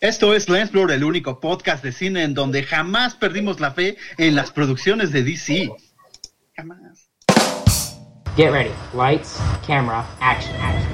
Esto 0.00 0.34
es 0.34 0.50
Lensblur, 0.50 0.92
el 0.92 1.04
único 1.04 1.40
podcast 1.40 1.82
de 1.82 1.90
cine 1.90 2.22
en 2.22 2.34
donde 2.34 2.62
jamás 2.62 3.14
perdimos 3.14 3.60
la 3.60 3.70
fe 3.70 3.96
en 4.18 4.36
las 4.36 4.50
producciones 4.50 5.10
de 5.10 5.22
DC. 5.22 5.70
Jamás. 6.54 7.08
Get 8.36 8.50
ready. 8.50 8.70
Lights, 8.92 9.38
camera, 9.66 10.04
action, 10.20 10.54
action. 10.60 10.92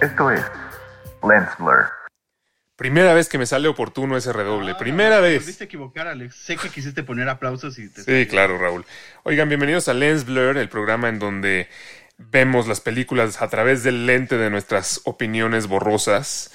Esto 0.00 0.30
es 0.30 0.42
Lens 1.22 1.50
Blur. 1.58 1.97
Primera 2.78 3.12
vez 3.12 3.28
que 3.28 3.38
me 3.38 3.46
sale 3.46 3.66
oportuno 3.66 4.16
ese 4.16 4.32
redoble. 4.32 4.76
Primera 4.76 5.18
vez. 5.18 5.40
Volviste 5.40 5.64
a 5.64 5.66
equivocar, 5.66 6.06
Alex. 6.06 6.36
Sé 6.36 6.56
que 6.56 6.68
quisiste 6.68 7.02
poner 7.02 7.28
aplausos 7.28 7.76
y 7.80 7.88
te... 7.88 8.04
Sí, 8.04 8.30
claro, 8.30 8.56
Raúl. 8.56 8.86
Oigan, 9.24 9.48
bienvenidos 9.48 9.88
a 9.88 9.94
Lens 9.94 10.24
Blur, 10.24 10.56
el 10.56 10.68
programa 10.68 11.08
en 11.08 11.18
donde 11.18 11.68
vemos 12.18 12.68
las 12.68 12.80
películas 12.80 13.42
a 13.42 13.48
través 13.48 13.82
del 13.82 14.06
lente 14.06 14.38
de 14.38 14.48
nuestras 14.48 15.00
opiniones 15.06 15.66
borrosas. 15.66 16.52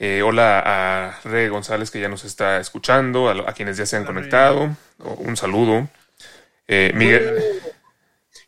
Eh, 0.00 0.22
hola 0.22 0.60
a 0.66 1.20
Re 1.22 1.48
González 1.48 1.92
que 1.92 2.00
ya 2.00 2.08
nos 2.08 2.24
está 2.24 2.58
escuchando, 2.58 3.28
a, 3.28 3.52
quienes 3.52 3.76
ya 3.76 3.86
se 3.86 3.94
han 3.94 4.02
Hola, 4.02 4.14
conectado. 4.14 4.76
Un 4.98 5.36
saludo. 5.36 5.88
Eh, 6.66 6.90
Miguel, 6.96 7.38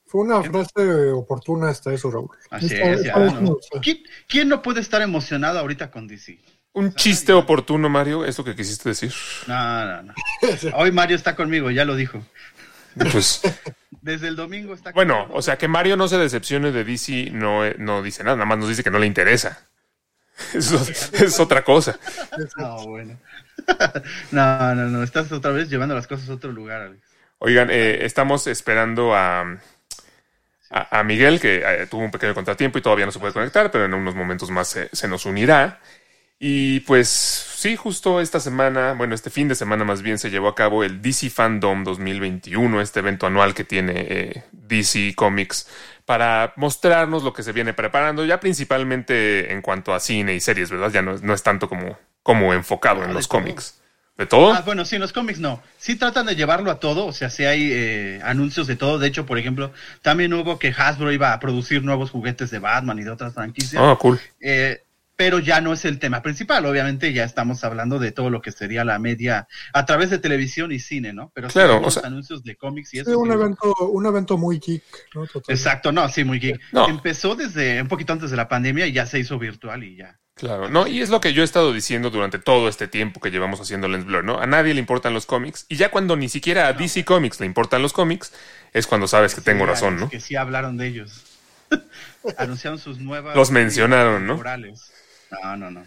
Fue 0.05 0.23
una 0.23 0.43
frase 0.43 1.13
oportuna 1.13 1.69
hasta 1.69 1.95
eso, 1.95 2.11
Raúl. 2.11 2.37
Así 2.51 2.75
Esta- 2.75 2.91
es. 2.91 3.03
¿Quién, 3.81 3.99
quién 4.27 4.49
no 4.49 4.63
puede 4.63 4.81
estar 4.81 5.01
emocionado 5.01 5.61
ahorita 5.61 5.93
con 5.93 6.09
DC? 6.09 6.41
Un 6.75 6.95
chiste 6.95 7.33
oportuno, 7.33 7.89
Mario, 7.89 8.25
¿es 8.25 8.37
lo 8.37 8.45
que 8.45 8.55
quisiste 8.55 8.91
decir? 8.91 9.13
No, 9.47 9.85
no, 9.87 10.03
no. 10.03 10.15
Hoy 10.75 10.93
Mario 10.93 11.17
está 11.17 11.35
conmigo, 11.35 11.71
ya 11.71 11.85
lo 11.85 11.97
dijo. 11.97 12.23
Pues 13.11 13.41
Desde 14.03 14.29
el 14.29 14.37
domingo 14.37 14.75
está 14.75 14.93
bueno, 14.93 15.21
conmigo. 15.21 15.39
o 15.39 15.43
sea, 15.43 15.57
que 15.57 15.67
Mario 15.67 15.97
no 15.97 16.07
se 16.09 16.19
decepcione 16.19 16.71
de 16.71 16.85
DC 16.85 17.31
no, 17.33 17.69
no 17.79 18.03
dice 18.03 18.23
nada, 18.23 18.37
nada 18.37 18.47
más 18.47 18.59
nos 18.59 18.69
dice 18.69 18.85
que 18.85 18.91
no 18.91 18.99
le 18.99 19.07
interesa. 19.07 19.67
Eso 20.55 20.85
es 21.13 21.41
otra 21.41 21.63
cosa. 21.63 21.99
No, 22.57 22.87
bueno. 22.87 23.19
no, 24.33 24.75
no, 24.75 24.89
no. 24.89 25.03
Estás 25.03 25.31
otra 25.33 25.53
vez 25.53 25.71
llevando 25.71 25.95
las 25.95 26.07
cosas 26.09 26.29
a 26.29 26.35
otro 26.35 26.51
lugar, 26.53 26.83
Alex. 26.83 27.03
Oigan, 27.39 27.69
eh, 27.71 28.05
estamos 28.05 28.47
esperando 28.49 29.15
a, 29.15 29.43
a, 30.71 30.99
a 30.99 31.05
Miguel, 31.05 31.39
que 31.41 31.63
eh, 31.65 31.87
tuvo 31.89 32.03
un 32.03 32.11
pequeño 32.11 32.35
contratiempo 32.35 32.79
y 32.79 32.83
todavía 32.83 33.07
no 33.07 33.13
se 33.13 33.21
puede 33.21 33.33
conectar, 33.33 33.71
pero 33.71 33.85
en 33.85 33.95
unos 33.95 34.15
momentos 34.17 34.51
más 34.51 34.69
se, 34.69 34.89
se 34.93 35.07
nos 35.07 35.25
unirá. 35.25 35.81
Y 36.47 36.81
pues 36.81 37.09
sí, 37.09 37.75
justo 37.75 38.21
esta 38.21 38.39
semana, 38.39 38.93
bueno, 38.93 39.15
este 39.15 39.31
fin 39.31 39.49
de 39.49 39.55
semana 39.55 39.83
más 39.83 40.03
bien 40.03 40.19
se 40.19 40.29
llevó 40.31 40.49
a 40.49 40.55
cabo 40.55 40.85
el 40.85 41.01
DC 41.01 41.31
Fandom 41.31 41.85
2021, 41.85 42.83
este 42.83 43.01
evento 43.01 43.27
anual 43.27 43.55
que 43.55 43.65
tiene 43.65 43.95
eh, 43.97 44.43
DC 44.53 45.15
Comics 45.17 45.67
para 46.05 46.53
mostrarnos 46.57 47.23
lo 47.23 47.33
que 47.33 47.43
se 47.43 47.53
viene 47.53 47.73
preparando, 47.73 48.27
ya 48.27 48.41
principalmente 48.41 49.55
en 49.55 49.63
cuanto 49.63 49.95
a 49.95 50.01
cine 50.01 50.35
y 50.35 50.41
series, 50.41 50.71
¿verdad? 50.71 50.91
Ya 50.93 51.01
no, 51.01 51.15
es- 51.15 51.23
no 51.23 51.33
es 51.33 51.43
tanto 51.43 51.67
como, 51.67 51.99
como 52.23 52.53
enfocado 52.53 53.01
Ah, 53.01 53.05
en 53.05 53.09
de 53.09 53.15
los 53.15 53.27
todo. 53.27 53.41
cómics. 53.41 53.81
¿De 54.19 54.27
todo? 54.27 54.53
Ah, 54.53 54.61
bueno, 54.67 54.85
sí, 54.85 54.97
en 54.97 55.01
los 55.01 55.15
cómics 55.15 55.39
no. 55.41 55.63
Sí 55.79 55.97
tratan 55.97 56.27
de 56.27 56.37
llevarlo 56.37 56.71
a 56.71 56.79
todo, 56.79 57.07
o 57.07 57.13
sea, 57.15 57.31
sí 57.31 57.47
hay 57.47 57.71
eh, 57.73 58.21
anuncios 58.23 58.67
de 58.67 58.77
todo. 58.77 58.99
De 58.99 59.09
hecho, 59.09 59.25
por 59.25 59.39
ejemplo, 59.39 59.73
también 60.03 60.35
hubo 60.35 60.59
que 60.59 60.75
Hasbro 60.77 61.11
iba 61.11 61.33
a 61.33 61.41
producir 61.41 61.83
nuevos 61.83 62.11
juguetes 62.11 62.51
de 62.51 62.59
Batman 62.59 62.99
y 62.99 63.03
de 63.05 63.11
otras 63.11 63.33
franquicias. 63.33 63.83
Ah, 63.83 63.97
cool. 63.99 64.21
Eh, 64.43 64.83
pero 65.17 65.39
ya 65.39 65.61
no 65.61 65.73
es 65.73 65.85
el 65.85 65.99
tema 65.99 66.23
principal. 66.23 66.67
Obviamente 66.67 67.13
ya 67.13 67.25
estamos 67.25 67.63
hablando 67.65 67.99
de 67.99 68.13
todo 68.13 68.31
lo 68.31 68.43
que 68.43 68.53
sería 68.53 68.85
la 68.85 68.99
media 68.99 69.47
a 69.73 69.87
través 69.87 70.11
de 70.11 70.19
televisión 70.19 70.73
y 70.73 70.79
cine, 70.81 71.13
¿no? 71.13 71.31
Pero 71.35 71.49
sí 71.49 71.55
Claro, 71.55 71.81
o 71.83 71.91
sea- 71.91 72.03
anuncios 72.05 72.43
de 72.43 72.57
cómics 72.57 72.95
y 72.95 72.99
eso. 72.99 73.11
Sí, 73.11 73.17
un 73.17 73.29
sí. 73.29 73.35
evento, 73.35 73.75
un 73.89 74.07
evento 74.07 74.37
muy 74.39 74.59
geek, 74.59 74.83
¿no? 75.15 75.27
Totalmente. 75.27 75.53
Exacto, 75.53 75.93
no, 75.93 76.09
sí, 76.09 76.25
muy 76.25 76.41
geek. 76.41 76.61
No. 76.73 76.89
Empezó 76.89 77.35
desde 77.37 77.81
un 77.81 77.89
poquito 77.89 78.13
antes 78.13 78.31
de 78.31 78.37
la 78.37 78.49
pandemia 78.49 78.87
y 78.87 78.93
ya 78.93 79.07
se 79.07 79.19
hizo 79.19 79.39
virtual 79.39 79.85
y 79.85 79.97
ya. 79.97 80.19
Claro, 80.37 80.69
no, 80.69 80.89
y 80.89 81.01
es 81.01 81.11
lo 81.11 81.21
que 81.21 81.33
yo 81.33 81.43
he 81.43 81.45
estado 81.45 81.73
diciendo 81.73 82.11
durante 82.11 82.41
todo 82.41 82.69
este 82.69 82.89
tiempo 82.89 83.21
que 83.21 83.31
llevamos 83.31 83.61
haciendo 83.61 83.87
Lens 83.87 84.05
Blur, 84.05 84.25
¿no? 84.25 84.41
A 84.41 84.47
nadie 84.49 84.75
le 84.75 84.81
importan 84.81 85.15
los 85.15 85.27
cómics, 85.27 85.65
y 85.69 85.77
ya 85.77 85.93
cuando 85.93 86.17
ni 86.17 86.29
siquiera 86.29 86.67
a 86.67 86.73
DC 86.73 87.05
Comics 87.05 87.39
le 87.39 87.47
importan 87.47 87.83
los 87.83 87.93
cómics, 87.93 88.33
es 88.73 88.89
cuando 88.89 89.07
sabes 89.07 89.37
que 89.37 89.43
tengo 89.43 89.65
razón, 89.65 90.01
¿no? 90.01 90.09
Que 90.11 90.19
sí 90.19 90.35
hablaron 90.35 90.77
de 90.77 90.89
ellos. 90.89 91.23
Anunciaron 92.37 92.81
sus 92.81 92.99
nuevas. 92.99 93.37
Los 93.37 93.53
mencionaron, 93.53 94.27
¿no? 94.27 94.43
No, 95.43 95.57
no, 95.57 95.71
no. 95.71 95.83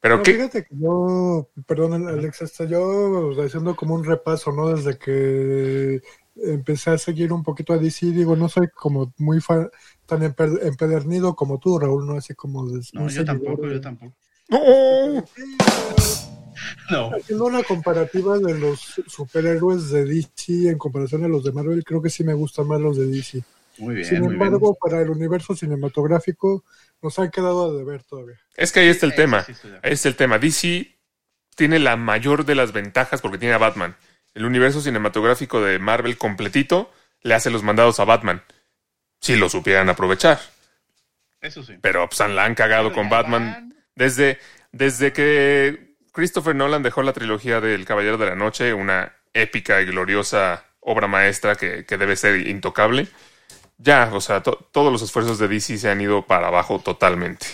Pero 0.00 0.22
qué, 0.22 0.34
fíjate 0.34 0.64
que 0.64 0.76
yo, 0.76 1.48
perdón, 1.66 2.06
Alex, 2.06 2.42
este, 2.42 2.68
yo 2.68 3.30
haciendo 3.42 3.74
como 3.74 3.94
un 3.94 4.04
repaso, 4.04 4.52
¿no? 4.52 4.68
Desde 4.68 4.98
que 4.98 6.02
empecé 6.36 6.90
a 6.90 6.98
seguir 6.98 7.32
un 7.32 7.42
poquito 7.42 7.72
a 7.72 7.78
DC, 7.78 8.06
digo, 8.06 8.36
no 8.36 8.48
soy 8.50 8.68
como 8.68 9.14
muy 9.16 9.40
fan, 9.40 9.70
tan 10.04 10.20
empe- 10.20 10.58
empedernido 10.62 11.34
como 11.34 11.58
tú, 11.58 11.78
Raúl, 11.78 12.06
¿no? 12.06 12.16
Así 12.18 12.34
como 12.34 12.66
de, 12.66 12.80
No, 12.92 13.02
yo 13.04 13.08
seguidor 13.08 13.24
tampoco, 13.24 13.66
de- 13.66 13.74
yo 13.74 13.80
tampoco. 13.80 14.14
¡No! 14.50 15.24
No. 16.90 17.10
Haciendo 17.16 17.46
una 17.46 17.62
comparativa 17.62 18.38
de 18.38 18.58
los 18.58 19.00
superhéroes 19.06 19.90
de 19.90 20.04
DC 20.04 20.68
en 20.68 20.78
comparación 20.78 21.24
a 21.24 21.28
los 21.28 21.44
de 21.44 21.52
Marvel, 21.52 21.82
creo 21.84 22.02
que 22.02 22.10
sí 22.10 22.24
me 22.24 22.34
gustan 22.34 22.68
más 22.68 22.80
los 22.80 22.96
de 22.98 23.06
DC. 23.06 23.42
Muy 23.78 23.94
bien, 23.96 24.06
Sin 24.08 24.20
muy 24.20 24.28
bien. 24.34 24.42
embargo, 24.42 24.76
para 24.80 25.00
el 25.02 25.10
universo 25.10 25.54
cinematográfico 25.56 26.64
nos 27.02 27.18
han 27.18 27.30
quedado 27.30 27.70
a 27.70 27.76
deber 27.76 28.02
todavía. 28.04 28.38
Es 28.56 28.72
que 28.72 28.80
ahí 28.80 28.88
está 28.88 29.06
el 29.06 29.14
tema. 29.14 29.42
sí. 29.44 29.52
Ahí 29.82 29.92
está 29.92 30.08
el 30.08 30.16
tema. 30.16 30.38
DC 30.38 30.96
tiene 31.56 31.78
la 31.78 31.96
mayor 31.96 32.44
de 32.44 32.54
las 32.54 32.72
ventajas 32.72 33.20
porque 33.20 33.38
tiene 33.38 33.54
a 33.54 33.58
Batman. 33.58 33.96
El 34.34 34.44
universo 34.44 34.80
cinematográfico 34.80 35.60
de 35.60 35.78
Marvel 35.78 36.18
completito 36.18 36.90
le 37.22 37.34
hace 37.34 37.50
los 37.50 37.62
mandados 37.62 38.00
a 38.00 38.04
Batman. 38.04 38.42
Si 39.20 39.36
lo 39.36 39.48
supieran 39.48 39.88
aprovechar. 39.88 40.40
Eso 41.40 41.62
sí. 41.62 41.74
Pero 41.80 42.08
pues, 42.08 42.20
la 42.30 42.44
han 42.44 42.54
cagado 42.54 42.88
Pero 42.88 42.94
con 43.00 43.10
Batman. 43.10 43.44
van. 43.44 43.74
Desde, 43.94 44.38
desde 44.72 45.12
que 45.12 45.96
Christopher 46.12 46.54
Nolan 46.56 46.82
dejó 46.82 47.02
la 47.02 47.12
trilogía 47.12 47.60
del 47.60 47.84
Caballero 47.84 48.18
de 48.18 48.26
la 48.26 48.34
Noche, 48.34 48.74
una 48.74 49.12
épica 49.32 49.80
y 49.80 49.86
gloriosa 49.86 50.64
obra 50.80 51.06
maestra 51.06 51.54
que, 51.56 51.84
que 51.84 51.96
debe 51.96 52.16
ser 52.16 52.46
intocable, 52.46 53.08
ya, 53.78 54.10
o 54.12 54.20
sea, 54.20 54.42
to- 54.42 54.68
todos 54.72 54.92
los 54.92 55.02
esfuerzos 55.02 55.38
de 55.38 55.48
DC 55.48 55.78
se 55.78 55.90
han 55.90 56.00
ido 56.00 56.26
para 56.26 56.48
abajo 56.48 56.78
totalmente. 56.78 57.46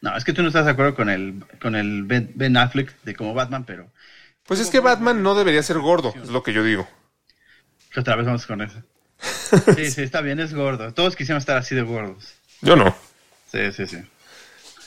No, 0.00 0.16
es 0.16 0.24
que 0.24 0.32
tú 0.32 0.42
no 0.42 0.48
estás 0.48 0.64
de 0.66 0.70
acuerdo 0.72 0.94
con 0.94 1.08
el, 1.08 1.42
con 1.60 1.74
el 1.74 2.04
Ben, 2.04 2.30
Ben 2.34 2.56
Affleck 2.56 2.94
de 3.02 3.14
como 3.16 3.34
Batman, 3.34 3.64
pero 3.64 3.90
Pues 4.46 4.60
es 4.60 4.70
que 4.70 4.80
Batman 4.80 5.22
no 5.22 5.34
debería 5.34 5.62
ser 5.62 5.78
gordo, 5.78 6.14
es 6.22 6.28
lo 6.28 6.42
que 6.42 6.52
yo 6.52 6.62
digo. 6.62 6.86
otra 7.96 8.16
vez 8.16 8.26
vamos 8.26 8.46
con 8.46 8.62
eso. 8.62 8.82
Sí, 9.76 9.90
sí, 9.90 10.02
está 10.02 10.20
bien, 10.20 10.40
es 10.40 10.52
gordo. 10.54 10.92
Todos 10.92 11.16
quisiéramos 11.16 11.42
estar 11.42 11.56
así 11.56 11.74
de 11.74 11.82
gordos. 11.82 12.34
Yo 12.60 12.76
no. 12.76 12.94
Sí, 13.50 13.72
sí, 13.72 13.86
sí. 13.86 13.98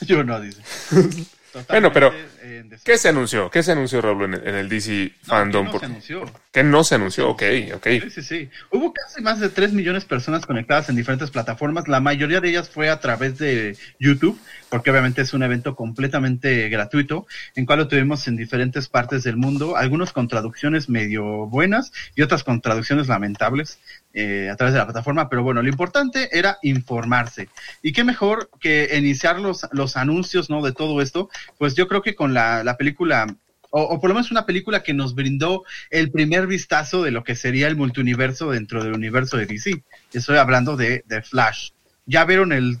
Yo 0.06 0.22
no, 0.24 0.40
dice. 0.40 0.62
Bueno, 1.68 1.92
pero, 1.92 2.08
Totalmente 2.10 2.39
en 2.39 2.39
desacuerdo. 2.39 2.39
¿Qué 2.84 2.98
se 2.98 3.08
anunció? 3.08 3.50
¿Qué 3.50 3.62
se 3.62 3.72
anunció, 3.72 4.00
Raúl, 4.00 4.24
en 4.24 4.34
el, 4.34 4.48
en 4.48 4.54
el 4.54 4.68
DC 4.68 5.12
No, 5.22 5.28
Fandom? 5.28 5.64
que 5.64 5.66
no 5.66 5.72
Por- 5.72 5.80
se 5.80 5.86
anunció. 5.86 6.32
¿Qué 6.52 6.64
no 6.64 6.82
se 6.84 6.94
anunció? 6.96 7.28
Ok, 7.28 7.42
ok. 7.74 7.86
Sí, 8.02 8.10
sí, 8.10 8.22
sí. 8.22 8.50
Hubo 8.72 8.92
casi 8.92 9.22
más 9.22 9.38
de 9.40 9.48
3 9.50 9.72
millones 9.72 10.02
de 10.02 10.08
personas 10.08 10.44
conectadas 10.46 10.88
en 10.88 10.96
diferentes 10.96 11.30
plataformas. 11.30 11.86
La 11.86 12.00
mayoría 12.00 12.40
de 12.40 12.48
ellas 12.48 12.68
fue 12.68 12.90
a 12.90 12.98
través 13.00 13.38
de 13.38 13.76
YouTube, 14.00 14.38
porque 14.68 14.90
obviamente 14.90 15.22
es 15.22 15.32
un 15.32 15.42
evento 15.44 15.76
completamente 15.76 16.68
gratuito, 16.68 17.26
en 17.54 17.66
cual 17.66 17.78
lo 17.80 17.88
tuvimos 17.88 18.26
en 18.26 18.36
diferentes 18.36 18.88
partes 18.88 19.22
del 19.22 19.36
mundo, 19.36 19.76
algunos 19.76 20.12
con 20.12 20.26
traducciones 20.28 20.88
medio 20.88 21.46
buenas 21.46 21.92
y 22.16 22.22
otras 22.22 22.42
con 22.42 22.60
traducciones 22.60 23.06
lamentables 23.08 23.78
eh, 24.12 24.48
a 24.50 24.56
través 24.56 24.72
de 24.72 24.78
la 24.78 24.86
plataforma. 24.86 25.28
Pero 25.28 25.42
bueno, 25.42 25.62
lo 25.62 25.68
importante 25.68 26.28
era 26.36 26.58
informarse. 26.62 27.48
Y 27.82 27.92
qué 27.92 28.04
mejor 28.04 28.50
que 28.60 28.90
iniciar 28.96 29.38
los, 29.38 29.66
los 29.72 29.96
anuncios 29.96 30.50
¿no? 30.50 30.62
de 30.62 30.72
todo 30.72 31.00
esto, 31.00 31.30
pues 31.58 31.74
yo 31.74 31.88
creo 31.88 32.02
que 32.02 32.14
con 32.14 32.34
la, 32.34 32.64
la 32.64 32.76
película 32.76 33.26
o, 33.70 34.00
por 34.00 34.10
lo 34.10 34.14
menos 34.14 34.30
una 34.30 34.46
película 34.46 34.82
que 34.82 34.94
nos 34.94 35.14
brindó 35.14 35.64
el 35.90 36.10
primer 36.10 36.46
vistazo 36.46 37.02
de 37.02 37.12
lo 37.12 37.24
que 37.24 37.36
sería 37.36 37.68
el 37.68 37.76
multiuniverso 37.76 38.50
dentro 38.50 38.82
del 38.82 38.94
universo 38.94 39.36
de 39.36 39.46
DC. 39.46 39.82
Estoy 40.12 40.38
hablando 40.38 40.76
de, 40.76 41.04
de 41.06 41.22
Flash. 41.22 41.70
¿Ya 42.04 42.24
vieron 42.24 42.52
el 42.52 42.78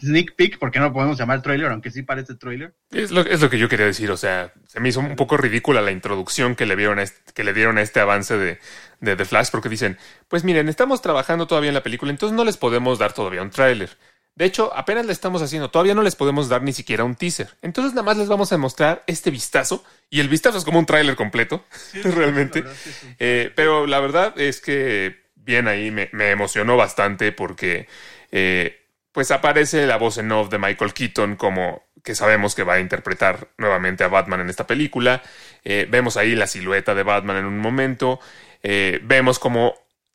sneak 0.00 0.36
peek? 0.36 0.58
Porque 0.58 0.78
no 0.78 0.86
lo 0.86 0.92
podemos 0.92 1.18
llamar 1.18 1.42
trailer, 1.42 1.72
aunque 1.72 1.90
sí 1.90 2.02
parece 2.02 2.36
trailer. 2.36 2.72
Es 2.92 3.10
lo, 3.10 3.22
es 3.22 3.40
lo 3.40 3.50
que 3.50 3.58
yo 3.58 3.68
quería 3.68 3.86
decir, 3.86 4.10
o 4.10 4.16
sea, 4.16 4.52
se 4.66 4.78
me 4.78 4.90
hizo 4.90 5.00
un 5.00 5.16
poco 5.16 5.36
ridícula 5.36 5.80
la 5.80 5.90
introducción 5.90 6.54
que 6.54 6.66
le, 6.66 6.76
vieron 6.76 6.98
que 7.34 7.44
le 7.44 7.52
dieron 7.52 7.78
a 7.78 7.82
este 7.82 7.98
avance 7.98 8.36
de, 8.36 8.58
de 9.00 9.16
The 9.16 9.24
Flash, 9.24 9.50
porque 9.50 9.68
dicen, 9.68 9.98
pues 10.28 10.44
miren, 10.44 10.68
estamos 10.68 11.02
trabajando 11.02 11.46
todavía 11.46 11.68
en 11.68 11.74
la 11.74 11.82
película, 11.82 12.10
entonces 12.10 12.36
no 12.36 12.44
les 12.44 12.56
podemos 12.56 12.98
dar 12.98 13.12
todavía 13.12 13.42
un 13.42 13.50
tráiler. 13.50 13.96
De 14.34 14.44
hecho, 14.44 14.72
apenas 14.76 15.04
le 15.04 15.12
estamos 15.12 15.42
haciendo, 15.42 15.70
todavía 15.70 15.94
no 15.94 16.02
les 16.02 16.14
podemos 16.14 16.48
dar 16.48 16.62
ni 16.62 16.72
siquiera 16.72 17.02
un 17.02 17.16
teaser. 17.16 17.56
Entonces 17.60 17.92
nada 17.92 18.04
más 18.04 18.16
les 18.16 18.28
vamos 18.28 18.52
a 18.52 18.58
mostrar 18.58 19.02
este 19.06 19.30
vistazo, 19.30 19.84
y 20.10 20.20
el 20.20 20.28
vistazo 20.28 20.58
es 20.58 20.64
como 20.64 20.78
un 20.78 20.86
tráiler 20.86 21.16
completo, 21.16 21.64
realmente. 22.04 22.60
La 22.60 22.66
verdad, 22.66 22.80
sí, 22.82 22.92
sí. 22.92 23.16
Eh, 23.18 23.52
pero 23.54 23.86
la 23.86 24.00
verdad 24.00 24.40
es 24.40 24.60
que 24.60 25.28
bien 25.34 25.66
ahí 25.66 25.90
me, 25.90 26.08
me 26.12 26.30
emocionó 26.30 26.76
bastante 26.76 27.32
porque 27.32 27.88
eh, 28.30 28.84
pues 29.12 29.30
aparece 29.30 29.86
la 29.86 29.96
voz 29.96 30.18
en 30.18 30.30
off 30.30 30.50
de 30.50 30.58
Michael 30.58 30.92
Keaton 30.92 31.36
como 31.36 31.82
que 32.04 32.14
sabemos 32.14 32.54
que 32.54 32.62
va 32.62 32.74
a 32.74 32.80
interpretar 32.80 33.48
nuevamente 33.58 34.04
a 34.04 34.08
Batman 34.08 34.40
en 34.40 34.50
esta 34.50 34.66
película. 34.66 35.22
Eh, 35.64 35.86
vemos 35.90 36.16
ahí 36.16 36.34
la 36.34 36.46
silueta 36.46 36.94
de 36.94 37.02
Batman 37.02 37.38
en 37.38 37.44
un 37.44 37.58
momento. 37.58 38.20
Eh, 38.62 39.00
vemos 39.02 39.38
como 39.38 39.74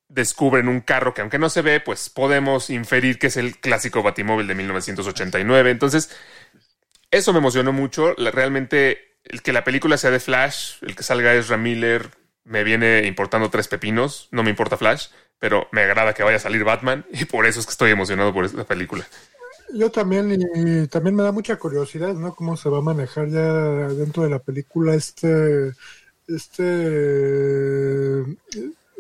descubren 0.10 0.68
un 0.68 0.82
carro 0.82 1.14
que 1.14 1.22
aunque 1.22 1.40
no 1.40 1.50
se 1.50 1.62
ve, 1.62 1.80
pues 1.80 2.10
podemos 2.10 2.70
inferir 2.70 3.18
que 3.18 3.28
es 3.28 3.38
el 3.38 3.58
clásico 3.58 4.04
Batimóvil 4.04 4.48
de 4.48 4.56
1989. 4.56 5.72
Entonces, 5.72 6.12
eso 7.12 7.34
me 7.34 7.40
emocionó 7.40 7.74
mucho. 7.74 8.14
Realmente, 8.16 9.18
el 9.24 9.42
que 9.42 9.54
la 9.54 9.64
película 9.64 9.98
sea 9.98 10.12
de 10.12 10.20
Flash, 10.20 10.76
el 10.82 10.96
que 10.96 11.04
salga 11.04 11.34
Ezra 11.34 11.58
Miller, 11.58 12.10
me 12.44 12.64
viene 12.64 13.08
importando 13.08 13.50
tres 13.50 13.68
pepinos. 13.68 14.28
No 14.32 14.44
me 14.44 14.50
importa 14.50 14.78
Flash, 14.78 15.08
pero 15.40 15.68
me 15.72 15.82
agrada 15.82 16.14
que 16.14 16.24
vaya 16.24 16.38
a 16.38 16.42
salir 16.42 16.64
Batman 16.64 17.06
y 17.12 17.26
por 17.26 17.46
eso 17.46 17.60
es 17.60 17.66
que 17.66 17.72
estoy 17.72 17.92
emocionado 17.92 18.34
por 18.34 18.46
esta 18.46 18.64
película. 18.64 19.06
Yo 19.74 19.90
también, 19.90 20.40
y 20.54 20.88
también 20.88 21.16
me 21.16 21.24
da 21.24 21.32
mucha 21.32 21.56
curiosidad, 21.56 22.14
¿no? 22.14 22.36
Cómo 22.36 22.56
se 22.58 22.70
va 22.70 22.78
a 22.78 22.82
manejar 22.82 23.30
ya 23.30 23.88
dentro 23.88 24.22
de 24.22 24.30
la 24.30 24.38
película 24.38 24.94
este, 24.94 25.72
este 26.28 28.24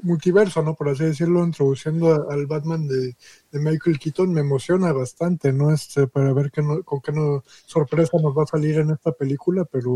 multiverso, 0.01 0.61
¿no? 0.61 0.75
Por 0.75 0.89
así 0.89 1.05
decirlo, 1.05 1.45
introduciendo 1.45 2.29
al 2.29 2.45
Batman 2.45 2.87
de, 2.87 3.15
de 3.51 3.59
Michael 3.59 3.99
Keaton, 3.99 4.33
me 4.33 4.41
emociona 4.41 4.91
bastante, 4.91 5.53
¿no? 5.53 5.71
Este, 5.71 6.07
para 6.07 6.33
ver 6.33 6.51
qué 6.51 6.61
no- 6.61 6.83
con 6.83 6.99
qué 7.01 7.13
no, 7.13 7.43
sorpresa 7.65 8.17
nos 8.21 8.37
va 8.37 8.43
a 8.43 8.47
salir 8.47 8.79
en 8.79 8.89
esta 8.91 9.13
película, 9.13 9.63
pero 9.65 9.93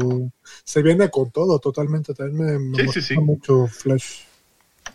se 0.63 0.81
viene 0.81 1.09
con 1.09 1.29
todo, 1.31 1.59
totalmente. 1.59 2.13
También 2.13 2.37
me, 2.37 2.59
me 2.59 2.77
Sí, 2.93 3.01
sí, 3.01 3.15
emociona 3.15 3.21
sí. 3.21 3.25
mucho 3.25 3.67
Flash. 3.67 4.26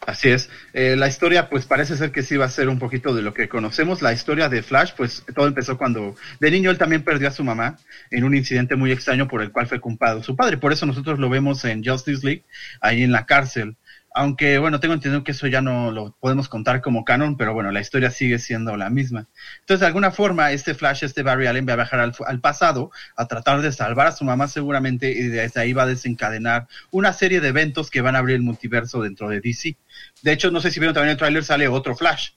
Así 0.05 0.31
es. 0.31 0.51
Eh, 0.73 0.97
la 0.97 1.07
historia, 1.07 1.49
pues 1.49 1.65
parece 1.65 1.97
ser 1.97 2.11
que 2.11 2.23
sí 2.23 2.37
va 2.37 2.47
a 2.47 2.49
ser 2.49 2.69
un 2.69 2.81
poquito 2.81 3.15
de 3.15 3.23
lo 3.23 3.33
que 3.33 3.49
conocemos. 3.49 4.03
La 4.03 4.13
historia 4.13 4.49
de 4.49 4.63
Flash, 4.63 4.93
pues 4.97 5.25
todo 5.33 5.47
empezó 5.47 5.79
cuando 5.79 6.17
de 6.41 6.51
niño 6.51 6.71
él 6.71 6.79
también 6.79 7.05
perdió 7.05 7.29
a 7.29 7.31
su 7.31 7.45
mamá 7.45 7.79
en 8.11 8.25
un 8.25 8.35
incidente 8.35 8.75
muy 8.75 8.91
extraño 8.91 9.29
por 9.29 9.43
el 9.43 9.53
cual 9.53 9.69
fue 9.69 9.79
culpado 9.79 10.23
su 10.23 10.35
padre. 10.35 10.59
Por 10.59 10.73
eso 10.73 10.87
nosotros 10.87 11.21
lo 11.21 11.31
vemos 11.31 11.65
en 11.65 11.85
Justice 11.85 12.27
League, 12.27 12.45
ahí 12.81 13.05
en 13.05 13.13
la 13.13 13.27
cárcel. 13.27 13.77
Aunque, 14.15 14.59
bueno, 14.59 14.79
tengo 14.79 14.93
entendido 14.95 15.25
que 15.25 15.33
eso 15.33 15.47
ya 15.47 15.63
no 15.63 15.91
lo 15.91 16.15
podemos 16.21 16.49
contar 16.49 16.83
como 16.83 17.05
canon, 17.05 17.37
pero 17.37 17.55
bueno, 17.55 17.71
la 17.73 17.81
historia 17.81 18.11
sigue 18.11 18.39
siendo 18.39 18.77
la 18.77 18.91
misma. 18.91 19.27
Entonces, 19.61 19.81
de 19.81 19.87
alguna 19.87 20.11
forma, 20.11 20.53
este 20.53 20.75
Flash, 20.75 21.05
este 21.05 21.23
Barry 21.23 21.47
Allen 21.47 21.67
va 21.67 21.73
a 21.73 21.77
viajar 21.77 22.01
al, 22.01 22.41
pasado 22.41 22.91
a 23.17 23.27
tratar 23.27 23.63
de 23.63 23.73
salvar 23.73 24.09
a 24.09 24.13
su 24.13 24.25
mamá 24.25 24.49
seguramente 24.49 25.11
y 25.11 25.29
desde 25.29 25.61
ahí 25.61 25.73
va 25.73 25.85
a 25.85 25.87
desencadenar 25.87 26.69
una 26.91 27.13
serie 27.13 27.41
de 27.41 27.49
eventos 27.49 27.91
que 27.91 28.03
van 28.03 28.15
a 28.15 28.19
abrir 28.19 28.37
el 28.37 28.43
multiverso 28.43 29.01
dentro 29.03 29.29
de 29.29 29.41
DC. 29.41 29.77
De 30.23 30.33
hecho, 30.33 30.51
no 30.51 30.61
sé 30.61 30.71
si 30.71 30.79
vieron 30.81 30.95
también 30.95 31.13
el 31.13 31.17
tráiler, 31.19 31.45
sale 31.45 31.69
otro 31.69 31.97
Flash. 31.97 32.31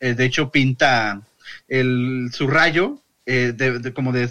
Eh, 0.00 0.14
de 0.14 0.24
hecho, 0.26 0.50
pinta 0.50 1.22
el, 1.68 2.28
su 2.32 2.46
rayo 2.48 2.98
eh, 3.26 3.52
de, 3.56 3.78
de- 3.78 3.92
como 3.94 4.12
de, 4.12 4.28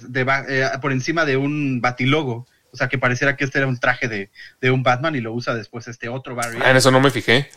eh, 0.48 0.69
por 0.81 0.92
encima 0.92 1.25
de 1.25 1.38
un 1.38 1.81
batilogo. 1.81 2.46
O 2.74 2.75
sea, 2.75 2.90
que 2.90 2.98
pareciera 2.98 3.38
que 3.38 3.46
este 3.46 3.60
era 3.60 3.68
un 3.68 3.80
traje 3.80 4.08
de, 4.08 4.31
de 4.60 4.72
un 4.72 4.84
Batman 4.84 5.16
y 5.16 5.22
lo 5.22 5.31
usa 5.31 5.54
después 5.54 5.88
este 5.88 6.10
otro 6.10 6.36
Barry. 6.36 6.58
Ah, 6.62 6.72
en 6.72 6.78
eso 6.78 6.92
no 6.92 7.00
me 7.00 7.12
fijé. 7.12 7.50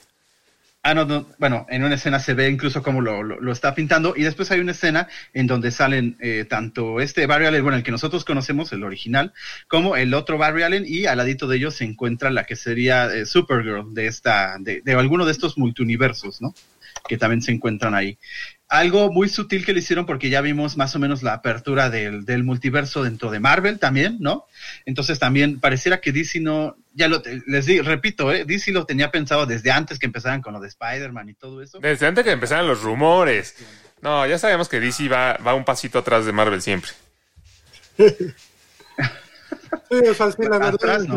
Ah, 0.83 0.95
no, 0.95 1.05
no, 1.05 1.27
bueno, 1.39 1.67
en 1.69 1.83
una 1.83 1.97
escena 1.97 2.21
se 2.21 2.35
ve 2.35 2.49
incluso 2.49 2.81
cómo 2.81 3.01
lo, 3.01 3.25
lo, 3.25 3.41
lo 3.41 3.51
está 3.51 3.75
pintando 3.75 4.15
y 4.17 4.23
después 4.23 4.53
hay 4.53 4.61
una 4.61 4.71
escena 4.71 5.09
en 5.33 5.49
donde 5.49 5.73
salen 5.73 6.17
eh, 6.21 6.47
tanto 6.49 7.01
este 7.01 7.27
Barry 7.27 7.47
Allen, 7.47 7.65
bueno, 7.65 7.77
el 7.77 7.83
que 7.83 7.91
nosotros 7.91 8.25
conocemos, 8.25 8.73
el 8.73 8.85
original, 8.85 9.33
como 9.67 9.97
el 9.97 10.15
otro 10.15 10.39
Barry 10.39 10.63
Allen 10.63 10.85
y 10.87 11.07
al 11.07 11.17
ladito 11.19 11.49
de 11.49 11.57
ellos 11.57 11.75
se 11.75 11.83
encuentra 11.83 12.31
la 12.31 12.45
que 12.45 12.55
sería 12.55 13.07
eh, 13.07 13.27
Supergirl 13.27 13.95
de 13.95 14.07
esta, 14.07 14.59
de, 14.61 14.81
de 14.85 14.93
alguno 14.93 15.25
de 15.25 15.33
estos 15.33 15.59
multiuniversos, 15.59 16.41
¿no? 16.41 16.55
Que 17.09 17.19
también 17.19 17.43
se 17.43 17.51
encuentran 17.51 17.97
ahí. 17.97 18.17
Algo 18.69 19.13
muy 19.13 19.29
sutil 19.29 19.65
que 19.65 19.73
le 19.73 19.79
hicieron 19.79 20.07
porque 20.07 20.29
ya 20.29 20.41
vimos 20.41 20.77
más 20.77 20.97
o 20.97 20.99
menos 20.99 21.23
la 21.23 21.35
apertura 21.35 21.89
del, 21.89 22.25
del 22.25 22.43
multiverso 22.43 23.05
dentro 23.05 23.31
de 23.31 23.39
Marvel 23.39 23.79
también, 23.79 24.17
¿no? 24.19 24.47
Entonces 24.85 25.19
también 25.21 25.61
pareciera 25.61 26.01
que 26.01 26.11
DC 26.11 26.41
no, 26.41 26.77
ya 26.93 27.07
lo, 27.09 27.23
les 27.47 27.67
digo, 27.67 27.85
repito, 27.85 28.33
¿eh? 28.33 28.45
DC 28.45 28.73
lo 28.73 28.87
tenía 28.87 29.11
pensado 29.11 29.47
desde 29.47 29.71
antes 29.71 29.99
que 29.99 30.07
empezaran 30.07 30.43
con 30.43 30.55
lo 30.55 30.61
de 30.61 30.69
Spider-Man 30.69 31.29
y 31.29 31.35
todo 31.35 31.63
eso. 31.63 31.79
Desde 31.79 32.07
antes 32.07 32.25
que 32.25 32.33
empezaran 32.33 32.67
los 32.67 32.83
rumores. 32.83 33.55
No, 34.01 34.27
ya 34.27 34.39
sabemos 34.39 34.69
que 34.69 34.81
DC 34.81 35.09
va, 35.09 35.35
va 35.35 35.55
un 35.55 35.65
pasito 35.65 35.99
atrás 35.99 36.27
de 36.27 36.33
Marvel 36.33 36.61
siempre. 36.61 36.91
Sí, 39.89 40.09
o 40.09 40.15
sea, 40.15 40.33
sí, 40.33 40.43
la 40.43 40.59
verdad, 40.59 40.75
Atrás, 40.75 41.03
haciendo, 41.03 41.17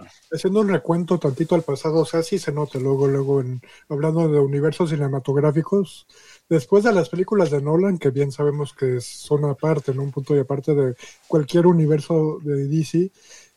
no. 0.00 0.06
haciendo 0.30 0.60
un 0.60 0.68
recuento 0.68 1.18
tantito 1.18 1.54
al 1.54 1.62
pasado, 1.62 2.00
o 2.00 2.04
sea, 2.04 2.22
sí 2.22 2.38
se 2.38 2.52
nota 2.52 2.78
luego, 2.78 3.08
luego, 3.08 3.40
en, 3.40 3.62
hablando 3.88 4.28
de 4.28 4.38
universos 4.38 4.90
cinematográficos, 4.90 6.06
después 6.50 6.84
de 6.84 6.92
las 6.92 7.08
películas 7.08 7.50
de 7.50 7.62
Nolan, 7.62 7.98
que 7.98 8.10
bien 8.10 8.32
sabemos 8.32 8.74
que 8.74 9.00
son 9.00 9.44
aparte, 9.46 9.94
¿no? 9.94 10.02
Un 10.02 10.10
punto 10.10 10.36
y 10.36 10.40
aparte 10.40 10.74
de 10.74 10.94
cualquier 11.28 11.66
universo 11.66 12.38
de 12.42 12.66
DC, 12.66 13.10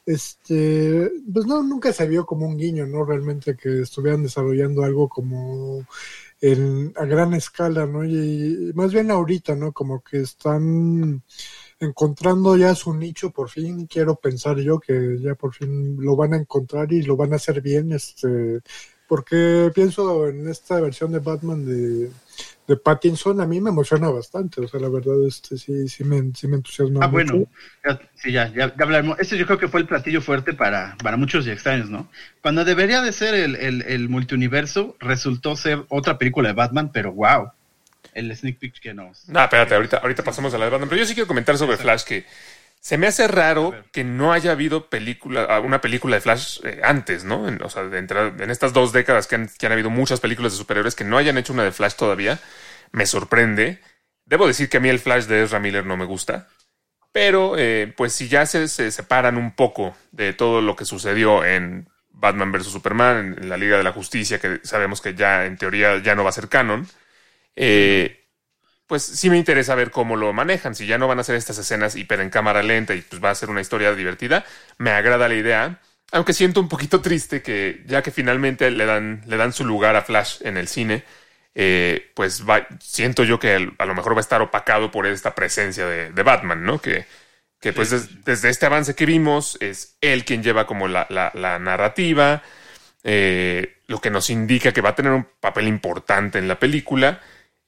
este, 0.06 1.12
pues 1.34 1.46
no, 1.46 1.64
nunca 1.64 1.92
se 1.92 2.08
vio 2.08 2.26
como 2.26 2.46
un 2.46 2.58
guiño, 2.58 2.86
¿no? 2.86 3.04
Realmente 3.04 3.56
que 3.56 3.82
estuvieran 3.82 4.24
desarrollando 4.24 4.84
algo 4.84 5.10
como 5.10 5.86
en, 6.42 6.94
a 6.96 7.06
gran 7.06 7.34
escala, 7.34 7.86
¿no? 7.88 8.06
Y, 8.06 8.70
y 8.70 8.74
más 8.74 8.94
bien 8.94 9.12
ahorita, 9.12 9.56
¿no? 9.56 9.72
Como 9.74 10.02
que 10.04 10.22
están 10.22 11.24
encontrando 11.80 12.58
ya 12.58 12.76
su 12.76 12.94
nicho 12.94 13.32
por 13.32 13.50
fin, 13.50 13.88
quiero 13.88 14.16
pensar 14.16 14.58
yo 14.60 14.80
que 14.80 15.18
ya 15.20 15.36
por 15.36 15.54
fin 15.54 15.98
lo 16.00 16.16
van 16.16 16.34
a 16.34 16.38
encontrar 16.38 16.92
y 16.94 17.04
lo 17.04 17.18
van 17.18 17.34
a 17.34 17.38
hacer 17.38 17.62
bien, 17.62 17.92
este, 17.94 18.62
porque 19.14 19.72
pienso 19.76 20.28
en 20.28 20.50
esta 20.50 20.80
versión 20.82 21.12
de 21.12 21.20
Batman 21.20 21.64
de, 21.64 22.10
de 22.68 22.78
Pattinson, 22.78 23.40
a 23.42 23.46
mí 23.46 23.62
me 23.62 23.70
emociona 23.70 24.10
bastante, 24.10 24.60
o 24.60 24.68
sea, 24.68 24.80
la 24.80 24.90
verdad, 24.90 25.14
este, 25.28 25.56
sí, 25.56 25.88
sí 25.88 26.04
me, 26.04 26.32
sí 26.34 26.48
me 26.48 26.56
entusiasma 26.56 27.02
Ah, 27.06 27.08
mucho. 27.08 27.34
bueno, 27.34 27.48
ya- 27.86 28.00
sí, 28.16 28.32
ya, 28.32 28.48
ya, 28.48 28.76
ya 28.76 28.84
hablaremos. 28.84 29.20
Este 29.20 29.38
yo 29.38 29.46
creo 29.46 29.60
que 29.60 29.68
fue 29.68 29.82
el 29.82 29.86
platillo 29.86 30.20
fuerte 30.20 30.54
para, 30.54 30.98
para 31.04 31.16
muchos 31.16 31.46
y 31.46 31.52
extraños, 31.52 31.92
¿no? 31.92 32.10
Cuando 32.42 32.66
debería 32.66 33.04
de 33.04 33.12
ser 33.12 33.36
el, 33.36 33.56
el, 33.56 33.84
el 33.84 34.10
multiuniverso, 34.10 34.96
resultó 35.00 35.56
ser 35.56 35.86
otra 35.90 36.18
película 36.18 36.48
de 36.50 36.56
Batman, 36.56 36.92
pero 36.92 37.12
wow, 37.14 37.52
el 38.16 38.36
sneak 38.36 38.58
peek 38.58 38.80
que 38.80 38.96
nos... 38.96 39.30
No, 39.30 39.44
espérate, 39.44 39.76
ahorita, 39.76 39.98
ahorita 39.98 40.24
pasamos 40.24 40.52
a 40.56 40.58
la 40.58 40.66
de 40.66 40.72
Batman. 40.72 40.90
Pero 40.90 41.02
yo 41.02 41.06
sí 41.06 41.14
quiero 41.14 41.28
comentar 41.28 41.56
sobre 41.56 41.78
Flash 41.78 42.04
que 42.04 42.26
se 42.84 42.98
me 42.98 43.08
hace 43.08 43.30
raro 43.30 43.74
que 43.94 44.04
no 44.04 44.34
haya 44.34 44.52
habido 44.52 44.90
película, 44.90 45.48
ah, 45.50 45.62
una 45.62 45.80
película 45.80 46.18
de 46.18 46.22
Flash 46.22 46.60
eh, 46.66 46.82
antes, 46.84 47.24
¿no? 47.24 47.48
En, 47.48 47.64
o 47.64 47.70
sea, 47.70 47.84
de 47.84 47.98
entrar- 47.98 48.36
en 48.42 48.52
estas 48.52 48.74
dos 48.74 48.92
décadas 48.92 49.26
que 49.26 49.36
han, 49.36 49.48
que 49.58 49.66
han 49.66 49.72
habido 49.72 49.90
muchas 49.90 50.20
películas 50.20 50.52
de 50.52 50.58
superhéroes 50.58 50.94
que 50.94 51.06
no 51.06 51.18
hayan 51.18 51.38
hecho 51.38 51.54
una 51.54 51.64
de 51.64 51.72
Flash 51.72 51.94
todavía, 51.94 52.40
me 52.92 53.06
sorprende. 53.06 53.80
Debo 54.26 54.48
decir 54.48 54.68
que 54.68 54.78
a 54.78 54.80
mí 54.82 54.90
el 54.90 55.00
Flash 55.00 55.28
de 55.28 55.44
Ezra 55.44 55.62
Miller 55.62 55.86
no 55.86 55.96
me 55.96 56.04
gusta. 56.04 56.50
Pero, 57.14 57.56
eh, 57.58 57.94
pues 57.96 58.12
si 58.12 58.28
ya 58.28 58.46
se, 58.46 58.68
se 58.68 58.92
separan 58.92 59.38
un 59.38 59.56
poco 59.56 59.96
de 60.12 60.34
todo 60.34 60.62
lo 60.62 60.76
que 60.76 60.84
sucedió 60.84 61.46
en 61.46 61.88
Batman 62.10 62.52
vs. 62.52 62.66
Superman, 62.68 63.38
en 63.42 63.48
la 63.48 63.56
Liga 63.58 63.78
de 63.78 63.84
la 63.84 63.94
Justicia, 63.94 64.40
que 64.40 64.60
sabemos 64.64 65.00
que 65.00 65.14
ya 65.16 65.46
en 65.46 65.58
teoría 65.58 66.00
ya 66.04 66.16
no 66.16 66.24
va 66.26 66.32
a 66.32 66.34
ser 66.34 66.50
canon, 66.50 66.86
eh, 67.56 68.23
pues 68.94 69.02
sí 69.02 69.28
me 69.32 69.38
interesa 69.40 69.74
ver 69.74 69.90
cómo 69.90 70.16
lo 70.16 70.32
manejan. 70.34 70.76
Si 70.76 70.86
ya 70.86 71.00
no 71.00 71.08
van 71.08 71.18
a 71.18 71.22
hacer 71.22 71.36
estas 71.36 71.58
escenas 71.58 71.96
hiper 71.96 72.20
en 72.20 72.30
cámara 72.30 72.62
lenta 72.62 72.94
y 72.94 73.02
pues 73.02 73.24
va 73.24 73.32
a 73.32 73.36
ser 73.36 73.50
una 73.50 73.60
historia 73.60 73.92
divertida, 73.96 74.46
me 74.78 74.92
agrada 74.92 75.28
la 75.28 75.34
idea. 75.34 75.80
Aunque 76.12 76.32
siento 76.32 76.60
un 76.60 76.70
poquito 76.70 77.02
triste 77.02 77.42
que 77.42 77.82
ya 77.88 78.04
que 78.04 78.12
finalmente 78.12 78.70
le 78.70 78.86
dan, 78.86 79.24
le 79.26 79.36
dan 79.36 79.52
su 79.52 79.66
lugar 79.66 79.96
a 79.96 80.04
Flash 80.04 80.42
en 80.44 80.58
el 80.58 80.68
cine, 80.68 81.04
eh, 81.56 82.12
pues 82.14 82.48
va- 82.48 82.68
siento 82.80 83.24
yo 83.24 83.40
que 83.40 83.68
a 83.80 83.86
lo 83.88 83.96
mejor 83.96 84.14
va 84.14 84.20
a 84.20 84.22
estar 84.22 84.44
opacado 84.44 84.92
por 84.92 85.08
esta 85.08 85.34
presencia 85.34 85.88
de, 85.88 86.12
de 86.12 86.22
Batman, 86.22 86.64
¿no? 86.64 86.80
Que, 86.80 87.08
que 87.60 87.74
pues 87.74 87.90
des- 87.90 88.24
desde 88.24 88.50
este 88.50 88.68
avance 88.68 88.94
que 88.94 89.08
vimos 89.08 89.58
es 89.60 89.98
él 90.02 90.24
quien 90.24 90.44
lleva 90.44 90.68
como 90.68 90.88
la, 90.88 91.08
la- 91.10 91.32
la 91.34 91.58
narrativa, 91.58 92.44
eh, 93.04 93.78
lo 93.88 94.00
que 94.00 94.12
nos 94.12 94.30
indica 94.30 94.72
que 94.72 94.82
va 94.82 94.90
a 94.90 94.96
tener 94.96 95.12
un 95.14 95.26
papel 95.40 95.68
importante 95.68 96.38
en 96.38 96.48
la 96.48 96.60
película. 96.60 97.22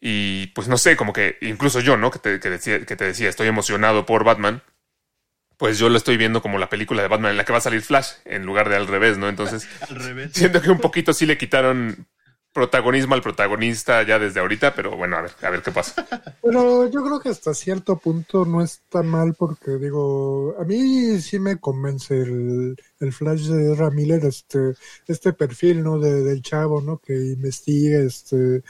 Y 0.08 0.46
pues 0.54 0.68
no 0.68 0.78
sé, 0.78 0.96
como 0.96 1.14
que 1.14 1.40
incluso 1.42 1.80
yo, 1.80 1.98
¿no? 1.98 2.12
Que 2.12 2.20
te, 2.20 2.40
que 2.40 2.52
decía, 2.52 2.86
que 2.86 2.96
te 2.96 3.06
decía, 3.06 3.28
estoy 3.28 3.48
emocionado 3.48 4.06
por 4.06 4.24
Batman. 4.24 4.62
Pues 5.58 5.80
yo 5.80 5.90
lo 5.90 5.98
estoy 5.98 6.16
viendo 6.16 6.44
como 6.44 6.60
la 6.60 6.70
película 6.70 7.02
de 7.02 7.08
Batman 7.08 7.32
en 7.32 7.38
la 7.38 7.44
que 7.44 7.52
va 7.52 7.58
a 7.58 7.62
salir 7.62 7.82
Flash, 7.82 8.10
en 8.24 8.46
lugar 8.46 8.70
de 8.70 8.76
al 8.76 8.86
revés, 8.86 9.18
¿no? 9.18 9.28
Entonces, 9.30 9.68
Al 9.90 9.96
revés. 9.96 10.32
siento 10.32 10.62
que 10.62 10.70
un 10.70 10.78
poquito 10.78 11.12
sí 11.12 11.26
le 11.26 11.40
quitaron 11.40 12.06
protagonismo 12.54 13.16
al 13.16 13.24
protagonista 13.24 14.04
ya 14.04 14.20
desde 14.20 14.42
ahorita, 14.42 14.76
pero 14.76 14.96
bueno, 14.96 15.18
a 15.18 15.24
ver, 15.24 15.32
a 15.42 15.50
ver 15.50 15.64
qué 15.64 15.72
pasa. 15.72 16.06
Pero 16.44 16.88
yo 16.90 17.04
creo 17.04 17.20
que 17.20 17.30
hasta 17.30 17.56
cierto 17.56 17.98
punto 17.98 18.46
no 18.46 18.62
está 18.64 19.02
mal 19.02 19.34
porque 19.34 19.72
digo, 19.72 20.56
a 20.58 20.66
mí 20.66 21.20
sí 21.20 21.40
me 21.40 21.58
convence 21.58 22.14
el, 22.14 22.78
el 23.00 23.12
Flash 23.12 23.48
de 23.48 23.74
Ezra 23.74 23.90
Miller, 23.90 24.24
este, 24.24 24.76
este 25.08 25.34
perfil, 25.34 25.84
¿no? 25.84 26.00
De, 26.00 26.24
del 26.24 26.44
chavo, 26.44 26.80
¿no? 26.80 27.00
Que 27.00 27.14
investiga, 27.14 28.00
este, 28.00 28.62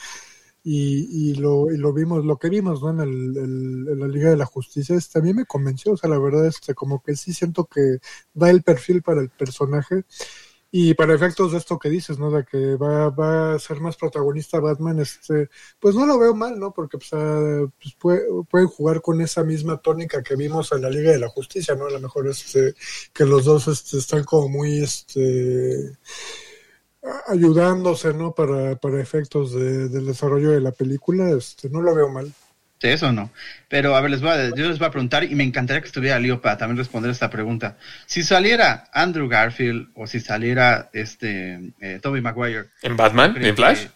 y, 0.65 1.31
y 1.31 1.35
lo, 1.35 1.71
y 1.71 1.77
lo 1.77 1.93
vimos, 1.93 2.25
lo 2.25 2.37
que 2.39 2.49
vimos, 2.49 2.81
¿no? 2.81 2.89
En, 2.91 2.99
el, 3.01 3.37
en 3.37 3.99
la 3.99 4.07
Liga 4.07 4.31
de 4.31 4.37
la 4.37 4.47
Justicia, 4.47 4.95
este, 4.97 5.19
a 5.19 5.21
mí 5.21 5.33
me 5.33 5.45
convenció, 5.45 5.93
o 5.93 5.97
sea, 5.97 6.09
la 6.09 6.19
verdad, 6.19 6.47
este, 6.47 6.73
como 6.73 7.03
que 7.03 7.15
sí 7.15 7.33
siento 7.33 7.65
que 7.65 7.99
da 8.33 8.49
el 8.49 8.63
perfil 8.63 9.03
para 9.03 9.21
el 9.21 9.29
personaje. 9.29 10.05
Y 10.71 10.93
para 10.95 11.13
efectos 11.15 11.53
de 11.53 11.57
esto 11.59 11.79
que 11.79 11.89
dices, 11.89 12.19
¿no? 12.19 12.31
De 12.31 12.43
que 12.45 12.75
va, 12.75 13.09
va 13.09 13.53
a 13.55 13.59
ser 13.59 13.79
más 13.79 13.95
protagonista 13.95 14.59
Batman, 14.59 14.99
este, 14.99 15.49
pues 15.79 15.95
no 15.95 16.05
lo 16.05 16.19
veo 16.19 16.35
mal, 16.35 16.59
¿no? 16.59 16.73
Porque 16.73 16.97
pues, 16.97 17.11
ah, 17.13 17.65
pues, 17.81 17.95
puede- 17.97 18.23
pueden 18.49 18.67
jugar 18.67 19.01
con 19.01 19.21
esa 19.21 19.43
misma 19.45 19.77
tónica 19.81 20.21
que 20.23 20.35
vimos 20.35 20.71
en 20.73 20.81
la 20.81 20.89
Liga 20.89 21.11
de 21.11 21.19
la 21.19 21.29
Justicia, 21.29 21.75
¿no? 21.75 21.85
A 21.85 21.91
lo 21.91 21.99
mejor 22.01 22.27
este, 22.27 22.73
que 23.13 23.25
los 23.25 23.45
dos 23.45 23.67
este, 23.69 23.97
están 23.99 24.25
como 24.25 24.49
muy, 24.49 24.83
este, 24.83 25.93
a- 25.93 26.44
ayudándose, 27.27 28.13
¿no? 28.13 28.33
Para, 28.33 28.75
para 28.75 29.01
efectos 29.01 29.53
de- 29.53 29.89
del 29.89 30.05
desarrollo 30.05 30.51
de 30.51 30.61
la 30.61 30.71
película, 30.71 31.29
este, 31.31 31.69
no 31.69 31.81
lo 31.81 31.93
veo 31.95 32.09
mal. 32.09 32.31
Sí, 32.81 32.89
eso 32.89 33.11
no. 33.11 33.31
Pero 33.69 33.95
a 33.95 34.01
ver, 34.01 34.11
les 34.11 34.21
voy 34.21 34.31
a, 34.31 34.49
yo 34.49 34.67
les 34.67 34.77
voy 34.79 34.87
a 34.87 34.91
preguntar 34.91 35.23
y 35.23 35.33
me 35.33 35.43
encantaría 35.43 35.81
que 35.81 35.87
estuviera 35.87 36.19
Leo 36.19 36.41
para 36.41 36.57
también 36.57 36.77
responder 36.77 37.09
esta 37.09 37.29
pregunta. 37.29 37.77
Si 38.05 38.21
saliera 38.21 38.89
Andrew 38.93 39.27
Garfield 39.29 39.89
o 39.95 40.05
si 40.07 40.19
saliera 40.19 40.89
este 40.93 41.73
eh, 41.79 41.99
Tobey 42.01 42.21
Maguire. 42.21 42.65
¿En 42.81 42.97
Batman? 42.97 43.33
¿creen 43.33 43.49
¿En 43.49 43.55
Flash? 43.55 43.83
que- 43.85 43.91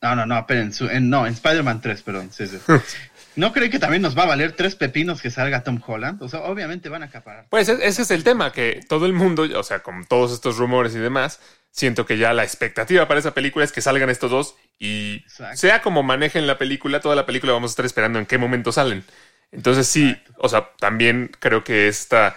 No, 0.00 0.16
no, 0.16 0.26
no, 0.26 0.44
pero 0.48 0.62
en, 0.62 0.72
su- 0.72 0.88
en- 0.88 1.10
no, 1.10 1.26
en 1.26 1.34
Spider-Man 1.34 1.80
3, 1.82 2.02
perdón. 2.02 2.30
sí, 2.32 2.46
sí. 2.46 2.56
¿No 3.36 3.52
creen 3.52 3.70
que 3.70 3.78
también 3.78 4.02
nos 4.02 4.16
va 4.16 4.24
a 4.24 4.26
valer 4.26 4.52
tres 4.52 4.74
pepinos 4.76 5.22
que 5.22 5.30
salga 5.30 5.62
Tom 5.64 5.80
Holland? 5.86 6.22
O 6.22 6.28
sea, 6.28 6.40
obviamente 6.40 6.88
van 6.88 7.02
a 7.02 7.06
acaparar. 7.06 7.46
Pues 7.50 7.68
e- 7.68 7.86
ese 7.86 8.02
es 8.02 8.10
el 8.10 8.24
tema, 8.24 8.52
que 8.52 8.80
todo 8.88 9.06
el 9.06 9.12
mundo, 9.12 9.46
o 9.58 9.62
sea, 9.62 9.80
con 9.82 10.04
todos 10.06 10.32
estos 10.32 10.58
rumores 10.58 10.94
y 10.94 10.98
demás, 10.98 11.40
siento 11.70 12.04
que 12.04 12.18
ya 12.18 12.34
la 12.34 12.44
expectativa 12.44 13.08
para 13.08 13.20
esa 13.20 13.32
película 13.34 13.64
es 13.64 13.72
que 13.72 13.80
salgan 13.80 14.10
estos 14.10 14.30
dos 14.30 14.54
y 14.78 15.16
Exacto. 15.24 15.56
sea 15.56 15.80
como 15.82 16.02
manejen 16.02 16.46
la 16.46 16.58
película, 16.58 17.00
toda 17.00 17.16
la 17.16 17.24
película 17.26 17.52
vamos 17.52 17.70
a 17.70 17.72
estar 17.72 17.86
esperando 17.86 18.18
en 18.18 18.26
qué 18.26 18.36
momento 18.38 18.72
salen. 18.72 19.04
Entonces 19.50 19.86
sí, 19.86 20.16
o 20.38 20.48
sea, 20.48 20.70
también 20.78 21.30
creo 21.38 21.64
que 21.64 21.88
esta... 21.88 22.36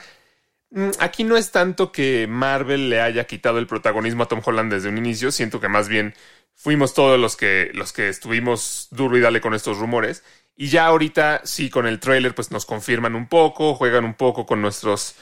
Mm, 0.72 0.92
Aquí 1.00 1.24
no 1.24 1.38
es 1.38 1.52
tanto 1.52 1.92
que 1.92 2.28
Marvel 2.28 2.90
le 2.90 3.02
haya 3.02 3.26
quitado 3.26 3.60
el 3.60 3.68
protagonismo 3.68 4.24
a 4.24 4.28
Tom 4.28 4.42
Holland 4.44 4.72
desde 4.72 4.90
un 4.90 4.98
inicio, 4.98 5.32
siento 5.32 5.60
que 5.60 5.68
más 5.70 5.88
bien 5.88 6.14
fuimos 6.56 6.94
todos 6.94 7.20
los 7.20 7.36
que, 7.36 7.72
los 7.74 7.94
que 7.94 8.10
estuvimos 8.10 8.88
duro 8.92 9.18
y 9.18 9.22
dale 9.22 9.42
con 9.42 9.54
estos 9.54 9.78
rumores. 9.78 10.24
Y 10.58 10.70
ya 10.70 10.86
ahorita 10.86 11.42
sí, 11.44 11.70
con 11.70 11.86
el 11.86 12.00
trailer, 12.00 12.34
pues 12.34 12.52
nos 12.52 12.66
confirman 12.66 13.16
un 13.16 13.28
poco, 13.28 13.76
juegan 13.76 14.06
un 14.06 14.14
poco 14.14 14.46
con 14.46 14.62
nuestros 14.62 15.16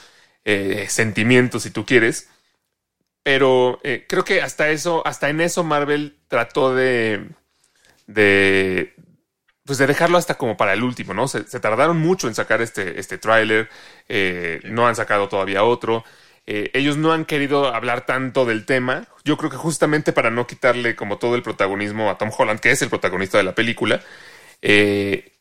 eh, 0.46 0.86
sentimientos, 0.90 1.64
si 1.64 1.72
tú 1.72 1.86
quieres. 1.86 2.30
Pero 3.24 3.80
eh, 3.84 4.06
creo 4.08 4.24
que 4.26 4.42
hasta 4.42 4.70
eso, 4.70 5.06
hasta 5.08 5.30
en 5.30 5.42
eso 5.42 5.64
Marvel 5.64 6.18
trató 6.28 6.76
de, 6.76 7.30
de, 8.06 8.96
pues 9.66 9.80
de 9.80 9.88
dejarlo 9.88 10.18
hasta 10.18 10.36
como 10.36 10.58
para 10.58 10.74
el 10.74 10.84
último, 10.84 11.14
¿no? 11.14 11.28
Se, 11.28 11.44
tardaron 11.60 11.98
mucho 11.98 12.28
en 12.28 12.36
sacar 12.36 12.62
este, 12.62 13.00
este 13.00 13.18
tráiler, 13.18 13.70
eh, 14.10 14.60
no 14.66 14.88
han 14.88 14.96
sacado 14.96 15.30
todavía 15.30 15.64
otro. 15.64 16.04
Ellos 16.46 16.98
no 16.98 17.14
han 17.14 17.24
querido 17.24 17.74
hablar 17.74 18.06
tanto 18.06 18.44
del 18.44 18.66
tema. 18.66 19.08
Yo 19.24 19.38
creo 19.38 19.50
que 19.50 19.56
justamente 19.56 20.12
para 20.12 20.30
no 20.30 20.46
quitarle 20.46 20.94
como 20.94 21.18
todo 21.18 21.36
el 21.36 21.42
protagonismo 21.42 22.10
a 22.10 22.18
Tom 22.18 22.32
Holland, 22.38 22.60
que 22.60 22.72
es 22.72 22.82
el 22.82 22.90
protagonista 22.90 23.38
de 23.38 23.46
la 23.46 23.56
película. 23.56 24.02
Eh, 24.66 25.34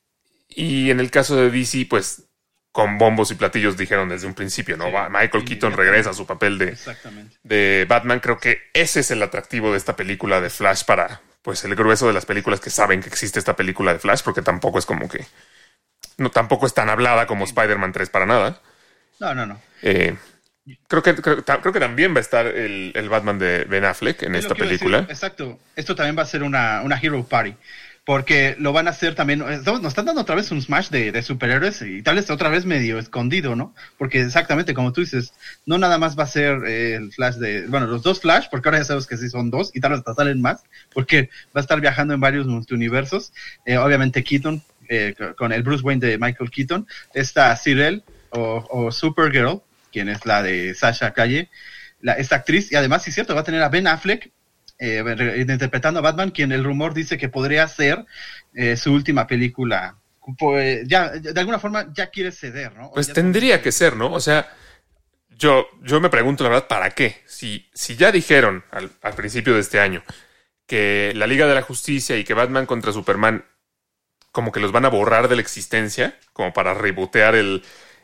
y 0.49 0.91
en 0.91 0.99
el 1.01 1.11
caso 1.11 1.37
de 1.37 1.51
DC, 1.51 1.87
pues 1.89 2.25
con 2.73 2.99
bombos 2.99 3.31
y 3.31 3.35
platillos 3.37 3.77
dijeron 3.77 4.09
desde 4.09 4.27
un 4.27 4.35
principio, 4.35 4.77
¿no? 4.77 4.87
Sí, 4.87 4.93
Michael 5.11 5.45
Keaton 5.45 5.75
regresa 5.75 6.11
a 6.11 6.15
su 6.15 6.27
papel 6.27 6.59
de, 7.45 7.87
Batman. 7.89 8.19
Creo 8.21 8.39
que 8.39 8.63
ese 8.73 9.01
es 9.01 9.11
el 9.11 9.23
atractivo 9.23 9.71
de 9.71 9.79
esta 9.79 9.95
película 9.95 10.41
de 10.41 10.51
Flash 10.51 10.85
para 10.85 11.21
pues 11.43 11.65
el 11.65 11.75
grueso 11.75 12.07
de 12.07 12.13
las 12.13 12.27
películas 12.27 12.61
que 12.61 12.71
saben 12.71 13.01
que 13.01 13.09
existe 13.09 13.39
esta 13.39 13.57
película 13.57 13.93
de 13.93 13.99
Flash, 13.99 14.23
porque 14.23 14.43
tampoco 14.43 14.79
es 14.79 14.87
como 14.87 15.09
que 15.09 15.25
no 16.17 16.31
tampoco 16.31 16.67
es 16.67 16.75
tan 16.75 16.89
hablada 16.89 17.27
como 17.27 17.45
Spider-Man 17.45 17.93
3 17.93 18.11
para 18.11 18.27
nada. 18.27 18.61
No, 19.21 19.35
no, 19.35 19.47
no. 19.47 19.61
Eh, 19.83 20.17
creo 20.89 21.03
que 21.03 21.15
creo, 21.15 21.45
creo 21.45 21.73
que 21.73 21.81
también 21.81 22.15
va 22.15 22.19
a 22.19 22.21
estar 22.21 22.47
el, 22.47 22.93
el 22.95 23.09
Batman 23.09 23.39
de 23.39 23.65
Ben 23.65 23.85
Affleck 23.85 24.23
en 24.23 24.35
Es 24.35 24.45
esta 24.45 24.55
decir, 24.55 24.67
película. 24.67 25.07
exacto. 25.09 25.59
Esto 25.77 25.95
también 25.95 26.17
va 26.17 26.23
a 26.23 26.27
ser 26.27 26.43
una, 26.43 26.83
una 26.83 26.99
Hero 27.01 27.23
Party. 27.25 27.55
Porque 28.05 28.57
lo 28.59 28.73
van 28.73 28.89
a 28.89 28.91
hacer 28.91 29.15
también. 29.15 29.43
estamos- 29.49 29.81
Nos 29.81 29.91
están 29.93 30.07
dando 30.07 30.23
otra 30.23 30.35
vez 30.35 30.51
un 30.51 30.61
smash 30.61 30.89
de, 30.89 31.23
superhéroes 31.23 31.83
y 31.83 32.03
tal 32.03 32.17
vez 32.17 32.31
otra 32.31 32.49
vez 32.49 32.65
medio 32.65 32.99
escondido, 32.99 33.55
¿no? 33.55 33.75
Porque 33.97 34.21
exactamente 34.23 34.75
como 34.75 34.93
tú 34.93 35.03
dices, 35.03 35.33
no 35.67 35.79
nada 35.79 35.99
más 35.99 36.19
va 36.19 36.25
a 36.25 36.27
ser 36.27 36.65
eh, 36.67 36.95
el 36.97 37.13
Flash 37.13 37.37
de. 37.37 37.67
Bueno, 37.69 37.87
los 37.87 38.03
dos 38.03 38.21
Flash, 38.21 38.47
porque 38.51 38.69
ahora 38.69 38.79
ya 38.79 38.85
sabes 38.87 39.07
que 39.07 39.17
sí 39.17 39.29
son 39.29 39.51
dos 39.51 39.71
y 39.73 39.81
tal 39.81 39.93
vez 39.93 39.99
hasta 40.01 40.15
salen 40.15 40.41
más, 40.43 40.65
porque 40.93 41.31
va 41.55 41.61
a 41.61 41.61
estar 41.61 41.81
viajando 41.81 42.13
en 42.15 42.21
varios 42.21 42.47
multiversos. 42.47 43.33
Eh, 43.67 43.77
obviamente 43.77 44.25
Keaton, 44.25 44.61
eh, 44.89 45.15
co- 45.17 45.37
con 45.37 45.53
el 45.53 45.63
Bruce 45.63 45.85
Wayne 45.85 46.05
de 46.05 46.19
Michael 46.19 46.51
Keaton. 46.51 46.87
Está 47.15 47.57
Cyril 47.57 48.03
o, 48.31 48.67
o 48.69 48.91
Supergirl, 48.91 49.63
quien 49.93 50.09
es 50.09 50.27
la 50.27 50.43
de 50.43 50.75
Sasha 50.75 51.13
Calle, 51.13 51.51
la, 52.01 52.15
esta 52.15 52.35
actriz, 52.35 52.73
y 52.73 52.75
además, 52.75 53.05
sí 53.05 53.11
es 53.11 53.15
cierto, 53.15 53.35
va 53.37 53.43
a 53.43 53.45
tener 53.45 53.63
a 53.63 53.69
Ben 53.69 53.87
Affleck 53.87 54.33
eh, 54.79 55.03
re- 55.03 55.41
interpretando 55.41 56.01
a 56.01 56.03
Batman, 56.03 56.31
quien 56.31 56.53
el 56.53 56.65
rumor 56.65 56.95
dice 56.95 57.19
que 57.19 57.29
podría 57.29 57.67
ser 57.69 58.05
eh, 58.55 58.77
su 58.77 58.93
última 58.93 59.27
película. 59.27 59.97
Pues, 60.39 60.87
ya, 60.87 61.11
de 61.11 61.39
alguna 61.41 61.59
forma 61.59 61.93
ya 61.95 62.09
quiere 62.11 62.31
ceder, 62.33 62.75
¿no? 62.77 62.89
O 62.89 62.93
Pues 62.95 63.13
tendría 63.13 63.61
que 63.61 63.73
ser, 63.73 63.97
¿no? 63.97 64.13
O 64.13 64.21
sea, 64.21 64.49
yo, 65.31 65.67
yo 65.83 66.01
me 66.01 66.11
pregunto 66.11 66.45
la 66.45 66.51
verdad, 66.51 66.69
¿para 66.69 66.91
qué? 66.91 67.23
Si, 67.27 67.69
si 67.75 67.97
ya 67.97 68.13
dijeron 68.13 68.65
al, 68.71 68.91
al 69.03 69.15
principio 69.15 69.55
de 69.55 69.61
este 69.61 69.81
año 69.81 70.03
que 70.67 71.13
la 71.17 71.27
Liga 71.27 71.47
de 71.47 71.55
la 71.55 71.63
Justicia 71.63 72.17
y 72.17 72.25
que 72.25 72.35
Batman 72.35 72.67
contra 72.67 72.93
Superman 72.93 73.45
como 74.33 74.53
que 74.53 74.61
los 74.61 74.73
van 74.73 74.85
a 74.85 74.89
borrar 74.91 75.29
de 75.29 75.37
la 75.37 75.43
existencia, 75.43 76.17
como 76.33 76.53
para 76.53 76.75
rebotear 76.75 77.35
el, 77.35 77.63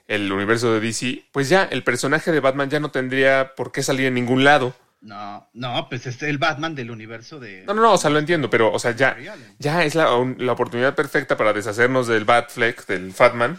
el 0.08 0.30
universo 0.32 0.72
de 0.74 0.80
DC, 0.80 1.24
pues 1.32 1.48
ya 1.48 1.64
el 1.64 1.84
personaje 1.84 2.32
de 2.32 2.40
Batman 2.40 2.68
ya 2.70 2.80
no 2.80 2.90
tendría 2.90 3.54
por 3.56 3.72
qué 3.72 3.82
salir 3.82 4.06
en 4.06 4.14
ningún 4.14 4.44
lado. 4.44 4.74
No, 5.00 5.48
no, 5.52 5.88
pues 5.88 6.06
es 6.06 6.20
el 6.22 6.38
Batman 6.38 6.74
del 6.74 6.90
universo 6.90 7.38
de... 7.38 7.64
No, 7.64 7.74
no, 7.74 7.82
no, 7.82 7.92
o 7.92 7.98
sea, 7.98 8.10
lo 8.10 8.18
entiendo, 8.18 8.50
pero, 8.50 8.72
o 8.72 8.78
sea, 8.78 8.96
ya, 8.96 9.16
ya 9.58 9.84
es 9.84 9.94
la, 9.94 10.06
la 10.38 10.52
oportunidad 10.52 10.94
perfecta 10.96 11.36
para 11.36 11.52
deshacernos 11.52 12.08
del 12.08 12.24
Batfleck, 12.24 12.84
del 12.86 13.12
Fatman, 13.12 13.58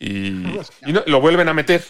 y, 0.00 0.28
y 0.84 0.92
no, 0.92 1.04
lo 1.06 1.20
vuelven 1.20 1.48
a 1.48 1.54
meter. 1.54 1.84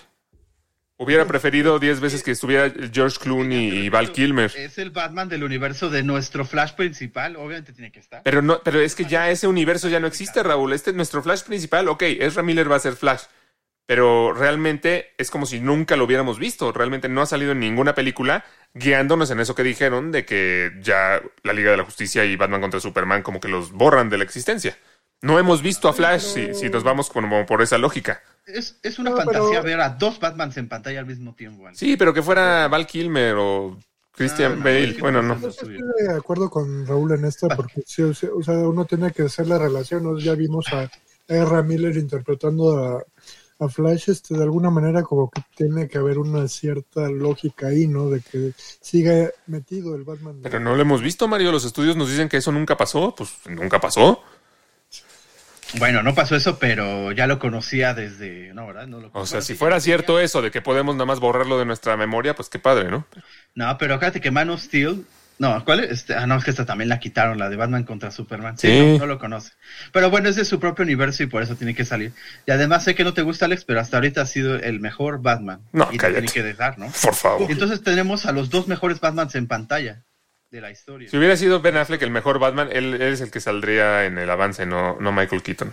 Hubiera 0.98 1.26
preferido 1.26 1.78
10 1.80 2.00
veces 2.00 2.22
que 2.22 2.30
estuviera 2.30 2.72
George 2.92 3.18
Clooney 3.18 3.86
y 3.86 3.88
Val 3.88 4.12
Kilmer. 4.12 4.52
Es 4.54 4.78
el 4.78 4.90
Batman 4.90 5.28
del 5.28 5.42
universo 5.42 5.90
de 5.90 6.04
nuestro 6.04 6.44
Flash 6.44 6.74
principal, 6.74 7.34
obviamente 7.36 7.72
tiene 7.72 7.90
que 7.90 7.98
estar. 7.98 8.22
Pero 8.22 8.40
no, 8.40 8.60
pero 8.62 8.78
es 8.78 8.94
que 8.94 9.06
ya 9.06 9.28
ese 9.30 9.48
universo 9.48 9.88
ya 9.88 9.98
no 9.98 10.06
existe, 10.06 10.42
Raúl. 10.44 10.72
Este 10.72 10.90
es 10.90 10.96
nuestro 10.96 11.20
Flash 11.22 11.42
principal. 11.42 11.88
Ok, 11.88 12.02
Ezra 12.02 12.44
Miller 12.44 12.70
va 12.70 12.76
a 12.76 12.80
ser 12.80 12.94
Flash. 12.94 13.22
Pero 13.86 14.32
realmente 14.32 15.08
es 15.18 15.30
como 15.30 15.44
si 15.44 15.60
nunca 15.60 15.96
lo 15.96 16.04
hubiéramos 16.04 16.38
visto. 16.38 16.72
Realmente 16.72 17.08
no 17.08 17.20
ha 17.20 17.26
salido 17.26 17.52
en 17.52 17.60
ninguna 17.60 17.94
película 17.94 18.44
guiándonos 18.74 19.30
en 19.30 19.40
eso 19.40 19.54
que 19.54 19.64
dijeron 19.64 20.12
de 20.12 20.24
que 20.24 20.70
ya 20.80 21.20
la 21.42 21.52
Liga 21.52 21.72
de 21.72 21.76
la 21.76 21.84
Justicia 21.84 22.24
y 22.24 22.36
Batman 22.36 22.60
contra 22.60 22.80
Superman 22.80 23.22
como 23.22 23.40
que 23.40 23.48
los 23.48 23.72
borran 23.72 24.08
de 24.08 24.18
la 24.18 24.24
existencia. 24.24 24.78
No 25.20 25.38
hemos 25.38 25.62
visto 25.62 25.88
a 25.88 25.92
Flash 25.92 26.22
si, 26.22 26.54
si 26.54 26.68
nos 26.68 26.82
vamos 26.84 27.10
como 27.10 27.44
por 27.46 27.60
esa 27.62 27.76
lógica. 27.78 28.22
Es, 28.46 28.78
es 28.82 28.98
una 28.98 29.10
No, 29.10 29.16
fantasía 29.18 29.48
pero- 29.50 29.62
ver 29.64 29.80
a 29.80 29.90
dos 29.90 30.18
Batmans 30.18 30.56
en 30.56 30.68
pantalla 30.68 31.00
al 31.00 31.06
mismo 31.06 31.34
tiempo. 31.34 31.64
Sí, 31.74 31.96
pero 31.96 32.14
que 32.14 32.22
fuera 32.22 32.66
Val 32.68 32.86
Kilmer 32.86 33.34
o 33.38 33.78
Christian 34.12 34.52
Ah, 34.52 34.56
no, 34.56 34.64
Bale. 34.64 34.96
Bueno, 35.00 35.22
no. 35.22 35.34
Estoy 35.48 35.78
de 36.00 36.12
acuerdo 36.16 36.50
con 36.50 36.86
Raúl 36.86 37.12
en 37.12 37.24
esta 37.24 37.48
porque 37.54 37.82
sí, 37.86 38.02
o 38.02 38.14
sea, 38.14 38.30
o 38.32 38.42
sea, 38.42 38.54
uno 38.54 38.84
tiene 38.84 39.12
que 39.12 39.22
hacer 39.22 39.46
la 39.46 39.58
relación. 39.58 40.02
¿no? 40.04 40.18
Ya 40.18 40.34
vimos 40.34 40.66
a 40.72 40.90
R. 41.28 41.62
Miller 41.62 41.96
interpretando 41.96 42.78
a, 42.84 43.02
a 43.64 43.68
Flash, 43.68 44.10
este, 44.10 44.34
de 44.34 44.42
alguna 44.42 44.70
manera 44.70 45.02
como 45.02 45.30
que 45.30 45.42
tiene 45.54 45.88
que 45.88 45.98
haber 45.98 46.18
una 46.18 46.48
cierta 46.48 47.08
lógica 47.08 47.68
ahí, 47.68 47.86
¿no? 47.86 48.10
De 48.10 48.20
que 48.20 48.52
siga 48.56 49.30
metido 49.46 49.94
el 49.94 50.04
Batman. 50.04 50.40
Pero 50.42 50.60
no 50.60 50.74
lo 50.74 50.82
hemos 50.82 51.02
visto, 51.02 51.28
Mario. 51.28 51.52
Los 51.52 51.64
estudios 51.64 51.96
nos 51.96 52.10
dicen 52.10 52.28
que 52.28 52.38
eso 52.38 52.52
nunca 52.52 52.76
pasó. 52.76 53.14
Pues 53.14 53.30
nunca 53.48 53.80
pasó. 53.80 54.22
Bueno, 55.78 56.02
no 56.02 56.14
pasó 56.14 56.36
eso, 56.36 56.58
pero 56.58 57.12
ya 57.12 57.26
lo 57.26 57.38
conocía 57.38 57.94
desde... 57.94 58.52
No, 58.52 58.66
¿verdad? 58.66 58.86
No 58.86 59.00
lo 59.00 59.10
O 59.14 59.26
sea, 59.26 59.40
si 59.40 59.54
fuera 59.54 59.80
cierto 59.80 60.20
eso 60.20 60.42
de 60.42 60.50
que 60.50 60.60
podemos 60.60 60.94
nada 60.94 61.06
más 61.06 61.18
borrarlo 61.18 61.58
de 61.58 61.64
nuestra 61.64 61.96
memoria, 61.96 62.34
pues 62.34 62.50
qué 62.50 62.58
padre, 62.58 62.90
¿no? 62.90 63.06
No, 63.54 63.78
pero 63.78 63.98
fíjate 63.98 64.20
que 64.20 64.30
Man 64.30 64.50
of 64.50 64.60
Steel... 64.60 65.06
No, 65.42 65.64
¿cuál 65.64 65.80
es? 65.80 65.90
Este, 65.90 66.14
ah, 66.14 66.24
no, 66.24 66.36
es 66.36 66.44
que 66.44 66.52
esta 66.52 66.64
también 66.64 66.88
la 66.88 67.00
quitaron, 67.00 67.36
la 67.36 67.48
de 67.48 67.56
Batman 67.56 67.82
contra 67.82 68.12
Superman. 68.12 68.56
Sí. 68.56 68.92
No, 68.92 68.98
no 68.98 69.06
lo 69.06 69.18
conoce. 69.18 69.50
Pero 69.90 70.08
bueno, 70.08 70.28
es 70.28 70.36
de 70.36 70.44
su 70.44 70.60
propio 70.60 70.84
universo 70.84 71.24
y 71.24 71.26
por 71.26 71.42
eso 71.42 71.56
tiene 71.56 71.74
que 71.74 71.84
salir. 71.84 72.12
Y 72.46 72.52
además 72.52 72.84
sé 72.84 72.94
que 72.94 73.02
no 73.02 73.12
te 73.12 73.22
gusta, 73.22 73.46
Alex, 73.46 73.64
pero 73.64 73.80
hasta 73.80 73.96
ahorita 73.96 74.20
ha 74.20 74.26
sido 74.26 74.54
el 74.54 74.78
mejor 74.78 75.20
Batman. 75.20 75.62
No, 75.72 75.88
y 75.90 75.98
te 75.98 76.12
tiene 76.12 76.28
que 76.28 76.44
dejar, 76.44 76.78
¿no? 76.78 76.92
Por 77.02 77.16
favor. 77.16 77.50
Y 77.50 77.54
entonces 77.54 77.82
tenemos 77.82 78.24
a 78.24 78.30
los 78.30 78.50
dos 78.50 78.68
mejores 78.68 79.00
Batmans 79.00 79.34
en 79.34 79.48
pantalla 79.48 80.04
de 80.52 80.60
la 80.60 80.70
historia. 80.70 81.10
Si 81.10 81.16
hubiera 81.16 81.36
sido 81.36 81.60
Ben 81.60 81.76
Affleck 81.76 82.02
el 82.02 82.10
mejor 82.10 82.38
Batman, 82.38 82.68
él, 82.70 82.94
él 82.94 83.12
es 83.12 83.20
el 83.20 83.32
que 83.32 83.40
saldría 83.40 84.04
en 84.04 84.18
el 84.18 84.30
avance, 84.30 84.64
no, 84.64 84.96
no 85.00 85.10
Michael 85.10 85.42
Keaton. 85.42 85.72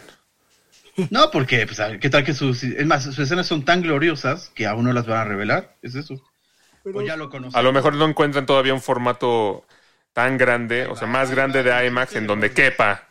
No, 1.11 1.29
porque, 1.29 1.67
pues, 1.67 1.79
¿qué 2.01 2.09
tal 2.09 2.23
que 2.23 2.33
sus... 2.33 2.63
Es 2.63 2.88
más, 2.88 3.03
sus 3.03 3.19
escenas 3.19 3.45
son 3.45 3.63
tan 3.65 3.83
gloriosas 3.83 4.51
que 4.55 4.65
aún 4.65 4.85
no 4.85 4.93
las 4.93 5.05
van 5.05 5.19
a 5.19 5.25
revelar. 5.25 5.75
Es 5.83 5.93
eso. 5.93 6.19
Pero- 6.93 7.03
O 7.03 7.08
ya 7.08 7.15
lo 7.17 7.29
conocen. 7.29 7.58
A 7.60 7.62
lo 7.63 7.72
mejor 7.74 7.96
no 7.96 8.05
encuentran 8.05 8.46
todavía 8.46 8.74
un 8.74 8.81
formato 8.81 9.63
tan 10.13 10.38
grande, 10.38 10.86
o 10.88 10.96
sea, 10.96 11.08
más 11.08 11.31
grande 11.31 11.63
de 11.63 11.86
IMAX 11.88 12.15
en 12.15 12.27
donde 12.27 12.51
quepa 12.51 13.05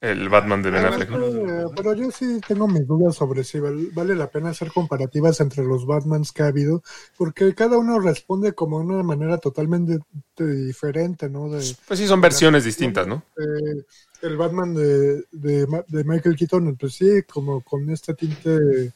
el 0.00 0.28
Batman 0.28 0.62
de 0.62 0.70
Ben 0.70 0.84
Affleck. 0.84 1.10
eh, 1.10 1.64
pero 1.76 1.94
yo 1.94 2.10
sí 2.10 2.40
tengo 2.46 2.66
mis 2.66 2.86
dudas 2.86 3.14
sobre 3.14 3.44
si 3.44 3.60
val- 3.60 3.88
vale 3.94 4.16
la 4.16 4.28
pena 4.30 4.50
hacer 4.50 4.72
comparativas 4.72 5.40
entre 5.40 5.64
los 5.64 5.86
Batmans 5.86 6.32
que 6.32 6.42
ha 6.42 6.46
habido, 6.48 6.82
porque 7.16 7.54
cada 7.54 7.78
uno 7.78 8.00
responde 8.00 8.52
como 8.52 8.80
de 8.80 8.86
una 8.86 9.02
manera 9.04 9.38
totalmente 9.38 9.98
diferente, 10.36 11.28
¿no? 11.28 11.48
De, 11.48 11.58
Pues 11.86 12.00
sí, 12.00 12.06
son 12.06 12.20
versiones 12.20 12.64
distintas, 12.64 13.06
¿no? 13.06 13.22
eh, 13.38 13.84
el 14.22 14.36
Batman 14.36 14.74
de, 14.74 15.24
de, 15.32 15.66
de 15.88 16.04
Michael 16.04 16.36
Keaton, 16.36 16.76
pues 16.76 16.94
sí, 16.94 17.22
como 17.32 17.60
con 17.62 17.88
este 17.90 18.14
tinte 18.14 18.92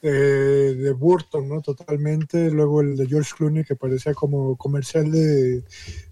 eh, 0.00 0.74
de 0.76 0.92
Burton, 0.92 1.48
¿no? 1.48 1.60
Totalmente. 1.60 2.50
Luego 2.50 2.80
el 2.80 2.96
de 2.96 3.06
George 3.06 3.32
Clooney, 3.36 3.64
que 3.64 3.74
parecía 3.74 4.14
como 4.14 4.56
comercial 4.56 5.10
de, 5.10 5.64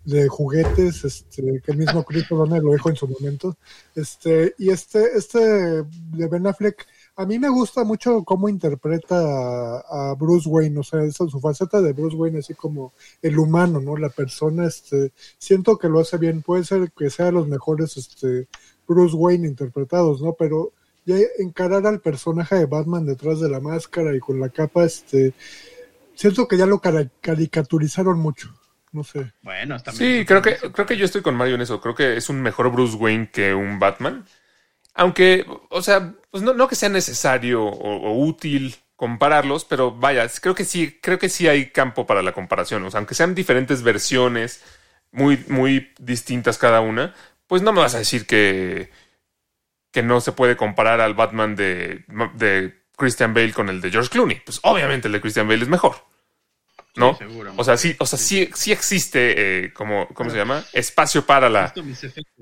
de 0.04 0.28
juguetes, 0.28 1.04
este, 1.04 1.60
que 1.64 1.72
el 1.72 1.78
mismo 1.78 2.04
Chris 2.04 2.30
O'Donnell 2.30 2.64
lo 2.64 2.72
dijo 2.72 2.90
en 2.90 2.96
su 2.96 3.06
momento. 3.06 3.56
Este, 3.94 4.54
y 4.58 4.70
este, 4.70 5.16
este 5.16 5.38
de 5.38 6.28
Ben 6.28 6.46
Affleck, 6.46 6.84
a 7.14 7.24
mí 7.26 7.38
me 7.38 7.48
gusta 7.48 7.84
mucho 7.84 8.24
cómo 8.24 8.48
interpreta 8.48 9.16
a, 9.18 10.10
a 10.10 10.14
Bruce 10.14 10.48
Wayne, 10.48 10.80
o 10.80 10.82
sea, 10.82 11.02
esa, 11.04 11.28
su 11.28 11.40
faceta 11.40 11.80
de 11.80 11.92
Bruce 11.92 12.16
Wayne, 12.16 12.40
así 12.40 12.54
como 12.54 12.92
el 13.22 13.38
humano, 13.38 13.80
¿no? 13.80 13.96
La 13.96 14.10
persona, 14.10 14.66
este, 14.66 15.12
siento 15.38 15.78
que 15.78 15.88
lo 15.88 16.00
hace 16.00 16.18
bien. 16.18 16.42
Puede 16.42 16.64
ser 16.64 16.90
que 16.90 17.08
sea 17.08 17.26
de 17.26 17.32
los 17.32 17.46
mejores, 17.46 17.96
este, 17.96 18.48
Bruce 18.86 19.16
Wayne 19.16 19.46
interpretados, 19.46 20.20
¿no? 20.20 20.34
Pero 20.34 20.72
ya 21.06 21.16
encarar 21.38 21.86
al 21.86 22.00
personaje 22.00 22.56
de 22.56 22.66
Batman 22.66 23.06
detrás 23.06 23.40
de 23.40 23.48
la 23.48 23.60
máscara 23.60 24.14
y 24.14 24.20
con 24.20 24.38
la 24.38 24.50
capa, 24.50 24.84
este, 24.84 25.32
siento 26.14 26.46
que 26.46 26.58
ya 26.58 26.66
lo 26.66 26.80
caricaturizaron 26.80 28.18
mucho. 28.18 28.52
No 28.92 29.04
sé. 29.04 29.32
Bueno, 29.42 29.76
está 29.76 29.92
Sí, 29.92 30.24
creo 30.26 30.42
que, 30.42 30.56
creo 30.56 30.86
que 30.86 30.96
yo 30.96 31.04
estoy 31.04 31.22
con 31.22 31.36
Mario 31.36 31.54
en 31.54 31.60
eso. 31.60 31.80
Creo 31.80 31.94
que 31.94 32.16
es 32.16 32.28
un 32.28 32.40
mejor 32.42 32.70
Bruce 32.70 32.96
Wayne 32.96 33.30
que 33.30 33.54
un 33.54 33.78
Batman. 33.78 34.26
Aunque, 34.94 35.46
o 35.70 35.82
sea, 35.82 36.14
pues 36.30 36.42
no, 36.42 36.54
no 36.54 36.68
que 36.68 36.74
sea 36.74 36.88
necesario 36.88 37.64
o, 37.64 37.96
o 37.96 38.26
útil 38.26 38.74
compararlos, 38.96 39.66
pero 39.66 39.92
vaya, 39.92 40.26
creo 40.40 40.54
que 40.54 40.64
sí, 40.64 40.98
creo 41.02 41.18
que 41.18 41.28
sí 41.28 41.46
hay 41.46 41.70
campo 41.70 42.06
para 42.06 42.22
la 42.22 42.32
comparación. 42.32 42.84
O 42.84 42.90
sea, 42.90 42.98
aunque 42.98 43.14
sean 43.14 43.34
diferentes 43.34 43.82
versiones, 43.82 44.62
muy, 45.12 45.44
muy 45.48 45.92
distintas 45.98 46.58
cada 46.58 46.80
una, 46.80 47.14
pues 47.46 47.62
no 47.62 47.72
me 47.72 47.80
vas 47.80 47.94
a 47.94 47.98
decir 47.98 48.26
que, 48.26 48.90
que 49.96 50.02
no 50.02 50.20
se 50.20 50.32
puede 50.32 50.58
comparar 50.58 51.00
al 51.00 51.14
Batman 51.14 51.56
de, 51.56 52.04
de 52.34 52.82
Christian 52.98 53.32
Bale 53.32 53.54
con 53.54 53.70
el 53.70 53.80
de 53.80 53.90
George 53.90 54.10
Clooney. 54.10 54.42
Pues 54.44 54.60
obviamente 54.62 55.08
el 55.08 55.12
de 55.12 55.22
Christian 55.22 55.48
Bale 55.48 55.62
es 55.62 55.70
mejor. 55.70 56.04
¿no? 56.96 57.14
Sí, 57.14 57.24
seguro. 57.26 57.54
o 57.56 57.64
sea, 57.64 57.78
sí, 57.78 57.96
o 57.98 58.04
sea, 58.04 58.18
sí, 58.18 58.50
sí 58.54 58.72
existe, 58.72 59.64
eh, 59.64 59.72
como, 59.72 60.06
¿cómo 60.08 60.28
se 60.28 60.36
llama? 60.36 60.62
Espacio 60.74 61.24
para 61.24 61.48
la, 61.48 61.72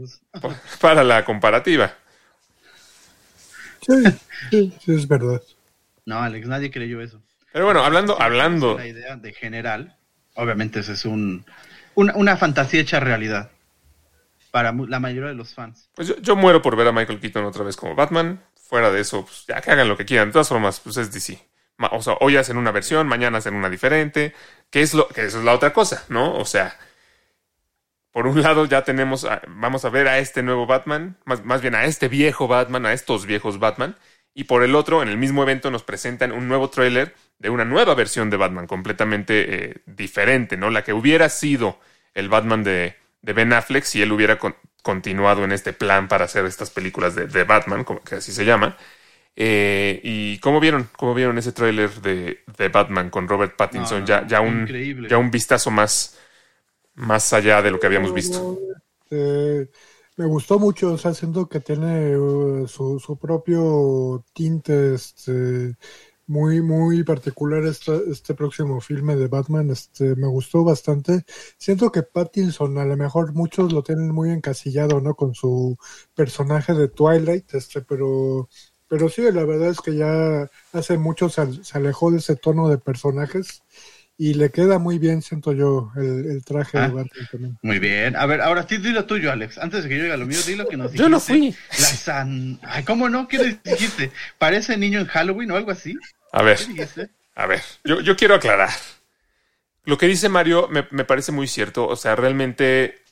para 0.81 1.05
la 1.05 1.25
comparativa. 1.25 1.95
Sí, 3.87 4.03
sí, 4.51 4.73
sí, 4.85 4.93
es 4.93 5.07
verdad. 5.07 5.41
No, 6.07 6.19
Alex, 6.19 6.49
nadie 6.49 6.73
creyó 6.73 7.01
eso. 7.01 7.23
Pero 7.53 7.67
bueno, 7.67 7.85
hablando, 7.85 8.21
hablando, 8.21 8.79
La 8.79 8.89
idea 8.89 9.15
de 9.15 9.33
general, 9.33 9.97
obviamente 10.35 10.81
ese 10.81 10.95
es 10.95 11.05
un, 11.05 11.47
una, 11.95 12.17
una 12.17 12.37
fantasía 12.37 12.81
hecha 12.81 12.99
realidad 12.99 13.53
para 14.55 14.73
la 14.87 15.01
mayoría 15.01 15.31
de 15.31 15.35
los 15.35 15.53
fans. 15.53 15.91
pues 15.97 16.15
yo, 16.23 16.37
muero 16.37 16.63
por 16.63 16.77
ver 16.77 16.87
a 16.87 16.93
Michael 16.93 17.19
Keaton 17.19 17.45
otra 17.45 17.65
vez 17.65 17.75
como 17.75 17.97
Batman. 17.97 18.41
Fuera 18.55 18.93
de 18.93 19.01
eso, 19.01 19.25
pues 19.25 19.47
ya 19.49 19.61
que 19.61 19.73
hagan 19.73 19.89
lo 19.89 19.97
que 19.97 20.05
quieran. 20.05 20.29
De 20.29 20.33
todas 20.35 20.49
formas, 20.49 20.79
pues 20.79 20.97
es 20.97 21.13
DC. 21.13 21.45
O 21.91 22.01
sea, 22.01 22.15
hoy 22.21 22.37
hacen 22.37 22.57
una 22.57 22.71
versión, 22.71 23.09
mañana 23.09 23.39
hacen 23.39 23.55
una 23.55 23.69
diferente. 23.69 24.33
Que 24.71 24.83
es 24.83 24.95
lo, 24.95 25.09
que 25.09 25.25
eso 25.25 25.41
es 25.41 25.45
la 25.45 25.55
otra 25.55 25.73
cosa, 25.73 26.05
¿no? 26.09 26.37
O 26.37 26.45
sea, 26.45 26.79
por 28.13 28.29
un 28.29 28.43
lado 28.43 28.65
ya 28.67 28.85
tenemos, 28.85 29.27
vamos 29.49 29.85
a 29.85 29.89
ver 29.89 30.07
a 30.07 30.21
este 30.21 30.45
nuevo 30.45 30.67
Batman, 30.67 31.19
más, 31.25 31.45
más 31.45 31.61
bien 31.61 31.75
a 31.75 31.87
este 31.87 32.07
viejo 32.07 32.47
Batman, 32.47 32.87
a 32.87 32.93
estos 32.93 33.27
viejos 33.27 33.59
Batman. 33.59 33.97
Y 34.35 34.45
por 34.45 34.63
el 34.63 34.77
otro, 34.77 35.03
en 35.03 35.09
el 35.09 35.19
mismo 35.19 35.43
evento 35.43 35.73
nos 35.73 35.83
presentan 35.83 36.31
un 36.31 36.47
nuevo 36.47 36.71
tráiler 36.71 37.17
de 37.41 37.51
una 37.51 37.65
nueva 37.65 37.97
versión 37.97 38.31
de 38.31 38.37
Batman, 38.37 38.69
completamente 38.69 39.71
eh, 39.71 39.75
diferente, 39.87 40.57
¿no? 40.57 40.71
La 40.71 40.85
que 40.85 40.93
hubiera 40.93 41.29
sido 41.29 41.81
el 42.15 42.29
Batman 42.29 42.63
de, 42.63 43.04
de 43.25 43.33
Ben 43.33 43.52
Affleck 43.52 43.85
si 43.85 44.02
él 44.02 44.12
hubiera 44.12 44.38
con- 44.38 44.57
continuado 44.83 45.45
en 45.45 45.52
este 45.52 45.73
plan 45.73 46.09
para 46.09 46.26
hacer 46.26 46.45
estas 46.45 46.71
películas 46.71 47.14
de, 47.14 47.26
de 47.26 47.45
Batman, 47.45 47.85
como 47.85 48.00
que 48.02 48.16
así 48.16 48.33
se 48.33 48.45
llama. 48.45 48.76
Eh, 49.37 50.00
¿Y 50.04 50.38
cómo 50.38 50.61
vieron? 50.61 50.88
¿Cómo 50.97 51.14
vieron 51.14 51.38
ese 51.38 51.52
tráiler 51.52 51.90
de, 52.02 52.45
de 52.57 52.69
Batman 52.69 53.11
con 53.11 53.26
Robert 53.28 53.57
Pattinson? 53.57 54.00
No, 54.00 54.07
ya, 54.07 54.26
ya, 54.26 54.40
un, 54.40 54.62
increíble. 54.62 55.09
ya 55.09 55.19
un 55.19 55.31
vistazo 55.31 55.71
más, 55.71 56.19
más 56.95 57.33
allá 57.33 57.62
de 57.62 57.71
lo 57.71 57.81
que 57.81 57.87
habíamos 57.87 58.14
visto. 58.14 58.59
Eh, 59.11 59.69
me 60.16 60.26
gustó 60.26 60.59
mucho, 60.59 60.93
o 60.93 60.99
sea, 60.99 61.14
siento 61.14 61.49
que 61.49 61.61
tiene 61.61 62.16
uh, 62.16 62.69
su, 62.69 63.00
su 63.00 63.19
propio 63.19 64.25
tinte 64.33 64.94
este, 64.94 65.77
muy, 66.27 66.61
muy 66.63 67.03
particular 67.05 67.65
este, 67.65 68.01
este 68.11 68.35
próximo 68.35 68.81
filme 68.81 69.17
de 69.17 69.29
Batman. 69.29 69.71
Este, 69.71 70.17
me 70.17 70.27
gustó 70.29 70.65
bastante. 70.65 71.25
Siento 71.59 71.91
que 71.93 72.03
Pattinson, 72.03 72.79
a 72.79 72.85
lo 72.85 72.97
mejor 72.97 73.35
muchos 73.35 73.73
lo 73.73 73.83
tienen 73.83 74.11
muy 74.13 74.31
encasillado, 74.31 75.01
¿no? 75.01 75.15
Con 75.15 75.35
su 75.35 75.77
personaje 76.15 76.75
de 76.75 76.89
Twilight, 76.89 77.55
este, 77.55 77.83
pero, 77.83 78.49
pero 78.89 79.09
sí, 79.09 79.23
la 79.33 79.45
verdad 79.45 79.69
es 79.71 79.81
que 79.81 79.97
ya 79.97 80.49
hace 80.73 80.99
mucho 80.99 81.29
se, 81.29 81.41
al- 81.43 81.65
se 81.65 81.79
alejó 81.79 82.11
de 82.11 82.19
ese 82.19 82.37
tono 82.37 82.69
de 82.69 82.79
personajes. 82.79 83.63
Y 84.16 84.35
le 84.35 84.50
queda 84.50 84.79
muy 84.79 84.98
bien, 85.00 85.22
siento 85.22 85.53
yo, 85.53 85.90
el, 85.96 86.27
el 86.31 86.44
traje 86.44 86.79
Ah. 86.79 86.83
de 86.88 86.94
Batman 86.94 87.29
también. 87.33 87.59
Muy 87.62 87.79
bien. 87.81 88.14
A 88.14 88.27
ver, 88.27 88.40
ahora 88.42 88.64
sí, 88.68 88.77
dilo 88.77 89.07
tuyo, 89.07 89.33
Alex. 89.33 89.59
Antes 89.59 89.83
de 89.83 89.88
que 89.88 89.96
yo 89.98 90.05
diga 90.05 90.16
lo 90.16 90.24
mío, 90.27 90.38
dilo 90.46 90.68
que 90.68 90.77
nos 90.77 90.92
dijiste. 90.92 91.03
Yo 91.03 91.09
no 91.09 91.18
fui. 91.18 91.55
La 91.70 91.87
san... 91.87 92.61
Ay, 92.62 92.85
¿cómo 92.85 93.09
no? 93.09 93.27
¿Qué 93.27 93.59
dijiste? 93.64 94.12
¿Parece 94.38 94.77
niño 94.77 95.00
en 95.00 95.07
Halloween 95.07 95.50
o 95.50 95.57
algo 95.57 95.72
así? 95.72 95.96
A 96.33 96.42
ver, 96.42 96.59
a 97.35 97.46
ver, 97.46 97.61
yo, 97.83 98.00
yo 98.00 98.16
quiero 98.16 98.35
aclarar. 98.37 98.70
Lo 99.85 99.98
que 99.98 100.07
dice 100.07 100.29
Mario 100.29 100.68
me, 100.70 100.87
me 100.92 101.05
parece 101.05 101.33
muy 101.33 101.46
cierto. 101.48 101.87
O 101.87 101.96
sea, 101.96 102.14
realmente 102.16 103.03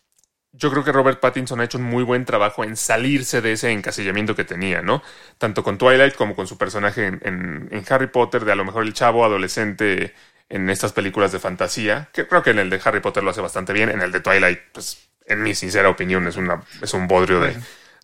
yo 0.52 0.70
creo 0.70 0.84
que 0.84 0.92
Robert 0.92 1.18
Pattinson 1.20 1.60
ha 1.60 1.64
hecho 1.64 1.78
un 1.78 1.84
muy 1.84 2.02
buen 2.04 2.24
trabajo 2.24 2.62
en 2.62 2.76
salirse 2.76 3.40
de 3.40 3.52
ese 3.52 3.70
encasillamiento 3.72 4.36
que 4.36 4.44
tenía, 4.44 4.82
¿no? 4.82 5.02
Tanto 5.38 5.62
con 5.64 5.78
Twilight 5.78 6.14
como 6.14 6.36
con 6.36 6.46
su 6.46 6.56
personaje 6.58 7.06
en, 7.06 7.20
en- 7.24 7.68
en 7.72 7.84
Harry 7.88 8.06
Potter, 8.06 8.44
de 8.44 8.52
a 8.52 8.56
lo 8.56 8.64
mejor 8.64 8.84
el 8.84 8.92
chavo 8.94 9.24
adolescente 9.24 10.14
en 10.48 10.68
estas 10.70 10.92
películas 10.92 11.33
de 11.33 11.38
fantasía, 11.38 12.09
que 12.12 12.26
creo 12.26 12.42
que 12.42 12.50
en 12.50 12.59
el 12.59 12.70
de 12.70 12.81
Harry 12.85 13.00
Potter 13.00 13.22
lo 13.22 13.31
hace 13.31 13.40
bastante 13.40 13.72
bien, 13.72 13.88
en 13.88 14.00
el 14.02 14.12
de 14.12 14.20
Twilight, 14.20 14.61
pues 14.72 15.09
en 15.26 15.42
mi 15.42 15.55
sincera 15.55 15.88
opinión 15.88 16.26
es, 16.26 16.37
una, 16.37 16.62
es 16.81 16.92
un 16.94 17.09
bodrio 17.09 17.40
de, 17.40 17.57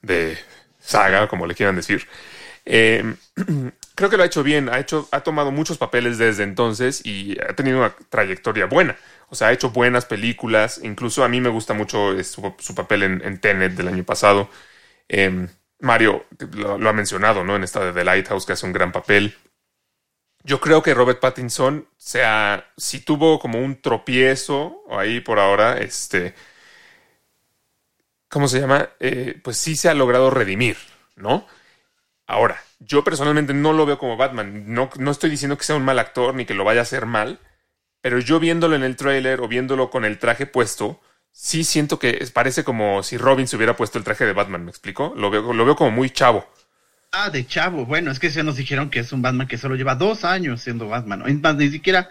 de 0.03 0.39
saga, 0.81 1.29
como 1.29 1.47
le 1.47 1.55
quieran 1.55 1.77
decir. 1.77 2.07
Eh, 2.65 3.15
creo 3.95 4.11
que 4.11 4.17
lo 4.17 4.23
ha 4.23 4.27
hecho 4.27 4.43
bien, 4.43 4.69
ha, 4.69 4.79
hecho, 4.79 5.09
ha 5.11 5.21
tomado 5.21 5.51
muchos 5.51 5.79
papeles 5.79 6.19
desde 6.19 6.43
entonces 6.43 7.05
y 7.05 7.37
ha 7.41 7.55
tenido 7.55 7.79
una 7.79 7.95
trayectoria 8.09 8.67
buena. 8.67 8.97
O 9.31 9.35
sea, 9.35 9.49
ha 9.49 9.53
hecho 9.53 9.71
buenas 9.71 10.07
películas, 10.07 10.81
incluso 10.83 11.25
a 11.25 11.29
mí 11.29 11.41
me 11.41 11.51
gusta 11.51 11.75
mucho 11.75 12.23
su, 12.25 12.55
su 12.59 12.75
papel 12.75 13.03
en, 13.03 13.23
en 13.25 13.39
Tenet 13.39 13.73
del 13.73 13.89
año 13.89 14.05
pasado. 14.05 14.49
Eh, 15.09 15.49
Mario 15.81 16.27
lo, 16.53 16.79
lo 16.79 16.89
ha 16.89 16.93
mencionado, 16.93 17.45
¿no? 17.45 17.57
En 17.57 17.65
esta 17.65 17.85
de 17.85 17.93
The 17.93 18.05
Lighthouse, 18.05 18.47
que 18.47 18.53
hace 18.53 18.67
un 18.67 18.73
gran 18.73 18.93
papel. 18.93 19.37
Yo 20.45 20.61
creo 20.61 20.83
que 20.83 20.95
Robert 20.95 21.21
Pattinson, 21.21 21.89
sea, 21.97 22.71
si 22.77 23.01
tuvo 23.01 23.39
como 23.39 23.59
un 23.61 23.81
tropiezo 23.83 24.83
ahí 24.91 25.21
por 25.21 25.39
ahora, 25.39 25.79
este, 25.79 26.35
¿cómo 28.29 28.49
se 28.49 28.61
llama? 28.61 28.91
Eh, 29.01 29.41
pues 29.43 29.57
sí 29.59 29.77
se 29.77 29.89
ha 29.89 29.95
logrado 29.95 30.31
redimir, 30.31 30.77
¿no? 31.17 31.47
Ahora, 32.27 32.63
yo 32.81 33.05
personalmente 33.05 33.55
no 33.55 33.73
lo 33.73 33.87
veo 33.87 33.99
como 33.99 34.17
Batman. 34.17 34.75
No, 34.75 34.91
no 34.99 35.11
estoy 35.11 35.31
diciendo 35.31 35.59
que 35.59 35.65
sea 35.65 35.77
un 35.77 35.85
mal 35.85 35.99
actor 35.99 36.35
ni 36.35 36.47
que 36.47 36.55
lo 36.55 36.65
vaya 36.65 36.81
a 36.81 36.85
hacer 36.85 37.07
mal, 37.07 37.41
pero 38.03 38.19
yo 38.21 38.41
viéndolo 38.41 38.77
en 38.77 38.85
el 38.85 38.97
tráiler 38.97 39.41
o 39.41 39.49
viéndolo 39.49 39.91
con 39.91 40.05
el 40.05 40.19
traje 40.19 40.47
puesto, 40.47 41.01
sí 41.33 41.65
siento 41.65 41.99
que 41.99 42.27
parece 42.33 42.65
como 42.65 43.03
si 43.03 43.19
Robin 43.19 43.49
se 43.49 43.57
hubiera 43.57 43.77
puesto 43.77 43.99
el 43.99 44.05
traje 44.05 44.27
de 44.27 44.33
Batman, 44.35 44.65
¿me 44.65 44.71
explico? 44.71 45.15
Lo 45.17 45.31
veo, 45.31 45.53
lo 45.53 45.65
veo 45.65 45.77
como 45.77 45.91
muy 45.91 46.11
chavo. 46.11 46.47
Ah, 47.13 47.31
de 47.31 47.47
chavo. 47.47 47.87
Bueno, 47.87 48.11
es 48.11 48.19
que 48.19 48.31
ya 48.31 48.43
nos 48.43 48.57
dijeron 48.57 48.91
que 48.91 49.01
es 49.01 49.13
un 49.13 49.23
Batman 49.23 49.49
que 49.49 49.59
solo 49.59 49.77
lleva 49.77 49.95
dos 49.95 50.25
años 50.25 50.61
siendo 50.61 50.89
Batman. 50.89 51.23
Ni 51.57 51.71
siquiera 51.71 52.11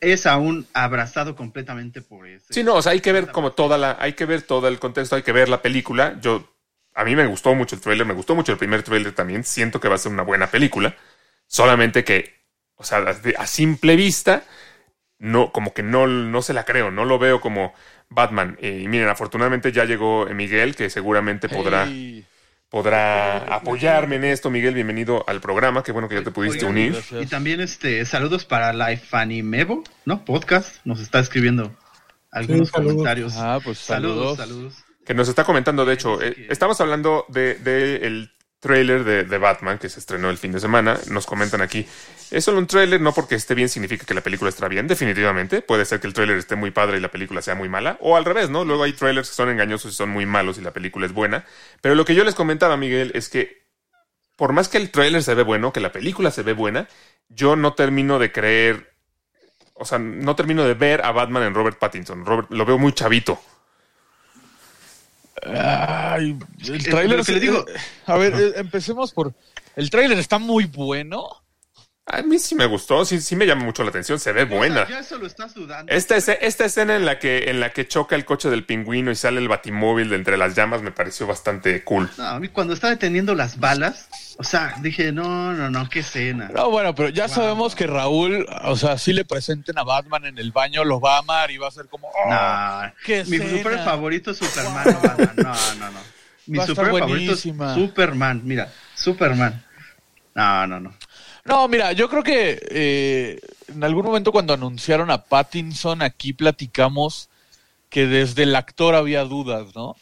es 0.00 0.26
aún 0.26 0.66
abrazado 0.72 1.36
completamente 1.36 2.02
por 2.02 2.26
ese. 2.26 2.54
Sí, 2.54 2.62
no, 2.62 2.74
o 2.74 2.82
sea, 2.82 2.92
hay 2.92 3.00
que 3.00 3.12
ver 3.12 3.30
como 3.30 3.52
toda 3.52 3.76
la, 3.78 3.96
hay 4.00 4.14
que 4.14 4.26
ver 4.26 4.42
todo 4.42 4.68
el 4.68 4.78
contexto, 4.78 5.16
hay 5.16 5.22
que 5.22 5.32
ver 5.32 5.48
la 5.48 5.60
película. 5.60 6.18
Yo, 6.20 6.54
a 6.94 7.04
mí 7.04 7.14
me 7.14 7.26
gustó 7.26 7.54
mucho 7.54 7.76
el 7.76 7.82
tráiler, 7.82 8.06
me 8.06 8.14
gustó 8.14 8.34
mucho 8.34 8.52
el 8.52 8.58
primer 8.58 8.82
tráiler 8.82 9.12
también. 9.12 9.44
Siento 9.44 9.80
que 9.80 9.88
va 9.88 9.96
a 9.96 9.98
ser 9.98 10.12
una 10.12 10.22
buena 10.22 10.48
película. 10.48 10.96
Solamente 11.46 12.04
que, 12.04 12.34
o 12.76 12.84
sea, 12.84 13.04
a, 13.38 13.46
simple 13.46 13.96
vista, 13.96 14.44
no, 15.18 15.52
como 15.52 15.72
que 15.72 15.82
no, 15.82 16.06
no 16.06 16.42
se 16.42 16.52
la 16.52 16.64
creo, 16.64 16.90
no 16.90 17.04
lo 17.04 17.18
veo 17.18 17.40
como 17.40 17.74
Batman. 18.08 18.56
Eh, 18.60 18.80
y 18.82 18.88
miren, 18.88 19.08
afortunadamente 19.08 19.72
ya 19.72 19.84
llegó 19.84 20.26
Miguel, 20.26 20.76
que 20.76 20.90
seguramente 20.90 21.48
podrá, 21.48 21.88
podrá 22.70 23.38
apoyarme 23.54 24.16
en 24.16 24.24
esto. 24.24 24.50
Miguel, 24.50 24.74
bienvenido 24.74 25.24
al 25.28 25.40
programa. 25.40 25.82
Qué 25.82 25.92
bueno 25.92 26.08
que 26.08 26.16
ya 26.16 26.24
te 26.24 26.30
pudiste 26.30 26.66
Oigan, 26.66 26.70
unir. 26.92 27.02
Y 27.20 27.26
también 27.26 27.60
este 27.60 28.04
saludos 28.04 28.44
para 28.44 28.72
Life 28.72 29.16
Animevo, 29.16 29.84
¿no? 30.04 30.24
Podcast. 30.24 30.76
Nos 30.84 31.00
está 31.00 31.18
escribiendo 31.20 31.74
algunos 32.30 32.68
Sí, 32.68 32.74
comentarios. 32.74 33.34
Ah, 33.36 33.58
pues 33.62 33.78
saludos, 33.78 34.36
saludos. 34.36 34.74
saludos. 34.74 34.84
Que 35.04 35.14
nos 35.14 35.28
está 35.28 35.44
comentando, 35.44 35.86
de 35.86 35.94
hecho, 35.94 36.20
eh, 36.20 36.46
estamos 36.50 36.78
hablando 36.82 37.24
de, 37.28 37.54
de 37.54 38.06
el 38.58 38.60
trailer 38.60 39.04
de, 39.04 39.38
Batman 39.38 39.78
que 39.78 39.88
se 39.88 40.00
estrenó 40.00 40.30
el 40.30 40.36
fin 40.36 40.52
de 40.52 40.60
semana. 40.60 40.98
Nos 41.10 41.26
comentan 41.26 41.60
aquí, 41.60 41.86
es 42.30 42.44
solo 42.44 42.58
un 42.58 42.66
trailer, 42.66 43.00
no 43.00 43.12
porque 43.12 43.36
esté 43.36 43.54
bien 43.54 43.68
significa 43.68 44.04
que 44.04 44.14
la 44.14 44.20
película 44.20 44.48
estará 44.48 44.68
bien, 44.68 44.86
definitivamente. 44.88 45.62
Puede 45.62 45.84
ser 45.84 46.00
que 46.00 46.06
el 46.06 46.12
trailer 46.12 46.36
esté 46.38 46.56
muy 46.56 46.70
padre 46.70 46.98
y 46.98 47.00
la 47.00 47.10
película 47.10 47.40
sea 47.40 47.54
muy 47.54 47.68
mala, 47.68 47.96
o 48.00 48.16
al 48.16 48.24
revés, 48.24 48.50
¿no? 48.50 48.64
Luego 48.64 48.82
hay 48.82 48.92
trailers 48.92 49.28
que 49.28 49.34
son 49.34 49.48
engañosos 49.48 49.92
y 49.92 49.94
son 49.94 50.10
muy 50.10 50.26
malos 50.26 50.58
y 50.58 50.60
la 50.60 50.72
película 50.72 51.06
es 51.06 51.12
buena. 51.12 51.44
Pero 51.80 51.94
lo 51.94 52.04
que 52.04 52.14
yo 52.14 52.24
les 52.24 52.34
comentaba, 52.34 52.76
Miguel, 52.76 53.12
es 53.14 53.28
que 53.28 53.68
por 54.36 54.52
más 54.52 54.68
que 54.68 54.78
el 54.78 54.90
tráiler 54.90 55.22
se 55.22 55.34
ve 55.34 55.42
bueno, 55.42 55.72
que 55.72 55.80
la 55.80 55.92
película 55.92 56.30
se 56.30 56.42
ve 56.42 56.52
buena, 56.52 56.88
yo 57.28 57.56
no 57.56 57.74
termino 57.74 58.18
de 58.18 58.32
creer, 58.32 58.92
o 59.74 59.84
sea, 59.84 59.98
no 59.98 60.36
termino 60.36 60.64
de 60.64 60.74
ver 60.74 61.04
a 61.04 61.12
Batman 61.12 61.44
en 61.44 61.54
Robert 61.54 61.78
Pattinson. 61.78 62.24
Lo 62.48 62.64
veo 62.64 62.78
muy 62.78 62.92
chavito. 62.92 63.40
Ay, 65.46 66.36
el 66.66 66.74
Es 66.74 66.84
tráiler... 66.84 67.24
que 67.24 67.32
le 67.32 67.40
digo. 67.40 67.64
A 68.06 68.16
ver, 68.16 68.34
eh, 68.34 68.52
empecemos 68.56 69.12
por... 69.12 69.32
El 69.76 69.90
tráiler 69.90 70.18
está 70.18 70.38
muy 70.38 70.64
bueno. 70.64 71.28
A 72.10 72.22
mí 72.22 72.38
sí 72.38 72.54
me 72.54 72.64
gustó, 72.64 73.04
sí, 73.04 73.20
sí 73.20 73.36
me 73.36 73.44
llama 73.46 73.64
mucho 73.64 73.82
la 73.82 73.90
atención, 73.90 74.18
se 74.18 74.32
ve 74.32 74.44
buena. 74.44 74.88
Ya 74.88 75.00
eso 75.00 75.18
lo 75.18 75.26
estás 75.26 75.52
dudando. 75.52 75.92
Esta, 75.92 76.16
esta 76.16 76.64
escena 76.64 76.96
en 76.96 77.04
la, 77.04 77.18
que, 77.18 77.50
en 77.50 77.60
la 77.60 77.70
que 77.70 77.86
choca 77.86 78.16
el 78.16 78.24
coche 78.24 78.48
del 78.48 78.64
pingüino 78.64 79.10
y 79.10 79.14
sale 79.14 79.40
el 79.40 79.48
batimóvil 79.48 80.08
de 80.08 80.16
entre 80.16 80.38
las 80.38 80.54
llamas 80.56 80.80
me 80.80 80.90
pareció 80.90 81.26
bastante 81.26 81.84
cool. 81.84 82.08
No, 82.16 82.24
a 82.26 82.40
mí 82.40 82.48
cuando 82.48 82.72
estaba 82.72 82.92
deteniendo 82.92 83.34
las 83.34 83.60
balas, 83.60 84.08
o 84.38 84.42
sea, 84.44 84.74
dije, 84.80 85.12
no, 85.12 85.52
no, 85.52 85.68
no, 85.70 85.88
qué 85.90 85.98
escena. 86.00 86.48
No, 86.54 86.70
bueno, 86.70 86.94
pero 86.94 87.10
ya 87.10 87.26
Wow. 87.26 87.34
sabemos 87.34 87.74
que 87.74 87.86
Raúl, 87.86 88.46
o 88.64 88.76
sea, 88.76 88.96
si 88.96 89.12
le 89.12 89.26
presenten 89.26 89.76
a 89.78 89.82
Batman 89.84 90.24
en 90.24 90.38
el 90.38 90.50
baño, 90.50 90.84
lo 90.84 91.00
va 91.00 91.16
a 91.16 91.18
amar 91.18 91.50
y 91.50 91.58
va 91.58 91.68
a 91.68 91.72
ser 91.72 91.88
como... 91.88 92.08
"Oh, 92.08 92.30
No, 92.30 92.92
qué 93.04 93.22
mi 93.26 93.36
escena". 93.36 93.58
super 93.58 93.78
favorito 93.84 94.30
es 94.30 94.38
Superman. 94.38 94.84
No, 94.86 95.00
Batman. 95.00 95.34
no, 95.36 95.74
no, 95.80 95.90
no. 95.90 96.00
Mi 96.46 96.58
super 96.64 96.86
favorito 96.86 97.32
es. 97.34 97.40
Superman. 97.40 98.40
Mira, 98.44 98.72
Superman. 98.94 99.62
No, 100.34 100.66
no, 100.66 100.80
no. 100.80 100.94
No, 101.48 101.66
mira, 101.66 101.92
yo 101.92 102.10
creo 102.10 102.22
que 102.22 102.58
eh, 102.70 103.40
en 103.68 103.82
algún 103.82 104.04
momento 104.04 104.32
cuando 104.32 104.52
anunciaron 104.52 105.10
a 105.10 105.24
Pattinson, 105.24 106.02
aquí 106.02 106.34
platicamos 106.34 107.30
que 107.88 108.06
desde 108.06 108.42
el 108.42 108.54
actor 108.54 108.94
había 108.94 109.24
dudas, 109.24 109.74
¿no? 109.74 109.96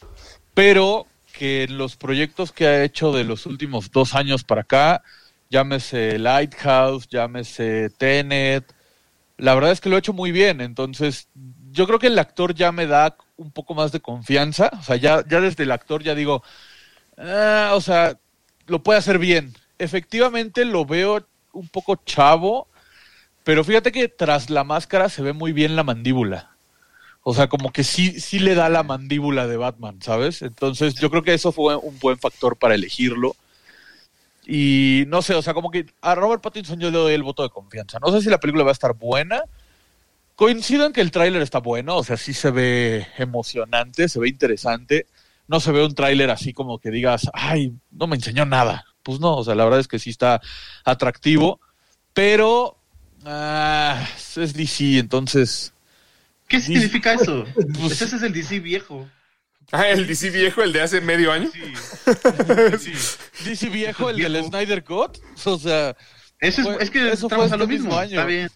Pero 0.54 1.06
que 1.32 1.62
en 1.64 1.78
los 1.78 1.96
proyectos 1.96 2.50
que 2.50 2.66
ha 2.66 2.82
hecho 2.82 3.12
de 3.12 3.22
los 3.22 3.46
últimos 3.46 3.92
dos 3.92 4.14
años 4.14 4.42
para 4.42 4.62
acá, 4.62 5.02
llámese 5.48 6.18
Lighthouse, 6.18 7.06
llámese 7.08 7.90
Tenet, 7.90 8.64
la 9.38 9.54
verdad 9.54 9.70
es 9.72 9.80
que 9.80 9.88
lo 9.88 9.96
ha 9.96 10.00
hecho 10.00 10.12
muy 10.12 10.32
bien. 10.32 10.60
Entonces, 10.60 11.28
yo 11.70 11.86
creo 11.86 12.00
que 12.00 12.08
el 12.08 12.18
actor 12.18 12.54
ya 12.54 12.72
me 12.72 12.86
da 12.88 13.16
un 13.36 13.52
poco 13.52 13.74
más 13.74 13.92
de 13.92 14.00
confianza. 14.00 14.70
O 14.80 14.82
sea, 14.82 14.96
ya, 14.96 15.22
ya 15.28 15.40
desde 15.40 15.62
el 15.64 15.70
actor 15.72 16.02
ya 16.02 16.14
digo, 16.16 16.42
"Ah, 17.18 17.72
o 17.74 17.80
sea, 17.80 18.18
lo 18.66 18.82
puede 18.82 18.98
hacer 18.98 19.18
bien. 19.18 19.54
Efectivamente 19.78 20.64
lo 20.64 20.86
veo 20.86 21.26
un 21.56 21.68
poco 21.68 21.96
chavo, 21.96 22.68
pero 23.44 23.64
fíjate 23.64 23.92
que 23.92 24.08
tras 24.08 24.50
la 24.50 24.64
máscara 24.64 25.08
se 25.08 25.22
ve 25.22 25.32
muy 25.32 25.52
bien 25.52 25.76
la 25.76 25.84
mandíbula. 25.84 26.56
O 27.22 27.34
sea, 27.34 27.48
como 27.48 27.72
que 27.72 27.82
sí, 27.82 28.20
sí 28.20 28.38
le 28.38 28.54
da 28.54 28.68
la 28.68 28.84
mandíbula 28.84 29.48
de 29.48 29.56
Batman, 29.56 30.00
¿sabes? 30.00 30.42
Entonces 30.42 30.94
yo 30.94 31.10
creo 31.10 31.22
que 31.22 31.34
eso 31.34 31.50
fue 31.50 31.74
un 31.76 31.98
buen 31.98 32.18
factor 32.18 32.56
para 32.56 32.76
elegirlo. 32.76 33.34
Y 34.46 35.04
no 35.08 35.22
sé, 35.22 35.34
o 35.34 35.42
sea, 35.42 35.52
como 35.52 35.72
que 35.72 35.86
a 36.02 36.14
Robert 36.14 36.40
Pattinson 36.40 36.78
yo 36.78 36.90
le 36.90 36.98
doy 36.98 37.14
el 37.14 37.24
voto 37.24 37.42
de 37.42 37.50
confianza. 37.50 37.98
No 37.98 38.12
sé 38.12 38.22
si 38.22 38.30
la 38.30 38.38
película 38.38 38.62
va 38.62 38.70
a 38.70 38.72
estar 38.72 38.94
buena. 38.94 39.42
Coincido 40.36 40.86
en 40.86 40.92
que 40.92 41.00
el 41.00 41.10
tráiler 41.10 41.42
está 41.42 41.58
bueno, 41.58 41.96
o 41.96 42.04
sea, 42.04 42.16
sí 42.16 42.32
se 42.32 42.50
ve 42.52 43.08
emocionante, 43.18 44.08
se 44.08 44.20
ve 44.20 44.28
interesante. 44.28 45.06
No 45.48 45.60
se 45.60 45.72
ve 45.72 45.84
un 45.84 45.94
tráiler 45.94 46.30
así 46.30 46.52
como 46.52 46.78
que 46.78 46.90
digas, 46.90 47.28
ay, 47.32 47.72
no 47.90 48.06
me 48.06 48.16
enseñó 48.16 48.44
nada. 48.44 48.84
Pues 49.06 49.20
no, 49.20 49.36
o 49.36 49.44
sea, 49.44 49.54
la 49.54 49.62
verdad 49.62 49.78
es 49.78 49.86
que 49.86 50.00
sí 50.00 50.10
está 50.10 50.40
atractivo, 50.84 51.60
pero 52.12 52.76
ah, 53.24 54.04
es 54.34 54.52
DC, 54.52 54.98
entonces 54.98 55.72
¿Qué 56.48 56.60
significa 56.60 57.14
eso? 57.14 57.44
Pues- 57.80 58.02
Ese 58.02 58.16
es 58.16 58.22
el 58.22 58.32
DC 58.32 58.58
viejo. 58.58 59.08
Ah, 59.70 59.88
el 59.88 60.08
DC 60.08 60.30
viejo, 60.30 60.60
el 60.62 60.72
de 60.72 60.80
hace 60.82 61.00
medio 61.00 61.30
año. 61.30 61.48
Sí. 61.52 61.60
sí. 62.80 62.92
DC 63.44 63.68
viejo, 63.68 64.10
el 64.10 64.16
del 64.16 64.32
Viejo. 64.32 64.48
Snyder 64.48 64.82
Cut, 64.82 65.18
o 65.44 65.56
sea, 65.58 65.96
Eso 66.40 66.62
es, 66.72 66.82
es 66.82 66.90
que 66.90 67.12
eso 67.12 67.26
estamos 67.26 67.46
fue 67.48 67.54
a 67.54 67.58
lo 67.58 67.64
este 67.64 67.74
mismo 67.74 67.90
mismo. 67.90 67.98
año. 67.98 68.10
Está 68.10 68.24
bien. 68.26 68.50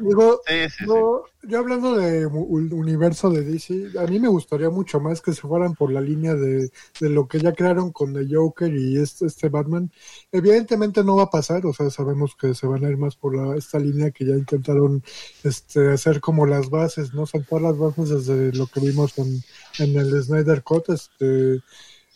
Digo, 0.00 0.40
Sí, 0.46 0.54
sí, 0.68 0.74
sí. 0.78 0.84
yo, 0.86 1.58
hablando 1.58 1.96
de 1.96 2.26
universo 2.26 3.30
de 3.30 3.42
DC, 3.44 3.98
a 3.98 4.06
mí 4.06 4.18
me 4.18 4.28
gustaría 4.28 4.70
mucho 4.70 4.98
más 5.00 5.20
que 5.20 5.32
se 5.32 5.42
fueran 5.42 5.74
por 5.74 5.92
la 5.92 6.00
línea 6.00 6.34
de, 6.34 6.70
de 7.00 7.08
lo 7.08 7.28
que 7.28 7.38
ya 7.38 7.52
crearon 7.52 7.92
con 7.92 8.12
The 8.12 8.26
Joker 8.34 8.74
y 8.74 8.98
este, 8.98 9.26
este 9.26 9.48
Batman. 9.48 9.90
Evidentemente 10.32 11.04
no 11.04 11.16
va 11.16 11.24
a 11.24 11.30
pasar, 11.30 11.64
o 11.66 11.72
sea, 11.72 11.90
sabemos 11.90 12.34
que 12.34 12.54
se 12.54 12.66
van 12.66 12.84
a 12.84 12.90
ir 12.90 12.96
más 12.96 13.16
por 13.16 13.36
la, 13.36 13.56
esta 13.56 13.78
línea 13.78 14.10
que 14.10 14.24
ya 14.24 14.34
intentaron 14.34 15.02
este, 15.44 15.92
hacer 15.92 16.20
como 16.20 16.46
las 16.46 16.68
bases, 16.70 17.14
¿no? 17.14 17.26
Sentar 17.26 17.60
las 17.62 17.78
bases 17.78 18.08
desde 18.08 18.52
lo 18.56 18.66
que 18.66 18.80
vimos 18.80 19.16
en, 19.18 19.42
en 19.78 19.96
el 19.96 20.22
Snyder 20.22 20.62
Cut, 20.62 20.88
este... 20.90 21.60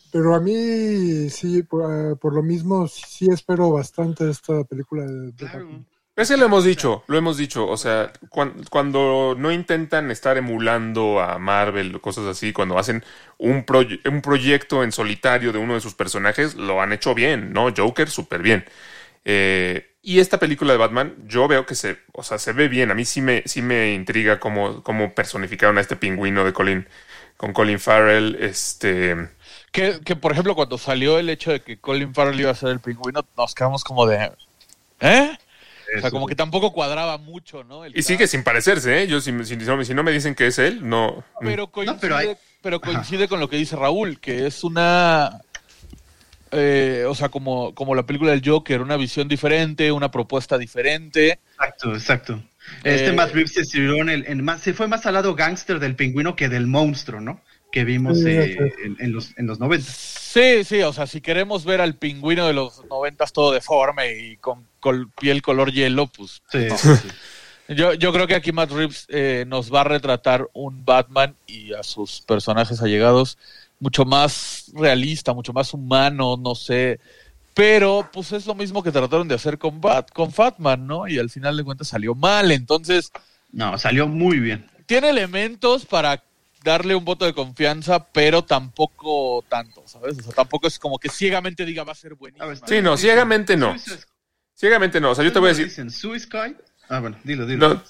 Pero 0.09 0.33
a 0.33 0.39
mí, 0.39 1.29
sí, 1.29 1.63
por, 1.63 1.83
ah, 1.83 2.15
por 2.15 2.33
lo 2.33 2.41
mismo, 2.41 2.87
sí 2.87 3.27
espero 3.29 3.71
bastante 3.71 4.29
esta 4.29 4.63
película 4.63 5.05
de, 5.05 5.27
de 5.27 5.33
Claro. 5.33 5.65
Batman. 5.65 5.85
Ese 6.17 6.35
lo 6.35 6.45
hemos 6.47 6.63
dicho, 6.65 7.03
lo 7.07 7.17
hemos 7.17 7.37
dicho. 7.37 7.67
O 7.67 7.77
sea, 7.77 8.11
cuan- 8.29 8.63
cuando 8.71 9.35
no 9.37 9.51
intentan 9.51 10.09
estar 10.11 10.35
emulando 10.37 11.21
a 11.21 11.37
Marvel 11.37 11.95
o 11.95 12.01
cosas 12.01 12.25
así, 12.25 12.53
cuando 12.53 12.79
hacen 12.79 13.05
un, 13.37 13.65
proye- 13.65 14.01
un 14.09 14.21
proyecto 14.23 14.83
en 14.83 14.91
solitario 14.91 15.53
de 15.53 15.59
uno 15.59 15.75
de 15.75 15.81
sus 15.81 15.93
personajes, 15.93 16.55
lo 16.55 16.81
han 16.81 16.91
hecho 16.91 17.13
bien, 17.13 17.53
¿no? 17.53 17.71
Joker, 17.75 18.09
súper 18.09 18.41
bien. 18.41 18.65
Eh, 19.25 19.95
y 20.01 20.19
esta 20.19 20.39
película 20.39 20.73
de 20.73 20.79
Batman, 20.79 21.15
yo 21.27 21.47
veo 21.47 21.65
que 21.67 21.75
se, 21.75 21.99
o 22.13 22.23
sea, 22.23 22.39
se 22.39 22.53
ve 22.53 22.67
bien. 22.67 22.89
A 22.91 22.95
mí 22.95 23.05
sí 23.05 23.21
me, 23.21 23.43
sí 23.45 23.61
me 23.61 23.93
intriga 23.93 24.39
cómo, 24.39 24.83
cómo 24.83 25.13
personificaron 25.13 25.77
a 25.77 25.81
este 25.81 25.97
pingüino 25.97 26.43
de 26.45 26.53
Colin, 26.53 26.87
con 27.37 27.53
Colin 27.53 27.79
Farrell. 27.79 28.37
Este, 28.41 29.29
que, 29.71 29.99
que 30.03 30.15
por 30.15 30.31
ejemplo 30.31 30.55
cuando 30.55 30.77
salió 30.79 31.19
el 31.19 31.29
hecho 31.29 31.51
de 31.51 31.61
que 31.61 31.79
Colin 31.79 32.13
Farrell 32.15 32.39
iba 32.39 32.51
a 32.51 32.55
ser 32.55 32.69
el 32.69 32.79
pingüino, 32.79 33.23
nos 33.37 33.53
quedamos 33.53 33.83
como 33.83 34.07
de... 34.07 34.31
¿Eh? 34.99 35.36
O 35.97 36.01
sea, 36.01 36.11
como 36.11 36.27
que 36.27 36.35
tampoco 36.35 36.71
cuadraba 36.73 37.17
mucho, 37.17 37.63
¿no? 37.63 37.85
El 37.85 37.97
y 37.97 38.03
sigue 38.03 38.27
sin 38.27 38.43
parecerse, 38.43 39.01
¿eh? 39.03 39.07
Yo, 39.07 39.19
si, 39.21 39.31
si- 39.45 39.57
si 39.85 39.93
no, 39.93 40.03
me 40.03 40.11
dicen 40.11 40.35
que 40.35 40.47
es 40.47 40.59
él, 40.59 40.87
no. 40.87 41.23
Pero 41.41 41.67
coincide, 41.67 41.97
pero 42.01 42.15
hay- 42.17 42.35
pero 42.61 42.81
coincide 42.81 43.27
con 43.27 43.39
lo 43.39 43.49
que 43.49 43.57
dice 43.57 43.75
Raúl, 43.75 44.19
que 44.19 44.47
es 44.47 44.63
una... 44.63 45.41
eh, 46.51 47.05
o 47.07 47.13
sea, 47.15 47.29
como, 47.29 47.73
como 47.75 47.93
la 47.95 48.05
película 48.05 48.31
del 48.31 48.41
Joker, 48.43 48.81
una 48.81 48.97
visión 48.97 49.27
diferente, 49.27 49.91
una 49.91 50.11
propuesta 50.11 50.57
diferente. 50.57 51.39
Exacto, 51.53 51.93
exacto. 51.93 52.43
Este 52.83 53.07
Eh, 53.09 53.13
Matt 53.13 53.31
Reeves 53.33 53.53
se 53.53 53.63
sirvió 53.65 53.95
en 54.01 54.09
el, 54.09 54.25
en 54.27 54.43
más, 54.43 54.61
se 54.61 54.73
fue 54.73 54.87
más 54.87 55.05
al 55.05 55.13
lado 55.13 55.35
gángster 55.35 55.79
del 55.79 55.95
pingüino 55.95 56.35
que 56.35 56.49
del 56.49 56.67
monstruo, 56.67 57.21
¿no? 57.21 57.41
Que 57.71 57.83
vimos 57.83 58.17
eh, 58.25 58.57
en, 58.83 58.95
en 58.99 59.11
los, 59.13 59.37
en 59.37 59.45
los 59.47 59.59
90. 59.59 59.85
Sí, 59.91 60.63
sí, 60.63 60.81
o 60.81 60.93
sea, 60.93 61.05
si 61.07 61.19
queremos 61.21 61.65
ver 61.65 61.81
al 61.81 61.95
pingüino 61.95 62.47
de 62.47 62.53
los 62.53 62.83
noventas 62.85 63.33
todo 63.33 63.51
deforme 63.51 64.17
y 64.17 64.37
con, 64.37 64.65
col- 64.79 65.09
piel 65.19 65.41
color 65.41 65.71
hielo, 65.71 66.07
pues 66.07 66.41
Sí, 66.51 66.65
no. 66.69 66.77
sí, 66.77 66.89
sí. 67.03 67.07
Yo, 67.75 67.93
yo 67.93 68.13
creo 68.13 68.27
que 68.27 68.35
aquí 68.35 68.53
Matt 68.53 68.71
Reeves 68.71 69.05
eh, 69.09 69.43
nos 69.47 69.73
va 69.73 69.81
a 69.81 69.83
retratar 69.83 70.47
un 70.53 70.85
Batman 70.85 71.35
y 71.45 71.73
a 71.73 71.83
sus 71.83 72.21
personajes 72.21 72.81
allegados 72.81 73.37
mucho 73.81 74.05
más 74.05 74.71
realista, 74.73 75.33
mucho 75.33 75.51
más 75.51 75.73
humano, 75.73 76.37
no 76.41 76.55
sé. 76.55 76.99
Pero 77.53 78.07
pues 78.13 78.31
es 78.31 78.45
lo 78.45 78.55
mismo 78.55 78.81
que 78.81 78.91
trataron 78.93 79.27
de 79.27 79.35
hacer 79.35 79.57
con 79.57 79.81
Bat, 79.81 80.11
con 80.13 80.31
Fatman, 80.31 80.87
¿no? 80.87 81.07
Y 81.09 81.19
al 81.19 81.29
final 81.29 81.57
de 81.57 81.63
cuentas 81.65 81.89
salió 81.89 82.15
mal. 82.15 82.51
Entonces, 82.51 83.11
No, 83.51 83.77
salió 83.77 84.07
muy 84.07 84.39
bien. 84.39 84.69
tiene 84.85 85.09
elementos 85.09 85.85
para 85.85 86.23
darle 86.71 86.95
un 86.95 87.03
voto 87.05 87.25
de 87.25 87.33
confianza, 87.33 88.05
pero 88.11 88.43
tampoco 88.43 89.43
tanto, 89.49 89.83
¿sabes? 89.87 90.17
O 90.19 90.21
sea, 90.23 90.33
tampoco 90.33 90.67
es 90.67 90.77
como 90.79 90.99
que 90.99 91.09
ciegamente 91.09 91.65
diga 91.65 91.83
va 91.83 91.91
a 91.91 91.95
ser 91.95 92.15
buenísimo. 92.15 92.43
A 92.45 92.47
ver, 92.47 92.57
Sí, 92.67 92.81
no, 92.81 92.95
ciegamente 92.97 93.57
no. 93.57 93.73
Suicide- 93.73 94.05
Ciegamente 94.55 94.99
no. 94.99 95.11
O 95.11 95.15
sea, 95.15 95.23
yo 95.23 95.31
te 95.31 95.39
voy 95.39 95.47
a 95.47 95.49
decir. 95.49 95.65
Dicen 95.67 95.91
Suicide. 95.91 96.55
Ah, 96.89 96.99
bueno, 96.99 97.17
dilo, 97.23 97.45
dilo. 97.45 97.69
No, 97.69 97.83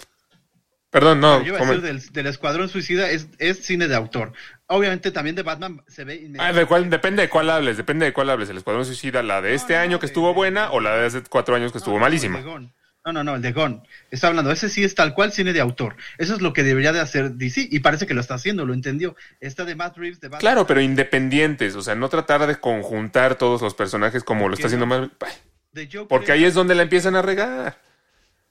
perdón, 0.90 1.20
no. 1.22 1.40
yo 1.42 1.48
iba 1.56 1.58
a 1.60 1.62
decir 1.66 1.82
del, 1.82 2.12
del 2.12 2.28
Escuadrón 2.28 2.70
Suicida 2.70 3.10
es, 3.10 3.28
es 3.40 3.66
cine 3.66 3.88
de 3.88 3.96
autor. 3.96 4.34
Obviamente 4.68 5.12
también 5.12 5.36
de 5.36 5.44
Batman 5.44 5.82
se 5.88 6.04
ve 6.04 6.14
Ah, 6.14 6.16
inmediatamente. 6.16 6.60
de 6.60 6.66
cuál, 6.66 6.90
depende 6.90 7.22
de 7.24 7.30
cuál 7.30 7.50
hables, 7.50 7.78
depende 7.78 8.06
de 8.06 8.14
cuál 8.14 8.30
hables. 8.30 8.50
El 8.50 8.58
Escuadrón 8.58 8.86
Suicida, 8.86 9.24
la 9.24 9.42
de 9.42 9.54
este 9.54 9.74
No, 9.74 9.80
no, 9.80 9.84
año 9.84 10.00
que 10.00 10.06
estuvo 10.08 10.34
buena 10.34 10.72
o 10.72 10.80
la 10.80 10.98
de 10.98 11.06
hace 11.06 11.24
cuatro 11.24 11.56
años 11.56 11.72
que 11.72 11.78
No, 11.78 11.80
estuvo 11.80 11.96
no, 11.96 12.02
malísima. 12.02 12.42
No, 13.08 13.14
no, 13.14 13.24
no, 13.24 13.36
el 13.36 13.42
de 13.42 13.54
Gon. 13.54 13.88
Está 14.12 14.28
hablando, 14.28 14.52
ese 14.52 14.68
sí 14.68 14.84
es 14.84 14.94
tal 14.94 15.14
cual 15.14 15.32
cine 15.32 15.54
de 15.54 15.62
autor. 15.62 15.96
Eso 16.18 16.34
es 16.34 16.42
lo 16.42 16.52
que 16.52 16.64
debería 16.64 16.92
de 16.92 17.00
hacer 17.00 17.36
DC 17.36 17.70
y 17.72 17.80
parece 17.80 18.06
que 18.06 18.14
lo 18.14 18.20
está 18.20 18.34
haciendo, 18.34 18.66
lo 18.66 18.74
entendió. 18.74 19.16
Esta 19.40 19.64
de 19.64 19.76
Matt 19.76 19.96
Reeves 19.96 20.20
de 20.20 20.28
Batman. 20.28 20.42
Claro, 20.42 20.68
pero 20.68 20.82
independientes, 20.82 21.78
o 21.78 21.82
sea, 21.82 21.96
no 21.96 22.10
tratar 22.10 22.46
de 22.46 22.58
conjuntar 22.58 23.36
todos 23.36 23.62
los 23.62 23.76
personajes 23.76 24.26
como 24.26 24.50
lo 24.50 24.56
está 24.56 24.68
haciendo 24.68 24.86
no? 24.86 25.10
Joker. 25.74 26.08
Porque 26.10 26.34
ahí 26.34 26.44
es 26.44 26.54
donde 26.54 26.76
la 26.76 26.84
empiezan 26.84 27.16
a 27.16 27.22
regar. 27.22 27.78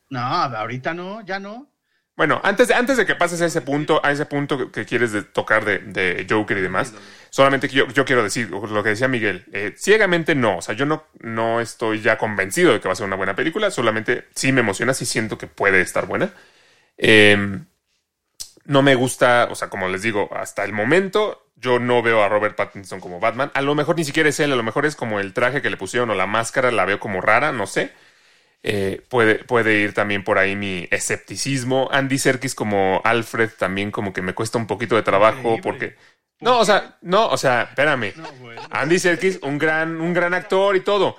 No, 0.08 0.20
ahorita 0.20 0.94
no, 0.94 1.22
ya 1.26 1.38
no. 1.38 1.70
Bueno, 2.16 2.40
antes 2.44 2.68
de, 2.68 2.74
antes 2.74 2.96
de 2.96 3.04
que 3.04 3.14
pases 3.14 3.42
a 3.42 3.46
ese 3.46 3.60
punto, 3.60 4.00
a 4.02 4.10
ese 4.10 4.24
punto 4.24 4.56
que, 4.56 4.70
que 4.70 4.86
quieres 4.86 5.12
de- 5.12 5.22
tocar 5.22 5.66
de, 5.66 5.78
de 5.80 6.26
Joker 6.28 6.56
y 6.56 6.62
demás, 6.62 6.94
solamente 7.28 7.68
que 7.68 7.74
yo, 7.76 7.86
yo 7.88 8.06
quiero 8.06 8.22
decir 8.22 8.48
lo 8.50 8.82
que 8.82 8.88
decía 8.90 9.06
Miguel, 9.06 9.44
eh, 9.52 9.74
ciegamente 9.76 10.34
no, 10.34 10.56
o 10.58 10.62
sea, 10.62 10.74
yo 10.74 10.86
no, 10.86 11.04
no 11.20 11.60
estoy 11.60 12.00
ya 12.00 12.16
convencido 12.16 12.72
de 12.72 12.80
que 12.80 12.88
va 12.88 12.92
a 12.92 12.96
ser 12.96 13.06
una 13.06 13.16
buena 13.16 13.36
película, 13.36 13.70
solamente 13.70 14.24
sí 14.34 14.50
me 14.50 14.60
emociona, 14.60 14.94
sí 14.94 15.04
siento 15.04 15.36
que 15.36 15.46
puede 15.46 15.82
estar 15.82 16.06
buena. 16.06 16.32
Eh, 16.98 17.60
no 18.64 18.82
me 18.82 18.94
gusta, 18.94 19.48
o 19.50 19.54
sea, 19.54 19.68
como 19.68 19.88
les 19.88 20.02
digo, 20.02 20.28
hasta 20.34 20.64
el 20.64 20.72
momento 20.72 21.42
yo 21.56 21.78
no 21.78 22.02
veo 22.02 22.22
a 22.22 22.28
Robert 22.28 22.56
Pattinson 22.56 23.00
como 23.00 23.20
Batman. 23.20 23.50
A 23.54 23.62
lo 23.62 23.74
mejor 23.74 23.96
ni 23.96 24.04
siquiera 24.04 24.28
es 24.28 24.40
él, 24.40 24.52
a 24.52 24.56
lo 24.56 24.62
mejor 24.62 24.86
es 24.86 24.96
como 24.96 25.20
el 25.20 25.32
traje 25.32 25.62
que 25.62 25.70
le 25.70 25.76
pusieron 25.76 26.10
o 26.10 26.14
la 26.14 26.26
máscara, 26.26 26.70
la 26.70 26.84
veo 26.84 27.00
como 27.00 27.20
rara, 27.20 27.52
no 27.52 27.66
sé. 27.66 27.92
Eh, 28.68 29.00
puede, 29.08 29.36
puede 29.36 29.78
ir 29.78 29.94
también 29.94 30.24
por 30.24 30.38
ahí 30.38 30.56
mi 30.56 30.88
escepticismo. 30.90 31.88
Andy 31.92 32.18
Serkis 32.18 32.56
como 32.56 33.00
Alfred 33.04 33.50
también 33.56 33.92
como 33.92 34.12
que 34.12 34.22
me 34.22 34.34
cuesta 34.34 34.58
un 34.58 34.66
poquito 34.66 34.96
de 34.96 35.04
trabajo 35.04 35.58
porque... 35.62 35.90
¿Por 35.90 35.96
No, 36.40 36.58
o 36.58 36.64
sea, 36.64 36.98
no, 37.00 37.28
o 37.28 37.36
sea, 37.36 37.62
espérame. 37.62 38.12
Andy 38.70 38.98
Serkis, 38.98 39.38
un 39.42 39.56
gran, 39.58 40.00
un 40.00 40.12
gran 40.12 40.34
actor 40.34 40.74
y 40.74 40.80
todo. 40.80 41.16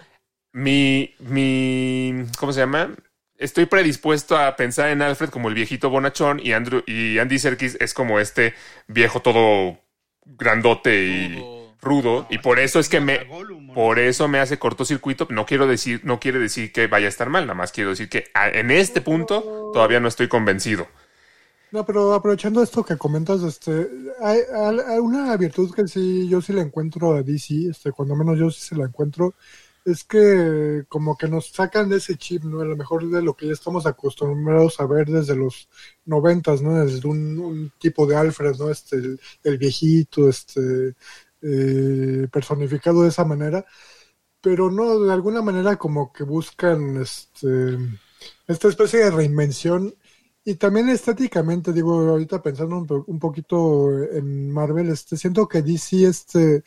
Mi, 0.52 1.16
mi, 1.20 2.26
¿cómo 2.38 2.52
se 2.52 2.60
llama? 2.60 2.94
Estoy 3.38 3.66
predispuesto 3.66 4.38
a 4.38 4.58
pensar 4.58 4.90
en 4.90 5.02
Alfred 5.02 5.30
como 5.30 5.48
el 5.48 5.54
viejito 5.54 5.90
bonachón 5.90 6.42
y, 6.44 6.52
Andrew, 6.52 6.84
y 6.86 7.18
Andy 7.18 7.40
Serkis 7.40 7.78
es 7.80 7.94
como 7.94 8.20
este 8.20 8.56
viejo 8.88 9.22
todo 9.22 9.80
grandote 10.26 11.06
y 11.06 11.57
Rudo. 11.82 12.28
y 12.30 12.38
por 12.40 12.60
eso 12.60 12.80
es 12.80 12.90
que 12.90 13.00
me, 13.00 13.24
Gollum, 13.26 13.68
¿no? 13.68 13.74
por 13.74 14.00
eso 14.00 14.28
me 14.28 14.40
hace 14.40 14.58
cortocircuito. 14.60 15.28
No 15.30 15.46
quiero 15.46 15.68
decir, 15.68 16.02
no 16.04 16.20
quiere 16.20 16.40
decir 16.40 16.72
que 16.72 16.88
vaya 16.88 17.06
a 17.06 17.10
estar 17.10 17.30
mal, 17.30 17.44
nada 17.46 17.54
más 17.56 17.72
quiero 17.72 17.92
decir 17.92 18.10
que 18.10 18.26
a- 18.34 18.50
en 18.50 18.72
este 18.72 19.02
punto 19.02 19.72
todavía 19.74 20.00
no 20.00 20.08
estoy 20.08 20.28
convencido. 20.28 20.88
No, 21.72 21.86
pero 21.86 22.14
aprovechando 22.14 22.64
esto 22.64 22.84
que 22.84 22.96
comentas, 22.98 23.44
este, 23.44 23.90
hay, 24.22 24.40
hay- 24.56 24.80
hay 24.88 25.00
una 25.00 25.36
virtud 25.36 25.74
que 25.76 25.88
sí, 25.88 26.28
yo 26.30 26.42
sí 26.42 26.54
la 26.54 26.62
encuentro 26.62 27.14
a 27.14 27.24
DC, 27.24 27.68
este, 27.70 27.92
cuando 27.92 28.16
menos 28.16 28.40
yo 28.40 28.50
sí 28.50 28.62
se 28.68 28.76
la 28.76 28.86
encuentro, 28.86 29.36
es 29.84 30.04
que 30.04 30.84
como 30.90 31.18
que 31.18 31.28
nos 31.28 31.48
sacan 31.52 31.90
de 31.90 31.98
ese 31.98 32.16
chip, 32.18 32.44
¿no? 32.44 32.62
A 32.62 32.66
lo 32.66 32.76
mejor 32.76 33.10
de 33.10 33.22
lo 33.22 33.36
que 33.36 33.48
ya 33.48 33.54
estamos 33.54 33.86
acostumbrados 33.86 34.80
a 34.80 34.86
ver 34.86 35.08
desde 35.08 35.36
los 35.36 35.70
noventas, 36.06 36.62
¿no? 36.62 36.74
Desde 36.86 37.08
un, 37.08 37.38
un 37.40 37.72
tipo 37.80 38.06
de 38.06 38.16
Alfred, 38.18 38.56
¿no? 38.58 38.70
Este, 38.70 38.98
el, 38.98 39.20
el 39.44 39.58
viejito, 39.58 40.28
este, 40.30 40.96
eh, 41.42 42.28
personificado 42.32 43.04
de 43.04 43.10
esa 43.10 43.26
manera, 43.26 43.66
pero 44.42 44.72
no, 44.72 45.00
de 45.00 45.14
alguna 45.14 45.42
manera 45.42 45.78
como 45.78 46.14
que 46.14 46.24
buscan, 46.24 46.98
este, 46.98 47.78
esta 48.48 48.68
especie 48.70 49.00
de 49.00 49.12
reinvención 49.12 49.94
y 50.46 50.56
también 50.56 50.90
estéticamente, 50.90 51.74
digo, 51.74 51.96
ahorita 52.10 52.42
pensando 52.42 52.78
un, 52.78 53.04
un 53.08 53.20
poquito 53.20 53.92
en 54.04 54.50
Marvel, 54.52 54.90
este, 54.90 55.18
siento 55.18 55.48
que 55.48 55.62
DC 55.62 56.06
este, 56.06 56.64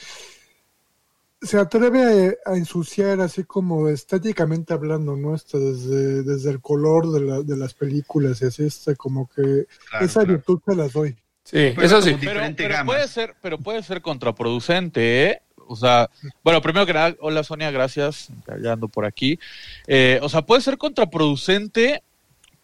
se 1.42 1.58
atreve 1.58 2.38
a, 2.46 2.50
a 2.52 2.56
ensuciar 2.56 3.20
así 3.20 3.44
como 3.44 3.88
estéticamente 3.88 4.74
hablando, 4.74 5.16
¿no? 5.16 5.34
Este, 5.34 5.58
desde, 5.58 6.22
desde 6.22 6.50
el 6.50 6.60
color 6.60 7.10
de, 7.12 7.20
la- 7.20 7.42
de 7.42 7.56
las 7.56 7.74
películas 7.74 8.42
y 8.42 8.46
así, 8.46 8.64
este, 8.64 8.96
como 8.96 9.28
que 9.28 9.66
Claro, 9.88 10.06
esa 10.06 10.20
claro. 10.20 10.24
virtud 10.24 10.60
se 10.66 10.74
las 10.76 10.92
doy. 10.92 11.16
Sí, 11.50 11.72
Pero 11.74 11.82
eso 11.82 12.00
sí. 12.02 12.16
Pero, 12.20 12.40
pero 12.56 12.84
puede 12.84 13.08
ser, 13.08 13.34
pero 13.42 13.58
puede 13.58 13.82
ser 13.82 14.00
contraproducente, 14.02 15.24
¿eh? 15.24 15.42
O 15.66 15.74
sea, 15.76 16.08
bueno, 16.44 16.60
primero 16.62 16.86
que 16.86 16.92
nada, 16.92 17.14
hola 17.20 17.42
Sonia, 17.44 17.70
gracias, 17.70 18.28
ya 18.62 18.72
ando 18.72 18.88
por 18.88 19.04
aquí. 19.04 19.38
Eh, 19.86 20.18
o 20.22 20.28
sea, 20.28 20.42
puede 20.42 20.60
ser 20.62 20.78
contraproducente 20.78 22.02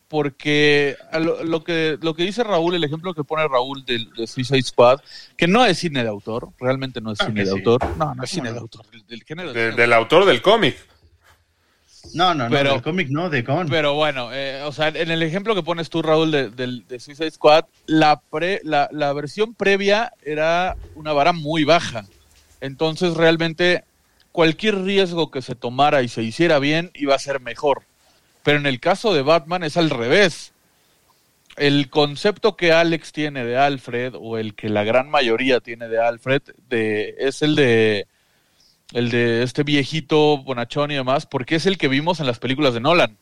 porque 0.09 0.96
lo, 1.12 1.42
lo 1.44 1.64
que 1.64 1.99
lo 2.01 2.14
que 2.14 2.22
dice 2.22 2.44
Raúl, 2.44 2.75
el 2.75 2.85
ejemplo 2.85 3.12
que 3.14 3.25
pone 3.25 3.46
Raúl 3.49 3.85
del 3.85 4.09
de 4.12 4.27
Suicide 4.27 4.62
Squad, 4.62 5.01
que 5.37 5.49
no 5.49 5.64
es 5.64 5.79
cine 5.79 6.03
de 6.03 6.09
autor, 6.09 6.51
realmente 6.59 7.01
no 7.01 7.12
es 7.12 7.18
cine 7.18 7.40
de 7.40 7.46
sí. 7.46 7.53
autor, 7.53 7.81
no, 7.96 8.14
no 8.14 8.22
es 8.22 8.31
¿Cómo 8.31 8.37
cine 8.37 8.49
de 8.51 8.55
no? 8.55 8.61
autor, 8.61 8.87
del, 8.90 9.07
del 9.07 9.25
género. 9.25 9.53
De- 9.53 9.61
cine 9.61 9.70
de 9.77 9.83
del 9.83 9.92
autor 9.92 10.25
del 10.25 10.42
cómic. 10.42 10.77
No, 12.14 12.35
no, 12.35 12.45
no, 12.45 12.51
Pero- 12.51 12.73
del 12.73 12.83
cómic 12.83 13.09
no, 13.11 13.29
de 13.31 13.42
Gon. 13.42 13.69
Pero 13.69 13.95
bueno, 13.95 14.31
eh, 14.33 14.62
o 14.62 14.73
sea, 14.73 14.88
en 14.88 15.11
el 15.11 15.23
ejemplo 15.23 15.55
que 15.55 15.62
pones 15.62 15.90
tú, 15.90 16.03
Raúl, 16.03 16.31
de, 16.31 16.51
del- 16.51 16.87
de 16.88 16.99
Suicide 17.01 17.31
Squad, 17.31 17.64
la, 17.87 18.21
pre- 18.21 18.61
la, 18.64 18.88
la 18.92 19.12
versión 19.12 19.55
previa 19.55 20.12
era 20.25 20.77
una 20.95 21.12
vara 21.12 21.33
muy 21.33 21.64
baja. 21.64 22.05
Entonces, 22.61 23.14
realmente, 23.14 23.85
cualquier 24.33 24.83
riesgo 24.83 25.31
que 25.31 25.42
se 25.42 25.55
tomara 25.55 26.03
y 26.03 26.09
se 26.09 26.23
hiciera 26.23 26.59
bien 26.59 26.90
iba 26.95 27.14
a 27.14 27.19
ser 27.19 27.40
mejor. 27.40 27.83
Pero 28.42 28.59
en 28.59 28.66
el 28.66 28.81
caso 28.81 29.12
de 29.12 29.23
Batman 29.23 29.62
es 29.64 29.77
al 29.77 29.90
revés. 29.90 30.53
El 31.57 31.88
concepto 31.88 32.55
que 32.57 32.73
Alex 32.73 33.12
tiene 33.12 33.45
de 33.45 33.57
Alfred, 33.57 34.14
o 34.14 34.37
el 34.38 34.55
que 34.55 34.69
la 34.69 34.85
gran 34.85 35.09
mayoría 35.11 35.61
tiene 35.61 35.88
de 35.88 35.99
Alfred, 35.99 36.42
de, 36.69 37.14
es 37.19 37.40
el 37.42 37.57
de 37.57 38.07
el 38.92 39.11
de 39.11 39.42
este 39.42 39.62
viejito 39.62 40.38
bonachón 40.38 40.90
y 40.90 40.94
demás, 40.94 41.27
porque 41.27 41.57
es 41.57 41.66
el 41.66 41.77
que 41.79 41.88
vimos 41.88 42.20
en 42.20 42.27
las 42.27 42.38
películas 42.38 42.75
de 42.75 42.81
Nolan. 42.81 43.16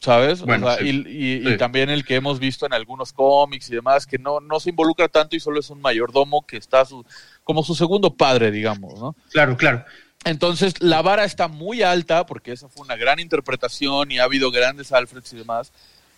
¿Sabes? 0.00 0.40
O 0.40 0.46
sea, 0.46 0.78
sí. 0.78 0.86
y, 1.06 1.08
y- 1.08 1.46
y 1.46 1.52
Sí. 1.52 1.56
también 1.58 1.90
el 1.90 2.06
que 2.06 2.14
hemos 2.14 2.38
visto 2.38 2.64
en 2.64 2.72
algunos 2.72 3.12
cómics 3.12 3.68
y 3.68 3.74
demás, 3.74 4.06
que 4.06 4.18
no, 4.18 4.40
no 4.40 4.58
se 4.58 4.70
involucra 4.70 5.08
tanto 5.08 5.36
y 5.36 5.40
solo 5.40 5.60
es 5.60 5.68
un 5.68 5.80
mayordomo 5.82 6.46
que 6.46 6.56
está 6.56 6.86
su, 6.86 7.04
como 7.44 7.62
su 7.62 7.74
segundo 7.74 8.14
padre, 8.14 8.50
digamos, 8.50 8.98
¿no? 8.98 9.14
Claro, 9.30 9.56
claro. 9.58 9.84
Entonces, 10.24 10.74
la 10.80 11.02
vara 11.02 11.24
está 11.24 11.48
muy 11.48 11.82
alta, 11.82 12.24
porque 12.24 12.52
esa 12.52 12.68
fue 12.68 12.84
una 12.84 12.96
gran 12.96 13.20
interpretación 13.20 14.10
y 14.10 14.18
ha 14.18 14.24
habido 14.24 14.50
grandes 14.50 14.90
Alfreds 14.92 15.34
y 15.34 15.36
demás. 15.36 15.70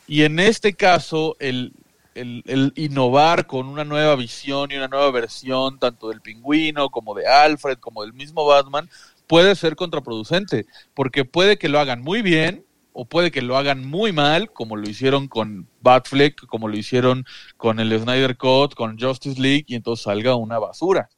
Y 0.07 0.23
en 0.23 0.39
este 0.39 0.75
caso, 0.75 1.37
el, 1.41 1.73
el, 2.15 2.43
el 2.47 2.73
innovar 2.77 3.47
con 3.47 3.67
una 3.67 3.85
nueva 3.85 4.17
visión 4.17 4.71
y 4.71 4.77
una 4.77 4.89
nueva 4.89 5.11
versión, 5.11 5.79
tanto 5.79 6.09
del 6.09 6.21
pingüino 6.21 6.91
como 6.91 7.15
de 7.15 7.27
Alfred, 7.27 7.79
como 7.79 8.03
del 8.03 8.13
mismo 8.13 8.47
Batman, 8.47 8.89
puede 9.27 9.55
ser 9.55 9.77
contraproducente, 9.77 10.67
porque 10.95 11.25
puede 11.25 11.57
que 11.57 11.69
lo 11.69 11.81
hagan 11.81 12.03
muy 12.03 12.23
bien 12.23 12.65
o 12.93 13.07
puede 13.07 13.31
que 13.31 13.43
lo 13.43 13.57
hagan 13.57 13.85
muy 13.85 14.13
mal, 14.13 14.53
como 14.53 14.77
lo 14.77 14.89
hicieron 14.89 15.29
con 15.29 15.67
Batfleck, 15.81 16.47
como 16.47 16.69
lo 16.69 16.77
hicieron 16.77 17.25
con 17.57 17.81
el 17.81 17.99
Snyder 17.99 18.37
Cut, 18.37 18.75
con 18.75 18.99
Justice 18.99 19.41
League, 19.41 19.65
y 19.67 19.75
entonces 19.75 20.05
salga 20.05 20.37
una 20.37 20.59
basura. 20.59 21.09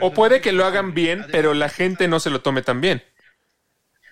O 0.00 0.12
puede 0.12 0.40
que 0.40 0.52
lo 0.52 0.64
hagan 0.64 0.94
bien, 0.94 1.26
pero 1.30 1.54
la 1.54 1.68
gente 1.68 2.08
no 2.08 2.18
se 2.18 2.30
lo 2.30 2.40
tome 2.40 2.62
tan 2.62 2.80
bien. 2.80 3.02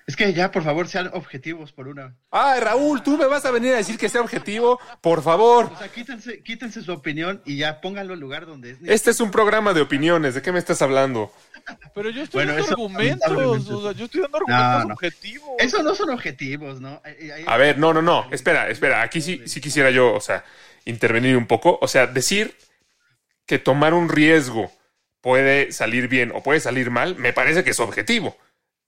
Es 0.07 0.17
que 0.17 0.35
ya, 0.35 0.51
por 0.51 0.63
favor, 0.63 0.87
sean 0.87 1.11
objetivos 1.15 1.73
por 1.73 1.89
una. 1.89 2.15
Ay, 2.31 2.61
Raúl, 2.61 3.03
tú 3.03 3.17
me 3.17 3.27
vas 3.27 3.45
a 3.47 3.51
venir 3.51 3.73
a 3.73 3.77
decir 3.77 3.97
que 3.97 4.11
sea 4.11 4.21
objetivo, 4.21 4.79
por 5.01 5.23
favor. 5.23 5.71
O 5.75 5.79
sea, 5.79 5.89
quítense, 5.89 6.43
quítense 6.43 6.83
su 6.83 6.93
opinión 6.93 7.41
y 7.47 7.57
ya 7.57 7.81
pónganlo 7.81 8.13
en 8.13 8.21
lugar 8.21 8.45
donde 8.45 8.73
es. 8.73 8.79
Este 8.85 9.11
es 9.13 9.21
un 9.21 9.31
programa 9.31 9.73
de 9.73 9.81
opiniones, 9.81 10.35
¿de 10.35 10.43
qué 10.43 10.53
me 10.53 10.59
estás 10.59 10.83
hablando? 10.83 11.33
Pero 11.95 12.11
yo 12.11 12.23
estoy 12.23 12.45
Bueno, 12.45 12.53
dando 12.53 12.65
eso 12.67 12.73
argumentos, 12.75 13.71
o 13.71 13.83
sea, 13.83 13.93
yo 13.93 14.05
estoy 14.05 14.21
dando 14.21 14.39
No, 14.41 14.55
argumentos 14.55 14.89
no. 14.89 14.95
objetivos. 14.95 15.49
Eso 15.59 15.83
no 15.83 15.95
son 15.95 16.11
objetivos, 16.11 16.81
¿no? 16.83 17.01
A 17.47 17.57
ver, 17.57 17.79
no, 17.79 17.95
no, 17.95 18.03
no, 18.03 18.29
espera, 18.31 18.69
espera, 18.69 19.01
aquí 19.01 19.23
sí, 19.23 19.41
sí 19.47 19.63
quisiera 19.63 19.91
yo, 19.91 20.13
o 20.13 20.21
sea, 20.21 20.45
intervenir 20.85 21.35
un 21.35 21.47
poco, 21.47 21.79
o 21.81 21.89
sea, 21.89 22.07
decir 22.07 22.55
que 23.47 23.59
tomar 23.59 23.95
un 23.95 24.11
riesgo 24.11 24.71
puede 25.23 25.73
salir 25.73 26.09
bien 26.09 26.31
o 26.35 26.43
puede 26.43 26.61
salir 26.61 26.91
mal, 26.91 27.17
me 27.17 27.33
parece 27.33 27.65
que 27.65 27.71
es 27.71 27.81
objetivo. 27.81 28.37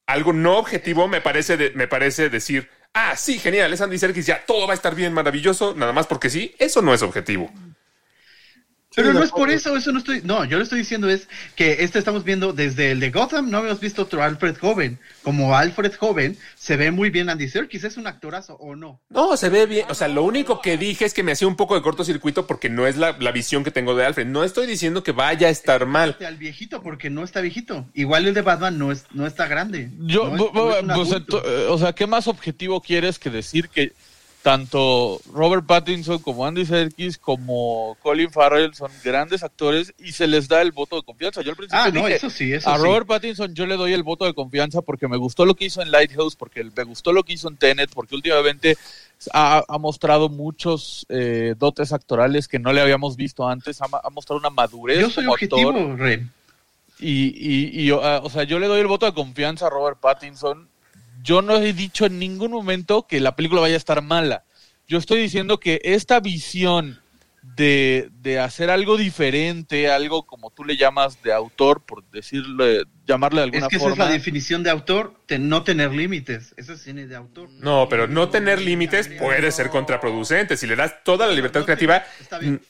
Algo 0.07 0.33
no 0.33 0.59
objetivo 0.59 1.09
me 1.09 1.21
parece, 1.21 1.57
de- 1.57 1.71
me 1.73 1.89
parece 1.89 2.31
decir, 2.31 2.69
ah, 2.95 3.17
sí, 3.17 3.39
genial, 3.39 3.73
es 3.73 3.81
Andy 3.81 3.99
Serkis, 3.99 4.27
ya 4.27 4.45
todo 4.47 4.67
va 4.67 4.73
a 4.73 4.77
estar 4.77 4.95
bien, 4.95 5.13
maravilloso, 5.13 5.75
nada 5.75 5.93
más 5.93 6.07
porque 6.07 6.31
sí, 6.31 6.55
eso 6.59 6.81
no 6.83 6.95
es 6.95 7.03
objetivo. 7.03 7.51
Pero 8.97 9.11
Sí, 9.13 9.15
no 9.19 9.23
es 9.23 9.31
por 9.31 9.51
eso, 9.51 9.77
eso 9.77 9.93
no 9.93 9.99
estoy. 9.99 10.23
No, 10.25 10.45
yo 10.47 10.57
lo 10.57 10.65
estoy 10.65 10.79
diciendo 10.79 11.09
es 11.09 11.29
que 11.55 11.85
este 11.85 11.99
estamos 11.99 12.25
viendo 12.25 12.53
desde 12.55 12.91
el 12.93 12.99
de 13.01 13.11
Gotham, 13.11 13.51
no 13.51 13.59
habíamos 13.59 13.79
visto 13.79 14.03
otro 14.03 14.23
Alfred 14.23 14.57
joven. 14.57 14.99
Como 15.23 15.55
Alfred 15.55 15.93
joven, 15.97 16.37
se 16.57 16.77
ve 16.77 16.91
muy 16.91 17.11
bien 17.11 17.29
Andy 17.29 17.47
Serkis, 17.49 17.85
¿es 17.85 17.99
un 17.99 18.07
actorazo 18.07 18.55
o 18.55 18.75
no? 18.75 18.99
No, 19.11 19.37
se 19.37 19.51
ve 19.51 19.67
bien. 19.67 19.87
O 19.91 19.95
sea, 19.95 20.09
lo 20.09 20.23
único 20.25 20.63
que 20.63 20.79
dije 20.79 21.05
es 21.05 21.13
que 21.13 21.23
me 21.23 21.33
hacía 21.33 21.47
un 21.47 21.57
poco 21.57 21.75
de 21.75 21.83
cortocircuito 21.83 22.47
porque 22.47 22.71
no 22.71 22.87
es 22.87 22.97
la, 22.97 23.15
la 23.21 23.33
visión 23.33 23.63
que 23.65 23.71
tengo 23.71 23.95
de 23.95 24.07
Alfred. 24.07 24.27
No 24.27 24.45
estoy 24.45 24.67
diciendo 24.67 25.03
que 25.03 25.13
vaya 25.13 25.49
a 25.49 25.51
estar 25.51 25.85
mal. 25.87 26.17
Al 26.27 26.37
viejito, 26.39 26.83
porque 26.83 27.11
no 27.11 27.23
está 27.23 27.43
viejito. 27.43 27.87
Igual 27.93 28.27
el 28.27 28.33
de 28.33 28.41
Batman 28.43 28.79
no, 28.79 28.93
es, 28.93 29.05
no 29.13 29.27
está 29.27 29.47
grande. 29.47 29.91
Yo, 29.99 30.29
No 30.29 30.37
es- 31.03 31.13
es 31.13 31.23
pues, 31.29 31.43
o 31.69 31.77
sea, 31.79 31.93
¿qué 31.93 32.07
más 32.07 32.27
objetivo 32.29 32.81
quieres 32.81 33.19
que 33.19 33.29
decir 33.29 33.69
que 33.69 33.93
tanto 34.47 35.21
Robert 35.33 35.67
Pattinson 35.67 36.21
como 36.21 36.47
Andy 36.47 36.65
Serkis 36.65 37.19
como 37.19 37.97
Colin 38.01 38.31
Farrell 38.31 38.73
son 38.75 38.93
grandes 39.03 39.43
actores 39.43 39.93
y 39.99 40.13
se 40.13 40.29
les 40.29 40.47
da 40.47 40.63
el 40.63 40.71
voto 40.71 40.95
de 40.95 41.03
confianza? 41.03 41.43
Yo 41.43 41.51
al 41.51 41.57
principio 41.57 41.83
Ah, 41.83 41.91
no, 41.91 42.03
dije, 42.03 42.15
eso 42.15 42.31
sí, 42.31 42.53
eso 42.53 42.71
a 42.71 42.77
sí. 42.77 42.85
Robert 42.85 43.09
Pattinson 43.09 43.53
yo 43.57 43.67
le 43.67 43.75
doy 43.75 43.93
el 43.93 44.05
voto 44.05 44.25
de 44.25 44.35
confianza 44.35 44.83
porque 44.83 45.09
me 45.09 45.17
gustó 45.17 45.45
lo 45.47 45.57
que 45.57 45.65
hizo 45.65 45.83
en 45.83 45.91
Lighthouse, 45.91 46.37
porque 46.37 46.63
me 46.63 46.85
gustó 46.85 47.13
lo 47.13 47.25
que 47.25 47.33
hizo 47.33 47.49
en 47.49 47.57
Tenet, 47.57 47.91
porque 47.93 48.15
últimamente 48.15 48.79
ha, 49.33 49.65
ha 49.67 49.79
mostrado 49.79 50.29
muchos 50.29 51.07
eh, 51.09 51.57
dotes 51.59 51.93
actorales 51.93 52.47
que 52.47 52.61
no 52.61 52.73
le 52.73 52.81
habíamos 52.81 53.17
visto 53.17 53.49
antes, 53.49 53.83
ha, 53.83 54.11
mostrado 54.11 54.39
una 54.39 54.51
madurez 54.51 55.01
Yo 55.01 55.11
soy 55.11 55.25
como 55.25 55.33
objetivo, 55.35 55.71
actor. 55.71 56.21
Y, 57.01 57.35
y, 57.35 57.83
y, 57.83 57.91
o 57.91 58.31
sea, 58.31 58.45
yo 58.45 58.61
le 58.61 58.69
doy 58.69 58.79
el 58.79 58.87
voto 58.87 59.07
de 59.07 59.13
confianza 59.13 59.67
a 59.67 59.71
Robert 59.71 59.99
Pattinson. 59.99 60.69
Yo 61.23 61.43
no 61.43 61.57
he 61.57 61.73
dicho 61.73 62.07
en 62.07 62.19
ningún 62.19 62.51
momento 62.51 63.07
que 63.07 63.21
la 63.21 63.37
película 63.37 63.61
vaya 63.61 63.75
a 63.75 63.79
estar 63.79 64.03
mala. 64.03 64.45
Yo 64.89 64.99
estoy 64.99 65.21
diciendo 65.21 65.59
que 65.59 65.81
esta 65.83 66.21
visión 66.21 67.01
de, 67.57 68.11
de 68.21 68.39
hacer 68.41 68.71
algo 68.71 68.97
diferente, 68.97 69.89
algo 69.91 70.27
como 70.27 70.51
tú 70.51 70.65
le 70.65 70.77
llamas 70.77 71.23
de 71.23 71.33
autor, 71.33 71.83
por 71.85 72.05
decirle, 72.11 72.85
llamarle 73.07 73.41
de 73.41 73.45
alguna 73.45 73.67
Es 73.67 73.71
que 73.71 73.77
esa 73.77 73.85
es 73.85 73.91
forma. 73.91 74.05
la 74.05 74.11
definición 74.11 74.63
de 74.63 74.71
autor, 74.71 75.21
de 75.29 75.39
no 75.39 75.63
tener 75.63 75.93
límites. 75.93 76.55
Eso 76.57 76.73
es 76.73 76.83
cine 76.83 77.07
de 77.07 77.17
autor. 77.17 77.49
No, 77.51 77.89
pero 77.89 78.09
no 78.09 78.29
tener 78.29 78.61
límites 78.61 79.09
puede 79.09 79.51
ser 79.53 79.71
contraproducente. 79.71 80.57
Si 80.57 80.67
le 80.67 80.77
das 80.77 81.03
toda 81.05 81.27
la 81.27 81.35
libertad 81.35 81.65
creativa 81.65 82.05
Está 82.21 82.39
bien. 82.39 82.61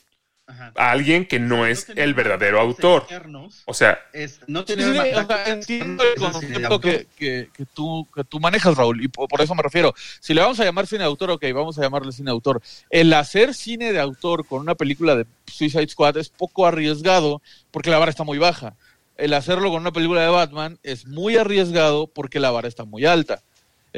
Ajá. 0.49 0.71
a 0.75 0.91
alguien 0.91 1.25
que 1.27 1.39
no 1.39 1.65
es 1.65 1.89
el 1.89 2.13
verdadero 2.13 2.59
autor. 2.61 3.01
Externos, 3.01 3.63
O 3.65 3.73
sea, 3.73 3.99
Es 4.13 4.39
no 4.47 4.61
Sí, 4.61 4.67
tener 4.67 4.85
sí, 4.85 4.91
una 4.91 5.01
o 5.21 5.27
sea, 5.27 5.45
entiendo 5.47 6.03
el 6.03 6.15
concepto 6.19 6.79
que, 6.79 7.07
que 7.17 7.65
tú, 7.73 8.07
que 8.15 8.23
tú 8.23 8.39
manejas, 8.39 8.75
Raúl, 8.77 9.03
y 9.03 9.09
por, 9.09 9.27
por 9.27 9.41
eso 9.41 9.53
me 9.55 9.61
refiero. 9.61 9.93
Si 10.21 10.33
le 10.33 10.39
vamos 10.41 10.59
a 10.61 10.63
llamar 10.63 10.87
cine 10.87 10.99
de 10.99 11.05
autor, 11.05 11.31
ok, 11.31 11.43
vamos 11.53 11.77
a 11.77 11.81
llamarle 11.81 12.13
cine 12.13 12.27
de 12.29 12.31
autor. 12.31 12.61
El 12.89 13.11
hacer 13.13 13.53
cine 13.53 13.91
de 13.91 13.99
autor 13.99 14.45
con 14.47 14.61
una 14.61 14.75
película 14.75 15.15
de 15.15 15.25
Suicide 15.47 15.87
Squad 15.89 16.15
es 16.17 16.29
poco 16.29 16.65
arriesgado 16.65 17.41
porque 17.71 17.89
la 17.89 17.99
vara 17.99 18.09
está 18.09 18.23
muy 18.23 18.37
baja. 18.37 18.75
El 19.17 19.33
hacerlo 19.33 19.69
con 19.69 19.81
una 19.81 19.91
película 19.91 20.21
de 20.21 20.29
Batman 20.29 20.79
es 20.83 21.07
muy 21.07 21.35
arriesgado 21.37 22.07
porque 22.07 22.39
la 22.39 22.51
vara 22.51 22.67
está 22.67 22.85
muy 22.85 23.03
alta. 23.05 23.41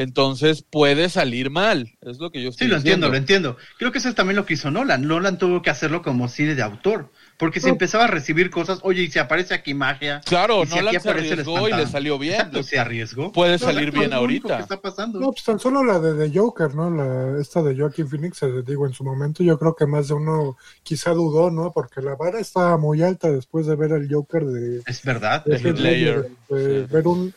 Entonces 0.04 0.62
puede 0.64 1.10
salir 1.10 1.50
mal, 1.50 1.92
es 2.02 2.20
lo 2.20 2.32
que 2.32 2.42
yo 2.42 2.52
estoy 2.52 2.68
Sí, 2.68 2.72
lo 2.72 2.78
entiendo, 2.78 3.10
lo 3.10 3.18
entiendo. 3.18 3.58
Creo 3.78 3.92
que 3.92 3.98
eso 3.98 4.08
es 4.08 4.16
también 4.16 4.38
lo 4.38 4.46
que 4.46 4.54
hizo 4.54 4.72
Nolan. 4.72 5.06
Nolan 5.06 5.38
tuvo 5.38 5.62
que 5.62 5.70
hacerlo 5.70 6.02
como 6.02 6.30
cine 6.30 6.56
de 6.56 6.62
autor. 6.62 7.12
Porque 7.38 7.60
si 7.60 7.66
No. 7.68 7.74
empezaba 7.74 8.06
a 8.06 8.08
recibir 8.08 8.50
cosas, 8.50 8.80
oye, 8.84 9.04
y 9.04 9.12
si 9.12 9.20
aparece 9.20 9.54
aquí 9.54 9.74
magia. 9.74 10.22
Claro, 10.26 10.64
y 10.64 10.68
si 10.68 10.76
Nolan 10.76 10.96
aquí 10.96 11.04
se 11.04 11.10
arriesgó 11.10 11.68
y 11.68 11.74
le 11.74 11.86
salió 11.86 12.18
bien. 12.18 12.36
Exacto, 12.36 12.64
se 12.64 12.80
arriesgó. 12.80 13.32
Puede 13.34 13.54
No, 13.54 13.58
salir 13.60 13.92
bien 13.92 14.10
que 14.10 14.16
ahorita. 14.16 14.60
está 14.60 14.80
pasando. 14.82 15.20
No, 15.20 15.32
pues 15.32 15.44
tan 15.44 15.60
solo 15.60 15.84
la 15.84 16.00
de 16.00 16.30
The 16.30 16.38
Joker, 16.40 16.74
¿no? 16.76 16.90
La, 16.90 17.42
esta 17.42 17.62
de 17.62 17.76
Joaquin 17.78 18.08
Phoenix, 18.08 18.42
eh, 18.44 18.64
digo, 18.66 18.88
en 18.88 18.94
su 18.94 19.04
momento 19.04 19.44
yo 19.44 19.60
creo 19.60 19.76
que 19.76 19.86
más 19.86 20.08
de 20.08 20.14
uno 20.14 20.56
quizá 20.82 21.12
dudó, 21.12 21.52
¿no? 21.52 21.74
Porque 21.74 22.02
la 22.02 22.16
vara 22.16 22.40
estaba 22.40 22.78
muy 22.78 23.04
alta 23.04 23.30
después 23.30 23.66
de 23.68 23.76
ver 23.76 23.92
el 23.92 24.08
Joker 24.10 24.46
de, 24.46 24.82
Es 24.86 25.04
verdad. 25.04 25.44
de 25.44 25.58
de 25.60 26.86
Sí. 26.88 26.88
ver 26.94 27.06
un- 27.08 27.34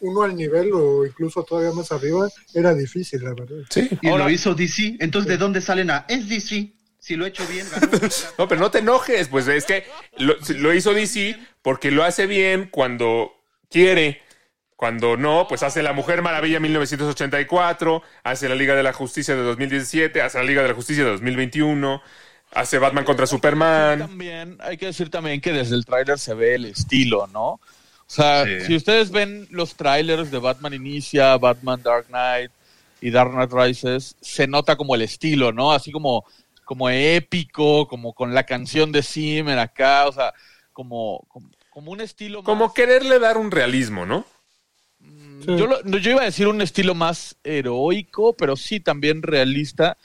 uno 0.00 0.22
al 0.22 0.34
nivel 0.36 0.70
o 0.72 1.04
incluso 1.06 1.42
todavía 1.44 1.72
más 1.72 1.92
arriba 1.92 2.28
era 2.54 2.74
difícil, 2.74 3.22
la 3.24 3.34
verdad. 3.34 3.64
sí. 3.70 3.88
Y 4.02 4.08
Ahora- 4.08 4.24
lo 4.24 4.30
hizo 4.30 4.54
DC. 4.54 4.96
Entonces, 5.00 5.28
¿de 5.28 5.36
dónde 5.36 5.60
salen 5.60 5.90
a? 5.90 6.04
Es 6.08 6.28
DC. 6.28 6.72
Si 6.98 7.14
lo 7.14 7.24
he 7.24 7.28
hecho 7.28 7.46
bien, 7.46 7.66
ganó. 7.70 7.88
No, 8.38 8.48
pero 8.48 8.60
no 8.60 8.70
te 8.70 8.78
enojes, 8.78 9.28
pues 9.28 9.46
es 9.48 9.64
que 9.64 9.84
lo, 10.18 10.34
lo 10.56 10.74
hizo 10.74 10.92
DC 10.92 11.38
porque 11.62 11.90
lo 11.90 12.02
hace 12.04 12.26
bien 12.26 12.68
cuando 12.70 13.32
quiere. 13.70 14.22
Cuando 14.74 15.16
no, 15.16 15.46
pues 15.48 15.62
hace 15.62 15.82
La 15.82 15.94
Mujer 15.94 16.20
Maravilla 16.20 16.60
1984, 16.60 18.02
hace 18.24 18.48
la 18.48 18.54
Liga 18.54 18.74
de 18.74 18.82
la 18.82 18.92
Justicia 18.92 19.34
de 19.34 19.42
2017, 19.42 20.20
hace 20.20 20.36
la 20.38 20.44
Liga 20.44 20.60
de 20.62 20.68
la 20.68 20.74
Justicia 20.74 21.02
de 21.04 21.10
2021, 21.12 22.02
hace 22.52 22.78
Batman 22.78 23.04
contra 23.04 23.26
Superman. 23.26 24.00
También, 24.00 24.58
hay 24.60 24.76
que 24.76 24.86
decir 24.86 25.08
también 25.10 25.40
que 25.40 25.52
desde 25.52 25.76
el 25.76 25.86
tráiler 25.86 26.18
se 26.18 26.34
ve 26.34 26.56
el 26.56 26.66
estilo, 26.66 27.26
¿no? 27.28 27.58
O 28.08 28.12
sea, 28.12 28.44
Sí. 28.44 28.66
si 28.66 28.76
ustedes 28.76 29.10
ven 29.10 29.48
los 29.50 29.74
trailers 29.74 30.30
de 30.30 30.38
Batman 30.38 30.74
Inicia, 30.74 31.36
Batman 31.38 31.82
Dark 31.82 32.06
Knight 32.06 32.50
y 33.00 33.10
Dark 33.10 33.32
Knight 33.32 33.52
Rises, 33.52 34.16
se 34.20 34.46
nota 34.46 34.76
como 34.76 34.94
el 34.94 35.02
estilo, 35.02 35.52
¿no? 35.52 35.72
Así 35.72 35.90
como, 35.90 36.24
como 36.64 36.88
épico, 36.88 37.86
como 37.88 38.12
con 38.12 38.32
la 38.34 38.44
canción 38.44 38.92
de 38.92 39.02
Zimmer 39.02 39.58
acá, 39.58 40.06
o 40.06 40.12
sea, 40.12 40.32
como, 40.72 41.24
como, 41.28 41.50
como 41.70 41.90
un 41.92 42.00
estilo 42.00 42.42
Como 42.44 42.66
más- 42.66 42.74
quererle 42.74 43.18
dar 43.18 43.38
un 43.38 43.50
realismo, 43.50 44.06
¿no? 44.06 44.24
Sí. 45.00 45.56
Yo, 45.56 45.66
lo- 45.66 45.82
no, 45.84 45.98
yo 45.98 46.12
iba 46.12 46.22
a 46.22 46.26
decir 46.26 46.48
un 46.48 46.62
estilo 46.62 46.94
más 46.94 47.36
heroico, 47.44 48.32
pero 48.34 48.56
sí 48.56 48.80
también 48.80 49.22
realista. 49.22 49.96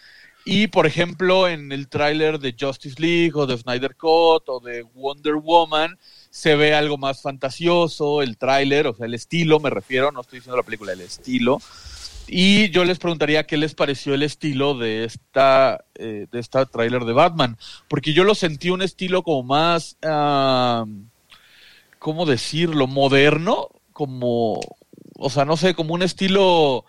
Y, 0.44 0.68
por 0.68 0.88
ejemplo, 0.88 1.48
en 1.48 1.72
el 1.72 1.88
tráiler 1.88 2.40
de 2.40 2.56
Justice 2.60 3.00
League 3.00 3.32
o 3.36 3.46
de 3.46 3.58
Snyder 3.58 3.96
Cut 3.96 4.44
o 4.48 4.60
de 4.60 4.82
Wonder 4.82 5.36
Woman, 5.36 5.98
se 6.32 6.56
ve 6.56 6.74
algo 6.74 6.98
más 6.98 7.22
fantasioso, 7.22 8.22
el 8.22 8.38
tráiler, 8.38 8.88
o 8.88 8.96
sea, 8.96 9.06
el 9.06 9.14
estilo, 9.14 9.60
me 9.60 9.70
refiero, 9.70 10.12
no 10.12 10.22
estoy 10.22 10.40
diciendo 10.40 10.58
la 10.58 10.64
película, 10.64 10.94
el 10.94 11.02
estilo. 11.02 11.60
Y 12.26 12.70
yo 12.70 12.86
les 12.86 13.00
preguntaría 13.00 13.46
qué 13.46 13.58
les 13.58 13.76
pareció 13.76 14.14
el 14.14 14.24
estilo 14.24 14.78
de 14.78 15.04
esta, 15.04 15.84
eh, 15.96 16.28
de 16.32 16.40
esta 16.40 16.66
tráiler 16.66 17.04
de 17.04 17.12
Batman, 17.12 17.58
porque 17.90 18.14
yo 18.14 18.24
lo 18.24 18.34
sentí 18.34 18.70
un 18.70 18.82
estilo 18.82 19.24
como 19.24 19.44
más, 19.44 19.98
ah, 20.04 20.86
¿cómo 22.00 22.26
decirlo? 22.26 22.88
Moderno, 22.88 23.68
como, 23.92 24.62
o 25.18 25.30
sea, 25.30 25.44
no 25.44 25.58
sé, 25.58 25.76
como 25.76 25.94
un 25.94 26.02
estilo 26.02 26.86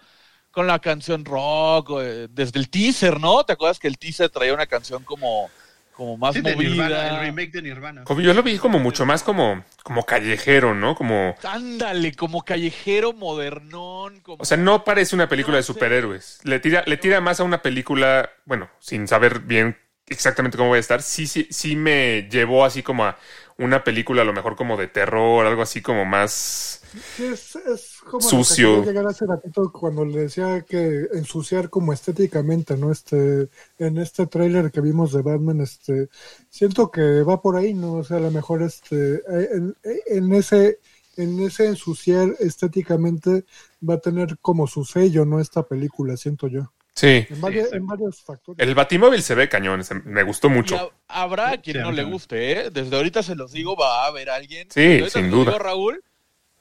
con 0.53 0.69
la 0.69 0.79
canción 0.79 1.25
rock, 1.25 1.91
eh, 2.01 2.29
desde 2.31 2.61
el 2.61 2.71
teaser, 2.71 3.19
¿no? 3.19 3.43
¿Te 3.45 3.55
acuerdas 3.55 3.81
que 3.81 3.89
el 3.89 3.99
teaser 3.99 4.31
traía 4.31 4.55
una 4.55 4.67
canción 4.67 5.03
como, 5.03 5.51
como 5.93 6.17
más 6.17 6.35
Sí, 6.35 6.43
de 6.43 6.57
Nirvana, 6.57 7.07
el 7.09 7.17
movida? 7.17 7.19
remake 7.19 7.53
de 7.53 7.63
Nirvana. 7.63 8.05
Como 8.05 8.21
yo 8.21 8.35
lo 8.35 8.43
vi 8.43 8.59
como 8.59 8.79
mucho 8.81 9.07
más 9.07 9.23
como, 9.23 9.65
como 9.85 10.05
callejero, 10.07 10.75
¿no? 10.75 10.95
Como, 10.97 11.37
Ándale, 11.43 12.15
como 12.17 12.43
callejero 12.43 13.13
modernón. 13.13 14.21
Como... 14.23 14.39
o 14.39 14.45
sea, 14.45 14.57
no 14.57 14.85
parece 14.85 15.15
una 15.15 15.29
película 15.29 15.57
de 15.59 15.63
sé. 15.63 15.63
superhéroes. 15.63 16.41
Le 16.45 16.59
tira, 16.61 16.83
le 16.87 16.97
tira 16.97 17.21
más 17.21 17.41
a 17.41 17.45
una 17.45 17.63
película, 17.63 18.31
bueno, 18.45 18.69
sin 18.81 19.07
saber 19.07 19.41
bien 19.41 19.79
exactamente 20.07 20.57
cómo 20.57 20.71
voy 20.71 20.79
a 20.79 20.81
estar. 20.81 21.01
Sí, 21.03 21.27
sí, 21.27 21.47
sí 21.51 21.77
me 21.77 22.29
llevó 22.31 22.65
así 22.65 22.83
como 22.83 23.05
a 23.05 23.19
una 23.59 23.85
película 23.85 24.23
a 24.23 24.25
lo 24.25 24.33
mejor 24.33 24.57
como 24.57 24.77
de 24.77 24.89
terror, 24.89 25.47
algo 25.47 25.63
así 25.63 25.81
como 25.81 26.05
más. 26.05 26.83
Es, 27.17 27.57
es 27.57 27.92
como 28.05 28.19
lo 28.31 28.38
que 28.38 28.45
Sucio. 28.45 28.75
quería 28.77 28.93
llegar 28.93 29.07
hace 29.07 29.27
ratito 29.27 29.71
cuando 29.73 30.05
le 30.05 30.21
decía 30.23 30.62
que 30.62 31.07
ensuciar 31.15 31.71
como 31.71 31.93
estéticamente, 31.93 32.77
¿no? 32.77 32.91
Este, 32.93 33.49
en 33.79 33.99
este 33.99 34.27
tráiler 34.27 34.71
que 34.71 34.81
vimos 34.81 35.12
de 35.12 35.23
Batman, 35.23 35.61
este, 35.61 36.09
siento 36.51 36.91
que 36.91 37.23
va 37.23 37.41
por 37.41 37.57
ahí, 37.57 37.75
¿no? 37.75 37.95
O 37.95 38.05
sea, 38.05 38.19
a 38.19 38.21
lo 38.21 38.31
mejor 38.31 38.62
este, 38.62 39.23
en, 39.55 39.75
en 40.07 40.33
ese, 40.35 40.79
en 41.17 41.41
ese 41.41 41.67
ensuciar 41.67 42.35
estéticamente 42.41 43.45
va 43.88 43.95
a 43.95 43.99
tener 44.01 44.38
como 44.41 44.67
su 44.67 44.85
sello, 44.85 45.25
¿no? 45.25 45.41
Esta 45.41 45.62
película, 45.62 46.17
siento 46.17 46.49
yo. 46.49 46.73
Sí. 46.95 47.27
En, 47.31 47.41
varios, 47.41 47.65
exacto. 47.65 47.77
en 47.77 47.87
varios 47.87 48.23
factores. 48.23 48.69
El 48.69 48.75
Batimóvil 48.75 49.23
se 49.23 49.35
ve 49.35 49.49
cañón, 49.49 49.83
se- 49.83 49.95
me 49.95 50.23
gustó 50.25 50.49
Y 50.49 50.51
mucho. 50.51 50.77
ha- 51.09 51.23
habrá 51.23 51.57
quien 51.62 51.77
Sí, 51.77 51.81
a 51.81 51.85
no 51.85 51.93
le 51.93 52.05
guste, 52.05 52.53
¿eh? 52.53 52.71
Desde 52.71 52.95
ahorita 52.97 53.23
se 53.23 53.35
los 53.35 53.53
digo, 53.53 53.75
va 53.77 54.05
a 54.05 54.09
haber 54.09 54.29
alguien. 54.29 54.69
Sí, 54.71 55.01
sin 55.09 55.31
duda. 55.31 55.53
digo, 55.53 55.59
Raúl, 55.59 56.03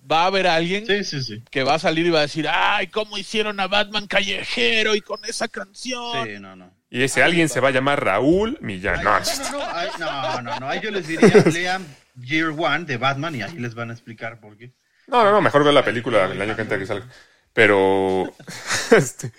va 0.09 0.23
a 0.23 0.25
haber 0.27 0.47
alguien 0.47 0.85
Sí, 0.85 1.03
sí, 1.03 1.21
sí. 1.21 1.43
que 1.49 1.63
va 1.63 1.75
a 1.75 1.79
salir 1.79 2.05
y 2.05 2.09
va 2.09 2.19
a 2.19 2.23
decir, 2.23 2.47
ay, 2.49 2.87
¿cómo 2.87 3.17
hicieron 3.17 3.59
a 3.59 3.67
Batman 3.67 4.07
callejero 4.07 4.95
y 4.95 5.01
con 5.01 5.23
esa 5.25 5.47
canción? 5.47 6.27
Sí, 6.27 6.39
no, 6.39 6.55
no. 6.55 6.71
Y 6.89 7.03
ese 7.03 7.23
alguien 7.23 7.47
se 7.47 7.59
va 7.59 7.69
a 7.69 7.71
llamar 7.71 8.03
Raúl 8.03 8.57
Millán. 8.61 8.99
Ay, 8.99 9.03
No, 9.05 9.11
no, 9.11 9.51
no, 9.51 9.59
no, 9.59 9.71
ay, 9.73 9.89
no, 9.99 10.41
no, 10.41 10.59
no, 10.59 10.69
ahí 10.69 10.79
yo 10.81 10.91
les 10.91 11.07
diría, 11.07 11.29
lean 11.53 11.85
Year 12.15 12.49
One 12.49 12.85
de 12.85 12.97
Batman 12.97 13.35
y 13.35 13.41
ahí 13.41 13.57
les 13.57 13.75
van 13.75 13.89
a 13.89 13.93
explicar 13.93 14.39
por 14.39 14.57
qué. 14.57 14.73
No, 15.07 15.23
no, 15.23 15.31
no, 15.31 15.41
mejor 15.41 15.63
ver 15.63 15.73
la 15.73 15.83
película 15.83 16.25
el 16.25 16.41
año 16.41 16.55
que 16.55 16.61
entra 16.61 16.77
que 16.77 16.85
salga. 16.85 17.05
Pero. 17.53 18.33
este, 18.91 19.31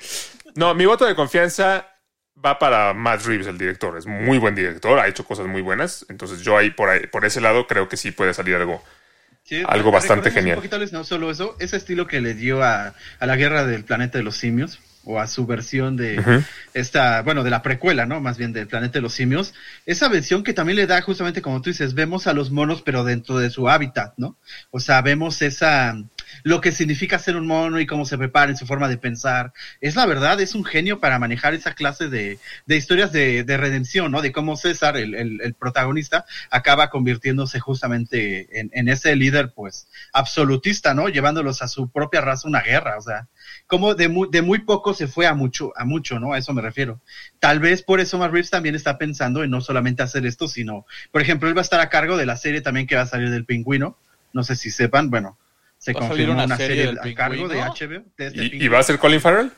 no, 0.55 0.75
mi 0.75 0.87
voto 0.87 1.05
de 1.05 1.15
confianza 1.15 1.89
va 2.45 2.59
para 2.59 2.93
Matt 2.95 3.25
Reeves, 3.25 3.47
el 3.47 3.59
director. 3.59 3.97
Es 3.97 4.07
muy 4.07 4.39
buen 4.39 4.55
director, 4.55 4.99
ha 4.99 5.09
hecho 5.09 5.25
cosas 5.25 5.47
muy 5.47 5.63
buenas. 5.63 6.07
Entonces, 6.09 6.41
yo 6.43 6.57
ahí 6.59 6.71
por, 6.71 6.89
ahí, 6.89 7.07
por 7.07 7.25
ese 7.25 7.41
lado 7.41 7.67
creo 7.67 7.89
que 7.89 7.97
sí 7.97 8.11
puede 8.11 8.35
salir 8.35 8.55
algo. 8.57 8.83
Sí, 9.45 9.63
Algo 9.67 9.91
bastante 9.91 10.31
genial. 10.31 10.57
Un 10.57 10.63
poquito, 10.63 10.77
Alex, 10.77 10.93
no 10.93 11.05
solo 11.05 11.31
eso, 11.31 11.57
ese 11.59 11.77
estilo 11.77 12.07
que 12.07 12.21
le 12.21 12.35
dio 12.35 12.63
a, 12.63 12.95
a 13.19 13.27
la 13.27 13.37
guerra 13.37 13.67
del 13.67 13.85
planeta 13.85 14.19
de 14.19 14.25
los 14.25 14.37
simios, 14.37 14.79
o 15.05 15.19
a 15.19 15.27
su 15.27 15.47
versión 15.47 15.97
de 15.97 16.45
esta, 16.75 17.23
bueno, 17.23 17.43
de 17.43 17.51
la 17.51 17.63
precuela, 17.63 18.07
¿no? 18.07 18.21
Más 18.21 18.39
bien 18.39 18.53
del 18.53 18.69
planeta 18.69 18.95
de 18.95 19.01
los 19.03 19.15
simios. 19.15 19.55
Esa 19.87 20.09
versión 20.09 20.43
que 20.43 20.53
también 20.53 20.77
le 20.77 20.87
da 20.87 21.01
justamente 21.03 21.43
como 21.43 21.61
tú 21.61 21.71
dices, 21.71 21.95
vemos 21.95 22.27
a 22.27 22.35
los 22.35 22.51
monos 22.51 22.83
pero 22.83 23.05
dentro 23.05 23.39
de 23.39 23.51
su 23.51 23.69
hábitat, 23.69 24.15
¿no? 24.17 24.37
O 24.71 24.81
sea, 24.81 25.03
vemos 25.03 25.43
esa, 25.43 25.97
lo 26.43 26.61
que 26.61 26.73
significa 26.73 27.19
ser 27.19 27.37
un 27.37 27.47
mono 27.47 27.81
y 27.81 27.87
cómo 27.87 28.05
se 28.05 28.19
prepara 28.19 28.51
en 28.51 28.57
su 28.57 28.67
forma 28.67 28.89
de 28.89 28.99
pensar. 28.99 29.53
Es 29.81 29.97
la 29.97 30.07
verdad, 30.07 30.41
es 30.41 30.55
un 30.55 30.65
genio 30.65 31.01
para 31.01 31.19
manejar 31.19 31.55
esa 31.55 31.75
clase 31.75 32.09
de, 32.09 32.39
de 32.67 32.77
historias 32.77 33.13
de, 33.13 33.45
de 33.45 33.57
redención, 33.57 34.11
¿no? 34.11 34.23
De 34.23 34.33
cómo 34.33 34.57
César, 34.57 34.97
el, 34.97 35.15
el, 35.15 35.41
el 35.43 35.55
protagonista, 35.55 36.25
acaba 36.51 36.91
convirtiéndose 36.91 37.61
justamente 37.61 38.59
en, 38.59 38.71
en 38.73 38.89
ese 38.89 39.15
líder, 39.17 39.53
pues, 39.55 39.89
absolutista, 40.13 40.95
¿no? 40.95 41.09
Llevándolos 41.09 41.63
a 41.63 41.69
su 41.69 41.91
propia 41.91 42.21
raza 42.21 42.49
una 42.49 42.61
guerra, 42.61 42.97
o 42.99 43.03
sea, 43.03 43.29
como 43.67 43.95
de 43.95 44.09
muy, 44.09 44.29
de 44.31 44.43
muy 44.43 44.61
poco 44.61 44.95
se 44.95 45.07
fue 45.07 45.27
a 45.27 45.35
mucho, 45.35 45.73
a 45.77 45.85
mucho, 45.85 46.19
¿no? 46.19 46.33
A 46.33 46.39
eso 46.39 46.53
me 46.53 46.63
refiero. 46.63 47.01
Tal 47.39 47.61
vez 47.61 47.83
por 47.83 48.01
eso 48.01 48.19
Matt 48.19 48.33
Reeves 48.33 48.51
también 48.51 48.75
está 48.75 48.99
pensando 48.99 49.43
en 49.43 49.51
no 49.51 49.61
solamente 49.61 50.03
hacer 50.03 50.27
esto, 50.27 50.49
sino, 50.49 50.87
por 51.11 51.23
ejemplo, 51.23 51.49
él 51.49 51.57
va 51.57 51.61
a 51.61 51.63
estar 51.63 51.81
a 51.81 51.89
cargo 51.89 52.17
de 52.17 52.27
la 52.27 52.37
serie 52.37 52.61
también 52.61 52.87
que 52.87 52.97
va 52.97 53.03
a 53.03 53.07
salir 53.07 53.31
del 53.31 53.45
pingüino. 53.45 53.99
No 54.33 54.45
sé 54.45 54.57
si 54.57 54.71
sepan, 54.71 55.11
bueno, 55.11 55.39
se 55.83 55.93
¿Va 55.95 56.01
a 56.01 56.09
salir 56.09 56.27
confirmó 56.27 56.35
una 56.35 56.45
una, 56.45 56.57
serie 56.57 56.89
a 57.01 57.15
cargo 57.15 57.49
de? 57.49 57.61
HBO. 57.61 58.05
de 58.17 58.27
este 58.27 58.57
¿Y, 58.57 58.69
va 58.69 58.79
a 58.79 58.83
ser 58.85 58.99
Colin 58.99 59.21
Farrell? 59.21 59.51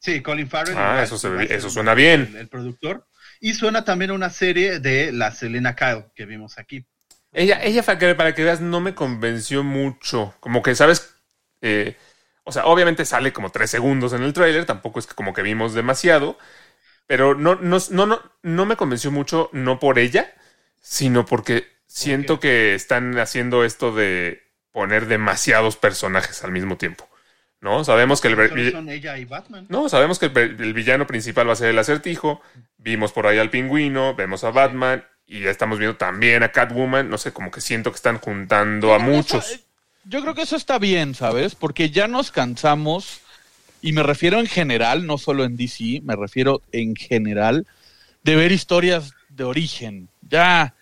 Sí, 0.00 0.20
Colin 0.22 0.48
Farrell. 0.48 0.76
Ah, 0.78 1.02
eso 1.02 1.16
se 1.18 1.28
ve- 1.30 1.60
suena 1.60 1.94
bien. 1.94 2.28
El, 2.32 2.36
el 2.36 2.48
productor. 2.48 3.06
Y 3.40 3.54
suena 3.54 3.84
también 3.84 4.10
una 4.10 4.30
serie 4.30 4.78
de 4.78 5.12
la 5.12 5.30
Selena 5.32 5.74
Kyle 5.74 6.04
que 6.14 6.26
vimos 6.26 6.58
aquí. 6.58 6.86
Ella, 7.32 7.60
ella 7.62 7.82
para 7.82 7.98
que, 7.98 8.14
para 8.14 8.34
que 8.34 8.44
veas, 8.44 8.60
no 8.60 8.80
me 8.80 8.94
convenció 8.94 9.64
mucho. 9.64 10.34
Como 10.40 10.62
que, 10.62 10.74
¿sabes? 10.74 11.14
Eh, 11.62 11.96
o 12.44 12.52
sea, 12.52 12.66
obviamente 12.66 13.04
sale 13.04 13.32
como 13.32 13.50
tres 13.50 13.70
segundos 13.70 14.12
en 14.12 14.22
el 14.22 14.32
tráiler, 14.32 14.66
tampoco 14.66 14.98
es 14.98 15.06
que 15.06 15.14
como 15.14 15.32
que 15.34 15.42
vimos 15.42 15.74
demasiado. 15.74 16.38
Pero 17.08 17.34
no, 17.36 17.56
no, 17.56 17.78
no, 17.90 18.06
no, 18.06 18.22
no 18.42 18.66
me 18.66 18.76
convenció 18.76 19.12
mucho, 19.12 19.50
no 19.52 19.80
por 19.80 19.98
ella, 19.98 20.34
sino 20.82 21.26
porque 21.26 21.66
siento 21.86 22.40
que 22.40 22.74
están 22.76 23.18
haciendo 23.18 23.64
esto 23.64 23.94
de 23.94 24.43
poner 24.74 25.06
demasiados 25.06 25.76
personajes 25.76 26.42
al 26.44 26.50
mismo 26.50 26.76
tiempo. 26.76 27.08
¿No? 27.60 27.82
Sabemos 27.82 28.20
que 28.20 28.28
el, 28.28 28.72
son 28.72 28.90
ella 28.90 29.16
y 29.16 29.24
Batman. 29.24 29.64
no, 29.70 29.88
sabemos 29.88 30.18
que 30.18 30.26
el, 30.26 30.36
el 30.60 30.74
villano 30.74 31.06
principal 31.06 31.48
va 31.48 31.54
a 31.54 31.56
ser 31.56 31.70
el 31.70 31.78
acertijo. 31.78 32.42
Vimos 32.76 33.12
por 33.12 33.26
ahí 33.26 33.38
al 33.38 33.48
pingüino, 33.48 34.14
vemos 34.14 34.44
a 34.44 34.50
Batman 34.50 35.02
y 35.26 35.40
ya 35.40 35.50
estamos 35.50 35.78
viendo 35.78 35.96
también 35.96 36.42
a 36.42 36.50
Catwoman. 36.52 37.08
No 37.08 37.16
sé, 37.16 37.32
como 37.32 37.50
que 37.50 37.62
siento 37.62 37.90
que 37.90 37.96
están 37.96 38.18
juntando 38.18 38.92
a 38.94 38.98
Yo 38.98 39.04
muchos. 39.04 39.48
eso- 39.48 39.60
yo 40.04 40.20
creo 40.20 40.34
que 40.34 40.42
eso 40.42 40.56
está 40.56 40.78
bien, 40.78 41.14
¿sabes? 41.14 41.54
Porque 41.54 41.88
ya 41.88 42.06
nos 42.06 42.30
cansamos, 42.30 43.20
y 43.80 43.92
me 43.92 44.02
refiero 44.02 44.38
en 44.40 44.46
general, 44.46 45.06
no 45.06 45.16
solo 45.16 45.44
en 45.44 45.56
DC, 45.56 46.02
me 46.04 46.16
refiero 46.16 46.60
en 46.72 46.94
general, 46.96 47.66
de 48.24 48.36
ver 48.36 48.52
historias 48.52 49.14
de 49.30 49.44
origen. 49.44 50.10
Ya, 50.20 50.74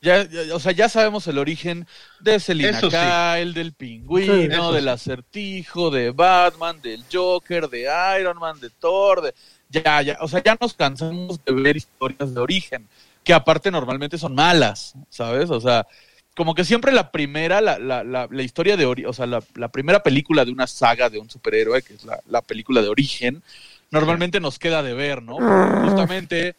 ya, 0.00 0.28
ya, 0.28 0.54
o 0.54 0.60
sea, 0.60 0.72
ya 0.72 0.88
sabemos 0.88 1.26
el 1.26 1.38
origen 1.38 1.86
de 2.20 2.38
Selina 2.40 2.80
sí. 2.80 2.88
Kyle, 2.88 3.52
del 3.52 3.72
pingüino, 3.72 4.72
del 4.72 4.84
sí. 4.84 4.90
acertijo, 4.90 5.90
de 5.90 6.10
Batman, 6.10 6.80
del 6.80 7.04
Joker, 7.12 7.68
de 7.68 7.88
Iron 8.20 8.38
Man, 8.38 8.60
de 8.60 8.70
Thor, 8.70 9.22
de... 9.22 9.34
Ya, 9.70 10.00
ya, 10.00 10.16
o 10.20 10.28
sea, 10.28 10.42
ya 10.42 10.56
nos 10.60 10.72
cansamos 10.74 11.44
de 11.44 11.52
ver 11.52 11.76
historias 11.76 12.32
de 12.32 12.40
origen, 12.40 12.88
que 13.22 13.34
aparte 13.34 13.70
normalmente 13.70 14.16
son 14.16 14.34
malas, 14.34 14.94
¿sabes? 15.10 15.50
O 15.50 15.60
sea, 15.60 15.86
como 16.34 16.54
que 16.54 16.64
siempre 16.64 16.92
la 16.92 17.10
primera, 17.10 17.60
la, 17.60 17.78
la, 17.78 18.02
la, 18.02 18.28
la 18.30 18.42
historia 18.42 18.76
de 18.76 18.86
ori- 18.86 19.06
o 19.06 19.12
sea, 19.12 19.26
la, 19.26 19.42
la 19.56 19.68
primera 19.68 20.02
película 20.02 20.44
de 20.44 20.52
una 20.52 20.66
saga 20.66 21.10
de 21.10 21.18
un 21.18 21.28
superhéroe, 21.28 21.82
que 21.82 21.94
es 21.94 22.04
la, 22.04 22.20
la 22.26 22.40
película 22.40 22.80
de 22.80 22.88
origen, 22.88 23.42
normalmente 23.90 24.40
nos 24.40 24.58
queda 24.58 24.82
de 24.82 24.94
ver, 24.94 25.22
¿no? 25.22 25.36
Justamente 25.82 26.54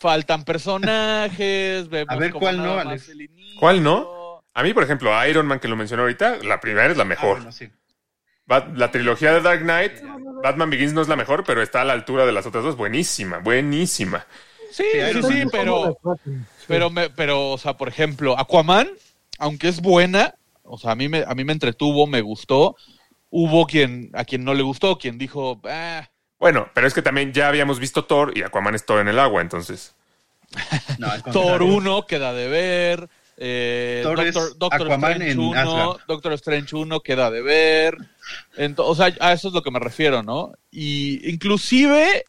faltan 0.00 0.44
personajes, 0.44 1.88
vemos 1.90 2.12
A 2.12 2.16
ver, 2.18 2.32
¿cuál 2.32 2.56
no, 2.56 2.78
Alex? 2.78 3.10
¿Cuál 3.58 3.82
no? 3.82 4.42
A 4.54 4.62
mí, 4.64 4.74
por 4.74 4.82
ejemplo, 4.82 5.12
Iron 5.28 5.46
Man, 5.46 5.60
que 5.60 5.68
lo 5.68 5.76
mencionó 5.76 6.02
ahorita, 6.02 6.38
la 6.38 6.58
primera 6.60 6.90
es 6.90 6.96
la 6.96 7.04
Ah, 7.04 7.06
mejor. 7.06 7.36
bueno, 7.36 7.52
sí. 7.52 7.68
Bat- 8.46 8.74
la 8.74 8.90
trilogía 8.90 9.32
de 9.32 9.42
Dark 9.42 9.60
Knight, 9.60 9.92
Batman 10.42 10.70
Begins 10.70 10.92
no 10.92 11.02
es 11.02 11.08
la 11.08 11.14
mejor, 11.14 11.44
pero 11.44 11.62
está 11.62 11.82
a 11.82 11.84
la 11.84 11.92
altura 11.92 12.26
de 12.26 12.32
las 12.32 12.46
otras 12.46 12.64
dos. 12.64 12.76
Buenísima, 12.76 13.38
buenísima. 13.38 14.26
Sí, 14.72 14.84
Sí, 15.12 15.22
sí, 15.22 15.42
pero, 15.52 15.98
pero, 16.66 16.90
me, 16.90 17.10
pero, 17.10 17.50
o 17.50 17.58
sea, 17.58 17.76
por 17.76 17.88
ejemplo, 17.88 18.36
Aquaman, 18.38 18.88
aunque 19.38 19.68
es 19.68 19.80
buena, 19.80 20.34
o 20.62 20.78
sea, 20.78 20.92
a 20.92 20.94
mí 20.96 21.08
me, 21.08 21.24
a 21.26 21.34
mí 21.34 21.44
me 21.44 21.52
entretuvo, 21.52 22.06
me 22.06 22.20
gustó. 22.22 22.76
Hubo 23.28 23.66
quien, 23.66 24.10
a 24.14 24.24
quien 24.24 24.44
no 24.44 24.54
le 24.54 24.62
gustó, 24.62 24.98
quien 24.98 25.16
dijo, 25.18 25.60
ah, 25.64 26.08
Bueno, 26.40 26.68
pero 26.74 26.86
es 26.88 26.94
que 26.94 27.02
también 27.02 27.32
ya 27.32 27.46
habíamos 27.48 27.78
visto 27.78 28.04
Thor 28.06 28.32
y 28.36 28.42
Aquaman 28.42 28.74
es 28.74 28.84
Thor 28.84 28.98
en 29.00 29.08
el 29.08 29.18
agua, 29.20 29.42
entonces. 29.42 29.94
No, 30.98 31.08
Thor 31.30 31.58
contrario. 31.58 31.66
1 31.66 32.06
queda 32.06 32.32
de 32.32 32.48
ver. 32.48 33.08
Eh, 33.36 34.00
Thor 34.02 34.20
es 34.20 34.34
Doctor, 34.34 34.58
Doctor 34.58 34.82
Aquaman 34.86 35.12
Strange 35.12 35.30
en 35.32 35.38
1, 35.38 35.58
Asgard. 35.60 36.00
Doctor 36.08 36.32
Strange 36.32 36.76
1 36.76 37.00
queda 37.00 37.30
de 37.30 37.42
ver. 37.42 37.96
Ento- 38.56 38.84
o 38.86 38.94
sea, 38.94 39.14
a 39.20 39.32
eso 39.32 39.48
es 39.48 39.54
lo 39.54 39.62
que 39.62 39.70
me 39.70 39.78
refiero, 39.78 40.22
¿no? 40.22 40.52
Y 40.72 41.30
inclusive, 41.30 42.24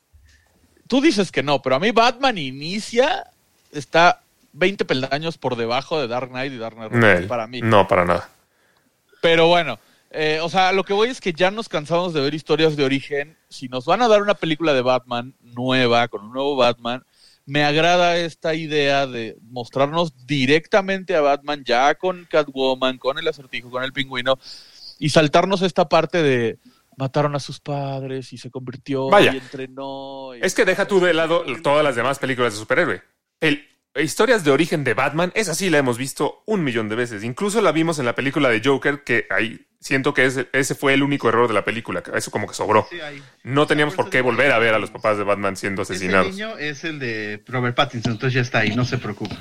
tú 0.87 1.01
dices 1.01 1.31
que 1.31 1.41
no, 1.43 1.61
pero 1.61 1.77
a 1.77 1.79
mí 1.79 1.91
Batman 1.91 2.37
inicia, 2.37 3.25
está 3.71 4.21
20 4.53 4.83
peldaños 4.85 5.37
por 5.37 5.55
debajo 5.55 5.99
de 5.99 6.07
Dark 6.07 6.29
Knight 6.29 6.53
y 6.53 6.57
Dark 6.57 6.75
Knight 6.75 6.91
Rises 6.91 7.19
Nel. 7.21 7.27
para 7.27 7.47
mí. 7.47 7.61
No, 7.61 7.87
para 7.87 8.05
nada. 8.05 8.29
Pero 9.21 9.47
bueno, 9.47 9.79
eh, 10.11 10.39
o 10.41 10.49
sea, 10.49 10.71
lo 10.71 10.83
que 10.83 10.93
voy 10.93 11.09
es 11.09 11.21
que 11.21 11.33
ya 11.33 11.51
nos 11.51 11.69
cansamos 11.69 12.13
de 12.13 12.21
ver 12.21 12.33
historias 12.33 12.75
de 12.75 12.83
origen. 12.85 13.37
Si 13.49 13.67
nos 13.67 13.85
van 13.85 14.01
a 14.01 14.07
dar 14.07 14.21
una 14.21 14.33
película 14.35 14.73
de 14.73 14.81
Batman 14.81 15.35
nueva, 15.41 16.07
con 16.07 16.23
un 16.25 16.33
nuevo 16.33 16.55
Batman, 16.55 17.03
me 17.45 17.63
agrada 17.63 18.17
esta 18.17 18.53
idea 18.53 19.07
de 19.07 19.37
mostrarnos 19.41 20.25
directamente 20.27 21.15
a 21.15 21.21
Batman 21.21 21.63
ya 21.65 21.95
con 21.95 22.25
Catwoman, 22.29 22.97
con 22.97 23.17
el 23.17 23.27
acertijo, 23.27 23.69
con 23.69 23.83
el 23.83 23.93
pingüino, 23.93 24.37
y 24.99 25.09
saltarnos 25.09 25.61
esta 25.61 25.89
parte 25.89 26.21
de 26.21 26.59
mataron 26.97 27.35
a 27.35 27.39
sus 27.39 27.59
padres 27.59 28.31
y 28.33 28.37
se 28.37 28.51
convirtió 28.51 29.09
Vaya. 29.09 29.33
y 29.33 29.37
entrenó. 29.37 30.35
y- 30.35 30.41
Es 30.45 30.53
que 30.53 30.65
deja 30.65 30.87
tú 30.87 30.99
de 30.99 31.13
lado 31.13 31.43
todas 31.63 31.83
las 31.83 31.95
demás 31.95 32.19
películas 32.19 32.53
de 32.53 32.59
superhéroe. 32.59 33.01
El, 33.39 33.65
historias 33.95 34.43
de 34.43 34.51
origen 34.51 34.83
de 34.83 34.93
Batman, 34.93 35.31
esa 35.35 35.53
sí 35.53 35.69
la 35.69 35.77
hemos 35.79 35.97
visto 35.97 36.43
un 36.45 36.63
millón 36.63 36.89
de 36.89 36.95
veces. 36.95 37.23
Incluso 37.23 37.61
la 37.61 37.71
vimos 37.71 37.99
en 37.99 38.05
la 38.05 38.15
película 38.15 38.49
de 38.49 38.61
Joker, 38.63 39.03
que 39.03 39.25
ahí 39.29 39.65
siento 39.79 40.13
que 40.13 40.25
ese, 40.25 40.47
ese 40.53 40.75
fue 40.75 40.93
el 40.93 41.01
único 41.03 41.27
error 41.29 41.47
de 41.47 41.53
la 41.55 41.65
película. 41.65 42.01
que 42.03 42.11
Eso 42.15 42.29
como 42.31 42.47
que 42.47 42.53
sobró. 42.53 42.87
Sí. 42.89 42.97
No 43.43 43.65
teníamos 43.67 43.95
por 43.95 44.09
qué 44.09 44.21
volver 44.21 44.51
a 44.51 44.59
ver 44.59 44.73
a 44.73 44.79
los 44.79 44.91
papás 44.91 45.17
de 45.17 45.23
Batman 45.23 45.55
siendo 45.57 45.81
asesinados. 45.81 46.31
niño 46.31 46.57
es 46.57 46.83
el 46.83 46.99
de 46.99 47.43
Robert 47.47 47.75
Pattinson, 47.75 48.13
entonces 48.13 48.33
ya 48.35 48.41
está 48.41 48.59
ahí, 48.59 48.75
no 48.75 48.85
se 48.85 48.97
preocupen. 48.97 49.37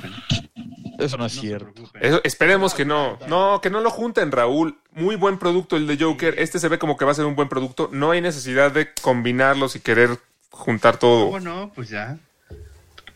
Eso 0.99 1.17
no 1.17 1.27
es 1.27 1.35
No 1.37 1.41
cierto. 1.41 1.91
Eso- 2.01 2.21
esperemos 2.25 2.75
que 2.75 2.85
no. 2.85 3.19
No, 3.29 3.61
que 3.63 3.71
no 3.71 3.81
lo 3.81 3.91
junten, 3.91 4.31
Raúl. 4.33 4.79
Muy 4.93 5.17
buen 5.17 5.39
producto 5.39 5.77
el 5.77 5.87
de 5.87 5.97
Joker. 6.03 6.35
Este 6.39 6.59
se 6.59 6.69
ve 6.69 6.79
como 6.79 6.97
que 6.97 7.05
va 7.07 7.13
a 7.13 7.15
ser 7.15 7.25
un 7.25 7.37
buen 7.37 7.49
producto. 7.49 7.89
No 7.93 8.11
hay 8.11 8.21
necesidad 8.21 8.71
de 8.73 8.93
combinarlos 9.01 9.77
y 9.77 9.81
querer 9.81 10.19
juntar 10.51 10.99
todo. 10.99 11.29
Bueno, 11.29 11.73
pues 11.75 11.89
ya. 11.89 12.19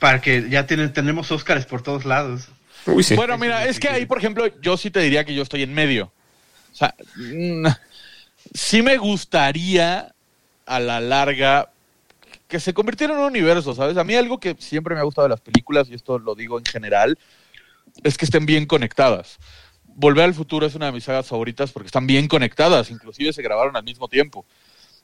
Para 0.05 0.21
que 0.21 0.51
ya 0.51 0.67
tienen, 0.67 0.93
tenemos 0.93 1.33
Óscares 1.33 1.65
por 1.65 1.81
todos 1.81 2.05
lados. 2.05 2.49
Uy, 2.85 3.03
sí. 3.03 3.17
Bueno, 3.17 3.39
mira, 3.39 3.65
es 3.65 3.81
que 3.81 3.89
ahí, 3.89 4.05
por 4.05 4.19
ejemplo, 4.19 4.45
yo 4.61 4.77
sí 4.77 4.91
te 4.91 5.01
diría 5.01 5.25
que 5.25 5.35
yo 5.35 5.43
estoy 5.43 5.63
en 5.63 5.73
medio. 5.73 6.13
O 6.75 6.77
sea, 6.77 6.95
mm, 7.17 7.67
sí 8.53 8.83
me 8.83 8.99
gustaría 8.99 10.15
a 10.67 10.79
la 10.79 11.01
larga 11.01 11.71
que 12.49 12.61
se 12.61 12.75
convirtiera 12.75 13.15
en 13.15 13.21
un 13.21 13.25
universo, 13.25 13.75
¿sabes? 13.75 13.97
A 13.97 14.05
mí 14.05 14.15
algo 14.15 14.39
que 14.39 14.55
siempre 14.59 14.95
me 14.95 15.01
ha 15.01 15.05
gustado 15.05 15.25
de 15.27 15.31
las 15.31 15.41
películas, 15.41 15.89
y 15.89 15.95
esto 15.95 16.19
lo 16.19 16.35
digo 16.35 16.59
en 16.59 16.67
general, 16.67 17.19
es 18.03 18.19
que 18.19 18.27
estén 18.27 18.45
bien 18.45 18.67
conectadas. 18.67 19.39
Volver 19.87 20.27
al 20.27 20.35
futuro 20.35 20.67
es 20.67 20.75
una 20.75 20.85
de 20.85 20.93
mis 20.93 21.05
sagas 21.05 21.29
favoritas 21.29 21.73
porque 21.73 21.87
están 21.87 22.07
bien 22.07 22.29
conectadas, 22.29 22.91
inclusive 22.91 23.33
se 23.33 23.41
grabaron 23.41 23.75
al 23.75 23.85
mismo 23.85 24.09
tiempo. 24.09 24.45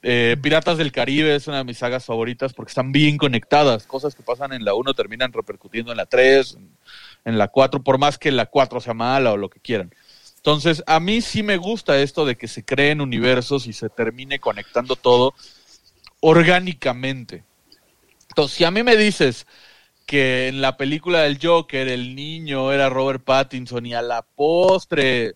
Eh, 0.03 0.36
Piratas 0.40 0.78
del 0.78 0.92
Caribe 0.92 1.34
es 1.34 1.46
una 1.46 1.59
de 1.59 1.64
mis 1.64 1.78
sagas 1.78 2.07
favoritas 2.07 2.55
porque 2.55 2.70
están 2.70 2.92
bien 2.92 3.18
conectadas. 3.18 3.86
Cosas 3.86 4.14
que 4.14 4.22
pasan 4.22 4.53
en 4.53 4.64
la 4.64 4.74
1 4.74 4.94
terminan 4.94 5.32
repercutiendo 5.32 5.90
en 5.92 5.98
la 5.98 6.07
3, 6.07 6.57
en, 7.24 7.38
la 7.38 7.48
4, 7.48 7.82
por 7.82 7.98
más 7.98 8.18
que 8.18 8.30
la 8.30 8.46
4 8.46 8.80
sea 8.80 8.94
mala 8.94 9.32
o 9.32 9.36
lo 9.36 9.51
que 9.51 9.61
quieran. 9.61 9.94
Entonces, 10.36 10.82
a 10.86 11.01
mí 11.01 11.20
sí 11.20 11.42
me 11.42 11.59
gusta 11.59 11.98
esto 12.01 12.24
de 12.24 12.36
que 12.36 12.48
se 12.48 12.64
creen 12.64 13.03
universos 13.03 13.66
y 13.66 13.74
se 13.74 13.90
termine 13.90 14.38
conectando 14.38 14.96
todo 14.96 15.34
orgánicamente. 16.20 17.44
Entonces, 18.30 18.57
si 18.57 18.64
a 18.64 18.70
mí 18.70 18.82
me 18.82 18.96
dices 18.96 19.46
que 20.07 20.48
en 20.48 20.62
la 20.62 20.78
película 20.78 21.22
del 21.22 21.38
Joker 21.40 21.88
el 21.88 22.14
niño 22.14 22.72
era 22.72 22.88
Robert 22.88 23.22
Pattinson 23.22 23.84
y 23.84 23.94
a 23.94 24.03
la 24.03 24.22
postre 24.22 25.34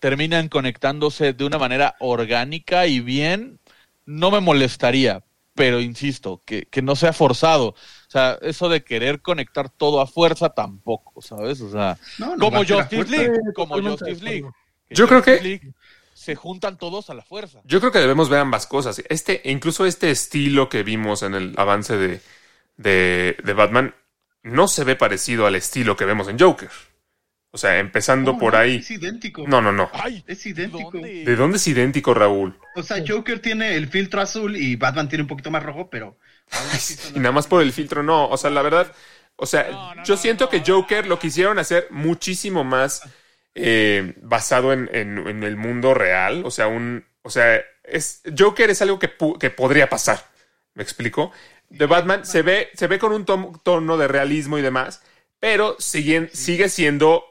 terminan 0.00 0.48
conectándose 0.48 1.32
de 1.32 1.44
una 1.44 1.58
manera 1.58 1.94
orgánica 2.00 2.86
y 2.86 3.00
bien, 3.00 3.58
no 4.06 4.30
me 4.30 4.40
molestaría, 4.40 5.22
pero 5.54 5.80
insisto, 5.80 6.42
que, 6.44 6.66
que 6.66 6.82
no 6.82 6.96
sea 6.96 7.12
forzado. 7.12 7.68
O 7.68 7.76
sea, 8.08 8.38
eso 8.42 8.68
de 8.68 8.82
querer 8.84 9.20
conectar 9.22 9.68
todo 9.70 10.00
a 10.00 10.06
fuerza 10.06 10.50
tampoco, 10.50 11.20
¿sabes? 11.22 11.60
O 11.60 11.70
sea, 11.70 11.98
No, 12.18 12.36
no 12.36 12.46
como 12.46 12.64
Justice. 12.64 13.04
League, 13.08 13.38
como 13.54 13.80
Justice 13.80 14.22
League. 14.22 14.44
Yo 14.90 15.06
creo 15.08 15.22
que- 15.22 15.32
Justice 15.32 15.48
League 15.48 15.74
se 16.12 16.34
juntan 16.36 16.78
todos 16.78 17.10
a 17.10 17.14
la 17.14 17.22
fuerza. 17.22 17.60
Yo 17.64 17.80
creo 17.80 17.92
que 17.92 17.98
debemos 17.98 18.28
ver 18.28 18.40
ambas 18.40 18.66
cosas. 18.66 19.02
Este, 19.08 19.40
incluso 19.44 19.84
este 19.86 20.10
estilo 20.10 20.68
que 20.68 20.82
vimos 20.82 21.22
en 21.22 21.34
el 21.34 21.54
avance 21.56 21.96
de, 21.96 22.20
de, 22.76 23.36
de 23.44 23.52
Batman 23.52 23.94
no 24.42 24.68
se 24.68 24.84
ve 24.84 24.94
parecido 24.96 25.46
al 25.46 25.54
estilo 25.56 25.96
que 25.96 26.04
vemos 26.04 26.28
en 26.28 26.38
Joker. 26.38 26.70
O 27.54 27.58
sea, 27.58 27.78
empezando 27.78 28.36
por 28.38 28.52
no, 28.52 28.58
ahí. 28.58 28.76
Es 28.78 28.90
idéntico. 28.90 29.46
No, 29.46 29.60
no, 29.60 29.72
no. 29.72 29.88
Ay, 29.92 30.24
Es 30.26 30.44
idéntico. 30.46 30.90
¿dónde? 30.92 31.24
¿De 31.24 31.36
dónde 31.36 31.56
es 31.58 31.66
idéntico, 31.68 32.12
Raúl? 32.14 32.54
O 32.74 32.82
sea, 32.82 33.02
Joker 33.06 33.40
tiene 33.40 33.76
el 33.76 33.88
filtro 33.88 34.20
azul 34.20 34.56
y 34.56 34.76
Batman 34.76 35.08
tiene 35.08 35.22
un 35.22 35.28
poquito 35.28 35.50
más 35.50 35.62
rojo, 35.62 35.88
pero. 35.90 36.18
Y 37.14 37.18
nada 37.18 37.32
más 37.32 37.46
por 37.46 37.62
el 37.62 37.72
filtro, 37.72 38.02
no. 38.02 38.28
O 38.28 38.36
sea, 38.36 38.50
la 38.50 38.62
verdad, 38.62 38.92
o 39.36 39.46
sea, 39.46 39.66
No, 39.70 39.94
no, 39.94 40.02
yo 40.04 40.16
siento 40.16 40.44
no, 40.44 40.50
que 40.50 40.62
Joker 40.66 41.06
no, 41.06 41.08
lo 41.08 41.18
quisieron 41.18 41.58
hacer 41.58 41.86
muchísimo 41.90 42.64
más 42.64 43.02
eh, 43.54 44.14
basado 44.22 44.72
en, 44.72 44.90
en- 44.92 45.26
en 45.26 45.42
el 45.42 45.56
mundo 45.56 45.94
real. 45.94 46.42
O 46.44 46.50
sea, 46.50 46.66
un, 46.68 47.04
o 47.22 47.30
sea, 47.30 47.60
es 47.84 48.22
Joker 48.36 48.70
es 48.70 48.82
algo 48.82 48.98
que, 48.98 49.16
pu- 49.16 49.38
que 49.38 49.50
podría 49.50 49.88
pasar. 49.88 50.24
¿Me 50.74 50.82
explico? 50.82 51.32
De 51.68 51.86
Batman 51.86 52.24
se 52.26 52.42
ve, 52.42 52.70
se 52.74 52.86
ve 52.88 52.98
con 52.98 53.12
un 53.12 53.24
tono 53.24 53.96
de 53.96 54.08
realismo 54.08 54.58
y 54.58 54.62
demás, 54.62 55.02
pero 55.40 55.76
siguen, 55.78 56.30
sigue 56.32 56.68
siendo 56.68 57.24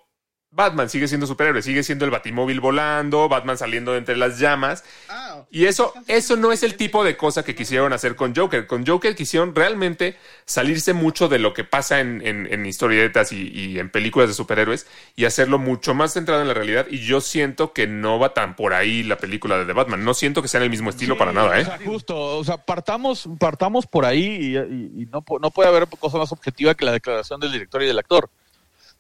Batman 0.56 0.88
sigue 0.88 1.08
siendo 1.08 1.26
superhéroe, 1.26 1.64
sigue 1.64 1.82
siendo 1.82 2.06
el 2.06 2.12
batimóvil 2.12 2.60
volando, 2.60 3.28
Batman 3.28 3.58
saliendo 3.58 3.94
de 3.94 3.98
entre 3.98 4.16
las 4.16 4.38
llamas. 4.38 4.84
Ah, 5.10 5.42
Y 5.50 5.66
eso, 5.66 5.94
eso 6.08 6.36
no 6.36 6.52
es 6.52 6.62
el 6.62 6.76
tipo 6.76 7.04
de 7.04 7.18
cosa 7.18 7.44
que 7.44 7.56
quisieron 7.56 7.92
hacer 7.92 8.16
con 8.16 8.36
Joker. 8.36 8.68
Con 8.68 8.86
Joker 8.86 9.16
quisieron 9.16 9.56
realmente 9.56 10.16
salirse 10.46 10.94
mucho 10.94 11.28
de 11.28 11.40
lo 11.40 11.56
que 11.56 11.64
pasa 11.64 12.00
en, 12.02 12.22
en- 12.26 12.48
en 12.54 12.66
historietas 12.68 13.32
y, 13.32 13.48
y 13.50 13.80
en 13.80 13.90
películas 13.90 14.28
de 14.30 14.36
superhéroes 14.36 14.86
y 15.16 15.26
hacerlo 15.26 15.58
mucho 15.58 15.96
más 15.96 16.14
centrado 16.14 16.44
en 16.44 16.48
la 16.48 16.54
realidad. 16.54 16.86
Y 16.88 17.00
yo 17.00 17.20
siento 17.20 17.74
que 17.74 17.88
no 17.88 18.20
va 18.20 18.36
tan 18.36 18.56
por 18.56 18.76
ahí 18.76 19.02
la 19.02 19.18
película 19.18 19.58
de 19.58 19.66
The 19.66 19.74
Batman. 19.74 20.06
No 20.06 20.14
siento 20.14 20.44
que 20.44 20.48
sea 20.50 20.60
en 20.60 20.66
el 20.66 20.70
mismo 20.70 20.92
estilo 20.92 21.18
para 21.18 21.34
nada, 21.34 21.50
O 21.50 21.54
¿eh? 21.56 21.66
sea, 21.66 21.80
justo, 21.84 22.16
o 22.38 22.44
sea, 22.44 22.58
partamos, 22.58 23.28
partamos 23.40 23.88
por 23.88 24.06
ahí 24.06 24.24
y, 24.24 24.58
y- 24.58 25.02
y 25.02 25.06
no, 25.12 25.26
no 25.42 25.50
puede 25.50 25.70
haber 25.70 25.88
cosa 25.88 26.20
más 26.20 26.32
objetiva 26.32 26.76
que 26.76 26.86
la 26.86 26.92
declaración 26.92 27.40
del 27.40 27.52
director 27.52 27.82
y 27.82 27.88
del 27.88 27.98
actor. 27.98 28.30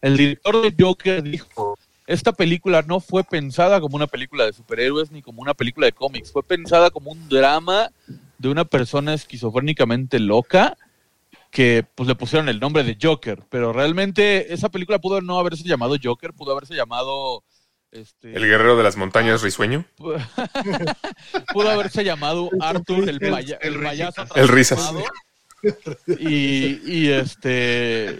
El 0.03 0.17
director 0.17 0.61
de 0.61 0.75
Joker 0.83 1.23
dijo, 1.23 1.77
esta 2.05 2.33
película 2.33 2.81
no 2.85 2.99
fue 2.99 3.23
pensada 3.23 3.79
como 3.79 3.95
una 3.95 4.07
película 4.07 4.45
de 4.45 4.51
superhéroes 4.53 5.11
ni 5.11 5.21
como 5.21 5.41
una 5.41 5.53
película 5.53 5.85
de 5.87 5.93
cómics, 5.93 6.31
fue 6.31 6.43
pensada 6.43 6.89
como 6.91 7.11
un 7.11 7.29
drama 7.29 7.89
de 8.37 8.49
una 8.49 8.65
persona 8.65 9.13
esquizofrénicamente 9.13 10.19
loca 10.19 10.77
que 11.51 11.85
pues 11.95 12.07
le 12.09 12.15
pusieron 12.15 12.49
el 12.49 12.59
nombre 12.59 12.83
de 12.83 12.97
Joker, 13.01 13.43
pero 13.49 13.71
realmente 13.71 14.53
esa 14.53 14.69
película 14.69 14.99
pudo 14.99 15.21
no 15.21 15.39
haberse 15.39 15.63
llamado 15.63 15.95
Joker, 16.03 16.33
pudo 16.33 16.51
haberse 16.51 16.75
llamado 16.75 17.43
este, 17.91 18.33
El 18.35 18.43
guerrero 18.45 18.75
de 18.75 18.83
las 18.83 18.97
montañas 18.97 19.41
risueño. 19.43 19.85
pudo 21.53 21.69
haberse 21.69 22.03
llamado 22.03 22.49
Arthur 22.59 23.07
el, 23.07 23.19
paya- 23.19 23.57
el 23.61 23.75
el 23.75 23.81
payaso 23.83 24.25
El 24.35 24.47
risas. 24.49 24.91
y, 26.19 26.81
y 26.91 27.09
este 27.11 28.17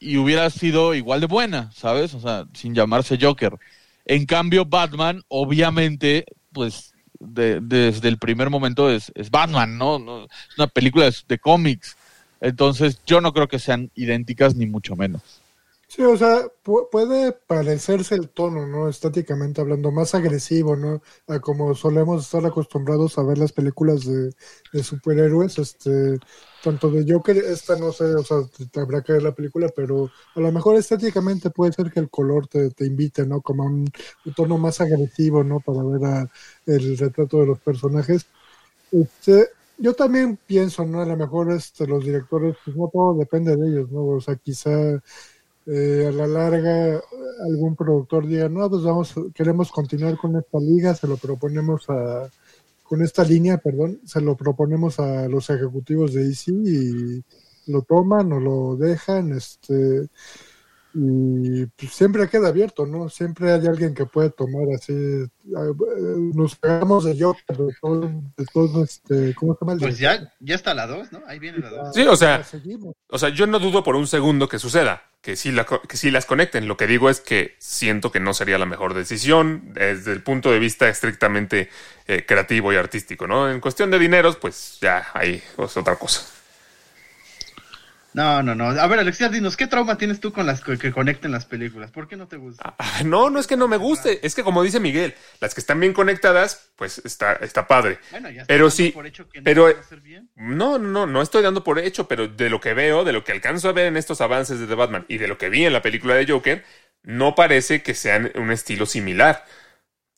y, 0.00 0.16
hubiera 0.16 0.50
sido 0.50 0.94
igual 0.94 1.20
de 1.20 1.26
buena, 1.26 1.70
¿sabes? 1.72 2.14
O 2.14 2.20
sea, 2.20 2.46
sin 2.54 2.74
llamarse 2.74 3.18
Joker. 3.20 3.54
En 4.04 4.26
cambio, 4.26 4.64
Batman, 4.64 5.22
obviamente, 5.28 6.24
pues 6.52 6.92
de- 7.20 7.60
desde 7.60 8.08
el 8.08 8.18
primer 8.18 8.50
momento 8.50 8.90
es, 8.90 9.12
es 9.14 9.30
Batman, 9.30 9.78
¿no? 9.78 10.24
Es 10.24 10.58
una 10.58 10.66
película 10.66 11.10
de 11.28 11.38
cómics. 11.38 11.96
Entonces, 12.40 13.00
yo 13.06 13.20
no 13.20 13.32
creo 13.32 13.48
que 13.48 13.58
sean 13.58 13.90
idénticas, 13.94 14.54
ni 14.54 14.66
mucho 14.66 14.96
menos. 14.96 15.37
Sí, 15.90 16.02
o 16.02 16.16
sea, 16.18 16.42
pu- 16.62 16.88
puede 16.90 17.32
parecerse 17.32 18.14
el 18.14 18.28
tono, 18.28 18.66
¿no? 18.66 18.88
Estáticamente 18.90 19.62
hablando, 19.62 19.90
más 19.90 20.14
agresivo, 20.14 20.76
¿no? 20.76 21.00
A 21.26 21.40
como 21.40 21.74
solemos 21.74 22.24
estar 22.24 22.44
acostumbrados 22.44 23.16
a 23.16 23.22
ver 23.22 23.38
las 23.38 23.52
películas 23.52 24.04
de, 24.04 24.30
de 24.72 24.84
superhéroes, 24.84 25.58
este, 25.58 26.18
tanto 26.62 26.90
de 26.90 27.10
Joker, 27.10 27.38
esta 27.38 27.76
no 27.78 27.90
sé, 27.92 28.04
o 28.04 28.22
sea, 28.22 28.36
te- 28.70 28.80
habrá 28.80 29.00
que 29.02 29.14
ver 29.14 29.22
la 29.22 29.34
película, 29.34 29.68
pero 29.74 30.10
a 30.34 30.40
lo 30.40 30.52
mejor 30.52 30.76
estéticamente 30.76 31.48
puede 31.50 31.72
ser 31.72 31.90
que 31.90 32.00
el 32.00 32.10
color 32.10 32.46
te, 32.48 32.70
te 32.70 32.84
invite, 32.86 33.26
¿no? 33.26 33.40
Como 33.40 33.62
a 33.62 33.66
un, 33.66 33.86
un 34.26 34.34
tono 34.34 34.58
más 34.58 34.80
agresivo, 34.82 35.42
¿no? 35.42 35.60
Para 35.60 35.82
ver 35.84 36.04
a- 36.04 36.30
el 36.66 36.98
retrato 36.98 37.40
de 37.40 37.46
los 37.46 37.60
personajes. 37.60 38.26
Este, 38.90 39.48
yo 39.76 39.94
también 39.94 40.38
pienso, 40.46 40.84
¿no? 40.84 41.00
A 41.02 41.06
lo 41.06 41.16
mejor 41.16 41.52
este, 41.52 41.86
los 41.86 42.04
directores, 42.04 42.56
pues 42.64 42.76
no 42.76 42.88
todo 42.92 43.14
depende 43.18 43.56
de 43.56 43.68
ellos, 43.68 43.90
¿no? 43.90 44.06
O 44.06 44.20
sea, 44.20 44.36
quizá 44.36 44.70
eh, 45.70 46.06
a 46.08 46.12
la 46.12 46.26
larga 46.26 47.02
algún 47.46 47.76
productor 47.76 48.26
diga, 48.26 48.48
no, 48.48 48.68
pues 48.70 48.82
vamos, 48.82 49.14
queremos 49.34 49.70
continuar 49.70 50.16
con 50.16 50.36
esta 50.36 50.58
liga, 50.58 50.94
se 50.94 51.06
lo 51.06 51.16
proponemos 51.16 51.88
a, 51.90 52.28
con 52.82 53.02
esta 53.02 53.22
línea, 53.22 53.58
perdón, 53.58 54.00
se 54.04 54.20
lo 54.20 54.34
proponemos 54.34 54.98
a 54.98 55.28
los 55.28 55.50
ejecutivos 55.50 56.14
de 56.14 56.24
DC 56.24 56.52
y 56.52 57.22
lo 57.70 57.82
toman 57.82 58.32
o 58.32 58.40
lo 58.40 58.76
dejan, 58.76 59.32
este, 59.32 60.08
y 61.00 61.66
pues, 61.66 61.92
siempre 61.92 62.28
queda 62.28 62.48
abierto, 62.48 62.84
¿no? 62.86 63.08
Siempre 63.08 63.52
hay 63.52 63.64
alguien 63.66 63.94
que 63.94 64.04
puede 64.06 64.30
tomar 64.30 64.64
así, 64.74 64.92
eh, 64.92 65.28
nos 66.34 66.56
pegamos 66.56 67.04
de 67.04 67.16
Joker, 67.22 67.56
de 67.56 67.74
todo, 67.80 68.00
de 68.36 68.46
todo 68.52 68.82
este, 68.84 69.34
¿cómo 69.36 69.54
se 69.54 69.60
llama? 69.60 69.72
el 69.74 69.78
Pues 69.78 69.98
ya, 69.98 70.32
ya 70.40 70.54
está 70.56 70.74
la 70.74 70.86
2, 70.88 71.12
¿no? 71.12 71.22
Ahí 71.26 71.38
viene 71.38 71.58
la 71.58 71.70
2. 71.70 71.94
Sí, 71.94 72.02
o 72.02 72.16
sea. 72.16 72.44
O 73.08 73.18
sea, 73.18 73.28
yo 73.28 73.46
no 73.46 73.58
dudo 73.60 73.84
por 73.84 73.94
un 73.94 74.06
segundo 74.08 74.48
que 74.48 74.58
suceda, 74.58 75.04
que 75.20 75.36
sí, 75.36 75.52
la, 75.52 75.64
co- 75.64 75.80
que 75.82 75.96
sí 75.96 76.10
las 76.10 76.26
conecten. 76.26 76.66
Lo 76.66 76.76
que 76.76 76.86
digo 76.88 77.10
es 77.10 77.20
que 77.20 77.54
siento 77.58 78.10
que 78.10 78.18
no 78.20 78.34
sería 78.34 78.58
la 78.58 78.66
mejor 78.66 78.94
decisión 78.94 79.72
desde 79.74 80.12
el 80.12 80.22
punto 80.22 80.50
de 80.50 80.58
vista 80.58 80.88
estrictamente 80.88 81.68
eh, 82.06 82.24
creativo 82.26 82.72
y 82.72 82.76
artístico, 82.76 83.26
¿no? 83.26 83.50
En 83.50 83.60
cuestión 83.60 83.90
de 83.92 83.98
dineros, 84.00 84.36
pues 84.36 84.78
ya 84.80 85.06
ahí 85.14 85.40
es 85.58 85.76
otra 85.76 85.96
cosa. 85.96 86.22
No, 88.18 88.42
no, 88.42 88.54
no. 88.56 88.64
A 88.80 88.86
ver, 88.88 88.98
Alexia, 88.98 89.28
dinos, 89.28 89.56
¿qué 89.56 89.68
trauma 89.68 89.96
tienes 89.96 90.18
tú 90.18 90.32
con 90.32 90.44
las 90.44 90.60
que, 90.60 90.90
conecten 90.90 91.30
las 91.30 91.46
películas? 91.46 91.92
¿Por 91.92 92.08
qué 92.08 92.16
no 92.16 92.26
te 92.26 92.36
gusta? 92.36 92.74
Ah, 92.76 93.02
No, 93.04 93.30
no 93.30 93.38
es 93.38 93.46
que 93.46 93.56
no 93.56 93.68
me 93.68 93.76
guste, 93.76 94.18
es 94.26 94.34
que 94.34 94.42
como 94.42 94.64
dice 94.64 94.80
Miguel, 94.80 95.14
las 95.40 95.54
que 95.54 95.60
están 95.60 95.78
bien 95.78 95.92
conectadas, 95.92 96.72
pues 96.74 97.00
está, 97.04 97.34
está 97.34 97.68
padre. 97.68 98.00
Bueno, 98.10 98.28
ya 98.30 98.44
Pero 98.46 98.64
dando 98.64 98.70
sí, 98.76 98.90
por 98.90 99.06
hecho 99.06 99.28
que 99.28 99.38
no 99.38 99.44
pero- 99.44 99.68
hacer 99.68 100.00
bien. 100.00 100.28
No, 100.34 100.80
no, 100.80 100.88
no, 100.88 101.06
no 101.06 101.22
estoy 101.22 101.44
dando 101.44 101.62
por 101.62 101.78
hecho, 101.78 102.08
pero 102.08 102.26
de 102.26 102.50
lo 102.50 102.60
que 102.60 102.74
veo, 102.74 103.04
de 103.04 103.12
lo 103.12 103.22
que 103.22 103.30
alcanzo 103.30 103.68
a 103.68 103.72
ver 103.72 103.86
en 103.86 103.96
estos 103.96 104.20
avances 104.20 104.58
de 104.58 104.66
The 104.66 104.74
Batman 104.74 105.04
y 105.08 105.18
de 105.18 105.28
lo 105.28 105.38
que 105.38 105.48
vi 105.48 105.64
en 105.64 105.72
la 105.72 105.80
película 105.82 106.16
de 106.16 106.26
Joker, 106.26 106.64
no 107.04 107.36
parece 107.36 107.82
que 107.84 107.94
sean 107.94 108.32
un 108.34 108.50
estilo 108.50 108.84
similar. 108.86 109.44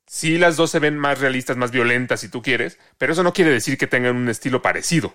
Sí, 0.07 0.39
las 0.39 0.57
dos 0.57 0.71
se 0.71 0.79
ven 0.79 0.99
más 0.99 1.21
realistas, 1.21 1.59
más 1.59 1.71
violentas, 1.71 2.21
si 2.21 2.29
tú 2.31 2.41
quieres, 2.41 2.79
pero 2.97 3.13
eso 3.13 3.23
no 3.23 3.35
quiere 3.35 3.51
decir 3.51 3.77
que 3.77 3.87
tengan 3.87 4.17
un 4.17 4.29
estilo 4.31 4.63
parecido. 4.63 5.15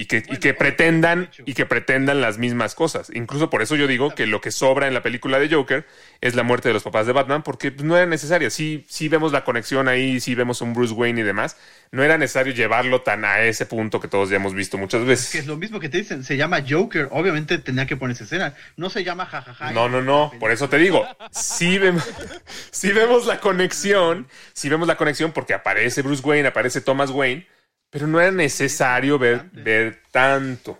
Y 0.00 0.06
que, 0.06 0.24
y 0.26 0.38
que 0.38 0.54
pretendan, 0.54 1.28
y 1.44 1.52
que 1.52 1.66
pretendan 1.66 2.22
las 2.22 2.38
mismas 2.38 2.74
cosas. 2.74 3.10
Incluso 3.12 3.50
por 3.50 3.60
eso 3.60 3.76
yo 3.76 3.86
digo 3.86 4.14
que 4.14 4.26
lo 4.26 4.40
que 4.40 4.50
sobra 4.50 4.88
en 4.88 4.94
la 4.94 5.02
película 5.02 5.38
de 5.38 5.54
Joker 5.54 5.86
es 6.22 6.34
la 6.34 6.42
muerte 6.42 6.68
de 6.68 6.72
los 6.72 6.82
papás 6.82 7.06
de 7.06 7.12
Batman, 7.12 7.42
porque 7.42 7.70
pues, 7.70 7.84
no 7.84 7.98
era 7.98 8.06
necesaria. 8.06 8.48
Sí, 8.48 8.86
sí 8.88 9.08
vemos 9.10 9.30
la 9.30 9.44
conexión 9.44 9.88
ahí, 9.88 10.18
sí 10.18 10.34
vemos 10.34 10.62
un 10.62 10.72
Bruce 10.72 10.94
Wayne 10.94 11.20
y 11.20 11.22
demás. 11.22 11.58
No 11.92 12.02
era 12.02 12.16
necesario 12.16 12.54
llevarlo 12.54 13.02
tan 13.02 13.26
a 13.26 13.42
ese 13.42 13.66
punto 13.66 14.00
que 14.00 14.08
todos 14.08 14.30
ya 14.30 14.36
hemos 14.36 14.54
visto 14.54 14.78
muchas 14.78 15.04
veces. 15.04 15.32
Que 15.32 15.38
es 15.40 15.46
lo 15.46 15.58
mismo 15.58 15.78
que 15.80 15.90
te 15.90 15.98
dicen, 15.98 16.24
se 16.24 16.38
llama 16.38 16.64
Joker, 16.66 17.08
obviamente 17.10 17.58
tenía 17.58 17.84
que 17.84 17.98
ponerse 17.98 18.24
escena. 18.24 18.54
No 18.78 18.88
se 18.88 19.04
llama 19.04 19.26
jajaja. 19.26 19.72
No, 19.72 19.90
no, 19.90 20.00
no, 20.00 20.32
por 20.40 20.50
eso 20.50 20.70
te 20.70 20.78
digo, 20.78 21.06
sí 21.30 21.76
vemos, 21.76 22.08
sí 22.70 22.90
vemos 22.92 23.26
la 23.26 23.38
conexión, 23.38 24.28
sí 24.54 24.70
vemos 24.70 24.88
la 24.88 24.96
conexión 24.96 25.32
porque 25.32 25.52
aparece 25.52 26.00
Bruce 26.00 26.22
Wayne, 26.26 26.48
aparece 26.48 26.80
Thomas 26.80 27.10
Wayne, 27.10 27.46
pero 27.90 28.06
no 28.06 28.20
era 28.20 28.30
necesario 28.30 29.18
ver, 29.18 29.50
ver 29.52 30.00
tanto. 30.10 30.78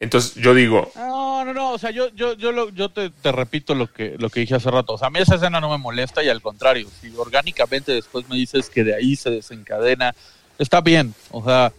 Entonces 0.00 0.34
yo 0.34 0.52
digo, 0.54 0.90
No, 0.96 1.44
no, 1.44 1.52
no, 1.54 1.70
o 1.72 1.78
sea, 1.78 1.90
yo, 1.90 2.08
yo, 2.14 2.34
yo, 2.34 2.50
lo- 2.52 2.70
yo 2.70 2.88
te, 2.88 3.10
te 3.10 3.30
repito 3.32 3.74
lo 3.74 3.92
que, 3.92 4.16
lo 4.18 4.30
que 4.30 4.40
dije 4.40 4.54
hace 4.56 4.70
rato. 4.70 4.94
O 4.94 4.98
sea, 4.98 5.08
a 5.08 5.10
mí 5.10 5.20
esa 5.20 5.36
escena 5.36 5.60
no 5.60 5.70
me 5.70 5.78
molesta 5.78 6.22
y 6.24 6.28
al 6.28 6.42
contrario, 6.42 6.88
si 7.00 7.14
orgánicamente 7.16 7.92
después 7.92 8.28
me 8.28 8.36
dices 8.36 8.68
que 8.68 8.82
de 8.84 8.94
ahí 8.96 9.14
se 9.16 9.30
desencadena, 9.30 10.14
está 10.58 10.80
bien. 10.80 11.14
O 11.30 11.44
sea, 11.44 11.72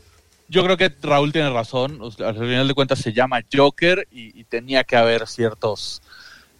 yo 0.47 0.63
creo 0.63 0.77
que 0.77 0.93
Raúl 1.01 1.33
tiene 1.33 1.49
razón. 1.49 1.97
O 2.01 2.11
sea, 2.11 2.29
al 2.29 2.35
final 2.37 2.67
de 2.67 2.73
cuentas 2.73 2.99
se 2.99 3.11
llama 3.11 3.41
Joker 3.51 4.07
y, 4.11 4.39
y 4.39 4.43
tenía 4.45 4.83
que 4.85 4.95
haber 4.95 5.27
ciertos, 5.27 6.01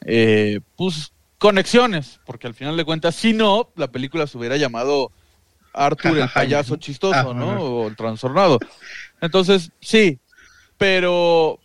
eh, 0.06 0.60
pues, 0.76 1.12
conexiones, 1.38 2.20
porque 2.26 2.48
al 2.48 2.54
final 2.56 2.76
de 2.78 2.86
cuentas, 2.86 3.16
si 3.16 3.32
no, 3.34 3.70
la 3.76 3.88
película 3.88 4.28
se 4.28 4.38
hubiera 4.38 4.58
llamado 4.58 5.12
Arthur 5.74 6.18
el 6.18 6.30
payaso 6.34 6.76
chistoso, 6.78 7.32
Ah, 7.32 7.34
¿no? 7.34 7.62
O 7.62 7.88
el 7.88 7.96
trastornado. 7.96 8.60
Entonces, 9.22 9.72
sí, 9.82 10.20
pero 10.78 11.60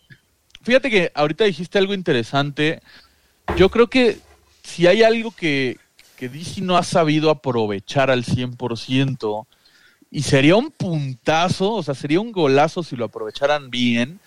fíjate 0.63 0.89
que 0.89 1.11
ahorita 1.13 1.43
dijiste 1.43 1.77
algo 1.77 1.93
interesante. 1.93 2.81
Yo 3.55 3.69
creo 3.69 3.87
que 3.87 4.19
si 4.63 4.87
hay 4.87 5.03
algo 5.03 5.31
que, 5.31 5.77
que 6.17 6.29
DC 6.29 6.61
no 6.61 6.77
ha 6.77 6.83
sabido 6.83 7.29
aprovechar 7.29 8.11
al 8.11 8.23
100%, 8.23 9.45
y 10.11 10.23
sería 10.23 10.55
un 10.55 10.71
puntazo, 10.71 11.73
o 11.73 11.83
sea, 11.83 11.93
sería 11.93 12.19
un 12.19 12.31
golazo 12.31 12.83
si 12.83 12.95
lo 12.95 13.05
aprovecharan 13.05 13.69
bien. 13.69 14.19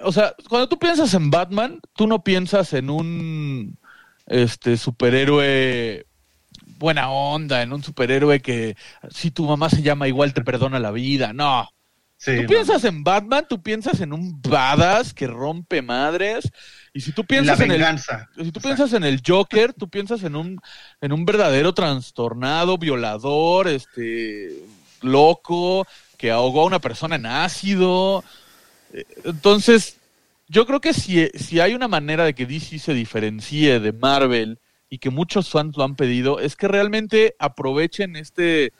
O 0.00 0.12
sea, 0.12 0.34
cuando 0.48 0.68
tú 0.68 0.78
piensas 0.78 1.14
en 1.14 1.30
Batman, 1.30 1.80
tú 1.94 2.06
no 2.06 2.22
piensas 2.22 2.72
en 2.74 2.90
un 2.90 3.78
este 4.26 4.76
superhéroe 4.76 6.06
buena 6.80 7.10
onda, 7.10 7.62
en 7.62 7.72
un 7.72 7.84
superhéroe 7.84 8.40
que 8.40 8.76
si 9.10 9.30
tu 9.30 9.44
mamá 9.46 9.70
se 9.70 9.82
llama 9.82 10.08
igual 10.08 10.34
te 10.34 10.42
perdona 10.42 10.80
la 10.80 10.90
vida. 10.90 11.32
No, 11.32 11.68
Sí, 12.16 12.32
Tú 12.36 12.42
no. 12.42 12.48
piensas 12.48 12.84
en 12.84 13.02
Batman, 13.02 13.46
tú 13.48 13.62
piensas 13.62 14.00
en 14.02 14.12
un 14.12 14.42
badass 14.42 15.14
que 15.14 15.26
rompe 15.26 15.80
madres. 15.80 16.50
Y 16.92 17.00
si 17.00 17.12
tú 17.12 17.22
la 17.22 17.26
piensas 17.28 17.60
en 17.60 17.70
el, 17.70 17.98
si 18.44 18.52
tú 18.52 18.60
piensas 18.60 18.92
en 18.92 19.04
el 19.04 19.22
Joker, 19.26 19.72
tú 19.72 19.88
piensas 19.88 20.22
en 20.24 20.36
un, 20.36 20.60
en 21.00 21.12
un 21.12 21.24
verdadero 21.24 21.72
trastornado, 21.72 22.76
violador, 22.76 23.68
este, 23.68 24.50
loco, 25.00 25.86
que 26.18 26.30
ahogó 26.30 26.62
a 26.62 26.66
una 26.66 26.78
persona 26.78 27.16
en 27.16 27.24
ácido. 27.26 28.22
Eh, 28.92 29.04
Entonces, 29.24 29.96
yo 30.48 30.66
creo 30.66 30.82
que 30.82 30.92
si, 30.92 31.26
si 31.28 31.60
hay 31.60 31.74
una 31.74 31.88
manera 31.88 32.24
de 32.24 32.34
que 32.34 32.46
DC 32.46 32.78
se 32.80 32.94
diferencie 32.94 33.80
de 33.80 33.92
Marvel 33.94 34.59
y 34.90 34.98
que 34.98 35.08
muchos 35.10 35.48
fans 35.50 35.76
lo 35.76 35.84
han 35.84 35.94
pedido, 35.96 36.40
es 36.40 36.56
que 36.56 36.68
realmente 36.68 37.34
aprovechen 37.38 38.16
este 38.16 38.72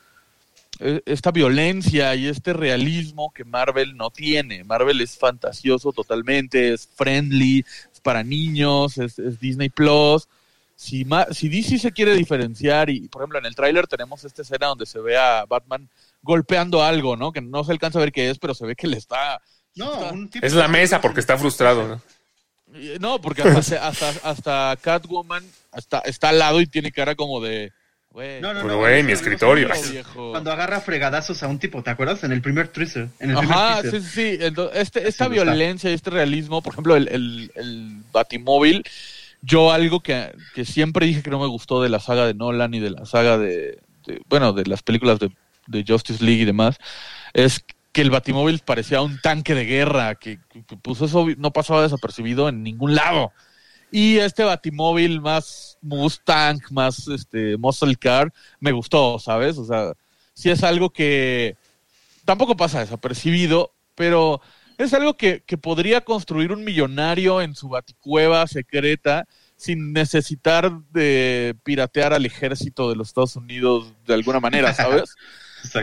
eh, 0.81 1.03
esta 1.07 1.31
violencia 1.31 2.15
y 2.15 2.27
este 2.27 2.53
realismo 2.53 3.33
que 3.35 3.45
Marvel 3.45 3.97
no 3.97 4.11
tiene. 4.11 4.65
Marvel 4.65 5.01
es 5.01 5.17
fantasioso 5.17 5.93
totalmente, 5.93 6.73
es 6.73 6.89
friendly, 6.95 7.65
es 7.93 8.01
para 8.01 8.23
niños, 8.25 8.97
es, 8.99 9.19
es 9.19 9.39
Disney 9.41 9.69
Plus. 9.69 10.27
si, 10.77 11.05
ma- 11.05 11.27
si 11.33 11.49
DC 11.51 11.79
se 11.79 11.93
quiere 11.93 12.15
diferenciar 12.15 12.89
y, 12.89 13.09
por 13.09 13.21
ejemplo, 13.23 13.39
en 13.39 13.45
el 13.47 13.55
tráiler 13.55 13.87
tenemos 13.87 14.25
esta 14.25 14.41
escena 14.43 14.69
donde 14.69 14.87
se 14.87 14.99
ve 15.01 15.19
a 15.19 15.45
Batman 15.47 15.89
golpeando 16.23 16.83
algo, 16.83 17.15
¿no? 17.17 17.31
Que 17.33 17.43
no 17.43 17.63
se 17.65 17.73
alcanza 17.73 17.99
a 17.99 18.03
ver 18.03 18.13
qué 18.13 18.31
es, 18.31 18.39
pero 18.39 18.55
se 18.55 18.65
ve 18.67 18.75
que 18.75 18.87
le 18.87 18.97
está... 18.97 19.41
No, 19.77 19.93
está- 19.93 20.13
un 20.13 20.29
tipo 20.31 20.47
Es 20.47 20.55
la 20.55 20.69
mesa 20.69 21.01
porque 21.03 21.21
está 21.21 21.37
frustrado. 21.37 21.87
¿no? 21.87 22.03
Eh, 22.75 22.97
No, 23.01 23.21
porque 23.21 23.43
hasta, 23.43 23.87
hasta, 23.87 24.09
hasta 24.31 24.79
Catwoman 24.81 25.45
está, 25.75 26.01
está 26.01 26.31
al 26.31 26.39
lado 26.39 26.61
y 26.61 26.66
tiene 26.66 26.93
cara 26.93 27.14
como 27.14 27.41
de... 27.41 27.73
güey, 28.11 28.41
No, 28.41 28.53
no, 28.55 28.79
güey, 28.79 29.03
mi 29.03 29.12
escritorio. 29.12 29.68
Cuando 30.14 30.53
agarra 30.53 30.81
fregadazos 30.81 31.43
a 31.43 31.49
un 31.49 31.59
tipo, 31.59 31.83
¿te 31.83 31.91
acuerdas? 31.91 32.25
En 32.25 32.33
el 32.33 32.43
primer 32.43 32.68
teaser. 32.68 33.09
En 33.18 33.31
el 33.31 33.37
Ajá, 33.39 33.81
primer 33.83 34.03
sí, 34.03 34.09
sí. 34.09 34.39
Entonces, 34.41 34.81
este, 34.83 34.99
esta 35.01 35.25
está. 35.25 35.29
violencia 35.29 35.91
y 35.91 35.95
este 35.95 36.11
realismo, 36.11 36.62
por 36.62 36.73
ejemplo, 36.73 36.97
el, 36.97 37.09
el, 37.09 37.53
el 37.55 38.03
Batimóvil, 38.12 38.85
yo 39.43 39.73
algo 39.73 40.01
que, 40.01 40.33
que 40.55 40.64
siempre 40.64 41.07
dije 41.07 41.23
que 41.23 41.31
no 41.31 41.39
me 41.41 41.47
gustó 41.47 41.83
de 41.83 41.89
la 41.89 42.01
saga 42.01 42.27
de 42.27 42.35
Nolan 42.35 42.75
y 42.75 42.81
de 42.81 42.91
la 42.91 43.07
saga 43.07 43.39
de, 43.39 43.79
de- 44.07 44.21
bueno, 44.29 44.53
de 44.53 44.66
las 44.66 44.83
películas 44.83 45.18
de, 45.18 45.31
de 45.66 45.85
Justice 45.87 46.23
League 46.25 46.43
y 46.43 46.47
demás, 46.47 46.77
es 47.33 47.64
que 47.93 48.03
el 48.03 48.11
Batimóvil 48.11 48.61
parecía 48.64 49.01
un 49.03 49.18
tanque 49.21 49.55
de 49.55 49.64
guerra, 49.64 50.14
que, 50.16 50.39
que- 50.53 50.64
que, 50.64 50.77
pues 50.77 51.01
eso 51.01 51.27
no 51.39 51.53
pasaba 51.53 51.83
desapercibido 51.83 52.49
en 52.49 52.62
ningún 52.62 52.95
lado. 52.95 53.33
Y 53.91 54.18
este 54.18 54.45
Batimóvil 54.45 55.20
más 55.20 55.78
Mustang, 55.82 56.61
más 56.70 57.09
este 57.09 57.57
Muscle 57.57 57.97
Car, 57.97 58.32
me 58.61 58.72
gustó, 58.72 59.18
¿sabes? 59.18 59.59
O 59.59 59.64
sea, 59.64 59.93
sí 60.34 60.51
es 60.51 60.62
algo 60.62 60.91
que 60.91 61.57
tampoco 62.24 62.57
pasa 62.57 62.80
desapercibido, 62.80 63.72
pero 63.95 64.41
es 64.78 64.95
algo 64.95 65.16
que, 65.16 65.43
que 65.45 65.59
podría 65.59 66.03
construir 66.03 66.53
un 66.53 66.64
millonario 66.64 67.43
en 67.43 67.55
su 67.55 67.68
baticueva 67.68 68.47
secreta 68.47 69.26
sin 69.57 69.93
necesitar 69.93 70.72
de 70.91 71.55
piratear 71.64 72.14
al 72.14 72.24
ejército 72.24 72.88
de 72.88 72.97
los 72.97 73.09
Estados 73.09 73.36
Unidos 73.36 73.93
de 74.07 74.14
alguna 74.14 74.41
manera, 74.41 74.72
¿sabes? 74.74 75.16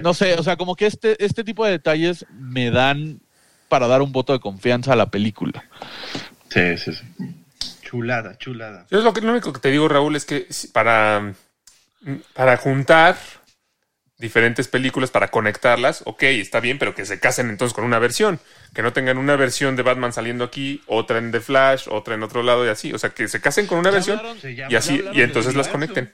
No 0.02 0.16
sé, 0.16 0.34
o 0.34 0.44
sea, 0.44 0.58
como 0.58 0.76
que 0.76 0.88
este, 0.88 1.24
este 1.24 1.44
tipo 1.44 1.64
de 1.64 1.72
detalles 1.72 2.26
me 2.32 2.72
dan 2.72 3.20
para 3.68 3.88
dar 3.88 4.02
un 4.02 4.12
voto 4.12 4.34
de 4.34 4.40
confianza 4.40 4.94
a 4.94 4.96
la 4.96 5.12
película. 5.12 5.64
Sí, 6.50 6.78
sí, 6.78 6.94
sí. 6.94 7.06
Chulada, 7.88 8.38
chulada. 8.38 8.86
Yo 8.92 8.98
es 8.98 9.04
lo, 9.06 9.14
que, 9.14 9.22
lo 9.22 9.32
único 9.32 9.54
que 9.54 9.62
te 9.62 9.72
digo, 9.72 9.88
Raúl, 9.88 10.18
es 10.18 10.26
que 10.26 10.46
para, 10.74 11.34
para 12.34 12.58
juntar 12.58 13.16
diferentes 14.18 14.68
películas, 14.68 15.10
para 15.10 15.30
conectarlas, 15.30 16.02
ok, 16.06 16.24
está 16.24 16.60
bien, 16.60 16.80
pero 16.80 16.94
que 16.94 17.06
se 17.06 17.20
casen 17.22 17.50
entonces 17.50 17.74
con 17.74 17.86
una 17.86 17.98
versión. 17.98 18.42
Que 18.74 18.82
no 18.82 18.92
tengan 18.92 19.18
una 19.18 19.38
versión 19.38 19.78
de 19.78 19.84
Batman 19.84 20.12
saliendo 20.12 20.44
aquí, 20.44 20.82
otra 20.88 21.18
en 21.20 21.32
The 21.32 21.40
Flash, 21.40 21.88
otra 21.90 22.16
en 22.16 22.24
otro 22.24 22.44
lado 22.44 22.66
y 22.66 22.70
así. 22.70 22.92
O 22.92 23.00
sea, 23.00 23.12
que 23.12 23.30
se 23.30 23.40
casen 23.40 23.68
con 23.68 23.78
una 23.78 23.90
versión 23.92 24.20
llama- 24.44 24.70
y 24.70 24.76
así, 24.76 25.02
y 25.14 25.22
entonces 25.22 25.56
las 25.56 25.70
conecten. 25.70 26.14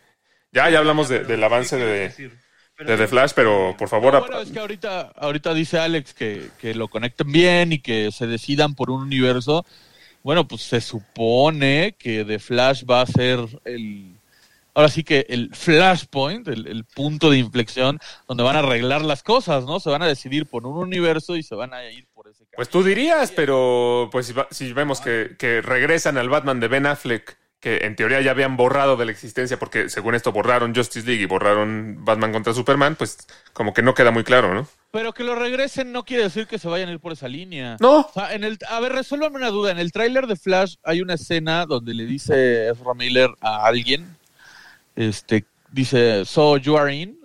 Ya, 0.51 0.69
ya 0.69 0.77
hablamos 0.77 1.09
de- 1.09 1.23
del 1.23 1.39
¿qué 1.39 1.45
avance 1.45 1.75
de, 1.77 2.31
The 2.85 3.07
Flash, 3.07 3.31
pero 3.35 3.75
por 3.79 3.89
favor, 3.89 4.19
Bueno, 4.19 4.41
es 4.41 4.51
que 4.51 4.59
ahorita, 4.59 5.13
ahorita 5.15 5.53
dice 5.55 5.79
Alex 5.79 6.13
que, 6.13 6.49
que 6.59 6.75
lo 6.75 6.87
conecten 6.87 7.31
bien 7.31 7.73
y 7.73 7.79
que 7.79 8.11
se 8.11 8.27
decidan 8.27 8.75
por 8.75 8.91
un 8.91 9.01
universo. 9.01 9.65
Bueno, 10.23 10.47
pues 10.47 10.61
se 10.63 10.79
supone 10.81 11.95
que 11.99 12.23
The 12.25 12.39
Flash 12.39 12.83
va 12.89 13.01
a 13.01 13.05
ser 13.05 13.39
el. 13.65 14.15
Ahora 14.75 14.89
sí 14.89 15.03
que 15.03 15.25
el 15.29 15.53
flashpoint, 15.53 16.47
el, 16.47 16.65
el 16.65 16.83
punto 16.85 17.29
de 17.29 17.37
inflexión 17.37 17.99
donde 18.27 18.41
van 18.43 18.55
a 18.55 18.59
arreglar 18.59 19.03
las 19.03 19.21
cosas, 19.21 19.65
¿no? 19.65 19.79
Se 19.79 19.91
van 19.91 20.01
a 20.01 20.07
decidir 20.07 20.47
por 20.47 20.65
un 20.65 20.77
universo 20.77 21.35
y 21.35 21.43
se 21.43 21.53
van 21.53 21.75
a 21.75 21.87
ir 21.91 22.07
por 22.15 22.27
ese 22.27 22.39
camino. 22.39 22.53
Pues 22.55 22.69
tú 22.69 22.83
dirías, 22.83 23.31
pero 23.31 24.09
pues 24.11 24.25
si, 24.25 24.33
va- 24.33 24.47
si 24.49 24.73
vemos 24.73 24.99
que, 24.99 25.35
que 25.37 25.61
regresan 25.61 26.17
al 26.17 26.29
Batman 26.29 26.59
de 26.59 26.69
Ben 26.69 26.87
Affleck, 26.87 27.37
que 27.63 27.77
en 27.85 27.95
teoría 27.95 28.19
ya 28.19 28.31
habían 28.31 28.57
borrado 28.57 28.97
de 28.97 29.05
la 29.05 29.11
existencia, 29.13 29.57
porque 29.57 29.87
según 29.89 30.15
esto 30.15 30.33
borraron 30.33 30.75
Justice 30.75 31.07
League 31.07 31.23
y 31.23 31.25
borraron 31.25 31.95
Batman 32.03 32.33
contra 32.33 32.53
Superman, 32.53 32.95
pues 32.97 33.17
como 33.53 33.73
que 33.73 33.81
no 33.81 33.93
queda 33.93 34.11
muy 34.11 34.25
claro, 34.25 34.53
¿no? 34.53 34.67
Pero 34.91 35.13
que 35.13 35.23
lo 35.23 35.33
regresen 35.33 35.93
no 35.93 36.03
quiere 36.03 36.23
decir 36.23 36.45
que 36.45 36.59
se 36.59 36.67
vayan 36.67 36.89
a 36.89 36.91
ir 36.91 36.99
por 36.99 37.13
esa 37.13 37.29
línea. 37.29 37.77
No. 37.79 38.01
O 38.01 38.11
sea, 38.13 38.33
en 38.33 38.43
el, 38.43 38.59
a 38.69 38.81
ver, 38.81 38.91
resuélvame 38.91 39.37
una 39.37 39.49
duda. 39.49 39.71
En 39.71 39.79
el 39.79 39.93
tráiler 39.93 40.27
de 40.27 40.35
Flash 40.35 40.75
hay 40.83 41.01
una 41.01 41.13
escena 41.13 41.65
donde 41.65 41.93
le 41.93 42.05
dice 42.05 42.67
Ezra 42.67 42.93
Miller 42.93 43.29
a 43.39 43.65
alguien, 43.65 44.17
este, 44.97 45.45
dice, 45.71 46.25
so 46.25 46.57
you 46.57 46.77
are 46.77 46.93
in. 46.93 47.17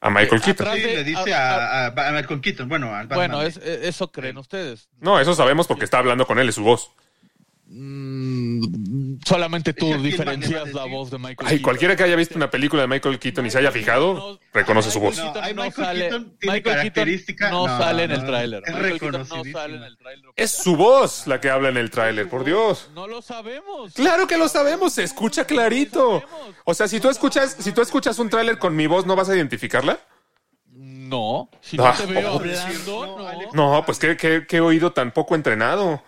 A 0.00 0.08
Michael 0.10 0.40
Eh, 0.40 0.44
Keaton. 0.44 0.66
Sí, 0.72 0.80
de- 0.80 0.94
le 0.96 1.04
dice 1.04 1.34
a, 1.34 1.86
a, 1.86 1.86
a 1.88 2.12
Michael 2.12 2.40
Keaton, 2.40 2.68
bueno, 2.68 2.94
al 2.94 3.06
Batman. 3.08 3.16
Bueno, 3.30 3.42
es- 3.42 3.56
eh, 3.56 3.80
eso 3.88 4.10
creen 4.12 4.38
ustedes. 4.38 4.88
No, 5.00 5.18
eso 5.20 5.34
sabemos 5.34 5.66
porque 5.66 5.84
está 5.84 5.98
hablando 5.98 6.26
con 6.26 6.38
él, 6.38 6.48
es 6.48 6.54
su 6.54 6.62
voz. 6.62 6.92
Mm, 7.74 9.18
solamente 9.24 9.72
tú 9.72 9.86
Es 9.86 9.92
que 9.96 9.98
¿quién 10.00 10.10
diferencias 10.10 10.72
la 10.74 10.84
voz 10.84 11.10
de 11.10 11.18
Michael 11.18 11.36
Ay, 11.40 11.46
Keaton. 11.46 11.62
cualquiera 11.62 11.96
que 11.96 12.02
haya 12.02 12.16
visto 12.16 12.34
una 12.36 12.50
película 12.50 12.82
de 12.82 12.88
Michael 12.88 13.18
Keaton 13.18 13.46
y 13.46 13.50
se 13.50 13.58
haya 13.58 13.72
fijado, 13.72 14.38
reconoce 14.52 14.90
su 14.90 15.00
voz. 15.00 15.16
No, 15.16 15.32
no 15.32 15.40
Michael 15.40 15.72
sale- 15.72 16.00
Keaton 16.00 16.36
tiene 16.38 16.56
Michael 16.56 16.76
característica- 16.76 17.50
no, 17.50 17.66
no, 17.66 17.78
sale 17.78 18.02
en 18.04 18.10
el 18.10 18.20
no, 18.20 18.26
tráiler. 18.26 18.62
es 18.66 18.74
Michael 18.74 18.90
Keaton 19.00 19.12
no 19.12 19.18
reconocidísimo. 19.20 19.58
sale 19.58 19.76
en 19.76 19.82
el 19.84 19.96
tráiler. 19.96 20.30
Es 20.36 20.50
su 20.50 20.76
voz 20.76 21.26
la 21.26 21.40
que 21.40 21.48
habla 21.50 21.70
en 21.70 21.76
el 21.78 21.90
tráiler, 21.90 22.28
por 22.28 22.44
Dios. 22.44 22.90
No 22.94 23.06
lo 23.06 23.22
sabemos. 23.22 23.94
Claro 23.94 24.26
que 24.26 24.36
lo 24.36 24.48
sabemos, 24.48 24.92
se 24.92 25.04
escucha 25.04 25.46
clarito. 25.46 26.22
O 26.64 26.74
sea, 26.74 26.88
si 26.88 27.00
tú 27.00 27.08
escuchas, 27.08 27.56
si 27.58 27.72
tú 27.72 27.80
escuchas 27.80 28.18
un 28.18 28.28
tráiler 28.28 28.58
con 28.58 28.76
mi 28.76 28.86
voz, 28.86 29.06
¿no 29.06 29.16
vas 29.16 29.30
a 29.30 29.34
identificarla? 29.36 29.98
No, 30.74 31.48
si 31.60 31.76
Ah. 31.80 31.94
no 31.98 32.06
te 32.06 32.12
veo 32.12 32.22
No, 32.22 32.28
hablando, 32.38 33.06
no, 33.18 33.52
no. 33.54 33.74
No, 33.76 33.84
pues 33.86 33.98
qué, 33.98 34.16
qué- 34.16 34.44
qué 34.48 34.60
oído 34.60 34.92
tan 34.92 35.10
poco 35.12 35.34
entrenado. 35.34 36.02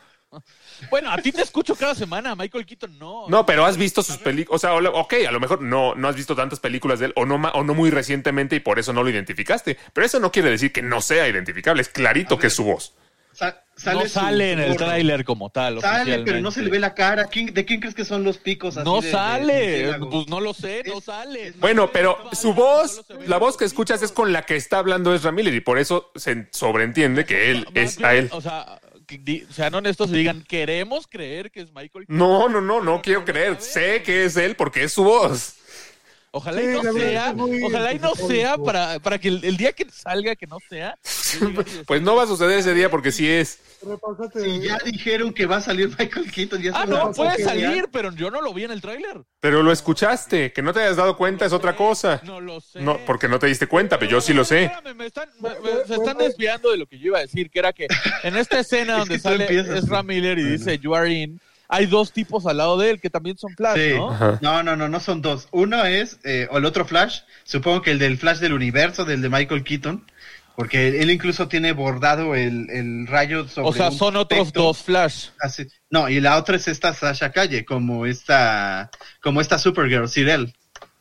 Bueno, 0.90 1.10
a 1.10 1.18
ti 1.18 1.32
te 1.32 1.42
escucho 1.42 1.74
cada 1.74 1.94
semana, 1.94 2.34
Michael 2.34 2.66
Keaton 2.66 2.98
no. 2.98 3.26
No, 3.28 3.46
pero 3.46 3.64
has 3.64 3.76
visto 3.76 4.02
sus 4.02 4.16
películas. 4.18 4.56
O 4.56 4.58
sea, 4.58 4.74
ok, 4.74 5.14
a 5.26 5.32
lo 5.32 5.40
mejor 5.40 5.62
no, 5.62 5.94
no 5.94 6.08
has 6.08 6.16
visto 6.16 6.34
tantas 6.36 6.60
películas 6.60 6.98
de 7.00 7.06
él 7.06 7.12
o 7.16 7.24
no, 7.26 7.36
o 7.36 7.64
no 7.64 7.74
muy 7.74 7.90
recientemente 7.90 8.56
y 8.56 8.60
por 8.60 8.78
eso 8.78 8.92
no 8.92 9.02
lo 9.02 9.10
identificaste. 9.10 9.76
Pero 9.92 10.06
eso 10.06 10.20
no 10.20 10.30
quiere 10.32 10.50
decir 10.50 10.72
que 10.72 10.82
no 10.82 11.00
sea 11.00 11.28
identificable. 11.28 11.82
Es 11.82 11.88
clarito 11.88 12.38
que 12.38 12.48
es 12.48 12.54
su 12.54 12.64
voz. 12.64 12.94
Sa- 13.32 13.62
no 13.92 14.02
su- 14.02 14.08
sale 14.10 14.52
en 14.52 14.60
el 14.60 14.76
tráiler 14.76 15.24
como 15.24 15.50
tal. 15.50 15.80
Sale, 15.80 16.20
pero 16.20 16.38
no 16.40 16.52
se 16.52 16.62
le 16.62 16.70
ve 16.70 16.78
la 16.78 16.94
cara. 16.94 17.24
¿Quién- 17.24 17.52
¿De 17.52 17.64
quién 17.64 17.80
crees 17.80 17.96
que 17.96 18.04
son 18.04 18.22
los 18.22 18.38
picos? 18.38 18.76
así 18.76 18.84
No 18.88 19.00
de- 19.00 19.06
de 19.08 19.12
sale, 19.12 19.96
pues 20.08 20.28
no 20.28 20.38
lo 20.40 20.54
sé, 20.54 20.84
no 20.86 20.98
Es- 20.98 21.04
sale. 21.04 21.48
es- 21.48 21.58
Bueno, 21.58 21.90
pero 21.90 22.16
No 22.22 22.30
su 22.30 22.50
sale, 22.50 22.54
voz, 22.54 23.04
la 23.26 23.36
voz 23.38 23.56
que 23.56 23.64
escuchas 23.64 24.02
es 24.02 24.12
con 24.12 24.32
la 24.32 24.42
que 24.42 24.54
está 24.54 24.78
hablando 24.78 25.12
Ezra 25.12 25.32
Miller 25.32 25.52
y 25.52 25.60
por 25.60 25.78
eso 25.80 26.12
se 26.14 26.46
sobreentiende 26.52 27.24
que 27.24 27.50
él 27.50 27.66
es 27.74 28.00
a 28.04 28.14
él. 28.14 28.28
O 28.30 28.40
sea, 28.40 28.78
sean 29.50 29.74
honestos 29.74 30.10
y 30.10 30.14
digan, 30.14 30.42
queremos 30.42 31.06
creer 31.06 31.50
que 31.50 31.60
es 31.60 31.72
Michael. 31.72 32.06
No, 32.08 32.48
no, 32.48 32.60
no, 32.60 32.80
no 32.80 33.02
quiero 33.02 33.24
creer. 33.24 33.60
Sé 33.60 34.02
que 34.02 34.24
es 34.24 34.36
él 34.36 34.56
porque 34.56 34.84
es 34.84 34.92
su 34.92 35.04
voz. 35.04 35.56
Ojalá 36.36 36.60
Sí, 36.60 36.66
y 36.66 36.70
no 36.72 36.92
sea, 36.92 37.32
muy 37.32 37.62
ojalá 37.62 37.92
y 37.92 37.98
no 38.00 38.12
sea 38.16 38.58
para, 38.58 38.98
para 38.98 39.18
que 39.20 39.28
el, 39.28 39.44
el 39.44 39.56
día 39.56 39.72
que 39.72 39.86
salga 39.88 40.34
que 40.34 40.46
no 40.48 40.58
sea. 40.68 40.96
Pues 41.86 42.00
no 42.02 42.14
va 42.14 42.22
a 42.24 42.26
suceder 42.28 42.58
ese 42.58 42.74
día 42.74 42.88
porque 42.90 43.10
sí 43.10 43.28
es. 43.28 43.58
Si 44.40 44.60
ya 44.60 44.78
dijeron 44.84 45.32
que 45.32 45.46
va 45.46 45.56
a 45.56 45.60
salir 45.60 45.88
Michael 45.98 46.30
Keaton, 46.30 46.62
ya 46.62 46.70
Ah, 46.74 46.86
no, 46.86 47.12
puede 47.12 47.42
salir, 47.42 47.88
pero 47.92 48.12
yo 48.12 48.30
no 48.30 48.40
lo 48.40 48.54
vi 48.54 48.64
en 48.64 48.70
el 48.70 48.80
tráiler. 48.80 49.22
Pero 49.40 49.62
lo 49.62 49.72
escuchaste. 49.72 50.52
Que 50.52 50.62
no 50.62 50.72
te 50.72 50.80
hayas 50.80 50.96
dado 50.96 51.16
cuenta 51.16 51.44
es 51.44 51.52
otra 51.52 51.74
cosa. 51.76 52.20
No 52.24 52.40
lo 52.40 52.60
sé. 52.60 52.80
No, 52.80 52.98
porque 53.06 53.26
no 53.28 53.38
te 53.40 53.46
diste 53.48 53.66
cuenta, 53.66 53.98
pero 53.98 54.10
yo 54.12 54.20
sí 54.20 54.32
lo 54.32 54.44
sé. 54.44 54.64
Espérame, 54.64 54.96
me 54.96 55.06
están- 55.06 55.28
me- 55.40 55.50
me- 55.60 55.84
se 55.86 55.94
están 55.94 56.18
desviando 56.18 56.70
de 56.70 56.76
lo 56.78 56.86
que 56.86 56.98
yo 56.98 57.06
iba 57.06 57.18
a 57.18 57.22
decir, 57.22 57.50
que 57.50 57.58
era 57.58 57.72
que 57.72 57.86
en 58.22 58.36
esta 58.36 58.60
escena 58.60 58.92
Es 58.94 58.98
donde 59.00 59.14
que 59.16 59.20
sale 59.20 59.44
empiezas. 59.44 59.84
Ezra 59.84 60.02
Miller 60.04 60.38
y 60.38 60.44
dice 60.44 60.78
You 60.78 60.94
are 60.94 61.12
in, 61.12 61.40
hay 61.68 61.86
dos 61.86 62.12
tipos 62.12 62.46
al 62.46 62.56
lado 62.58 62.76
de 62.78 62.90
él 62.90 63.00
que 63.00 63.10
también 63.10 63.36
son 63.38 63.52
Flash, 63.56 63.78
Sí. 63.78 63.96
¿no? 63.96 64.10
Ajá. 64.10 64.38
No, 64.42 64.62
no, 64.62 64.76
no, 64.76 64.88
no 64.88 65.00
son 65.00 65.22
dos. 65.22 65.48
Uno 65.50 65.84
es, 65.84 66.18
eh, 66.24 66.46
o 66.50 66.58
el 66.58 66.64
otro 66.64 66.84
Flash, 66.84 67.20
supongo 67.44 67.82
que 67.82 67.90
el 67.92 67.98
del 67.98 68.18
Flash 68.18 68.38
del 68.38 68.52
universo, 68.52 69.04
del 69.04 69.22
de 69.22 69.28
Michael 69.30 69.64
Keaton, 69.64 70.04
porque 70.56 71.00
él 71.02 71.10
incluso 71.10 71.48
tiene 71.48 71.72
bordado 71.72 72.34
el, 72.36 72.70
el 72.70 73.06
rayo 73.08 73.48
sobre 73.48 73.68
O 73.68 73.72
sea, 73.72 73.88
un 73.90 73.98
son 73.98 74.16
otros 74.16 74.40
texto. 74.44 74.62
dos 74.62 74.82
Flash. 74.82 75.28
Así- 75.40 75.66
No, 75.90 76.08
y 76.08 76.20
la 76.20 76.36
otra 76.36 76.56
es 76.56 76.68
esta 76.68 76.94
Sasha 76.94 77.32
Calle, 77.32 77.64
como 77.64 78.06
esta, 78.06 78.90
como 79.20 79.40
esta 79.40 79.58
Supergirl, 79.58 80.08
Cyril. 80.08 80.54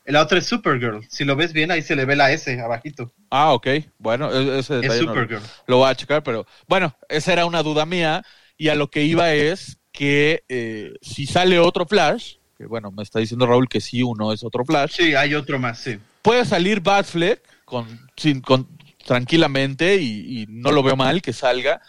La 0.06 0.22
otra 0.22 0.40
es 0.40 0.48
Supergirl. 0.48 1.06
Si 1.10 1.24
lo 1.24 1.36
ves 1.36 1.54
bien, 1.54 1.72
ahí 1.72 1.82
se 1.82 1.96
le 1.96 2.04
ve 2.06 2.16
la 2.16 2.32
S 2.32 2.60
abajito. 2.60 3.14
Ah, 3.30 3.54
ok. 3.54 3.68
Bueno, 4.00 4.34
e- 4.34 4.60
ese 4.60 4.76
Es 4.78 4.82
detalle 4.82 5.02
no- 5.04 5.14
Supergirl. 5.14 5.42
lo 5.68 5.78
voy 5.78 5.90
a 5.90 5.96
checar, 5.96 6.24
pero 6.24 6.46
bueno, 6.68 6.96
esa 7.08 7.32
era 7.32 7.46
una 7.46 7.62
duda 7.64 7.86
mía 7.86 8.24
y 8.58 8.70
a 8.70 8.76
lo 8.76 8.90
que 8.90 9.04
iba 9.04 9.32
es 9.34 9.78
que 9.94 10.44
eh, 10.50 10.94
si 11.02 11.26
sale 11.26 11.60
otro 11.60 11.86
Flash, 11.86 12.36
que 12.58 12.66
bueno, 12.66 12.92
me 12.92 13.04
está 13.04 13.20
diciendo 13.20 13.46
Raúl 13.46 13.70
que 13.70 13.80
sí, 13.80 14.04
uno 14.04 14.34
es 14.34 14.44
otro 14.44 14.66
Flash, 14.66 14.96
Sí, 14.98 15.16
hay 15.16 15.36
otro 15.36 15.60
más, 15.60 15.80
sí. 15.80 15.98
puede 16.22 16.44
salir 16.44 16.82
Batfleck 16.82 17.42
con, 17.64 17.88
sin, 18.18 18.42
con, 18.42 18.68
tranquilamente 19.06 19.96
y, 19.98 20.42
y 20.42 20.46
no 20.50 20.72
lo 20.72 20.84
veo 20.84 20.96
mal 20.96 21.22
que 21.22 21.32
salga, 21.32 21.80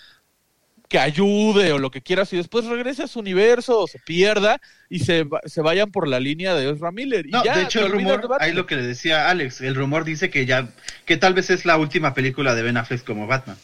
que 0.88 0.98
ayude 0.98 1.72
o 1.72 1.78
lo 1.78 1.90
que 1.90 2.02
quieras 2.02 2.32
y 2.32 2.36
después 2.36 2.66
regrese 2.66 3.04
a 3.04 3.08
su 3.08 3.18
universo 3.18 3.80
o 3.80 3.86
se 3.88 3.98
pierda 3.98 4.60
y 4.90 5.00
se, 5.00 5.26
se 5.46 5.60
vayan 5.62 5.90
por 5.90 6.06
la 6.06 6.20
línea 6.20 6.54
de 6.54 6.70
Ezra 6.70 6.92
Miller. 6.92 7.26
Y 7.26 7.30
No, 7.30 7.42
ya, 7.42 7.56
de 7.56 7.64
hecho 7.64 7.84
el 7.84 7.90
rumor, 7.90 8.28
ahí 8.38 8.52
lo 8.52 8.66
que 8.66 8.76
le 8.76 8.86
decía 8.86 9.30
Alex, 9.30 9.62
el 9.62 9.74
rumor 9.74 10.04
dice 10.04 10.28
que 10.28 10.44
ya, 10.44 10.68
que 11.06 11.16
tal 11.16 11.32
vez 11.32 11.48
es 11.50 11.64
la 11.64 11.78
última 11.78 12.12
película 12.12 12.54
de 12.54 12.62
Ben 12.62 12.76
Affleck 12.76 13.02
como 13.02 13.26
Batman. 13.26 13.56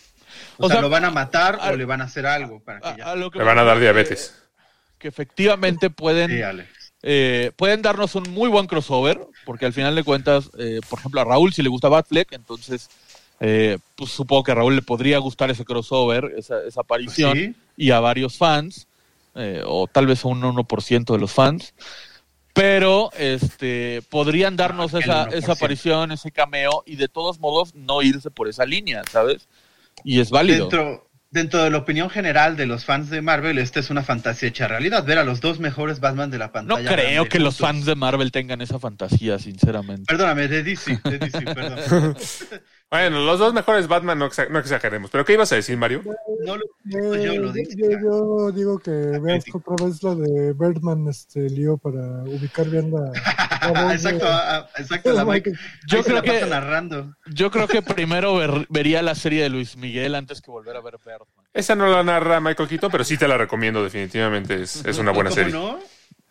O, 0.60 0.66
O 0.66 0.68
sea, 0.68 0.76
sea, 0.76 0.82
lo 0.82 0.90
van 0.90 1.04
a 1.06 1.10
matar 1.10 1.58
a- 1.60 1.70
o 1.70 1.76
le 1.76 1.84
van 1.86 2.00
a 2.02 2.04
hacer 2.04 2.26
algo 2.26 2.60
para 2.60 2.80
que 2.80 2.88
A- 2.88 2.96
ya. 2.96 3.10
a 3.12 3.16
lo 3.16 3.30
que 3.30 3.38
Le 3.38 3.44
van 3.44 3.58
a 3.58 3.64
dar 3.64 3.76
que- 3.76 3.82
diabetes. 3.82 4.34
Que 4.98 5.08
efectivamente 5.08 5.88
pueden 5.90 6.30
Sí, 6.30 6.42
eh, 7.02 7.52
pueden 7.56 7.80
darnos 7.80 8.14
un 8.14 8.24
muy 8.30 8.48
buen 8.50 8.66
crossover, 8.66 9.18
porque 9.46 9.64
al 9.64 9.72
final 9.72 9.94
de 9.94 10.04
cuentas, 10.04 10.50
eh, 10.58 10.80
por 10.88 10.98
ejemplo, 10.98 11.20
a 11.20 11.24
Raúl 11.24 11.52
si 11.54 11.62
le 11.62 11.70
gusta 11.70 11.88
Batfleck, 11.88 12.32
entonces 12.32 12.90
eh, 13.42 13.78
pues 13.96 14.10
supongo 14.10 14.42
que 14.44 14.52
a 14.52 14.56
Raúl 14.56 14.76
le 14.76 14.82
podría 14.82 15.16
gustar 15.16 15.50
ese 15.50 15.64
crossover, 15.64 16.34
esa, 16.36 16.62
esa 16.62 16.82
aparición, 16.82 17.34
Sí. 17.38 17.54
y 17.78 17.90
a 17.90 17.98
varios 18.00 18.36
fans, 18.36 18.86
eh, 19.34 19.62
o 19.64 19.86
tal 19.86 20.06
vez 20.06 20.22
a 20.26 20.28
un 20.28 20.42
1% 20.44 21.14
de 21.14 21.18
los 21.20 21.32
fans. 21.32 21.72
Pero 22.52 23.10
este 23.16 24.02
podrían 24.10 24.56
darnos 24.56 24.92
Ah, 24.92 24.98
esa, 24.98 25.22
1%. 25.28 25.34
esa 25.38 25.52
aparición, 25.52 26.12
ese 26.12 26.30
cameo, 26.32 26.82
y 26.84 26.96
de 26.96 27.08
todos 27.08 27.38
modos 27.38 27.74
no 27.74 28.02
irse 28.02 28.30
por 28.30 28.48
esa 28.48 28.66
línea, 28.66 29.02
¿sabes? 29.10 29.48
Y 30.04 30.20
es 30.20 30.30
válido. 30.30 30.68
Dentro, 30.68 31.10
dentro 31.30 31.62
de 31.62 31.70
la 31.70 31.78
opinión 31.78 32.10
general 32.10 32.56
de 32.56 32.66
los 32.66 32.84
fans 32.84 33.10
de 33.10 33.22
Marvel, 33.22 33.58
esta 33.58 33.80
es 33.80 33.90
una 33.90 34.02
fantasía 34.02 34.48
hecha 34.48 34.68
realidad. 34.68 35.04
Ver 35.04 35.18
a 35.18 35.24
los 35.24 35.40
dos 35.40 35.60
mejores 35.60 36.00
Batman 36.00 36.30
de 36.30 36.38
la 36.38 36.46
No 36.46 36.52
pantalla. 36.52 36.88
creo 36.94 37.06
grande 37.06 37.28
que 37.28 37.38
los 37.38 37.58
fans 37.58 37.84
de 37.84 37.94
Marvel 37.94 38.32
tengan 38.32 38.60
esa 38.60 38.78
fantasía, 38.78 39.38
sinceramente. 39.38 40.04
Perdóname, 40.06 40.48
de 40.48 40.62
DC, 40.62 41.00
de 41.04 41.18
DC, 41.18 41.40
perdón. 41.42 42.16
Bueno, 42.90 43.20
los 43.20 43.38
dos 43.38 43.54
mejores 43.54 43.86
Batman 43.86 44.18
no, 44.18 44.28
exa- 44.28 44.48
no 44.48 44.58
exageremos. 44.58 45.10
¿Pero 45.12 45.24
qué 45.24 45.34
ibas 45.34 45.52
a 45.52 45.54
decir, 45.56 45.76
Mario? 45.76 46.02
No 46.44 46.56
lo 46.56 46.64
Eh, 46.64 47.22
yo, 47.24 47.34
lo 47.36 47.46
yo, 47.46 47.52
dice. 47.52 47.76
yo 47.78 48.50
digo 48.50 48.80
que 48.80 48.90
veas 48.90 49.44
otra 49.54 49.86
vez 49.86 50.02
la 50.02 50.14
de 50.16 50.52
Birdman, 50.54 51.06
este 51.06 51.48
lío 51.48 51.76
para 51.76 52.00
ubicar 52.24 52.68
bien 52.68 52.90
la. 52.90 53.12
exacto, 53.94 54.24
de- 54.24 54.30
ah, 54.32 54.66
ah, 54.66 54.68
exacto, 54.80 55.12
la 55.12 55.24
Mike. 55.24 55.52
Yo 55.86 56.02
creo 56.02 56.20
que- 56.22 56.44
narrando. 56.46 57.14
Yo 57.26 57.52
creo 57.52 57.68
que 57.68 57.80
primero 57.80 58.34
ver- 58.34 58.66
vería 58.70 59.02
la 59.02 59.14
serie 59.14 59.44
de 59.44 59.50
Luis 59.50 59.76
Miguel 59.76 60.16
antes 60.16 60.40
que 60.42 60.50
volver 60.50 60.76
a 60.76 60.80
ver 60.80 60.94
Birdman. 61.04 61.46
Esa 61.54 61.76
no 61.76 61.86
la 61.88 62.02
narra 62.02 62.40
Michael 62.40 62.68
Keaton, 62.68 62.90
pero 62.90 63.04
sí 63.04 63.16
te 63.16 63.28
la 63.28 63.38
recomiendo 63.38 63.84
definitivamente. 63.84 64.62
Es, 64.62 64.84
es 64.84 64.98
una 64.98 65.12
buena 65.12 65.30
¿Cómo 65.30 65.36
serie. 65.42 65.52
No? 65.52 65.78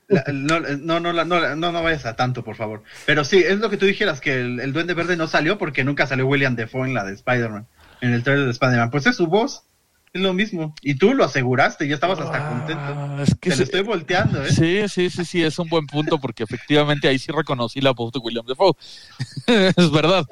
La- 0.09 0.23
no, 0.33 0.59
no, 0.59 0.99
no, 0.99 1.13
no, 1.13 1.39
la- 1.39 1.55
no, 1.55 1.71
no 1.71 1.83
vayas 1.83 2.05
a 2.05 2.15
tanto, 2.15 2.43
por 2.43 2.55
favor. 2.55 2.83
Pero 3.05 3.23
sí, 3.23 3.37
es 3.37 3.59
lo 3.59 3.69
que 3.69 3.77
tú 3.77 3.85
dijeras, 3.85 4.19
que 4.19 4.41
el, 4.41 4.59
el 4.59 4.73
Duende 4.73 4.93
Verde 4.95 5.15
no 5.15 5.27
salió 5.27 5.57
porque 5.57 5.83
nunca 5.83 6.07
salió 6.07 6.25
William 6.27 6.55
Defoe 6.55 6.87
en 6.87 6.93
la 6.95 7.03
de 7.05 7.13
Spider-Man, 7.13 7.67
en 8.01 8.13
el 8.13 8.23
trailer 8.23 8.45
de 8.45 8.51
Spider-Man. 8.51 8.89
Pues 8.89 9.05
es 9.05 9.15
su 9.15 9.27
voz, 9.27 9.63
es 10.11 10.21
lo 10.21 10.33
mismo. 10.33 10.73
Y 10.81 10.95
tú 10.95 11.13
lo 11.13 11.23
aseguraste, 11.23 11.87
ya 11.87 11.93
estabas 11.93 12.19
hasta 12.19 12.49
contento. 12.49 12.81
Ah, 12.83 13.19
es 13.21 13.35
que 13.39 13.51
Te 13.51 13.57
lo 13.57 13.63
estoy 13.63 13.81
volteando, 13.81 14.43
¿eh? 14.43 14.51
Sí, 14.51 14.81
sí, 14.89 15.09
sí, 15.11 15.23
sí, 15.25 15.43
es 15.43 15.59
un 15.59 15.69
buen 15.69 15.85
punto 15.85 16.17
porque 16.19 16.41
efectivamente 16.43 17.07
ahí 17.07 17.19
sí 17.19 17.31
reconocí 17.31 17.79
la 17.79 17.91
voz 17.91 18.11
de 18.11 18.17
William 18.19 18.45
Defoe. 18.47 18.73
es 19.47 19.91
verdad. 19.91 20.25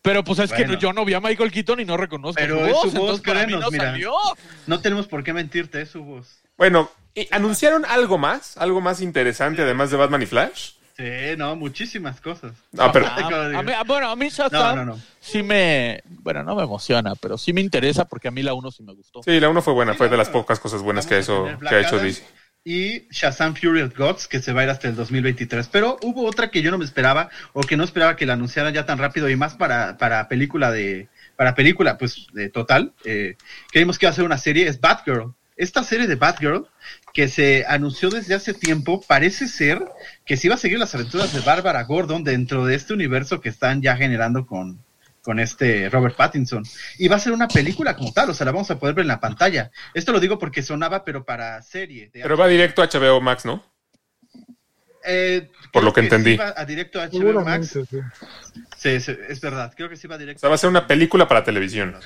Pero 0.00 0.22
pues 0.22 0.38
es 0.38 0.50
Bueno. 0.50 0.74
que 0.74 0.80
yo 0.80 0.92
no 0.92 1.04
vi 1.04 1.14
a 1.14 1.20
Michael 1.20 1.50
Keaton 1.50 1.80
y 1.80 1.84
no 1.84 1.96
reconozco 1.96 2.40
Pero 2.40 2.60
su 2.60 2.66
es 2.66 2.72
voz, 2.72 2.92
su 2.92 2.98
voz, 2.98 3.20
créenos, 3.20 3.60
no 3.60 3.70
mira. 3.72 3.86
salió. 3.86 4.12
No 4.68 4.78
tenemos 4.80 5.08
por 5.08 5.24
qué 5.24 5.32
mentirte, 5.32 5.82
es 5.82 5.90
su 5.90 6.04
voz. 6.04 6.38
Bueno, 6.56 6.88
¿y 7.07 7.07
¿anunciaron 7.30 7.84
algo 7.84 8.18
más? 8.18 8.56
¿Algo 8.58 8.80
más 8.80 9.00
interesante 9.00 9.62
además 9.62 9.90
de 9.90 9.96
Batman 9.96 10.22
y 10.22 10.26
Flash? 10.26 10.72
Sí, 10.96 11.04
no, 11.36 11.54
muchísimas 11.54 12.20
cosas. 12.20 12.52
Ah, 12.76 12.90
pero 12.92 13.06
A- 13.06 13.58
a 13.58 13.62
mí- 13.62 13.72
bueno, 13.86 14.10
a 14.10 14.16
mí 14.16 14.24
No, 14.26 14.30
Shazam 14.30 14.76
no, 14.76 14.84
no. 14.84 15.00
sí 15.20 15.42
me, 15.44 16.02
bueno, 16.08 16.42
no 16.42 16.56
me 16.56 16.64
emociona, 16.64 17.14
pero 17.14 17.38
sí 17.38 17.52
me 17.52 17.60
interesa 17.60 18.04
porque 18.06 18.26
a 18.28 18.30
mí 18.32 18.42
la 18.42 18.52
1 18.54 18.70
sí 18.72 18.82
me 18.82 18.92
gustó. 18.94 19.22
sí, 19.22 19.38
la 19.38 19.48
uno 19.48 19.62
fue 19.62 19.74
buena. 19.74 19.94
Fue 19.94 20.08
de 20.08 20.16
las 20.16 20.28
pocas 20.28 20.58
cosas 20.58 20.82
buenas 20.82 21.06
que, 21.06 21.18
eso, 21.18 21.46
que 21.68 21.74
ha 21.74 21.80
hecho 21.80 21.98
DC. 21.98 22.24
Y 22.64 23.06
Shazam 23.10 23.54
Fury 23.54 23.82
of 23.82 23.96
Gods, 23.96 24.26
que 24.26 24.40
se 24.42 24.52
va 24.52 24.62
a 24.62 24.64
ir 24.64 24.70
hasta 24.70 24.88
el 24.88 24.96
2023. 24.96 25.68
Pero 25.68 25.96
hubo 26.02 26.26
otra 26.26 26.50
que 26.50 26.60
yo 26.62 26.70
no 26.72 26.78
me 26.78 26.84
esperaba, 26.84 27.30
o 27.52 27.60
que 27.62 27.76
no 27.76 27.84
esperaba 27.84 28.16
que 28.16 28.26
la 28.26 28.32
anunciaran 28.34 28.74
ya 28.74 28.84
tan 28.84 28.98
rápido, 28.98 29.30
y 29.30 29.36
más 29.36 29.54
para, 29.54 29.96
para 29.96 30.28
película 30.28 30.70
de. 30.72 31.08
Para 31.36 31.54
película, 31.54 31.96
pues, 31.96 32.26
de 32.32 32.48
total. 32.50 32.92
Eh, 33.04 33.36
creímos 33.70 33.96
que 33.98 34.06
iba 34.06 34.10
a 34.10 34.14
ser 34.14 34.24
una 34.24 34.36
serie, 34.38 34.66
es 34.66 34.80
Batgirl. 34.80 35.32
Esta 35.56 35.82
serie 35.82 36.06
de 36.08 36.16
Batgirl, 36.16 36.66
que 37.14 37.28
se 37.28 37.64
anunció 37.66 38.10
desde 38.10 38.34
hace 38.34 38.54
tiempo, 38.54 39.02
parece 39.06 39.48
ser 39.48 39.82
que 40.24 40.36
se 40.36 40.46
iba 40.46 40.54
a 40.54 40.58
seguir 40.58 40.78
las 40.78 40.94
aventuras 40.94 41.32
de 41.32 41.40
Bárbara 41.40 41.82
Gordon 41.84 42.22
dentro 42.24 42.64
de 42.64 42.74
este 42.74 42.92
universo 42.94 43.40
que 43.40 43.48
están 43.48 43.82
ya 43.82 43.96
generando 43.96 44.46
con, 44.46 44.78
con 45.22 45.40
este 45.40 45.88
Robert 45.90 46.16
Pattinson. 46.16 46.64
Y 46.98 47.08
va 47.08 47.16
a 47.16 47.20
ser 47.20 47.32
una 47.32 47.48
película 47.48 47.96
como 47.96 48.12
tal, 48.12 48.30
o 48.30 48.34
sea, 48.34 48.44
la 48.46 48.52
vamos 48.52 48.70
a 48.70 48.78
poder 48.78 48.94
ver 48.94 49.02
en 49.02 49.08
la 49.08 49.20
pantalla. 49.20 49.70
Esto 49.94 50.12
lo 50.12 50.20
digo 50.20 50.38
porque 50.38 50.62
sonaba, 50.62 51.04
pero 51.04 51.24
para 51.24 51.60
serie. 51.62 52.10
de 52.12 52.20
Pero 52.22 52.36
va 52.36 52.46
directo 52.46 52.82
a 52.82 52.86
HBO 52.88 53.20
Max, 53.20 53.44
¿no? 53.44 53.64
Eh, 55.04 55.48
Por 55.72 55.84
lo 55.84 55.92
que 55.92 56.00
entendí. 56.00 56.32
sí 56.32 56.36
va 56.36 56.52
a 56.56 56.64
directo 56.64 57.00
a 57.00 57.06
HBO 57.08 57.42
Max. 57.44 57.68
Sí. 57.88 57.98
Sí, 58.76 59.00
sí, 59.00 59.16
es 59.28 59.40
verdad. 59.40 59.72
Creo 59.76 59.88
que 59.88 59.96
sí 59.96 60.06
va 60.06 60.16
O 60.16 60.18
directo. 60.18 60.40
sea, 60.40 60.48
va 60.48 60.54
a 60.56 60.58
ser 60.58 60.70
una 60.70 60.86
película 60.86 61.26
para 61.26 61.44
televisión. 61.44 61.96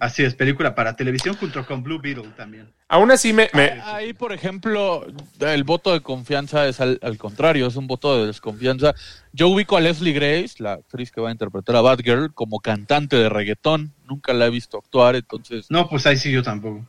Así 0.00 0.22
es, 0.22 0.34
película 0.34 0.74
para 0.74 0.94
televisión 0.94 1.34
junto 1.36 1.66
con 1.66 1.82
Blue 1.82 2.00
Beetle 2.00 2.28
también. 2.36 2.72
Aún 2.88 3.10
así 3.10 3.32
me... 3.32 3.50
me- 3.52 3.80
Ahí, 3.82 4.12
por 4.12 4.32
ejemplo, 4.32 5.04
el 5.40 5.64
voto 5.64 5.92
de 5.92 6.00
confianza 6.00 6.68
es 6.68 6.80
al, 6.80 6.98
al 7.02 7.18
contrario, 7.18 7.66
es 7.66 7.74
un 7.76 7.86
voto 7.88 8.18
de 8.20 8.26
desconfianza. 8.28 8.94
Yo 9.32 9.48
ubico 9.48 9.76
a 9.76 9.80
Leslie 9.80 10.12
Grace, 10.12 10.62
la 10.62 10.74
actriz 10.74 11.10
que 11.10 11.20
va 11.20 11.30
a 11.30 11.32
interpretar 11.32 11.74
a 11.76 11.80
Batgirl, 11.80 12.32
como 12.32 12.60
cantante 12.60 13.16
de 13.16 13.28
reggaetón. 13.28 13.92
Nunca 14.08 14.32
la 14.32 14.46
he 14.46 14.50
visto 14.50 14.78
actuar, 14.78 15.16
entonces... 15.16 15.66
No, 15.68 15.88
pues 15.88 16.06
ahí 16.06 16.16
sí 16.16 16.30
yo 16.30 16.42
tampoco. 16.42 16.86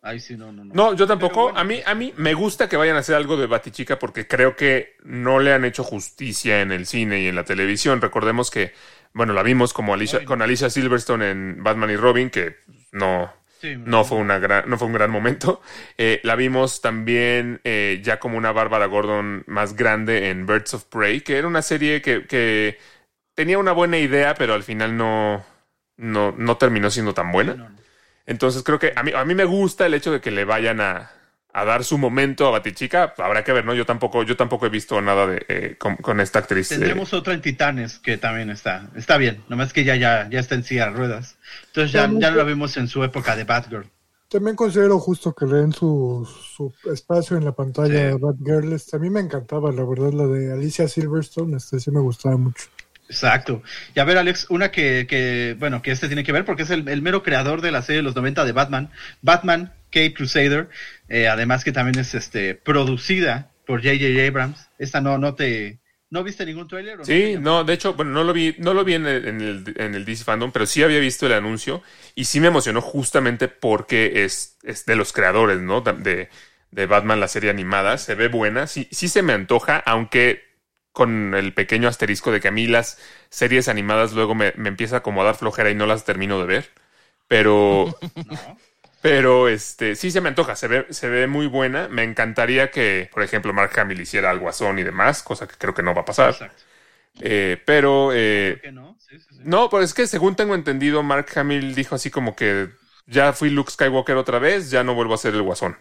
Ahí 0.00 0.20
sí 0.20 0.36
no, 0.36 0.50
no, 0.52 0.64
no. 0.64 0.72
No, 0.74 0.94
yo 0.94 1.06
tampoco. 1.06 1.42
Bueno. 1.44 1.58
A 1.58 1.64
mí, 1.64 1.80
a 1.84 1.94
mí 1.94 2.14
me 2.16 2.32
gusta 2.32 2.68
que 2.68 2.76
vayan 2.76 2.96
a 2.96 3.00
hacer 3.00 3.16
algo 3.16 3.36
de 3.36 3.46
Batichica 3.46 3.98
porque 3.98 4.26
creo 4.26 4.56
que 4.56 4.94
no 5.04 5.40
le 5.40 5.52
han 5.52 5.64
hecho 5.64 5.82
justicia 5.84 6.62
en 6.62 6.70
el 6.72 6.86
cine 6.86 7.20
y 7.20 7.26
en 7.26 7.34
la 7.34 7.44
televisión. 7.44 8.00
Recordemos 8.00 8.50
que, 8.50 8.72
bueno, 9.12 9.32
la 9.32 9.42
vimos 9.42 9.72
como 9.72 9.94
Alicia, 9.94 10.24
con 10.24 10.42
Alicia 10.42 10.70
Silverstone 10.70 11.30
en 11.30 11.62
Batman 11.62 11.90
y 11.90 11.96
Robin, 11.96 12.30
que 12.30 12.56
no, 12.92 13.32
Sí, 13.60 13.74
no 13.76 14.04
fue 14.04 14.18
una 14.18 14.38
gran, 14.38 14.70
no 14.70 14.78
fue 14.78 14.86
un 14.86 14.92
gran 14.92 15.10
momento. 15.10 15.60
Eh, 15.96 16.20
la 16.22 16.36
vimos 16.36 16.80
también 16.80 17.60
eh, 17.64 18.00
ya 18.04 18.20
como 18.20 18.38
una 18.38 18.52
Bárbara 18.52 18.86
Gordon 18.86 19.42
más 19.48 19.74
grande 19.74 20.30
en 20.30 20.46
Birds 20.46 20.74
of 20.74 20.84
Prey, 20.84 21.22
que 21.22 21.36
era 21.36 21.48
una 21.48 21.62
serie 21.62 22.00
que, 22.00 22.24
que 22.26 22.78
tenía 23.34 23.58
una 23.58 23.72
buena 23.72 23.98
idea, 23.98 24.34
pero 24.34 24.54
al 24.54 24.62
final 24.62 24.96
no, 24.96 25.44
no, 25.96 26.32
no 26.38 26.56
terminó 26.56 26.88
siendo 26.90 27.14
tan 27.14 27.32
buena. 27.32 27.74
Entonces 28.26 28.62
creo 28.62 28.78
que 28.78 28.92
a 28.94 29.02
mí, 29.02 29.10
a 29.12 29.24
mí 29.24 29.34
me 29.34 29.44
gusta 29.44 29.86
el 29.86 29.94
hecho 29.94 30.12
de 30.12 30.20
que 30.20 30.30
le 30.30 30.44
vayan 30.44 30.80
a, 30.80 31.10
a 31.52 31.64
dar 31.64 31.82
su 31.84 31.98
momento 31.98 32.46
a 32.46 32.50
Batichica. 32.50 33.14
Habrá 33.18 33.42
que 33.42 33.52
ver, 33.52 33.64
¿no? 33.64 33.74
Yo 33.74 33.86
tampoco, 33.86 34.22
yo 34.22 34.36
tampoco 34.36 34.66
he 34.66 34.68
visto 34.68 35.00
nada 35.00 35.26
de 35.26 35.44
eh, 35.48 35.76
con, 35.78 35.96
con 35.96 36.20
esta 36.20 36.40
actriz. 36.40 36.70
eh. 36.72 36.76
Tendremos 36.76 37.12
otra 37.14 37.34
en 37.34 37.40
Titanes 37.40 37.98
que 37.98 38.18
también 38.18 38.50
está. 38.50 38.88
Está 38.96 39.16
bien, 39.16 39.42
nomás 39.48 39.72
que 39.72 39.84
ya, 39.84 39.96
ya, 39.96 40.28
ya 40.30 40.40
está 40.40 40.54
en 40.54 40.64
silla 40.64 40.86
de 40.86 40.92
ruedas. 40.92 41.36
Entonces 41.68 41.92
ya, 41.92 42.08
ya 42.18 42.30
lo 42.30 42.44
vimos 42.44 42.76
en 42.76 42.86
su 42.88 43.02
época 43.02 43.34
de 43.34 43.44
Batgirl. 43.44 43.86
También 44.28 44.56
considero 44.56 44.98
justo 44.98 45.32
que 45.34 45.46
le 45.46 45.56
den 45.56 45.72
su, 45.72 46.28
su 46.54 46.70
espacio 46.92 47.38
en 47.38 47.46
la 47.46 47.52
pantalla 47.52 48.10
Sí. 48.10 48.14
a 48.14 48.16
Batgirl. 48.18 48.72
Este, 48.74 48.96
a 48.96 48.98
mí 49.00 49.08
me 49.08 49.20
encantaba, 49.20 49.72
la 49.72 49.84
verdad, 49.84 50.12
la 50.12 50.26
de 50.26 50.52
Alicia 50.52 50.86
Silverstone. 50.86 51.56
Este 51.56 51.80
sí 51.80 51.90
me 51.90 52.00
gustaba 52.00 52.36
mucho. 52.36 52.66
Exacto. 53.08 53.62
Y 53.94 54.00
a 54.00 54.04
ver, 54.04 54.18
Alex, 54.18 54.46
una 54.50 54.70
que, 54.70 55.06
que 55.08 55.56
bueno, 55.58 55.82
que 55.82 55.90
este 55.90 56.08
tiene 56.08 56.24
que 56.24 56.32
ver 56.32 56.44
porque 56.44 56.62
es 56.62 56.70
el, 56.70 56.88
el 56.88 57.02
mero 57.02 57.22
creador 57.22 57.62
de 57.62 57.72
la 57.72 57.82
serie 57.82 57.98
de 57.98 58.02
los 58.02 58.14
90 58.14 58.44
de 58.44 58.52
Batman, 58.52 58.90
Batman 59.22 59.72
Cape 59.90 60.14
Crusader, 60.14 60.68
eh, 61.08 61.28
además 61.28 61.64
que 61.64 61.72
también 61.72 61.98
es 61.98 62.14
este 62.14 62.54
producida 62.54 63.50
por 63.66 63.82
J.J. 63.82 64.26
Abrams. 64.26 64.68
Esta 64.78 65.00
no, 65.00 65.18
no 65.18 65.34
te, 65.34 65.78
¿no 66.10 66.22
viste 66.22 66.44
ningún 66.44 66.68
tráiler? 66.68 66.98
Sí, 67.04 67.36
no, 67.40 67.64
de 67.64 67.72
hecho, 67.72 67.94
bueno, 67.94 68.12
no 68.12 68.24
lo 68.24 68.32
vi, 68.32 68.54
no 68.58 68.74
lo 68.74 68.84
vi 68.84 68.94
en 68.94 69.06
el, 69.06 69.26
en 69.26 69.40
el, 69.40 69.74
en 69.76 69.94
el 69.94 70.04
DC 70.04 70.24
Fandom, 70.24 70.52
pero 70.52 70.66
sí 70.66 70.82
había 70.82 71.00
visto 71.00 71.26
el 71.26 71.32
anuncio 71.32 71.82
y 72.14 72.24
sí 72.24 72.40
me 72.40 72.48
emocionó 72.48 72.80
justamente 72.80 73.48
porque 73.48 74.24
es, 74.24 74.58
es 74.62 74.84
de 74.84 74.96
los 74.96 75.12
creadores, 75.12 75.60
¿no? 75.60 75.80
De, 75.80 76.28
de 76.70 76.86
Batman, 76.86 77.20
la 77.20 77.28
serie 77.28 77.50
animada. 77.50 77.96
Se 77.98 78.14
ve 78.14 78.28
buena, 78.28 78.66
sí, 78.66 78.88
sí 78.90 79.08
se 79.08 79.22
me 79.22 79.32
antoja, 79.32 79.78
aunque 79.78 80.47
con 80.98 81.34
el 81.34 81.54
pequeño 81.54 81.88
asterisco 81.88 82.32
de 82.32 82.40
que 82.40 82.48
a 82.48 82.52
mí 82.52 82.66
las 82.68 82.98
series 83.30 83.68
animadas 83.68 84.12
luego 84.14 84.34
me, 84.36 84.52
me 84.56 84.68
empieza 84.70 85.02
como 85.02 85.22
a 85.22 85.24
dar 85.26 85.36
flojera 85.36 85.70
y 85.70 85.76
no 85.76 85.86
las 85.86 86.04
termino 86.04 86.40
de 86.40 86.46
ver. 86.46 86.70
Pero, 87.28 87.94
No. 88.16 88.58
pero 89.00 89.48
este, 89.48 89.94
sí 89.96 90.10
se 90.10 90.20
me 90.20 90.28
antoja, 90.28 90.56
se 90.56 90.66
ve, 90.68 90.86
se 90.90 91.08
ve 91.08 91.26
muy 91.26 91.46
buena. 91.46 91.88
Me 91.88 92.02
encantaría 92.04 92.70
que, 92.70 93.08
por 93.12 93.22
ejemplo, 93.22 93.52
Mark 93.52 93.78
Hamill 93.78 94.00
hiciera 94.00 94.30
algo 94.30 94.44
Guasón 94.44 94.78
y 94.78 94.82
demás, 94.82 95.22
cosa 95.22 95.46
que 95.46 95.56
creo 95.56 95.74
que 95.74 95.82
no 95.82 95.94
va 95.94 96.02
a 96.02 96.04
pasar. 96.04 96.30
Exacto. 96.30 96.62
Eh, 97.20 97.62
pero 97.66 98.10
eh, 98.14 98.52
¿Por 98.52 98.60
qué 98.60 98.72
no? 98.72 98.96
Sí, 98.98 99.18
sí, 99.18 99.34
sí. 99.36 99.42
no, 99.44 99.68
pero 99.70 99.82
es 99.82 99.94
que 99.94 100.06
según 100.06 100.36
tengo 100.36 100.54
entendido, 100.54 101.02
Mark 101.02 101.26
Hamill 101.36 101.74
dijo 101.74 101.94
así 101.94 102.10
como 102.10 102.36
que 102.36 102.70
ya 103.06 103.32
fui 103.32 103.50
Luke 103.50 103.70
Skywalker 103.72 104.16
otra 104.16 104.38
vez, 104.38 104.70
ya 104.70 104.84
no 104.84 104.94
vuelvo 104.94 105.14
a 105.14 105.18
ser 105.18 105.34
el 105.34 105.42
Guasón. 105.42 105.76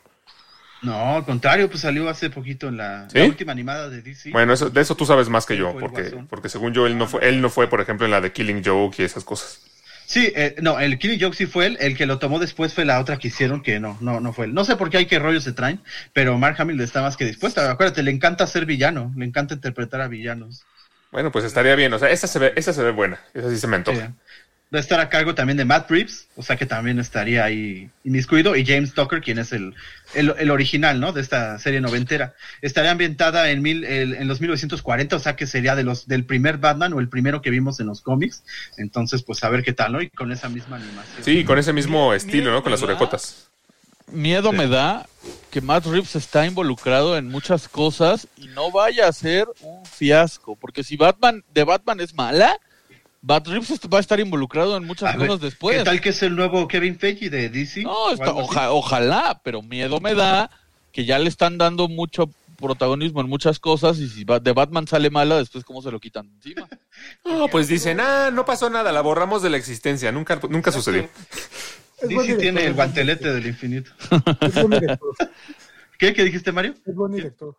No, 0.81 1.15
al 1.15 1.25
contrario, 1.25 1.69
pues 1.69 1.81
salió 1.81 2.07
hace 2.07 2.29
poquito 2.29 2.67
en 2.67 2.77
la, 2.77 3.09
¿Sí? 3.09 3.17
la 3.17 3.25
última 3.25 3.51
animada 3.51 3.89
de 3.89 4.01
DC. 4.01 4.31
Bueno, 4.31 4.53
eso, 4.53 4.69
de 4.69 4.81
eso 4.81 4.95
tú 4.95 5.05
sabes 5.05 5.29
más 5.29 5.45
que 5.45 5.57
yo, 5.57 5.75
porque, 5.79 6.15
porque 6.29 6.49
según 6.49 6.73
yo 6.73 6.85
él 6.85 6.97
no 6.97 7.07
fue, 7.07 7.27
él 7.27 7.41
no 7.41 7.49
fue, 7.49 7.67
por 7.67 7.81
ejemplo, 7.81 8.05
en 8.05 8.11
la 8.11 8.21
de 8.21 8.31
Killing 8.31 8.63
Joke 8.63 8.99
y 8.99 9.03
esas 9.03 9.23
cosas. 9.23 9.61
Sí, 10.05 10.31
eh, 10.35 10.55
no, 10.61 10.79
el 10.79 10.99
Killing 10.99 11.19
Joke 11.19 11.35
sí 11.35 11.47
fue 11.47 11.65
él, 11.65 11.77
el 11.81 11.97
que 11.97 12.05
lo 12.05 12.17
tomó 12.17 12.39
después 12.39 12.73
fue 12.73 12.85
la 12.85 12.99
otra 12.99 13.17
que 13.17 13.27
hicieron, 13.27 13.61
que 13.61 13.79
no, 13.79 13.97
no, 13.99 14.21
no 14.21 14.31
fue 14.31 14.45
él. 14.45 14.53
No 14.53 14.63
sé 14.63 14.77
por 14.77 14.89
qué 14.89 14.97
hay 14.97 15.05
que 15.05 15.19
rollos 15.19 15.43
se 15.43 15.51
traen, 15.51 15.81
pero 16.13 16.37
Mark 16.37 16.55
Hamill 16.59 16.79
está 16.79 17.01
más 17.01 17.17
que 17.17 17.25
dispuesto. 17.25 17.59
Acuérdate, 17.59 18.03
le 18.03 18.11
encanta 18.11 18.47
ser 18.47 18.65
villano, 18.65 19.11
le 19.17 19.25
encanta 19.25 19.55
interpretar 19.55 19.99
a 19.99 20.07
villanos. 20.07 20.63
Bueno, 21.11 21.31
pues 21.31 21.43
estaría 21.43 21.75
bien, 21.75 21.91
o 21.93 21.99
sea, 21.99 22.09
esa 22.09 22.27
se 22.27 22.39
ve, 22.39 22.53
esa 22.55 22.71
se 22.71 22.83
ve 22.83 22.91
buena, 22.91 23.19
esa 23.33 23.49
sí 23.49 23.57
se 23.57 23.67
me 23.67 23.77
antoja. 23.77 24.13
Va 24.73 24.79
a 24.79 24.81
estar 24.81 24.99
a 24.99 25.07
cargo 25.07 25.33
también 25.33 25.55
de 25.55 25.63
Matt 25.63 25.89
Reeves, 25.89 26.27
o 26.35 26.43
sea 26.43 26.57
que 26.57 26.65
también 26.65 26.99
estaría 26.99 27.45
ahí 27.45 27.89
inmiscuido, 28.03 28.53
y 28.57 28.65
James 28.65 28.93
Tucker, 28.93 29.21
quien 29.21 29.39
es 29.39 29.53
el, 29.53 29.73
el, 30.13 30.33
el 30.37 30.51
original, 30.51 30.99
¿no? 30.99 31.13
De 31.13 31.21
esta 31.21 31.57
serie 31.57 31.79
noventera. 31.79 32.33
Estaría 32.61 32.91
ambientada 32.91 33.49
en, 33.49 33.61
mil, 33.61 33.85
el- 33.85 34.15
en 34.15 34.27
los 34.27 34.41
1940, 34.41 35.15
o 35.15 35.19
sea 35.19 35.37
que 35.37 35.47
sería 35.47 35.73
de 35.75 35.83
los 35.83 36.05
del 36.07 36.25
primer 36.25 36.57
Batman 36.57 36.91
o 36.91 36.99
el 36.99 37.07
primero 37.07 37.41
que 37.41 37.49
vimos 37.49 37.79
en 37.79 37.87
los 37.87 38.01
cómics. 38.01 38.43
Entonces, 38.75 39.23
pues 39.23 39.41
a 39.45 39.49
ver 39.49 39.63
qué 39.63 39.71
tal, 39.71 39.93
¿no? 39.93 40.01
Y 40.01 40.09
con 40.09 40.33
esa 40.33 40.49
misma 40.49 40.75
animación. 40.75 41.23
Sí, 41.23 41.45
con 41.45 41.57
ese 41.57 41.71
mismo 41.71 42.13
estilo, 42.13 42.51
¿no? 42.51 42.61
Con 42.61 42.73
las 42.73 42.83
orejotas. 42.83 43.47
Miedo 44.11 44.51
me 44.53 44.67
da 44.67 45.05
que 45.49 45.61
Matt 45.61 45.85
Reeves 45.85 46.15
está 46.17 46.45
involucrado 46.45 47.17
en 47.17 47.27
muchas 47.29 47.67
cosas 47.69 48.27
y 48.37 48.47
no 48.49 48.69
vaya 48.71 49.07
a 49.07 49.13
ser 49.13 49.47
un 49.61 49.85
fiasco. 49.85 50.55
Porque 50.57 50.83
si 50.83 50.95
Batman 50.97 51.43
de 51.53 51.63
Batman 51.63 51.99
es 52.01 52.13
mala, 52.13 52.57
Matt 53.21 53.47
Reeves 53.47 53.79
va 53.91 53.97
a 53.97 54.01
estar 54.01 54.19
involucrado 54.19 54.77
en 54.77 54.85
muchas 54.85 55.13
A 55.13 55.17
ver, 55.17 55.27
cosas 55.27 55.41
después. 55.41 55.77
¿Qué 55.79 55.83
tal 55.83 56.01
que 56.01 56.09
es 56.09 56.21
el 56.23 56.35
nuevo 56.35 56.67
Kevin 56.67 56.97
Feige 56.99 57.29
de 57.29 57.49
DC? 57.49 57.83
No, 57.83 58.11
está- 58.11 58.33
oja- 58.33 58.71
ojalá, 58.71 59.41
pero 59.43 59.61
miedo 59.61 59.99
me 59.99 60.13
da 60.13 60.49
que 60.91 61.05
ya 61.05 61.19
le 61.19 61.27
están 61.29 61.57
dando 61.57 61.87
mucho 61.87 62.29
protagonismo 62.57 63.21
en 63.21 63.29
muchas 63.29 63.59
cosas 63.59 63.99
y 63.99 64.09
si 64.09 64.23
de 64.23 64.51
Batman 64.53 64.87
sale 64.87 65.09
mala, 65.11 65.37
después 65.37 65.63
cómo 65.63 65.81
se 65.81 65.91
lo 65.91 65.99
quitan 65.99 66.27
encima. 66.27 66.67
No, 67.25 67.47
pues 67.49 67.67
dicen, 67.67 67.99
ah, 67.99 68.31
no 68.33 68.43
pasó 68.45 68.69
nada, 68.71 68.91
la 68.91 69.01
borramos 69.01 69.43
de 69.43 69.51
la 69.51 69.57
existencia, 69.57 70.11
nunca, 70.11 70.39
nunca 70.49 70.71
sucedió. 70.71 71.03
DC 72.01 72.07
director, 72.07 72.37
tiene 72.41 72.65
el 72.65 72.73
guantelete 72.73 73.31
del 73.33 73.45
infinito. 73.47 73.91
Es 74.41 74.53
buen 74.55 74.69
director. 74.79 75.13
¿Qué? 75.99 76.13
¿Qué 76.13 76.23
dijiste, 76.23 76.51
Mario? 76.51 76.73
Es 76.85 76.95
buen 76.95 77.11
director. 77.11 77.55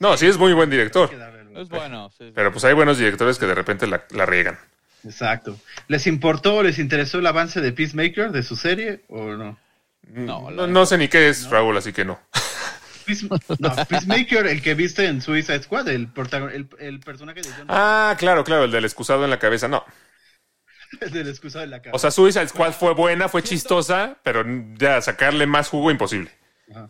No, 0.00 0.16
sí 0.16 0.26
es 0.26 0.36
muy 0.36 0.52
buen 0.52 0.68
director, 0.68 1.10
Es 1.54 1.68
bueno. 1.68 2.10
sí, 2.18 2.32
pero 2.34 2.50
pues 2.52 2.64
hay 2.64 2.74
buenos 2.74 2.98
directores 2.98 3.38
que 3.38 3.46
de 3.46 3.54
repente 3.54 3.86
la, 3.86 4.02
la 4.10 4.26
riegan. 4.26 4.58
Exacto. 5.04 5.58
¿Les 5.88 6.06
importó 6.06 6.56
o 6.56 6.62
les 6.62 6.78
interesó 6.78 7.18
el 7.18 7.26
avance 7.26 7.60
de 7.60 7.72
Peacemaker, 7.72 8.30
de 8.30 8.42
su 8.42 8.56
serie, 8.56 9.02
o 9.08 9.32
no? 9.32 9.58
No, 10.08 10.50
No, 10.50 10.66
no 10.66 10.86
sé 10.86 10.98
ni 10.98 11.08
qué 11.08 11.28
es, 11.28 11.48
Raúl, 11.50 11.76
así 11.76 11.92
que 11.92 12.04
no. 12.04 12.20
Peace- 13.06 13.28
no, 13.58 13.74
Peacemaker, 13.88 14.46
el 14.46 14.62
que 14.62 14.74
viste 14.74 15.06
en 15.06 15.20
Suicide 15.22 15.62
Squad, 15.62 15.88
el, 15.88 16.08
el, 16.52 16.68
el 16.78 17.00
personaje 17.00 17.40
de 17.42 17.48
John 17.56 17.66
Ah, 17.68 18.14
claro, 18.18 18.44
claro, 18.44 18.64
el 18.64 18.70
del 18.70 18.84
excusado 18.84 19.24
en 19.24 19.30
la 19.30 19.38
cabeza, 19.38 19.68
no. 19.68 19.84
del 21.12 21.28
excusado 21.28 21.62
de 21.64 21.68
la 21.70 21.80
cara. 21.82 21.94
O 21.94 21.98
sea, 21.98 22.10
Suicide 22.10 22.48
Squad 22.48 22.72
fue 22.72 22.94
buena, 22.94 23.28
fue 23.28 23.42
chistosa, 23.42 24.18
pero 24.22 24.44
ya 24.78 25.00
sacarle 25.00 25.46
más 25.46 25.68
jugo 25.68 25.90
imposible. 25.90 26.30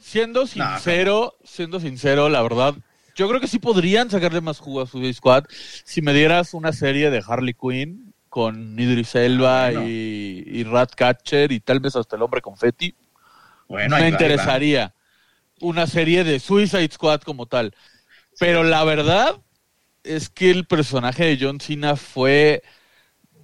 Siendo 0.00 0.46
sincero, 0.46 1.34
siendo 1.44 1.80
sincero, 1.80 2.28
la 2.28 2.40
verdad, 2.42 2.74
yo 3.14 3.28
creo 3.28 3.40
que 3.40 3.48
sí 3.48 3.58
podrían 3.58 4.10
sacarle 4.10 4.40
más 4.40 4.58
jugo 4.58 4.82
a 4.82 4.86
Suicide 4.86 5.14
Squad 5.14 5.44
si 5.84 6.02
me 6.02 6.14
dieras 6.14 6.54
una 6.54 6.72
serie 6.72 7.10
de 7.10 7.22
Harley 7.26 7.54
Quinn 7.54 8.14
con 8.28 8.78
Idris 8.78 9.14
Elba 9.14 9.70
bueno. 9.70 9.86
y, 9.86 10.44
y 10.46 10.64
Ratcatcher 10.64 11.52
y 11.52 11.60
tal 11.60 11.80
vez 11.80 11.96
hasta 11.96 12.16
el 12.16 12.22
hombre 12.22 12.40
confeti. 12.40 12.94
bueno, 13.68 13.96
me 13.96 14.02
va. 14.02 14.08
interesaría 14.08 14.94
una 15.60 15.86
serie 15.86 16.24
de 16.24 16.40
Suicide 16.40 16.90
Squad 16.90 17.20
como 17.22 17.46
tal. 17.46 17.74
Pero 18.38 18.64
la 18.64 18.84
verdad 18.84 19.36
es 20.02 20.28
que 20.28 20.50
el 20.50 20.66
personaje 20.66 21.24
de 21.24 21.38
John 21.40 21.60
Cena 21.60 21.96
fue 21.96 22.62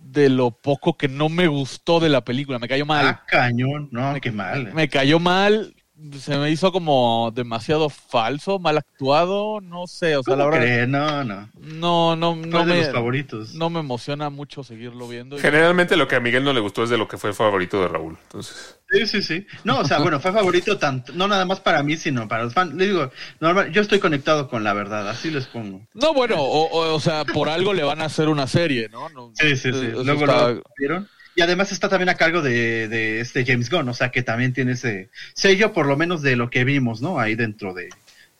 de 0.00 0.28
lo 0.28 0.50
poco 0.50 0.96
que 0.96 1.08
no 1.08 1.28
me 1.28 1.46
gustó 1.46 2.00
de 2.00 2.08
la 2.08 2.24
película. 2.24 2.58
Me 2.58 2.68
cayó 2.68 2.86
mal. 2.86 3.06
Ah, 3.06 3.24
cañón. 3.26 3.88
No, 3.92 4.18
qué 4.20 4.32
mal. 4.32 4.72
Me 4.74 4.88
cayó 4.88 5.20
mal. 5.20 5.74
Se 6.20 6.38
me 6.38 6.48
hizo 6.50 6.70
como 6.70 7.32
demasiado 7.34 7.88
falso, 7.90 8.60
mal 8.60 8.78
actuado. 8.78 9.60
No 9.60 9.88
sé, 9.88 10.16
o 10.16 10.22
sea, 10.22 10.36
la 10.36 10.44
¿Cómo 10.44 10.52
verdad. 10.52 10.66
cree? 10.66 10.86
No, 10.86 11.24
no. 11.24 11.48
No, 11.58 12.14
no, 12.16 12.36
no 12.36 12.58
Fue 12.58 12.66
de 12.66 12.74
me, 12.74 12.80
los 12.84 12.92
favoritos. 12.94 13.54
no 13.54 13.68
me 13.68 13.80
emociona 13.80 14.30
mucho 14.30 14.62
seguirlo 14.62 15.08
viendo. 15.08 15.36
Generalmente 15.38 15.96
lo 15.96 16.06
que 16.06 16.14
a 16.14 16.20
Miguel 16.20 16.44
no 16.44 16.52
le 16.52 16.60
gustó 16.60 16.84
es 16.84 16.90
de 16.90 16.98
lo 16.98 17.08
que 17.08 17.18
fue 17.18 17.32
favorito 17.32 17.80
de 17.80 17.88
Raúl. 17.88 18.16
Entonces, 18.22 18.78
Sí, 18.90 19.06
sí, 19.06 19.22
sí. 19.22 19.46
No, 19.64 19.80
o 19.80 19.84
sea, 19.84 19.98
bueno, 20.00 20.20
fue 20.20 20.32
favorito 20.32 20.78
tanto, 20.78 21.12
no 21.14 21.26
nada 21.26 21.44
más 21.44 21.58
para 21.60 21.82
mí, 21.82 21.96
sino 21.96 22.28
para 22.28 22.44
los 22.44 22.54
fans. 22.54 22.74
Le 22.74 22.86
digo, 22.86 23.10
normal, 23.40 23.72
yo 23.72 23.82
estoy 23.82 23.98
conectado 23.98 24.48
con 24.48 24.62
la 24.62 24.72
verdad, 24.74 25.08
así 25.08 25.30
les 25.32 25.46
pongo. 25.46 25.80
No, 25.94 26.14
bueno, 26.14 26.36
o, 26.40 26.68
o- 26.70 26.94
o 26.94 27.00
sea, 27.00 27.24
por 27.24 27.48
algo 27.48 27.74
le 27.74 27.82
van 27.82 28.00
a 28.02 28.04
hacer 28.06 28.28
una 28.28 28.46
serie, 28.46 28.88
¿no? 28.88 29.08
No, 29.08 29.32
Sí, 29.34 29.56
sí, 29.56 29.72
sí. 29.72 29.88
Luego 30.04 30.24
está- 30.24 30.50
lo 30.52 30.62
vieron. 30.78 31.08
Y 31.38 31.40
además 31.40 31.70
está 31.70 31.88
también 31.88 32.08
a 32.08 32.16
cargo 32.16 32.42
de, 32.42 32.88
de 32.88 33.20
este 33.20 33.44
James 33.46 33.70
Gunn, 33.70 33.88
o 33.88 33.94
sea 33.94 34.10
que 34.10 34.24
también 34.24 34.52
tiene 34.52 34.72
ese 34.72 35.08
sello, 35.34 35.72
por 35.72 35.86
lo 35.86 35.96
menos 35.96 36.20
de 36.20 36.34
lo 36.34 36.50
que 36.50 36.64
vimos, 36.64 37.00
¿no? 37.00 37.20
Ahí 37.20 37.36
dentro 37.36 37.74
de, 37.74 37.90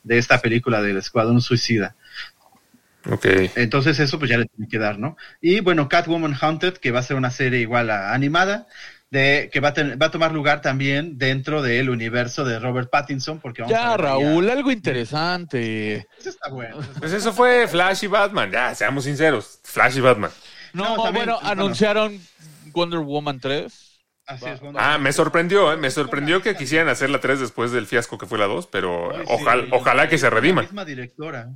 de 0.03 0.19
esta 0.19 0.41
película 0.41 0.83
del 0.83 0.97
Escuadrón 0.97 1.41
Suicida. 1.41 1.95
ok. 3.09 3.25
Entonces 3.55 4.01
eso 4.01 4.19
pues 4.19 4.29
ya 4.33 4.39
le 4.39 4.47
tiene 4.47 4.69
que 4.69 4.79
dar, 4.81 4.99
¿no? 4.99 5.17
Y 5.41 5.61
bueno, 5.61 5.89
Catwoman 5.89 6.35
Haunted, 6.41 6.75
que 6.79 6.91
va 6.91 6.99
a 6.99 7.03
ser 7.05 7.17
una 7.17 7.31
serie 7.31 7.61
igual 7.61 7.89
a 7.91 8.13
animada, 8.13 8.67
de 9.11 9.49
que 9.53 9.61
va 9.61 9.69
a, 9.69 9.73
ten- 9.75 9.97
va 10.03 10.07
a 10.07 10.11
tomar 10.11 10.33
lugar 10.33 10.61
también 10.61 11.19
dentro 11.19 11.63
del 11.63 11.91
universo 11.91 12.45
de 12.45 12.59
Robert 12.59 12.91
Pattinson, 12.91 13.39
porque 13.39 13.63
vamos 13.63 13.77
a 13.77 13.81
Ya, 13.81 13.95
a- 13.95 13.97
Raúl, 13.97 14.51
algo 14.51 14.73
interesante. 14.73 16.09
Eso 16.19 16.31
está 16.31 16.49
bueno. 16.51 16.81
eso 16.81 16.89
está 16.89 16.99
Pues 17.01 17.13
eso 17.13 17.33
fue 17.33 17.69
Flash 17.69 18.03
y 18.03 18.07
Batman, 18.09 18.51
ya, 18.51 18.75
seamos 18.75 19.05
sinceros. 19.05 19.61
Flash 19.63 19.99
y 19.99 20.01
Batman. 20.01 20.33
No, 20.73 20.97
No, 20.97 21.05
también, 21.05 21.27
bueno, 21.27 21.39
bueno. 21.41 21.49
anunciaron 21.63 22.21
Wonder 22.73 23.01
Woman 23.01 23.41
3. 23.41 23.99
Así 24.27 24.45
es, 24.47 24.61
bueno. 24.61 24.79
Ah, 24.81 24.99
me 24.99 25.12
sorprendió, 25.12 25.73
¿eh? 25.73 25.77
me 25.79 25.91
sorprendió 25.91 26.43
que 26.43 26.55
quisieran 26.55 26.89
hacer 26.89 27.09
la 27.09 27.19
3 27.21 27.41
después 27.41 27.73
del 27.73 27.87
fiasco 27.87 28.19
que 28.19 28.27
fue 28.27 28.39
la 28.39 28.47
2, 28.47 28.66
pero 28.66 29.11
sí, 29.14 29.23
ojalá, 29.27 29.64
ojalá 29.71 30.09
que 30.09 30.19
se 30.19 30.27
La 30.29 30.31
redima. 30.31 30.62
misma 30.62 30.85
directora. 30.85 31.49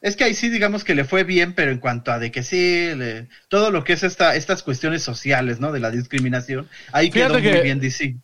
Es 0.00 0.16
que 0.16 0.24
ahí 0.24 0.34
sí 0.34 0.50
digamos 0.50 0.84
que 0.84 0.94
le 0.94 1.04
fue 1.04 1.24
bien, 1.24 1.54
pero 1.54 1.70
en 1.70 1.78
cuanto 1.78 2.10
a 2.12 2.18
de 2.18 2.30
que 2.32 2.42
sí, 2.42 2.94
le- 2.94 3.28
todo 3.48 3.70
lo 3.70 3.84
que 3.84 3.94
es 3.94 4.02
esta, 4.02 4.34
estas 4.36 4.62
cuestiones 4.62 5.02
sociales, 5.02 5.60
¿no? 5.60 5.72
De 5.72 5.80
la 5.80 5.90
discriminación, 5.90 6.68
ahí 6.92 7.10
Fíjate 7.10 7.40
quedó 7.40 7.42
muy 7.42 7.52
que- 7.58 7.62
bien 7.62 7.80
DC. 7.80 8.16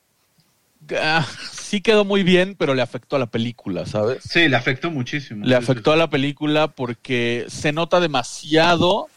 Ah, 0.98 1.26
sí 1.52 1.80
quedó 1.80 2.04
muy 2.04 2.22
bien, 2.22 2.56
pero 2.58 2.74
le 2.74 2.82
afectó 2.82 3.16
a 3.16 3.18
la 3.20 3.26
película, 3.30 3.86
¿sabes? 3.86 4.24
Sí, 4.24 4.48
le 4.48 4.56
afectó 4.56 4.90
muchísimo. 4.90 5.46
Le 5.46 5.54
Sí, 5.56 5.62
sí, 5.64 5.70
afectó 5.72 5.92
a 5.92 5.96
la 5.96 6.10
película 6.10 6.68
porque 6.68 7.46
se 7.48 7.72
nota 7.72 8.00
demasiado 8.00 9.08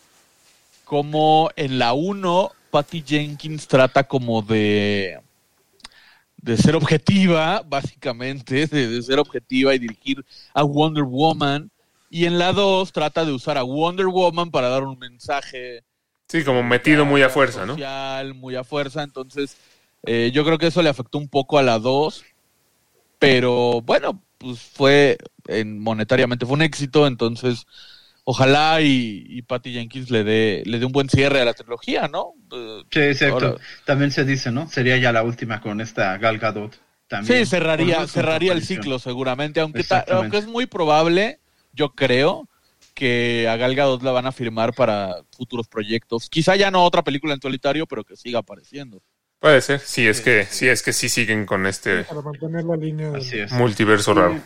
como 0.86 1.50
en 1.56 1.80
la 1.80 1.94
1 1.94 2.52
Patty 2.74 3.04
Jenkins 3.06 3.68
trata 3.68 4.04
como 4.04 4.42
de 4.42 5.20
de 6.38 6.58
ser 6.58 6.76
objetiva, 6.76 7.62
básicamente, 7.66 8.66
de, 8.66 8.88
de 8.88 9.02
ser 9.04 9.20
objetiva 9.20 9.76
y 9.76 9.80
dirigir 9.80 10.26
a 10.56 10.64
Wonder 10.64 11.04
Woman. 11.04 11.70
Y 12.10 12.26
en 12.26 12.40
la 12.40 12.52
2 12.52 12.92
trata 12.92 13.26
de 13.26 13.32
usar 13.32 13.60
a 13.60 13.64
Wonder 13.64 14.08
Woman 14.08 14.50
para 14.50 14.70
dar 14.70 14.84
un 14.84 14.98
mensaje 14.98 15.84
Sí, 16.28 16.44
como 16.44 16.64
metido 16.64 17.06
muy 17.06 17.22
a 17.22 17.30
fuerza, 17.30 17.64
¿no? 17.68 17.74
social, 17.74 18.34
muy 18.34 18.56
a 18.56 18.64
fuerza. 18.64 19.04
Entonces, 19.04 19.56
eh, 20.04 20.32
yo 20.34 20.44
creo 20.44 20.58
que 20.58 20.66
eso 20.68 20.82
le 20.82 20.90
afectó 20.90 21.20
un 21.20 21.30
poco 21.30 21.60
a 21.60 21.64
la 21.64 21.78
2. 21.78 22.26
Pero 23.20 23.82
bueno, 23.82 24.20
pues 24.40 24.60
fue 24.60 25.18
en, 25.48 25.80
monetariamente 25.80 26.48
fue 26.48 26.56
un 26.56 26.64
éxito. 26.64 27.06
Entonces, 27.06 27.68
ojalá 28.24 28.82
y, 28.82 29.26
y 29.28 29.42
Patty 29.44 29.74
Jenkins 29.74 30.10
le 30.10 30.24
dé, 30.24 30.64
le 30.66 30.80
dé 30.80 30.86
un 30.86 30.92
buen 30.92 31.10
cierre 31.10 31.42
a 31.42 31.46
la 31.46 31.54
trilogía, 31.54 32.08
¿no? 32.08 32.34
Eh, 32.52 32.82
Sí, 32.92 33.00
exacto. 33.02 33.46
Ahora- 33.48 33.62
También 33.86 34.12
se 34.12 34.24
dice, 34.26 34.52
¿no? 34.52 34.68
Sería 34.70 34.98
ya 34.98 35.12
la 35.12 35.24
última 35.24 35.62
con 35.62 35.82
esta 35.82 36.18
Gal 36.18 36.38
Gadot. 36.40 36.80
También. 37.08 37.46
sí, 37.46 37.50
cerraría, 37.50 38.08
cerraría 38.08 38.54
el 38.54 38.64
ciclo 38.64 38.98
seguramente. 38.98 39.60
Aunque, 39.60 39.84
ta- 39.84 40.06
aunque 40.10 40.38
es 40.38 40.48
muy 40.48 40.66
probable, 40.66 41.40
yo 41.74 41.90
creo, 41.94 42.48
que 42.96 43.48
a 43.50 43.56
Gal 43.58 43.76
Gadot 43.76 44.02
la 44.04 44.12
van 44.12 44.26
a 44.28 44.32
firmar 44.32 44.74
para 44.74 45.18
futuros 45.36 45.68
proyectos. 45.68 46.30
Quizá 46.30 46.56
ya 46.56 46.72
no 46.72 46.84
otra 46.84 47.04
película 47.04 47.34
en 47.34 47.42
solitario, 47.42 47.86
pero 47.88 48.04
que 48.04 48.16
siga 48.16 48.40
apareciendo. 48.40 49.02
Puede 49.40 49.60
ser, 49.62 49.80
si 49.80 50.08
es 50.08 50.22
que, 50.22 50.46
si 50.46 50.68
es 50.70 50.82
que 50.82 50.94
sí 50.94 51.10
siguen 51.10 51.46
con 51.46 51.66
este 51.68 52.04
Para 52.06 52.22
mantener 52.22 52.64
la 52.64 52.78
línea. 52.78 53.08
del- 53.12 53.22
Así 53.22 53.40
es. 53.40 53.52
multiverso 53.52 54.14
raro. 54.14 54.40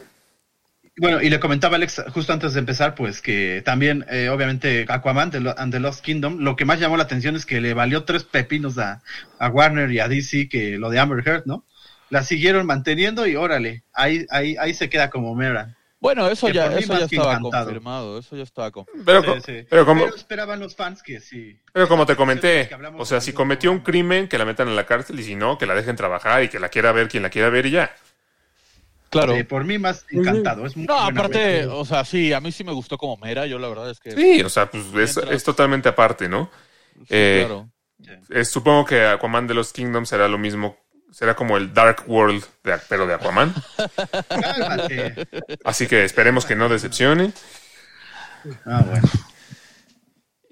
Bueno, 0.99 1.21
y 1.21 1.29
le 1.29 1.39
comentaba 1.39 1.75
Alex 1.75 2.03
justo 2.11 2.33
antes 2.33 2.53
de 2.53 2.59
empezar, 2.59 2.95
pues 2.95 3.21
que 3.21 3.61
también, 3.63 4.03
eh, 4.09 4.29
obviamente, 4.29 4.85
Aquaman 4.89 5.29
de 5.29 5.53
and 5.57 5.71
the 5.71 5.79
Lost 5.79 6.03
Kingdom, 6.03 6.39
lo 6.39 6.55
que 6.55 6.65
más 6.65 6.79
llamó 6.79 6.97
la 6.97 7.03
atención 7.03 7.35
es 7.35 7.45
que 7.45 7.61
le 7.61 7.75
valió 7.75 8.03
tres 8.03 8.23
pepinos 8.23 8.79
a, 8.79 9.03
a 9.37 9.49
Warner 9.49 9.91
y 9.91 9.99
a 9.99 10.07
DC 10.07 10.49
que 10.49 10.77
lo 10.79 10.89
de 10.89 10.99
Amber 10.99 11.27
Heard, 11.27 11.43
¿no? 11.45 11.65
La 12.09 12.23
siguieron 12.23 12.65
manteniendo 12.65 13.27
y 13.27 13.35
órale, 13.35 13.83
ahí, 13.93 14.25
ahí, 14.31 14.55
ahí 14.59 14.73
se 14.73 14.89
queda 14.89 15.09
como 15.11 15.35
mera. 15.35 15.75
Bueno, 15.99 16.27
eso 16.29 16.47
Que 16.47 16.53
ya, 16.53 16.67
eso 16.77 16.97
ya 16.97 17.05
estaba 17.05 17.33
encantado. 17.33 17.65
confirmado, 17.65 18.19
eso 18.19 18.35
ya 18.35 18.43
estaba 18.43 18.71
confirmado. 18.71 19.21
Pero, 19.23 19.35
Sí, 19.35 19.41
sí. 19.45 19.67
pero 19.69 19.85
como, 19.85 20.03
Pero 20.05 20.15
esperaban 20.15 20.59
los 20.59 20.75
fans 20.75 21.01
que 21.03 21.19
sí. 21.19 21.59
pero 21.73 21.87
como 21.87 22.05
te 22.05 22.15
comenté, 22.15 22.69
o 22.97 23.05
sea, 23.05 23.19
si 23.19 23.33
cometió 23.33 23.71
un 23.71 23.79
crimen, 23.79 24.27
que 24.27 24.37
la 24.37 24.45
metan 24.45 24.67
en 24.67 24.75
la 24.75 24.85
cárcel 24.85 25.19
y 25.19 25.23
si 25.23 25.35
no, 25.35 25.57
que 25.57 25.65
la 25.65 25.75
dejen 25.75 25.95
trabajar 25.95 26.43
y 26.43 26.49
que 26.49 26.59
la 26.59 26.69
quiera 26.69 26.91
ver 26.91 27.07
quien 27.07 27.23
la 27.23 27.29
quiera 27.29 27.49
ver 27.49 27.65
y 27.67 27.71
ya. 27.71 27.91
Claro. 29.09 29.35
Sí, 29.35 29.43
por 29.43 29.63
mí 29.63 29.77
más 29.77 30.05
encantado. 30.09 30.65
Es 30.65 30.75
muy 30.75 30.85
No, 30.85 30.99
aparte, 30.99 31.65
o 31.65 31.85
sea, 31.85 32.03
sí, 32.03 32.33
a 32.33 32.41
mí 32.41 32.51
sí 32.51 32.63
me 32.63 32.73
gustó 32.73 32.97
como 32.97 33.17
Mera, 33.17 33.45
yo 33.45 33.59
la 33.59 33.67
verdad 33.67 33.89
es 33.89 33.99
que... 33.99 34.11
Sí, 34.11 34.41
o 34.41 34.49
sea, 34.49 34.69
pues 34.69 34.85
es, 35.29 35.43
totalmente 35.43 35.89
aparte, 35.89 36.27
¿no? 36.27 36.49
sí, 36.99 37.05
eh, 37.09 37.45
claro. 37.47 37.69
Eh, 38.29 38.45
supongo 38.45 38.85
que 38.85 39.05
Aquaman 39.05 39.47
de 39.47 39.53
los 39.53 39.73
Kingdoms 39.73 40.09
será 40.09 40.27
lo 40.27 40.37
mismo, 40.37 40.77
será 41.11 41.35
como 41.35 41.57
el 41.57 41.73
Dark 41.73 42.03
World, 42.07 42.43
de, 42.63 42.77
pero 42.89 43.07
de 43.07 43.15
Aquaman. 43.15 43.53
Cálmate. 44.29 45.27
Así 45.63 45.87
que 45.87 46.03
esperemos 46.03 46.45
que 46.45 46.55
no 46.55 46.69
decepcione. 46.69 47.33
Ah, 48.65 48.83
bueno. 48.87 49.07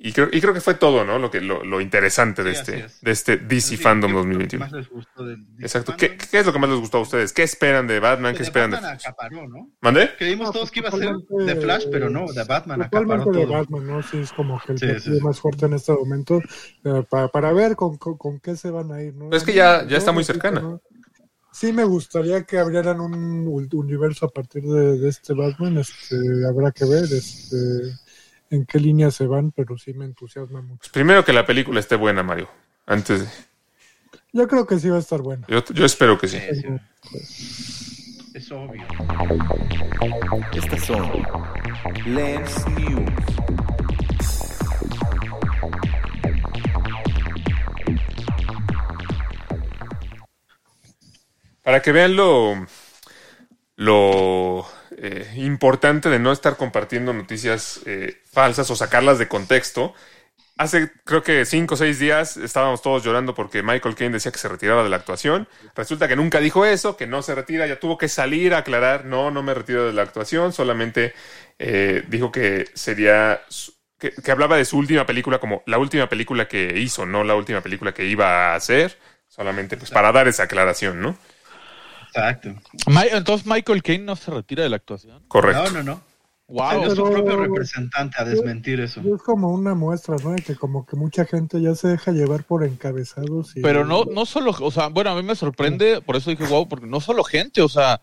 Y 0.07 0.13
creo, 0.13 0.27
y 0.31 0.39
creo 0.39 0.53
que 0.53 0.61
fue 0.61 0.75
todo, 0.75 1.03
¿no? 1.03 1.17
Lo 1.17 1.31
que 1.31 1.41
lo, 1.41 1.63
lo 1.65 1.81
interesante 1.81 2.43
de 2.43 2.53
Sí, 2.53 2.59
este, 2.59 2.85
es. 2.85 3.01
de 3.01 3.11
este 3.11 3.37
DC 3.37 3.69
Sí, 3.69 3.77
Fandom 3.77 4.11
¿qué 4.11 4.13
fue 4.13 4.21
lo 4.21 4.27
que 4.27 4.57
2021. 4.57 4.63
más 4.65 4.71
les 4.73 4.89
gustó 4.89 5.25
del 5.25 5.45
DC 5.55 5.63
Exacto. 5.65 5.95
¿Qué? 5.97 6.15
¿Qué 6.15 6.39
es 6.39 6.45
lo 6.45 6.53
que 6.53 6.59
más 6.59 6.69
les 6.69 6.79
gustó 6.79 6.97
a 6.99 7.01
ustedes? 7.01 7.33
¿Qué 7.33 7.41
esperan 7.43 7.87
de 7.87 7.99
Batman? 7.99 8.33
¿Qué 8.33 8.39
de 8.39 8.43
esperan 8.45 8.69
de 8.69 8.75
Batman 8.77 8.97
acaparó, 9.03 9.47
¿no? 9.47 9.71
¿Mandé? 9.81 10.11
Creímos 10.17 10.51
todos 10.51 10.69
que 10.69 10.79
iba 10.81 10.89
a 10.89 10.91
ser 10.91 11.15
de 11.15 11.55
Flash, 11.55 11.85
pero 11.91 12.09
no, 12.11 12.31
de 12.31 12.43
Batman 12.43 12.81
Totalmente 12.83 13.13
acaparó 13.23 13.31
de 13.39 13.45
todo. 13.45 13.53
Batman, 13.53 13.87
¿no? 13.87 14.03
Sí, 14.03 14.17
es 14.19 14.31
como 14.31 14.61
que 14.63 14.73
el 14.73 14.77
Sí, 14.79 14.85
platillo 14.85 15.13
sí, 15.13 15.19
sí. 15.19 15.25
más 15.25 15.39
fuerte 15.39 15.65
en 15.65 15.73
este 15.73 15.91
momento 15.93 16.39
eh, 16.83 17.03
para, 17.09 17.27
para 17.29 17.51
ver 17.53 17.75
con, 17.75 17.97
con, 17.97 18.15
con 18.17 18.39
qué 18.39 18.55
se 18.55 18.69
van 18.69 18.91
a 18.91 19.01
ir, 19.01 19.15
¿no? 19.15 19.25
Pero 19.29 19.37
es 19.37 19.43
que 19.43 19.53
ya- 19.53 19.87
ya 19.87 19.97
está 19.97 20.11
muy 20.11 20.23
cercana. 20.23 20.61
¿no? 20.61 20.81
Sí 21.51 21.71
me 21.73 21.85
gustaría 21.85 22.43
que 22.43 22.59
abrieran 22.59 22.99
un 22.99 23.47
universo 23.73 24.25
a 24.25 24.29
partir 24.29 24.61
de, 24.63 24.99
de 24.99 25.09
este 25.09 25.33
Batman, 25.33 25.77
este, 25.77 26.15
habrá 26.47 26.71
que 26.71 26.83
ver 26.85 27.05
este, 27.05 27.55
en 28.55 28.65
qué 28.65 28.79
línea 28.79 29.11
se 29.11 29.27
van, 29.27 29.51
pero 29.51 29.77
sí 29.77 29.93
me 29.93 30.05
entusiasma 30.05 30.61
mucho. 30.61 30.79
Pues 30.79 30.89
primero 30.89 31.23
que 31.23 31.33
la 31.33 31.45
película 31.45 31.79
esté 31.79 31.95
buena, 31.95 32.23
Mario. 32.23 32.49
Antes 32.85 33.21
de- 33.21 33.29
Yo 34.33 34.47
creo 34.47 34.65
que 34.65 34.79
sí 34.79 34.89
va 34.89 34.97
a 34.97 34.99
estar 34.99 35.21
bueno. 35.21 35.45
Yo, 35.47 35.63
yo 35.73 35.85
espero 35.85 36.17
que 36.17 36.27
sí. 36.27 36.39
Sí, 36.39 36.61
sí. 36.61 38.27
Es 38.33 38.51
obvio. 38.51 38.83
Estas 40.53 40.83
son 40.85 41.09
Lens 42.05 42.67
News. 42.69 43.11
Para 51.63 51.81
que 51.81 51.91
vean 51.91 52.15
lo, 52.15 52.65
lo 53.75 54.65
eh, 54.97 55.33
importante 55.35 56.09
de 56.09 56.19
no 56.19 56.31
estar 56.31 56.55
compartiendo 56.55 57.13
noticias 57.13 57.81
eh, 57.85 58.21
falsas 58.31 58.69
o 58.71 58.75
sacarlas 58.75 59.19
de 59.19 59.27
contexto. 59.27 59.93
Hace 60.57 60.89
creo 61.03 61.21
que 61.21 61.43
cinco 61.43 61.73
o 61.73 61.77
seis 61.77 61.99
días 61.99 62.37
estábamos 62.37 62.81
todos 62.81 63.03
llorando 63.03 63.35
porque 63.35 63.61
Michael 63.61 63.95
Caine 63.95 64.13
decía 64.13 64.31
que 64.31 64.37
se 64.37 64.47
retiraba 64.47 64.83
de 64.83 64.89
la 64.89 64.95
actuación. 64.95 65.49
Resulta 65.75 66.07
que 66.07 66.15
nunca 66.15 66.39
dijo 66.39 66.65
eso, 66.65 66.95
que 66.95 67.07
no 67.07 67.21
se 67.21 67.35
retira, 67.35 67.67
ya 67.67 67.77
tuvo 67.77 67.97
que 67.97 68.07
salir 68.07 68.53
a 68.53 68.59
aclarar, 68.59 69.03
no, 69.03 69.31
no 69.31 69.43
me 69.43 69.53
retiro 69.53 69.85
de 69.85 69.91
la 69.91 70.03
actuación, 70.03 70.53
solamente 70.53 71.13
eh, 71.59 72.05
dijo 72.07 72.31
que 72.31 72.69
sería, 72.73 73.41
que, 73.99 74.11
que 74.11 74.31
hablaba 74.31 74.55
de 74.55 74.63
su 74.63 74.77
última 74.77 75.05
película 75.05 75.39
como 75.39 75.61
la 75.65 75.77
última 75.77 76.07
película 76.07 76.47
que 76.47 76.79
hizo, 76.79 77.05
no 77.05 77.25
la 77.25 77.35
última 77.35 77.59
película 77.59 77.93
que 77.93 78.05
iba 78.05 78.53
a 78.53 78.55
hacer, 78.55 78.97
solamente 79.27 79.75
pues 79.75 79.91
para 79.91 80.13
dar 80.13 80.29
esa 80.29 80.43
aclaración, 80.43 81.01
¿no? 81.01 81.17
Exacto. 82.15 82.55
Entonces 83.11 83.45
Michael 83.45 83.83
Caine 83.83 84.05
no 84.05 84.15
se 84.15 84.31
retira 84.31 84.63
de 84.63 84.69
la 84.69 84.77
actuación. 84.77 85.23
Correcto. 85.27 85.63
No, 85.65 85.71
no, 85.71 85.83
no. 85.83 86.01
Wow. 86.47 86.69
Salió 86.69 86.95
su 86.95 87.03
propio 87.03 87.37
representante 87.37 88.17
a 88.19 88.23
desmentir 88.23 88.79
eso. 88.79 89.01
Es 89.01 89.21
como 89.23 89.49
una 89.49 89.73
muestra, 89.73 90.15
¿no? 90.23 90.31
De 90.31 90.43
que 90.43 90.55
como 90.55 90.85
que 90.85 90.95
mucha 90.95 91.25
gente 91.25 91.59
ya 91.59 91.73
se 91.73 91.87
deja 91.87 92.11
llevar 92.11 92.43
por 92.43 92.63
encabezados. 92.63 93.57
Y, 93.57 93.61
Pero 93.61 93.83
no, 93.83 94.05
no 94.05 94.27
solo, 94.27 94.53
o 94.59 94.71
sea, 94.71 94.89
bueno, 94.89 95.09
a 95.09 95.15
mí 95.15 95.23
me 95.23 95.35
sorprende, 95.35 96.01
por 96.01 96.15
eso 96.15 96.29
dije 96.29 96.45
wow, 96.45 96.67
porque 96.67 96.85
no 96.85 97.01
solo 97.01 97.23
gente, 97.23 97.61
o 97.61 97.69
sea, 97.69 97.99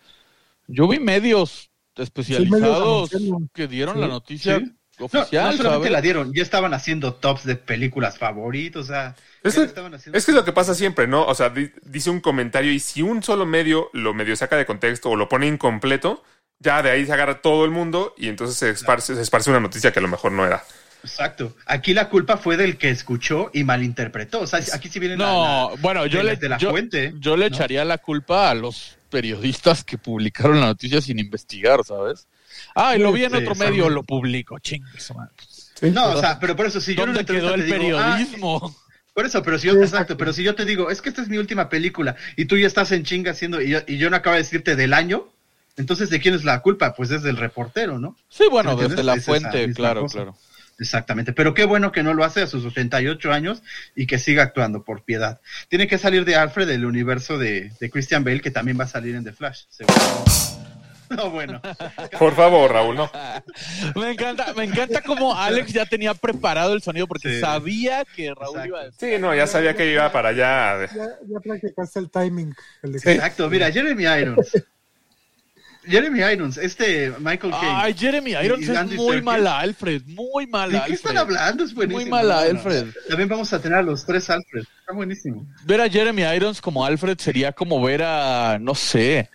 yo 0.67 0.89
vi 0.89 0.99
medios 0.99 1.71
especializados 1.95 3.15
anunciando. 3.15 3.49
que 3.55 3.69
dieron 3.69 3.95
Sí, 3.95 4.01
la 4.01 4.09
noticia 4.09 4.59
sí. 4.59 4.73
No, 4.99 5.07
oficial, 5.07 5.47
no 5.47 5.57
solamente 5.57 5.79
¿sabes? 5.89 5.93
la 5.93 6.01
dieron, 6.01 6.33
ya 6.35 6.43
estaban 6.43 6.75
haciendo 6.75 7.15
tops 7.15 7.45
de 7.45 7.57
películas 7.57 8.19
favoritos, 8.19 8.85
o 8.85 8.89
sea, 8.93 9.15
Es 9.43 9.55
que, 9.55 9.63
estaban 9.65 9.95
haciendo- 9.95 10.17
es 10.19 10.25
que 10.25 10.31
es 10.33 10.37
lo 10.37 10.45
que 10.45 10.53
pasa 10.53 10.75
siempre, 10.75 11.07
¿no? 11.07 11.25
O 11.27 11.35
sea, 11.35 11.49
di- 11.51 11.73
dice 11.83 12.11
un 12.11 12.21
comentario 12.21 12.71
y 12.73 12.79
si 12.79 13.03
un 13.03 13.23
solo 13.23 13.47
medio 13.47 13.89
lo 13.95 14.15
medio 14.15 14.37
saca 14.37 14.57
de 14.57 14.67
contexto 14.67 15.11
o 15.11 15.17
lo 15.17 15.29
pone 15.29 15.47
incompleto, 15.47 16.23
ya 16.59 16.83
de 16.83 16.91
ahí 16.91 17.07
se 17.07 17.13
agarra 17.13 17.41
todo 17.41 17.65
el 17.65 17.71
mundo 17.71 18.15
y 18.17 18.29
entonces 18.29 18.57
se 18.57 18.71
esparce, 18.71 19.15
se 19.17 19.23
esparce 19.23 19.51
una 19.51 19.61
noticia 19.61 19.93
que 19.93 19.99
a 19.99 20.03
lo 20.03 20.09
mejor 20.09 20.31
no 20.33 20.47
era. 20.47 20.63
Exacto. 21.03 21.57
Aquí 21.67 21.95
la 21.95 22.09
culpa 22.09 22.37
fue 22.37 22.57
del 22.57 22.77
que 22.79 22.91
escuchó 22.91 23.51
y 23.53 23.65
malinterpretó. 23.65 24.43
O 24.43 24.47
sea, 24.47 24.61
aquí 24.73 24.89
sí 24.89 25.01
viene 25.01 25.17
No, 25.17 25.71
la- 25.75 25.81
bueno, 25.81 26.07
yo 26.07 26.19
de 26.19 26.25
le, 26.25 26.33
la- 26.35 26.39
de 26.39 26.49
la 26.51 26.59
yo, 26.59 26.71
fuente, 26.71 27.13
yo 27.19 27.37
le 27.37 27.51
¿no? 27.51 27.57
echaría 27.57 27.85
la 27.85 27.99
culpa 27.99 28.51
a 28.51 28.55
los 28.55 28.97
periodistas 29.11 29.83
que 29.83 29.99
publicaron 29.99 30.61
la 30.61 30.67
noticia 30.67 31.01
sin 31.01 31.19
investigar, 31.19 31.81
¿sabes? 31.85 32.29
Ah, 32.75 32.97
y 32.97 32.99
lo 32.99 33.13
vi 33.13 33.25
en 33.25 33.31
Sí, 33.33 33.37
otro 33.39 33.55
sí. 33.55 33.61
medio, 33.61 33.89
lo 33.91 34.03
publico, 34.03 34.59
chingue 34.59 34.99
su 35.01 35.15
madre. 35.15 35.33
No, 35.93 36.11
o 36.13 36.21
sea, 36.21 36.39
pero 36.39 36.55
por 36.55 36.67
eso, 36.67 36.81
si 36.81 36.95
yo 36.95 37.03
una 37.05 37.13
¿Dónde 37.13 37.33
quedó 37.35 37.55
el 37.55 37.67
te 37.69 37.79
digo, 37.79 37.99
ah, 37.99 38.13
periodismo? 38.17 38.77
Por 39.15 39.27
eso, 39.27 39.43
pero 39.43 39.59
si 39.59 39.67
yo, 39.67 39.75
exacto, 39.83 40.17
pero 40.17 40.33
si 40.33 40.43
yo 40.43 40.55
te 40.55 40.65
digo, 40.65 40.91
es 40.91 41.03
que 41.03 41.09
esta 41.11 41.21
es 41.23 41.29
mi 41.29 41.37
última 41.39 41.69
película 41.69 42.17
y 42.37 42.47
tú 42.47 42.57
ya 42.57 42.67
estás 42.67 42.93
en 42.93 43.03
chinga 43.05 43.33
haciendo, 43.33 43.61
y 43.61 43.69
yo, 43.71 43.81
y 43.87 43.99
yo 43.99 44.09
no 44.09 44.17
acabo 44.17 44.35
de 44.37 44.43
decirte 44.43 44.75
del 44.77 44.95
año, 44.95 45.29
entonces 45.77 46.09
¿de 46.09 46.21
quién 46.21 46.35
es 46.35 46.45
la 46.45 46.61
culpa? 46.61 46.95
Pues 46.95 47.11
es 47.11 47.23
del 47.23 47.37
reportero, 47.37 47.99
¿no? 47.99 48.17
sí, 48.31 48.45
bueno, 48.51 48.71
¿entiendes? 48.73 48.97
desde 48.97 49.05
la 49.07 49.15
Es 49.17 49.25
fuente, 49.25 49.73
claro, 49.75 50.03
cosa. 50.03 50.15
claro. 50.19 50.37
Exactamente, 50.79 51.33
pero 51.35 51.53
qué 51.53 51.65
bueno 51.65 51.93
que 51.93 52.03
no 52.03 52.15
lo 52.15 52.25
hace 52.25 52.41
a 52.43 52.47
sus 52.47 52.65
88 52.65 53.31
años 53.33 53.63
y 53.95 54.07
que 54.07 54.19
siga 54.19 54.43
actuando 54.45 54.83
por 54.83 55.03
piedad. 55.03 55.41
Tiene 55.69 55.87
que 55.87 55.99
salir 55.99 56.25
de 56.25 56.35
Alfred 56.37 56.67
del 56.67 56.87
universo 56.87 57.39
de, 57.39 57.71
de 57.79 57.91
Christian 57.91 58.25
Bale, 58.25 58.41
que 58.41 58.51
también 58.51 58.81
va 58.81 58.85
a 58.85 58.89
salir 58.89 59.15
en 59.15 59.25
The 59.25 59.33
Flash. 59.33 59.65
seguro. 59.69 59.95
No, 61.17 61.31
bueno. 61.31 61.61
Por 62.19 62.35
favor, 62.35 62.73
Raúl, 62.73 62.97
no. 62.97 63.11
Me 63.97 64.11
encanta, 64.13 64.53
me 64.55 64.65
encanta 64.65 65.01
como 65.03 65.35
Alex 65.37 65.73
ya 65.73 65.85
tenía 65.87 66.15
preparado 66.15 66.73
el 66.73 66.83
sonido 66.83 67.07
porque 67.07 67.35
Sí. 67.35 67.41
sabía 67.41 68.05
que 68.05 68.35
Raúl 68.35 68.57
Exacto. 68.57 68.69
iba 68.69 68.81
a 68.81 68.85
decir. 68.85 69.15
Sí, 69.15 69.21
no, 69.21 69.35
ya 69.35 69.47
sabía 69.47 69.75
que 69.77 69.93
iba 69.93 70.11
para 70.13 70.31
allá. 70.31 70.87
Ya, 70.87 71.09
ya 71.29 71.41
practicaste 71.41 71.99
el 71.99 72.11
timing. 72.11 72.55
El 72.83 72.97
Exacto, 72.97 73.49
mira, 73.51 73.71
Jeremy 73.71 74.05
Irons. 74.05 74.53
Jeremy 75.85 76.21
Irons, 76.21 76.59
este 76.59 77.13
Michael 77.19 77.53
Caine. 77.53 77.69
Ay, 77.75 77.95
Jeremy 77.99 78.31
Irons 78.33 78.69
es 78.69 78.77
Andy 78.77 78.95
muy 78.95 79.07
Serkis. 79.09 79.25
mala, 79.25 79.59
Alfred, 79.59 80.03
muy 80.07 80.47
mala, 80.47 80.67
¿De 80.67 80.73
qué 80.73 80.79
Alfred. 80.79 80.95
están 80.95 81.19
hablando? 81.19 81.65
Es 81.65 81.75
buenísimo. 81.75 82.01
Muy 82.03 82.09
mala, 82.11 82.35
No, 82.37 82.41
no. 82.41 82.51
Alfred. 82.51 82.87
También 83.09 83.29
vamos 83.29 83.53
a 83.53 83.61
tener 83.61 83.79
a 83.79 83.83
los 83.83 84.07
tres 84.07 84.31
Alfred. 84.31 84.63
Está 84.79 84.93
buenísimo. 84.93 85.45
Ver 85.65 85.81
a 85.81 85.89
Jeremy 85.91 86.23
Irons 86.23 86.61
como 86.61 86.87
Alfred 86.87 87.19
sería 87.19 87.51
como 87.51 87.83
ver 87.83 88.01
a, 88.05 88.59
no 88.61 88.77
sé, 88.77 89.29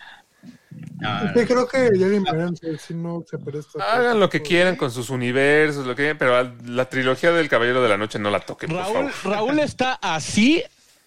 No, 1.00 1.32
Sí, 1.34 1.46
creo 1.46 1.68
que 1.68 1.90
Irons 1.94 2.60
si 2.84 2.94
no 2.94 3.24
se 3.28 3.38
presta. 3.38 3.78
Hagan 3.94 4.18
lo 4.18 4.28
que 4.28 4.42
quieran 4.42 4.74
con 4.76 4.90
sus 4.90 5.10
universos, 5.10 5.86
lo 5.86 5.94
que 5.94 6.02
quieran, 6.02 6.18
pero 6.18 6.52
la 6.66 6.88
trilogía 6.88 7.30
del 7.32 7.48
Caballero 7.48 7.82
de 7.82 7.88
la 7.88 7.96
Noche 7.96 8.18
no 8.18 8.30
la 8.30 8.40
toquen, 8.40 8.70
por 8.70 8.78
Raúl, 8.80 9.10
favor. 9.12 9.36
Raúl 9.36 9.58
está 9.60 9.94
así, 10.02 10.62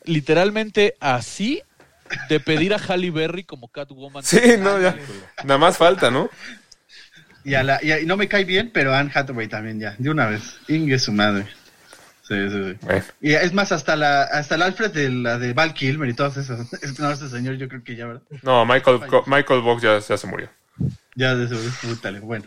literalmente 0.06 0.96
así, 1.00 1.62
de 2.30 2.40
pedir 2.40 2.74
a 2.74 2.78
Halle 2.78 3.12
Berry 3.12 3.44
como 3.44 3.68
Catwoman. 3.68 4.24
Sí, 4.24 4.40
no, 4.60 4.80
ya. 4.80 4.98
Nada 5.44 5.58
más 5.58 5.78
falta, 5.78 6.10
¿no? 6.10 6.30
Y, 7.44 7.56
a 7.56 7.64
la, 7.64 7.80
y, 7.84 7.92
a- 7.92 8.00
y 8.00 8.06
no 8.06 8.18
me 8.18 8.28
cae 8.28 8.46
bien, 8.46 8.70
pero 8.74 8.94
Anne 8.94 9.12
Hathaway 9.14 9.48
también 9.48 9.80
ya, 9.80 9.96
de 9.98 10.10
una 10.10 10.28
vez. 10.28 10.58
Inge 10.68 11.00
su 11.00 11.12
madre. 11.12 11.48
Sí, 12.32 12.50
sí, 12.50 12.64
sí. 12.72 12.78
Bueno, 12.86 13.04
Y 13.20 13.34
es 13.34 13.52
más, 13.54 13.74
hasta 13.74 13.98
la 13.98 14.24
hasta 14.24 14.56
el 14.56 14.62
Alfred 14.62 14.92
de 14.92 15.10
la 15.10 15.38
de 15.38 15.52
Val 15.52 15.74
Kilmer 15.74 16.08
y 16.08 16.14
todas 16.14 16.38
esas. 16.38 16.72
Es- 16.82 16.98
No, 16.98 17.12
ese 17.12 17.28
señor 17.30 17.56
yo 17.56 17.68
creo 17.68 17.84
que 17.84 17.96
ya, 17.98 18.06
¿verdad? 18.08 18.22
no, 18.42 18.66
Michael, 18.66 19.02
Michael 19.26 19.62
Box 19.62 19.82
ya, 19.82 20.00
ya 20.00 20.18
se 20.18 20.28
murió. 20.28 20.50
Ya 21.16 21.36
de 21.36 21.46
eso, 21.46 21.58
pútale. 21.86 22.20
Bueno, 22.22 22.46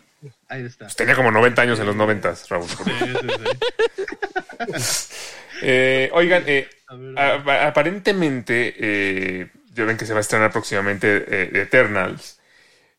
ahí 0.49 0.63
está. 0.65 0.87
Pues 0.87 0.97
tenía 0.97 1.15
como 1.15 1.31
90 1.31 1.61
años 1.61 1.79
en 1.81 1.85
los 1.87 1.97
90, 1.97 2.35
Raúl. 2.49 2.67
Sí, 2.67 2.77
sí, 2.87 3.29
sí. 3.29 5.15
Eh, 5.63 6.11
oigan, 6.13 6.43
eh, 6.47 6.69
A 6.89 6.95
ver, 6.97 7.19
a- 7.19 7.69
aparentemente, 7.69 8.75
eh, 8.79 9.49
ya 9.73 9.85
ven 9.85 9.97
que 9.97 10.05
se 10.05 10.13
va 10.13 10.19
a 10.19 10.21
estrenar 10.21 10.51
próximamente 10.51 11.25
eh, 11.29 11.51
Eternals. 11.63 12.39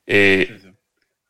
Eh. 0.07 0.61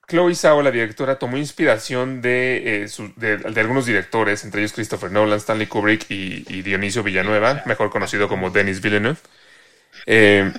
Chloe 0.08 0.36
Zhao, 0.36 0.62
la 0.62 0.72
directora, 0.72 1.18
tomó 1.20 1.38
inspiración 1.38 2.22
de, 2.22 2.84
eh, 2.84 2.88
su- 2.88 3.14
de, 3.16 3.38
de 3.38 3.62
algunos 3.62 3.86
directores, 3.88 4.44
entre 4.44 4.62
ellos 4.62 4.74
Christopher 4.74 5.12
Nolan, 5.12 5.40
Stanley 5.40 5.68
Kubrick 5.68 6.06
y, 6.12 6.46
y 6.48 6.62
Dionisio 6.62 7.04
Villanueva, 7.04 7.64
mejor 7.66 7.90
conocido 7.90 8.28
como 8.28 8.52
Denis 8.52 8.82
Villeneuve. 8.82 9.18
Eh, 10.06 10.54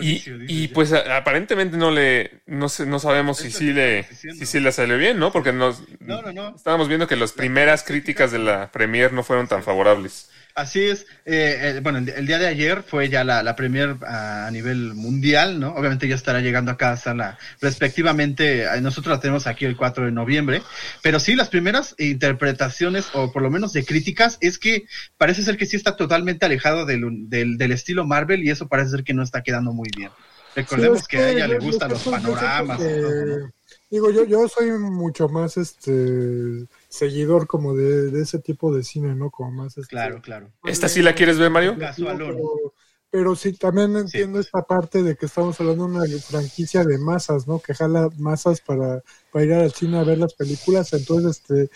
y, 0.00 0.16
Dionisio, 0.18 0.68
pues 0.68 0.92
aparentemente 0.92 1.76
no 1.76 1.90
le 1.90 2.42
no 2.46 2.68
sé, 2.68 2.86
no 2.86 2.98
sabemos 2.98 3.38
si 3.38 3.50
sí 3.50 3.72
le 3.72 4.06
si 4.28 4.46
sí 4.46 4.60
le 4.60 4.72
salió 4.72 4.98
bien, 4.98 5.18
¿no? 5.18 5.32
Porque 5.32 5.52
nos 5.52 5.82
No, 6.00 6.20
no, 6.22 6.32
no. 6.32 6.54
estábamos 6.56 6.88
viendo 6.88 7.06
que 7.06 7.16
las 7.16 7.32
primeras 7.32 7.82
críticas 7.84 8.32
de 8.32 8.38
la 8.38 8.70
premier 8.72 9.12
no 9.12 9.22
fueron 9.22 9.48
tan 9.48 9.62
favorables. 9.62 10.30
Así 10.54 10.80
es. 10.82 11.06
eh, 11.24 11.76
eh, 11.76 11.80
bueno, 11.82 11.98
el, 11.98 12.08
el 12.10 12.26
día 12.26 12.38
de 12.38 12.46
ayer 12.46 12.82
fue 12.82 13.08
ya 13.08 13.24
la, 13.24 13.42
la 13.42 13.56
premier 13.56 13.96
a, 14.06 14.46
a 14.46 14.50
nivel 14.50 14.94
mundial, 14.94 15.58
¿no? 15.58 15.74
Obviamente 15.74 16.06
ya 16.08 16.14
estará 16.14 16.40
llegando 16.40 16.70
a 16.70 16.76
cada 16.76 16.96
sala 16.96 17.38
respectivamente. 17.60 18.64
eh, 18.64 18.80
Nosotros 18.80 19.16
la 19.16 19.20
tenemos 19.20 19.46
aquí 19.46 19.64
el 19.64 19.76
4 19.76 20.04
de 20.04 20.12
noviembre. 20.12 20.62
Pero 21.02 21.18
sí, 21.20 21.34
las 21.36 21.48
primeras 21.48 21.94
interpretaciones, 21.98 23.06
o 23.14 23.32
por 23.32 23.42
lo 23.42 23.50
menos 23.50 23.72
de 23.72 23.84
críticas, 23.84 24.38
es 24.40 24.58
que 24.58 24.84
parece 25.18 25.42
ser 25.42 25.56
que 25.56 25.66
sí 25.66 25.76
está 25.76 25.96
totalmente 25.96 26.44
alejado 26.46 26.84
del, 26.86 27.28
del, 27.28 27.56
del 27.56 27.72
estilo 27.72 28.04
Marvel 28.04 28.44
y 28.44 28.50
eso 28.50 28.68
parece 28.68 28.90
ser 28.90 29.04
que 29.04 29.14
no 29.14 29.22
está 29.22 29.42
quedando 29.42 29.72
muy 29.72 29.88
bien. 29.96 30.10
Recordemos 30.54 30.98
Sí, 30.98 31.02
es 31.02 31.08
que 31.08 31.16
a 31.18 31.30
ella 31.30 31.46
yo- 31.46 31.54
le 31.54 31.58
gustan 31.60 31.90
los 31.90 32.02
panoramas. 32.04 32.78
y 32.80 32.82
que- 32.82 33.00
todo, 33.00 33.26
¿no? 33.26 33.52
Digo, 33.90 34.10
yo, 34.10 34.24
yo 34.24 34.48
soy 34.48 34.70
mucho 34.70 35.28
más 35.28 35.56
este 35.56 36.66
seguidor 36.92 37.46
como 37.46 37.74
de, 37.74 38.10
de 38.10 38.22
ese 38.22 38.38
tipo 38.38 38.74
de 38.74 38.84
cine, 38.84 39.14
¿no? 39.14 39.30
Como 39.30 39.50
más 39.50 39.78
este, 39.78 39.90
Claro, 39.90 40.20
claro. 40.20 40.52
¿Esta 40.64 40.88
sí 40.88 41.00
la 41.00 41.14
quieres 41.14 41.38
ver, 41.38 41.50
Mario? 41.50 41.76
Pero, 41.96 42.74
pero 43.10 43.34
sí, 43.34 43.54
también 43.54 43.96
entiendo 43.96 44.36
pues. 44.36 44.46
esta 44.46 44.62
parte 44.62 45.02
de 45.02 45.16
que 45.16 45.24
estamos 45.24 45.58
hablando 45.58 45.88
de 45.88 45.94
una 45.94 46.20
franquicia 46.20 46.84
de 46.84 46.98
masas, 46.98 47.48
¿no? 47.48 47.60
Que 47.60 47.74
jala 47.74 48.10
masas 48.18 48.60
para, 48.60 49.02
para 49.32 49.44
ir 49.44 49.52
al 49.54 49.72
cine 49.72 49.98
a 49.98 50.04
ver 50.04 50.18
las 50.18 50.34
películas. 50.34 50.92
Entonces, 50.92 51.40
este, 51.40 51.70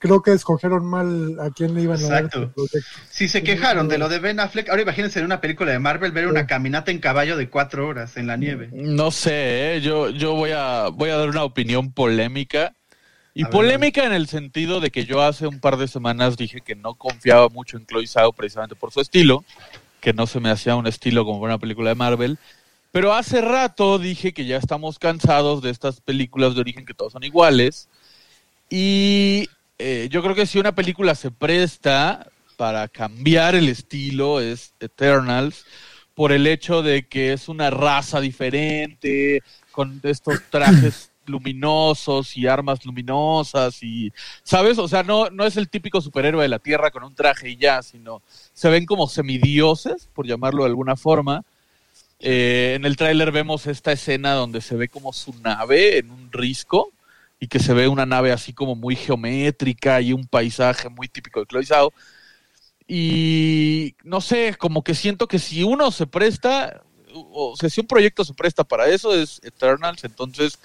creo 0.00 0.20
que 0.20 0.32
escogieron 0.32 0.84
mal 0.84 1.38
a 1.38 1.50
quién 1.50 1.74
le 1.74 1.82
iban 1.82 2.02
a 2.04 2.08
dar 2.08 2.24
Exacto. 2.24 2.64
este. 2.64 2.80
Si 3.10 3.28
se 3.28 3.44
quejaron 3.44 3.86
de 3.86 3.98
lo 3.98 4.08
de 4.08 4.18
Ben 4.18 4.40
Affleck, 4.40 4.68
ahora 4.68 4.82
imagínense 4.82 5.20
en 5.20 5.26
una 5.26 5.40
película 5.40 5.70
de 5.70 5.78
Marvel 5.78 6.10
ver 6.10 6.26
una 6.26 6.48
caminata 6.48 6.90
en 6.90 6.98
caballo 6.98 7.36
de 7.36 7.48
cuatro 7.48 7.86
horas 7.86 8.16
en 8.16 8.26
la 8.26 8.36
nieve. 8.36 8.68
No 8.72 9.12
sé, 9.12 9.76
¿eh? 9.76 9.80
yo, 9.80 10.10
yo 10.10 10.34
voy, 10.34 10.50
a, 10.52 10.88
voy 10.88 11.10
a 11.10 11.16
dar 11.16 11.28
una 11.28 11.44
opinión 11.44 11.92
polémica. 11.92 12.74
Y 13.38 13.42
A 13.42 13.44
ver, 13.44 13.52
polémica 13.52 14.04
en 14.04 14.12
el 14.12 14.26
sentido 14.26 14.80
de 14.80 14.90
que 14.90 15.04
yo 15.04 15.22
hace 15.22 15.46
un 15.46 15.60
par 15.60 15.76
de 15.76 15.86
semanas 15.86 16.36
dije 16.36 16.60
que 16.60 16.74
no 16.74 16.94
confiaba 16.94 17.48
mucho 17.48 17.76
en 17.76 17.86
Chloe 17.86 18.08
Zhao 18.08 18.32
precisamente 18.32 18.74
por 18.74 18.90
su 18.90 19.00
estilo, 19.00 19.44
que 20.00 20.12
no 20.12 20.26
se 20.26 20.40
me 20.40 20.50
hacía 20.50 20.74
un 20.74 20.88
estilo 20.88 21.24
como 21.24 21.38
una 21.44 21.56
película 21.56 21.90
de 21.90 21.94
Marvel. 21.94 22.36
Pero 22.90 23.14
hace 23.14 23.40
rato 23.40 24.00
dije 24.00 24.32
que 24.32 24.44
ya 24.44 24.56
estamos 24.56 24.98
cansados 24.98 25.62
de 25.62 25.70
estas 25.70 26.00
películas 26.00 26.56
de 26.56 26.62
origen 26.62 26.84
que 26.84 26.94
todos 26.94 27.12
son 27.12 27.22
iguales. 27.22 27.88
Y 28.70 29.48
eh, 29.78 30.08
yo 30.10 30.20
creo 30.20 30.34
que 30.34 30.46
si 30.46 30.58
una 30.58 30.74
película 30.74 31.14
se 31.14 31.30
presta 31.30 32.26
para 32.56 32.88
cambiar 32.88 33.54
el 33.54 33.68
estilo 33.68 34.40
es 34.40 34.74
Eternals 34.80 35.64
por 36.16 36.32
el 36.32 36.48
hecho 36.48 36.82
de 36.82 37.06
que 37.06 37.34
es 37.34 37.48
una 37.48 37.70
raza 37.70 38.20
diferente, 38.20 39.44
con 39.70 40.00
estos 40.02 40.42
trajes 40.50 41.12
luminosos 41.28 42.36
y 42.36 42.46
armas 42.46 42.84
luminosas 42.84 43.82
y, 43.82 44.12
¿sabes? 44.42 44.78
O 44.78 44.88
sea, 44.88 45.02
no, 45.02 45.30
no 45.30 45.44
es 45.44 45.56
el 45.56 45.68
típico 45.68 46.00
superhéroe 46.00 46.42
de 46.42 46.48
la 46.48 46.58
Tierra 46.58 46.90
con 46.90 47.04
un 47.04 47.14
traje 47.14 47.50
y 47.50 47.56
ya, 47.56 47.82
sino 47.82 48.22
se 48.52 48.68
ven 48.70 48.86
como 48.86 49.08
semidioses, 49.08 50.08
por 50.14 50.26
llamarlo 50.26 50.64
de 50.64 50.70
alguna 50.70 50.96
forma. 50.96 51.44
Eh, 52.20 52.74
en 52.76 52.84
el 52.84 52.96
tráiler 52.96 53.30
vemos 53.30 53.66
esta 53.66 53.92
escena 53.92 54.32
donde 54.32 54.60
se 54.60 54.74
ve 54.74 54.88
como 54.88 55.12
su 55.12 55.32
nave 55.40 55.98
en 55.98 56.10
un 56.10 56.32
risco 56.32 56.92
y 57.40 57.46
que 57.46 57.60
se 57.60 57.72
ve 57.72 57.86
una 57.86 58.06
nave 58.06 58.32
así 58.32 58.52
como 58.52 58.74
muy 58.74 58.96
geométrica 58.96 60.00
y 60.00 60.12
un 60.12 60.26
paisaje 60.26 60.88
muy 60.88 61.08
típico 61.08 61.40
de 61.40 61.46
Chloe 61.46 61.64
Zhao. 61.64 61.92
Y 62.88 63.94
no 64.02 64.20
sé, 64.20 64.56
como 64.58 64.82
que 64.82 64.94
siento 64.94 65.28
que 65.28 65.38
si 65.38 65.62
uno 65.62 65.90
se 65.90 66.06
presta, 66.06 66.82
o 67.12 67.54
sea, 67.56 67.68
si 67.68 67.80
un 67.80 67.86
proyecto 67.86 68.24
se 68.24 68.34
presta 68.34 68.64
para 68.64 68.88
eso 68.88 69.14
es 69.14 69.40
Eternals, 69.44 70.04
entonces 70.04 70.58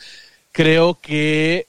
creo 0.53 0.99
que 1.01 1.67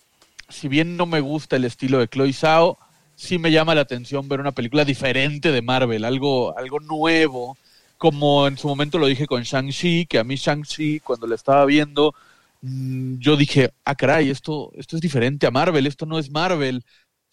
si 0.49 0.69
bien 0.69 0.97
no 0.97 1.07
me 1.07 1.19
gusta 1.21 1.57
el 1.57 1.65
estilo 1.65 1.99
de 1.99 2.07
Chloe 2.07 2.33
Zhao, 2.33 2.79
sí 3.17 3.39
me 3.39 3.51
llama 3.51 3.75
la 3.75 3.81
atención 3.81 4.29
ver 4.29 4.39
una 4.41 4.53
película 4.53 4.85
diferente 4.85 5.51
de 5.51 5.63
Marvel, 5.63 6.05
algo, 6.05 6.57
algo 6.57 6.79
nuevo, 6.79 7.57
como 7.99 8.47
en 8.47 8.57
su 8.59 8.69
momento 8.69 8.99
lo 8.99 9.07
dije 9.07 9.27
con 9.27 9.43
Shang-Chi, 9.43 10.07
que 10.07 10.19
a 10.19 10.25
mí 10.25 10.37
Shang-Chi 10.37 11.01
cuando 11.01 11.27
la 11.27 11.35
estaba 11.35 11.65
viendo, 11.65 12.15
mm, 12.63 13.19
yo 13.19 13.37
dije, 13.37 13.71
ah, 13.85 13.95
caray, 13.95 14.31
esto, 14.31 14.71
esto 14.77 14.97
es 14.97 15.03
diferente 15.03 15.47
a 15.47 15.51
Marvel, 15.51 15.87
esto 15.87 16.07
no 16.07 16.19
es 16.19 16.31
Marvel. 16.31 16.85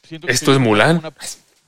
Siento 0.04 0.28
que 0.28 0.34
Esto 0.34 0.54
es 0.54 0.60
Mulan. 0.60 0.98
una- 0.98 1.14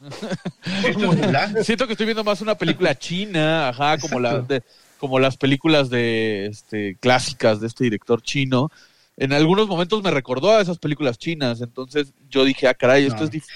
Esto 0.88 1.12
es 1.12 1.18
Mulan. 1.22 1.56
Siento 1.64 1.86
que 1.88 1.94
estoy 1.94 2.06
viendo 2.06 2.24
más 2.24 2.42
una 2.42 2.56
película 2.56 2.98
china, 2.98 3.70
ajá, 3.70 3.98
como, 3.98 4.20
la, 4.20 4.40
de, 4.40 4.64
como 4.98 5.20
las 5.20 5.38
películas 5.38 5.90
de 5.90 6.46
este, 6.48 6.96
clásicas 7.00 7.60
de 7.60 7.68
este 7.68 7.84
director 7.86 8.22
chino. 8.22 8.72
En 9.18 9.32
algunos 9.34 9.68
momentos 9.68 10.02
me 10.04 10.12
recordó 10.12 10.52
a 10.52 10.62
esas 10.62 10.80
películas 10.80 11.18
chinas, 11.18 11.62
entonces 11.62 12.14
yo 12.30 12.44
dije, 12.46 12.68
ah, 12.68 12.74
caray, 12.74 13.06
esto, 13.06 13.24
No. 13.26 13.30
es, 13.32 13.48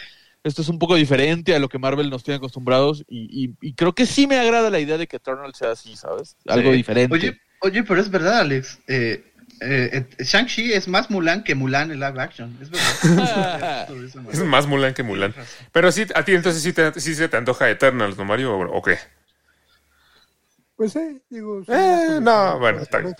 esto 0.43 0.61
es 0.61 0.69
un 0.69 0.77
poco 0.79 0.95
diferente 0.95 1.55
a 1.55 1.59
lo 1.59 1.67
que 1.69 1.79
Marvel 1.79 2.09
nos 2.09 2.23
tiene 2.23 2.37
acostumbrados 2.37 3.03
y, 3.07 3.45
y- 3.45 3.53
y 3.61 3.73
creo 3.73 3.93
que 3.93 4.05
sí 4.05 4.27
me 4.27 4.37
agrada 4.37 4.69
la 4.69 4.79
idea 4.79 4.97
de 4.97 5.07
que 5.07 5.17
Eternal 5.17 5.53
sea 5.55 5.71
así, 5.71 5.95
¿sabes? 5.95 6.37
Algo 6.47 6.71
Sí. 6.71 6.77
diferente. 6.77 7.15
Oye, 7.15 7.37
oye, 7.61 7.83
pero 7.83 7.99
es 7.99 8.09
verdad, 8.11 8.39
Alex. 8.41 8.79
Eh, 8.87 9.23
eh, 9.61 10.05
eh, 10.19 10.23
Shang-Chi 10.23 10.73
es 10.73 10.87
más 10.87 11.09
Mulan 11.09 11.43
que 11.43 11.55
Mulan 11.55 11.89
en 11.91 11.99
live 11.99 12.21
action. 12.21 12.55
Es 12.61 12.69
verdad. 12.69 13.87
Es 14.31 14.43
más 14.43 14.67
Mulan 14.67 14.93
que 14.93 15.01
Mulan. 15.03 15.33
Pero 15.71 15.91
sí, 15.91 16.05
a 16.13 16.23
ti 16.23 16.33
entonces 16.33 16.61
sí, 16.61 16.73
te, 16.73 16.99
sí 16.99 17.15
se 17.15 17.27
te 17.29 17.37
antoja 17.37 17.69
Eternals, 17.69 18.17
¿no, 18.17 18.25
Mario? 18.25 18.55
¿O, 18.55 18.77
o 18.77 18.81
qué? 18.83 18.97
Pues 20.77 20.93
sí, 20.93 21.21
digo. 21.29 21.63
sí, 21.65 21.71
Eh, 21.73 22.19
no, 22.21 22.59
bueno, 22.59 22.81
está 22.83 22.99
bien. 22.99 23.15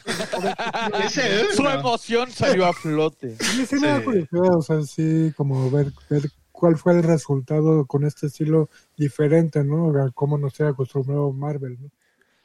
Su 1.55 1.67
emoción 1.67 2.31
salió 2.31 2.65
a 2.67 2.71
flote. 2.73 3.35
Sí, 3.39 3.65
sí 3.65 3.75
me 3.79 3.87
da 3.87 4.03
curiosidad, 4.03 4.55
o 4.55 4.61
sea, 4.61 4.81
sí, 4.83 5.33
como 5.35 5.69
ver, 5.71 5.87
ver 6.09 6.29
cuál 6.51 6.77
fue 6.77 6.93
el 6.93 7.03
resultado 7.03 7.85
con 7.87 8.05
este 8.05 8.27
estilo 8.27 8.69
diferente, 8.95 9.63
¿no? 9.63 9.89
A 10.01 10.11
cómo 10.11 10.37
nos 10.37 10.59
ha 10.61 10.69
acostumbrado 10.69 11.31
Marvel, 11.31 11.77
¿no? 11.81 11.89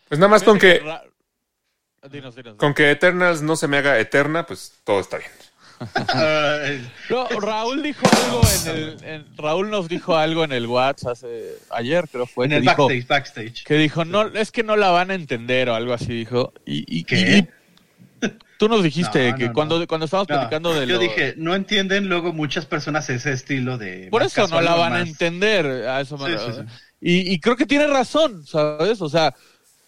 Pues 0.09 0.19
nada 0.19 0.31
más 0.31 0.43
con 0.43 0.59
que, 0.59 0.79
Ra- 0.81 1.05
Dinos, 2.11 2.35
dinos. 2.35 2.57
con 2.57 2.75
que 2.75 2.91
Eternals 2.91 3.43
no 3.43 3.55
se 3.57 3.69
me 3.69 3.77
haga 3.79 3.99
eterna, 4.01 4.47
pues 4.47 4.81
todo 4.85 4.99
está 5.01 5.19
bien. 5.19 5.31
No, 7.11 7.29
Raúl 7.41 7.83
dijo 7.83 8.07
algo 8.25 8.41
en 8.65 8.77
el. 8.77 9.05
en- 9.05 9.37
Raúl 9.37 9.71
nos 9.71 9.89
dijo 9.89 10.17
algo 10.17 10.45
en 10.45 10.53
el 10.53 10.67
WhatsApp 10.67 11.13
hace, 11.13 11.55
ayer, 11.71 12.09
creo 12.11 12.27
fue. 12.27 12.47
en 12.47 12.53
el 12.53 12.63
dijo, 12.63 12.89
backstage, 12.89 13.07
backstage. 13.07 13.65
que 13.65 13.75
dijo, 13.75 14.05
no, 14.05 14.27
es 14.29 14.51
que 14.53 14.63
no 14.63 14.77
la 14.77 14.91
van 14.91 15.11
a 15.11 15.15
entender 15.15 15.69
o 15.69 15.75
algo 15.75 15.93
así 15.93 16.09
dijo. 16.13 16.53
Y, 16.65 16.85
y, 17.01 17.05
¿Qué? 17.05 17.47
y- 18.21 18.27
tú 18.59 18.69
nos 18.69 18.83
dijiste 18.83 19.33
No, 19.33 19.37
que 19.37 19.47
no, 19.49 19.53
cuando, 19.53 19.79
no. 19.81 19.87
cuando 19.89 20.05
estábamos 20.05 20.29
platicando 20.29 20.73
de 20.75 20.87
yo 20.87 20.95
lo- 20.95 21.01
dije, 21.01 21.35
no 21.37 21.55
entienden 21.55 22.09
luego 22.09 22.33
muchas 22.33 22.65
personas 22.67 23.11
ese 23.11 23.33
estilo 23.33 23.79
de. 23.79 24.09
Por 24.11 24.23
eso 24.23 24.47
no 24.49 24.61
la 24.61 24.75
van 24.75 24.93
a 24.95 25.01
entender. 25.01 25.67
A 25.89 26.01
eso 26.01 26.17
me- 26.19 26.31
Sí, 26.39 26.45
sí, 26.47 26.53
sí. 26.61 26.63
Y, 27.01 27.33
y 27.35 27.41
creo 27.41 27.57
que 27.57 27.67
tiene 27.67 27.89
razón, 27.89 28.47
¿sabes? 28.47 29.01
O 29.03 29.09
sea, 29.09 29.35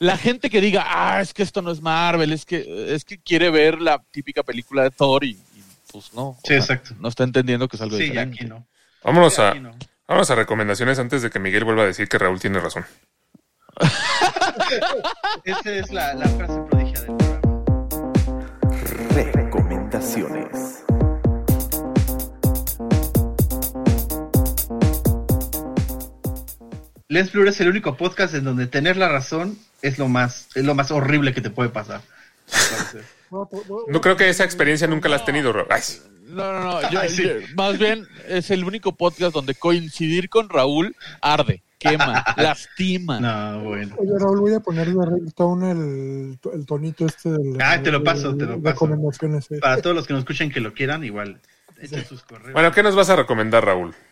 la 0.00 0.18
gente 0.18 0.50
que 0.50 0.60
diga, 0.60 0.84
ah, 0.88 1.20
es 1.20 1.32
que 1.32 1.44
esto 1.44 1.62
no 1.62 1.70
es 1.70 1.80
Marvel, 1.80 2.32
es 2.32 2.44
que, 2.44 2.92
es 2.92 3.04
que 3.04 3.18
quiere 3.18 3.50
ver 3.50 3.80
la 3.80 4.02
típica 4.10 4.42
película 4.42 4.82
de 4.82 4.90
Thor 4.90 5.22
y, 5.22 5.38
pues 5.94 6.12
no. 6.12 6.36
Sí, 6.42 6.48
sea, 6.48 6.56
exacto. 6.58 6.94
No 6.98 7.08
está 7.08 7.22
entendiendo 7.22 7.68
que 7.68 7.76
es 7.76 7.82
algo 7.82 7.96
Sí, 7.96 8.02
diferente. 8.04 8.36
aquí 8.40 8.46
no. 8.48 8.66
Vámonos 9.04 9.34
Sí, 9.34 9.42
a, 9.42 9.50
aquí 9.50 9.60
no. 9.60 9.70
vámonos 10.08 10.28
a 10.28 10.34
recomendaciones 10.34 10.98
antes 10.98 11.22
de 11.22 11.30
que 11.30 11.38
Miguel 11.38 11.62
vuelva 11.64 11.84
a 11.84 11.86
decir 11.86 12.08
que 12.08 12.18
Raúl 12.18 12.40
tiene 12.40 12.58
razón. 12.58 12.84
Esa 15.44 15.70
es 15.70 15.92
la, 15.92 16.14
la 16.14 16.26
frase 16.30 16.60
prodigia 16.68 17.00
del 17.02 17.16
programa. 17.16 17.40
Recomendaciones. 19.34 20.80
Lens 27.08 27.32
Blur 27.32 27.48
es 27.48 27.60
el 27.60 27.68
único 27.68 27.96
podcast 27.96 28.34
en 28.34 28.44
donde 28.44 28.66
tener 28.66 28.96
la 28.96 29.08
razón 29.08 29.56
es 29.82 29.98
lo 29.98 30.08
más, 30.08 30.48
es 30.54 30.64
lo 30.64 30.74
más 30.74 30.90
horrible 30.90 31.32
que 31.34 31.40
te 31.40 31.50
puede 31.50 31.68
pasar. 31.68 32.00
No, 33.88 34.00
creo 34.00 34.16
que 34.16 34.28
esa 34.28 34.44
experiencia 34.44 34.86
nunca 34.86 35.08
la 35.08 35.16
has 35.16 35.24
tenido, 35.24 35.52
Raúl. 35.52 35.68
Ay, 35.70 35.82
sí. 35.82 36.00
No, 36.26 36.52
no, 36.52 36.60
no. 36.80 36.80
yo- 36.90 37.00
Ay, 37.00 37.08
sí. 37.10 37.22
yo- 37.24 37.34
más 37.56 37.78
bien 37.78 38.06
es 38.28 38.50
el 38.50 38.64
único 38.64 38.96
podcast 38.96 39.32
donde 39.34 39.54
coincidir 39.54 40.28
con 40.28 40.48
Raúl 40.48 40.96
arde, 41.20 41.62
quema, 41.78 42.24
lastima. 42.36 43.20
no, 43.20 43.60
bueno. 43.64 43.94
Oye, 43.98 44.10
Raúl, 44.18 44.40
voy 44.40 44.54
a 44.54 44.60
ponerle 44.60 44.94
a 45.02 45.06
Ringtone 45.06 45.70
el, 45.70 46.38
el 46.52 46.66
tonito 46.66 47.06
este 47.06 47.30
del. 47.30 47.58
Ah, 47.60 47.80
te 47.82 47.92
lo 47.92 48.02
paso, 48.02 48.36
te 48.36 48.46
lo 48.46 48.60
paso. 48.60 48.86
recomendaciones, 48.86 49.44
sí. 49.46 49.56
Para 49.60 49.80
todos 49.82 49.94
los 49.94 50.06
que 50.06 50.12
nos 50.14 50.20
escuchen 50.20 50.50
que 50.50 50.60
lo 50.60 50.72
quieran, 50.74 51.04
igual 51.04 51.40
echen 51.80 52.04
sus 52.04 52.22
correos. 52.22 52.52
Bueno, 52.52 52.72
¿qué 52.72 52.82
nos 52.82 52.94
vas 52.96 53.10
a 53.10 53.16
recomendar, 53.16 53.64
Raúl? 53.64 53.94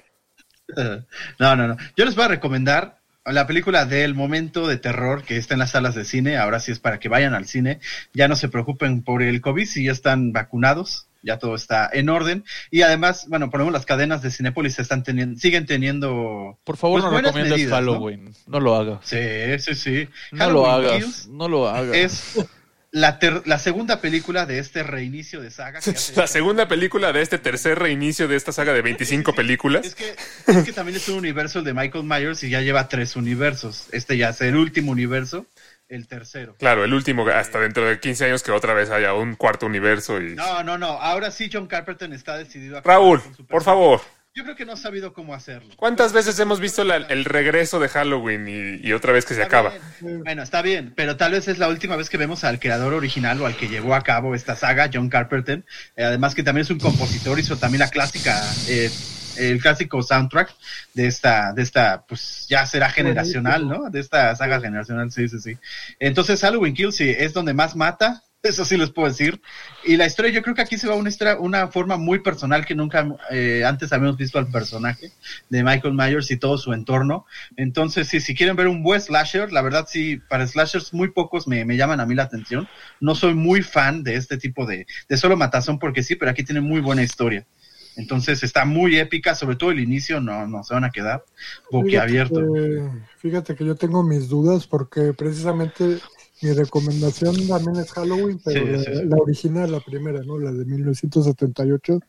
No, 1.38 1.54
no, 1.56 1.68
no. 1.68 1.76
Yo 1.96 2.04
les 2.06 2.14
voy 2.14 2.24
a 2.24 2.28
recomendar 2.28 3.01
la 3.24 3.46
película 3.46 3.84
del 3.84 4.14
momento 4.14 4.66
de 4.66 4.76
terror 4.76 5.22
que 5.22 5.36
está 5.36 5.54
en 5.54 5.60
las 5.60 5.70
salas 5.70 5.94
de 5.94 6.04
cine. 6.04 6.36
Ahora 6.36 6.60
sí 6.60 6.72
es 6.72 6.78
para 6.78 6.98
que 6.98 7.08
vayan 7.08 7.34
al 7.34 7.46
cine. 7.46 7.80
Ya 8.12 8.28
no 8.28 8.36
se 8.36 8.48
preocupen 8.48 9.02
por 9.02 9.22
el 9.22 9.40
COVID 9.40 9.66
si 9.66 9.84
ya 9.84 9.92
están 9.92 10.32
vacunados. 10.32 11.06
Ya 11.24 11.38
todo 11.38 11.54
está 11.54 11.88
en 11.92 12.08
orden. 12.08 12.44
Y 12.72 12.82
además, 12.82 13.26
bueno, 13.28 13.48
ponemos 13.48 13.72
las 13.72 13.86
cadenas 13.86 14.22
de 14.22 14.32
Cinépolis 14.32 14.80
están 14.80 15.04
teniendo, 15.04 15.38
siguen 15.38 15.66
teniendo. 15.66 16.58
Por 16.64 16.76
favor, 16.76 17.00
pues, 17.00 17.12
no 17.12 17.16
recomiendes 17.16 17.52
medidas, 17.52 17.80
¿no? 17.80 17.92
Halloween. 17.92 18.34
¿no? 18.48 18.58
lo 18.58 18.74
hagas. 18.74 18.98
Sí, 19.04 19.18
sí, 19.60 19.74
sí. 19.76 20.08
No 20.32 20.50
lo 20.50 20.66
hagas. 20.66 20.92
Kills 20.92 21.28
No 21.28 21.48
lo 21.48 21.68
hagas. 21.68 21.96
Es 21.96 22.44
la, 22.92 23.18
ter- 23.18 23.42
la 23.46 23.58
segunda 23.58 24.00
película 24.00 24.46
de 24.46 24.58
este 24.58 24.82
reinicio 24.82 25.40
de 25.40 25.50
saga. 25.50 25.80
que 25.80 25.90
hace- 25.90 26.14
La 26.20 26.26
segunda 26.26 26.68
película 26.68 27.12
de 27.12 27.22
este 27.22 27.38
tercer 27.38 27.78
reinicio 27.78 28.28
de 28.28 28.36
esta 28.36 28.52
saga 28.52 28.72
de 28.72 28.82
25 28.82 29.30
Es 29.32 29.36
películas. 29.36 29.94
que, 29.94 30.14
es 30.46 30.64
que 30.64 30.72
también 30.72 30.96
es 30.96 31.08
un 31.08 31.16
universo 31.18 31.62
de 31.62 31.72
Michael 31.74 32.04
Myers 32.04 32.42
y 32.44 32.50
ya 32.50 32.60
lleva 32.60 32.88
tres 32.88 33.16
universos. 33.16 33.88
Este 33.92 34.16
ya 34.16 34.28
es 34.28 34.40
el 34.42 34.56
último 34.56 34.92
universo, 34.92 35.46
el 35.88 36.06
tercero. 36.06 36.54
Claro, 36.58 36.84
el 36.84 36.92
último, 36.92 37.26
hasta 37.28 37.60
dentro 37.60 37.86
de 37.86 37.98
15 37.98 38.26
años 38.26 38.42
que 38.42 38.52
otra 38.52 38.74
vez 38.74 38.90
haya 38.90 39.14
un 39.14 39.34
cuarto 39.36 39.66
universo. 39.66 40.20
y 40.20 40.34
No, 40.34 40.62
no, 40.62 40.76
no. 40.78 40.86
Ahora 41.00 41.30
sí 41.30 41.48
John 41.52 41.66
Carpenter 41.66 42.12
está 42.12 42.36
decidido 42.36 42.78
a... 42.78 42.82
Raúl, 42.82 43.20
por 43.48 43.62
favor, 43.62 44.00
Yo 44.34 44.44
creo 44.44 44.56
que 44.56 44.64
no 44.64 44.72
ha 44.72 44.76
sabido 44.76 45.12
cómo 45.12 45.34
hacerlo. 45.34 45.74
¿cuántas 45.76 46.14
veces 46.14 46.38
hemos 46.38 46.58
visto 46.58 46.84
la- 46.84 46.96
el 46.96 47.26
regreso 47.26 47.78
de 47.80 47.88
Halloween 47.88 48.48
y, 48.48 48.86
y 48.88 48.92
otra 48.94 49.12
vez 49.12 49.26
que 49.26 49.34
se 49.34 49.42
Está 49.42 49.58
acaba? 49.58 49.74
bien. 50.00 50.22
Bueno, 50.24 50.42
está 50.42 50.62
bien, 50.62 50.94
pero 50.96 51.16
tal 51.18 51.32
vez 51.32 51.48
es 51.48 51.58
la 51.58 51.68
última 51.68 51.96
vez 51.96 52.08
que 52.08 52.16
vemos 52.16 52.42
al 52.42 52.58
creador 52.58 52.94
original 52.94 53.40
o 53.42 53.46
al 53.46 53.56
que 53.56 53.68
llevó 53.68 53.94
a 53.94 54.02
cabo 54.02 54.34
esta 54.34 54.56
saga, 54.56 54.88
John 54.92 55.10
Carpenter. 55.10 55.64
Eh, 55.96 56.04
además 56.04 56.34
que 56.34 56.42
también 56.42 56.62
es 56.62 56.70
un 56.70 56.78
compositor, 56.78 57.38
hizo 57.38 57.58
también 57.58 57.80
la 57.80 57.90
clásica, 57.90 58.40
eh, 58.68 58.90
el 59.36 59.60
clásico 59.60 60.02
soundtrack 60.02 60.54
de 60.94 61.06
esta, 61.08 61.52
de 61.52 61.60
esta, 61.62 62.06
pues 62.06 62.46
ya 62.48 62.64
será 62.64 62.88
generacional, 62.88 63.68
¿no? 63.68 63.90
De 63.90 64.00
esta 64.00 64.34
saga 64.34 64.60
generacional, 64.60 65.12
sí, 65.12 65.28
sí, 65.28 65.40
sí. 65.40 65.58
Entonces 66.00 66.40
Halloween 66.40 66.72
Kills 66.72 66.96
sí, 66.96 67.10
es 67.10 67.34
donde 67.34 67.52
más 67.52 67.76
mata, 67.76 68.22
Eso 68.44 68.64
sí 68.64 68.76
les 68.76 68.90
puedo 68.90 69.08
decir. 69.08 69.40
Y 69.84 69.96
la 69.96 70.06
historia, 70.06 70.32
yo 70.32 70.42
creo 70.42 70.54
que 70.54 70.62
aquí 70.62 70.76
se 70.76 70.88
va 70.88 70.94
a 70.94 70.96
una, 70.96 71.08
historia- 71.08 71.38
una 71.38 71.68
forma 71.68 71.96
muy 71.96 72.18
personal 72.20 72.66
que 72.66 72.74
nunca 72.74 73.06
eh, 73.30 73.64
antes 73.64 73.92
habíamos 73.92 74.16
visto 74.16 74.38
al 74.38 74.48
personaje 74.48 75.12
de 75.48 75.62
Michael 75.62 75.94
Myers 75.94 76.30
y 76.30 76.36
todo 76.38 76.58
su 76.58 76.72
entorno. 76.72 77.24
Entonces, 77.56 78.08
sí, 78.08 78.20
si 78.20 78.34
quieren 78.34 78.56
ver 78.56 78.66
un 78.68 78.82
buen 78.82 79.00
slasher, 79.00 79.52
la 79.52 79.62
verdad 79.62 79.86
sí, 79.88 80.16
para 80.28 80.46
slashers 80.46 80.92
muy 80.92 81.10
pocos 81.12 81.46
me, 81.46 81.64
me 81.64 81.76
llaman 81.76 82.00
a 82.00 82.06
mí 82.06 82.14
la 82.14 82.24
atención. 82.24 82.68
No 83.00 83.14
soy 83.14 83.34
muy 83.34 83.62
fan 83.62 84.02
de 84.02 84.16
este 84.16 84.36
tipo 84.38 84.66
de, 84.66 84.86
de 85.08 85.16
solo 85.16 85.36
matazón 85.36 85.78
porque 85.78 86.02
sí, 86.02 86.16
pero 86.16 86.30
aquí 86.30 86.42
tiene 86.44 86.60
muy 86.60 86.80
buena 86.80 87.02
historia. 87.02 87.46
Entonces 87.94 88.42
está 88.42 88.64
muy 88.64 88.96
épica, 88.98 89.34
sobre 89.34 89.56
todo 89.56 89.70
el 89.70 89.78
inicio, 89.78 90.20
no, 90.20 90.46
no 90.46 90.64
se 90.64 90.74
van 90.74 90.84
a 90.84 90.90
quedar 90.90 91.24
boquiabiertos. 91.70 92.42
Fíjate 92.42 92.52
que, 92.52 92.90
fíjate 93.18 93.54
que 93.56 93.64
yo 93.64 93.74
tengo 93.76 94.02
mis 94.02 94.28
dudas 94.28 94.66
porque 94.66 95.12
precisamente 95.14 96.00
mi 96.42 96.52
recomendación 96.52 97.34
también 97.48 97.76
es 97.76 97.90
Halloween, 97.92 98.40
pero 98.44 98.64
Sí, 98.66 98.72
la, 98.72 98.78
sí, 98.78 98.84
sí. 98.96 99.04
la 99.06 99.16
original, 99.16 99.72
la 99.72 99.80
primera, 99.80 100.20
¿no? 100.22 100.38
La 100.38 100.52
de 100.52 100.64
1978, 100.64 102.00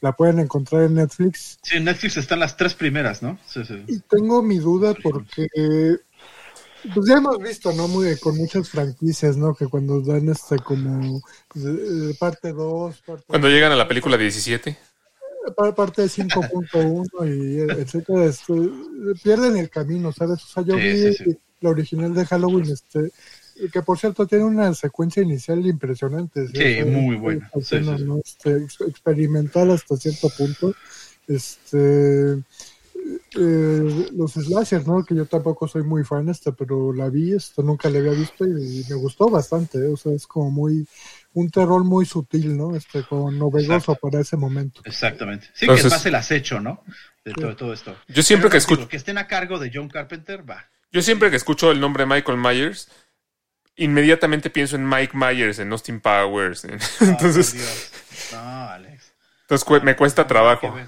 la 0.00 0.12
pueden 0.12 0.38
encontrar 0.40 0.82
en 0.84 0.94
Netflix. 0.94 1.58
Sí, 1.62 1.76
en 1.78 1.84
Netflix 1.84 2.16
están 2.16 2.40
las 2.40 2.56
tres 2.56 2.74
primeras, 2.74 3.22
¿no? 3.22 3.38
Sí, 3.46 3.64
sí. 3.64 3.82
Y 3.88 3.98
tengo 4.00 4.42
mi 4.42 4.58
duda 4.58 4.94
porque, 5.02 5.46
pues 6.94 7.06
ya 7.08 7.16
hemos 7.16 7.38
visto, 7.38 7.72
¿no? 7.72 7.88
Muy, 7.88 8.16
con 8.18 8.36
muchas 8.36 8.68
franquicias, 8.68 9.36
¿no? 9.36 9.54
Que 9.54 9.66
cuando 9.66 10.00
dan 10.00 10.28
este 10.28 10.56
como 10.58 11.20
eh, 11.56 12.14
parte 12.18 12.52
2, 12.52 13.02
parte, 13.06 13.24
Cuando 13.26 13.48
llegan 13.48 13.72
a 13.72 13.76
la 13.76 13.88
película 13.88 14.16
17. 14.16 14.76
pa- 15.56 15.74
parte 15.74 16.08
5.1 16.08 17.24
y 17.26 17.60
eh, 17.60 17.66
etcétera, 17.86 18.24
este, 18.26 18.52
pierden 19.22 19.56
el 19.56 19.70
camino, 19.70 20.12
¿sabes? 20.12 20.42
O 20.44 20.46
sea, 20.46 20.62
yo 20.62 20.74
Sí, 20.74 20.80
vi 20.80 20.96
sí, 20.96 21.24
sí. 21.24 21.38
la 21.60 21.70
original 21.70 22.14
de 22.14 22.24
Halloween, 22.26 22.70
este, 22.70 23.10
que 23.72 23.82
por 23.82 23.98
cierto 23.98 24.26
tiene 24.26 24.44
una 24.44 24.72
secuencia 24.74 25.22
inicial 25.22 25.66
impresionante. 25.66 26.46
Sí, 26.48 26.84
muy 26.84 27.16
buena. 27.16 27.46
Esta 27.46 27.60
Sí, 27.60 27.76
escena, 27.76 27.96
sí, 27.96 28.02
sí. 28.02 28.08
¿no? 28.08 28.18
Este, 28.24 28.56
ex- 28.64 28.80
experimental 28.82 29.70
hasta 29.70 29.96
cierto 29.96 30.28
punto. 30.30 30.74
Este, 31.26 32.42
eh, 33.36 34.08
los 34.12 34.32
slashers, 34.32 34.86
¿no? 34.86 35.04
Que 35.04 35.14
yo 35.14 35.26
tampoco 35.26 35.68
soy 35.68 35.82
muy 35.82 36.04
fan, 36.04 36.28
este, 36.28 36.52
pero 36.52 36.92
la 36.92 37.08
vi, 37.08 37.32
esto 37.34 37.62
nunca 37.62 37.88
la 37.90 37.98
había 37.98 38.12
visto 38.12 38.44
y, 38.46 38.84
me 38.88 38.96
gustó 38.96 39.28
bastante, 39.28 39.78
¿eh? 39.78 39.88
o 39.88 39.96
sea, 39.96 40.12
es 40.12 40.26
como 40.26 40.50
muy, 40.50 40.86
un 41.34 41.50
terror 41.50 41.84
muy 41.84 42.06
sutil, 42.06 42.56
¿no? 42.56 42.74
Este, 42.76 43.02
como 43.04 43.30
novedoso 43.30 43.92
Exacto. 43.92 44.08
para 44.08 44.20
ese 44.20 44.36
momento. 44.36 44.80
Exactamente. 44.84 45.48
Sí, 45.54 45.66
que 45.66 45.74
es 45.74 45.90
más 45.90 46.04
el 46.06 46.14
acecho, 46.14 46.60
¿no? 46.60 46.82
De 47.24 47.32
todo, 47.32 47.56
todo 47.56 47.72
esto. 47.72 47.94
Yo 48.08 48.22
siempre 48.22 48.48
Pero, 48.48 48.60
que 48.60 48.66
digo, 48.66 48.72
escucho, 48.72 48.88
que 48.88 48.96
estén 48.96 49.18
a 49.18 49.26
cargo 49.26 49.58
de 49.58 49.70
John 49.72 49.88
Carpenter, 49.88 50.48
va. 50.48 50.64
yo 50.90 51.02
siempre 51.02 51.30
que 51.30 51.36
escucho 51.36 51.70
el 51.70 51.80
nombre 51.80 52.06
Michael 52.06 52.38
Myers, 52.38 52.88
inmediatamente 53.78 54.50
pienso 54.50 54.76
en 54.76 54.86
Mike 54.88 55.16
Myers, 55.16 55.58
en 55.58 55.72
Austin 55.72 56.00
Powers. 56.00 56.64
en- 56.64 56.78
entonces, 57.00 57.52
Dios. 57.54 57.90
No, 58.32 58.68
Alex. 58.68 59.12
entonces 59.42 59.64
cu- 59.64 59.80
me 59.82 59.96
cuesta 59.96 60.22
No, 60.22 60.28
trabajo. 60.28 60.78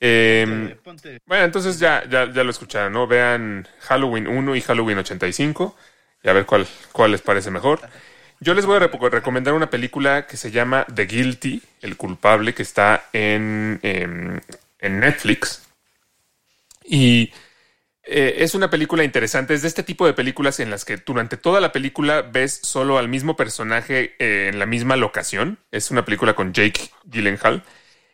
Eh, 0.00 0.76
Ponte- 0.82 1.20
Bueno, 1.26 1.44
entonces 1.44 1.78
ya, 1.78 2.04
ya, 2.08 2.30
ya 2.30 2.44
lo 2.44 2.50
escucharon, 2.50 2.92
¿no? 2.92 3.06
Vean 3.06 3.66
Halloween 3.80 4.26
1 4.28 4.54
y 4.56 4.60
Halloween 4.60 4.98
85 4.98 5.76
y 6.22 6.28
a 6.28 6.32
ver 6.32 6.44
cuál, 6.46 6.66
cuál 6.92 7.12
les 7.12 7.22
parece 7.22 7.50
mejor. 7.50 7.80
Yo 8.40 8.52
les 8.52 8.66
voy 8.66 8.76
a 8.76 8.80
recomendar 9.08 9.54
una 9.54 9.70
película 9.70 10.26
que 10.26 10.36
se 10.36 10.50
llama 10.50 10.84
The 10.94 11.06
Guilty, 11.06 11.62
El 11.80 11.96
culpable, 11.96 12.52
que 12.52 12.62
está 12.62 13.04
en, 13.14 13.80
em, 13.82 14.38
en 14.78 15.00
Netflix. 15.00 15.62
Y 16.84 17.32
eh, 18.06 18.36
es 18.38 18.54
una 18.54 18.70
película 18.70 19.04
interesante. 19.04 19.54
Es 19.54 19.62
de 19.62 19.68
este 19.68 19.82
tipo 19.82 20.06
de 20.06 20.14
películas 20.14 20.60
en 20.60 20.70
las 20.70 20.84
que 20.84 20.96
durante 20.96 21.36
toda 21.36 21.60
la 21.60 21.72
película 21.72 22.22
ves 22.22 22.60
solo 22.62 22.98
al 22.98 23.08
mismo 23.08 23.36
personaje 23.36 24.14
eh, 24.18 24.48
en 24.52 24.58
la 24.58 24.66
misma 24.66 24.96
locación. 24.96 25.58
Es 25.70 25.90
una 25.90 26.04
película 26.04 26.34
con 26.34 26.52
Jake 26.52 26.90
Gyllenhaal 27.04 27.62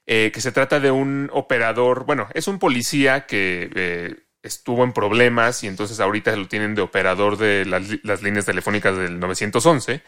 eh, 0.07 0.31
que 0.35 0.41
se 0.41 0.53
trata 0.53 0.81
de 0.81 0.91
un 0.91 1.31
operador, 1.33 2.05
bueno, 2.07 2.29
es 2.35 2.49
un 2.49 2.59
policía 2.59 3.27
que 3.27 4.25
estuvo 4.43 4.85
en 4.85 4.93
problemas 4.93 5.63
y 5.63 5.69
entonces 5.69 6.01
ahorita 6.01 6.35
lo 6.37 6.49
tienen 6.49 6.75
de 6.75 6.83
operador 6.83 7.39
de 7.39 7.65
las, 7.65 8.23
líneas 8.23 8.45
telefónicas 8.45 8.97
del 8.97 9.21
911 9.21 10.03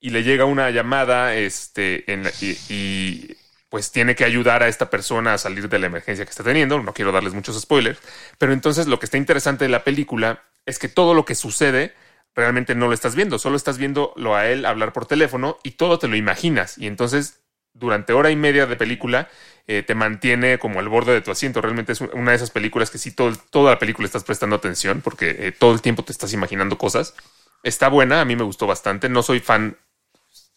y 0.00 0.10
le 0.10 0.22
llega 0.22 0.44
una 0.44 0.70
llamada 0.70 1.34
este, 1.34 2.10
en 2.12 2.24
la- 2.24 2.32
y, 2.40 3.36
pues 3.74 3.90
tiene 3.90 4.14
que 4.14 4.24
ayudar 4.24 4.62
a 4.62 4.68
esta 4.68 4.88
persona 4.88 5.34
a 5.34 5.38
salir 5.38 5.68
de 5.68 5.80
la 5.80 5.86
emergencia 5.86 6.24
que 6.24 6.30
está 6.30 6.44
teniendo. 6.44 6.80
No 6.80 6.94
quiero 6.94 7.10
darles 7.10 7.34
muchos 7.34 7.60
spoilers, 7.60 7.98
pero 8.38 8.52
entonces 8.52 8.86
lo 8.86 9.00
que 9.00 9.06
está 9.06 9.16
interesante 9.16 9.64
de 9.64 9.68
la 9.68 9.82
película 9.82 10.44
es 10.64 10.78
que 10.78 10.86
todo 10.86 11.12
lo 11.12 11.24
que 11.24 11.34
sucede 11.34 11.92
realmente 12.36 12.76
no 12.76 12.86
lo 12.86 12.92
estás 12.92 13.16
viendo, 13.16 13.36
solo 13.36 13.56
estás 13.56 13.76
viéndolo 13.76 14.36
a 14.36 14.46
él 14.46 14.64
hablar 14.64 14.92
por 14.92 15.06
teléfono 15.06 15.58
y 15.64 15.72
todo 15.72 15.98
te 15.98 16.06
lo 16.06 16.14
imaginas 16.14 16.78
y 16.78 16.86
entonces 16.86 17.40
durante 17.72 18.12
hora 18.12 18.30
y 18.30 18.36
media 18.36 18.66
de 18.66 18.76
película 18.76 19.28
eh, 19.66 19.82
te 19.82 19.96
mantiene 19.96 20.60
como 20.60 20.78
al 20.78 20.88
borde 20.88 21.12
de 21.12 21.20
tu 21.20 21.32
asiento. 21.32 21.60
Realmente 21.60 21.94
es 21.94 22.00
una 22.00 22.30
de 22.30 22.36
esas 22.36 22.52
películas 22.52 22.92
que 22.92 22.98
sí, 22.98 23.10
toda 23.10 23.72
la 23.72 23.78
película 23.80 24.06
estás 24.06 24.22
prestando 24.22 24.54
atención 24.54 25.00
porque 25.00 25.34
eh, 25.36 25.50
todo 25.50 25.74
el 25.74 25.82
tiempo 25.82 26.04
te 26.04 26.12
estás 26.12 26.32
imaginando 26.32 26.78
cosas. 26.78 27.16
Está 27.64 27.88
buena, 27.88 28.20
a 28.20 28.24
mí 28.24 28.36
me 28.36 28.44
gustó 28.44 28.68
bastante. 28.68 29.08
No 29.08 29.24
soy 29.24 29.40
fan 29.40 29.76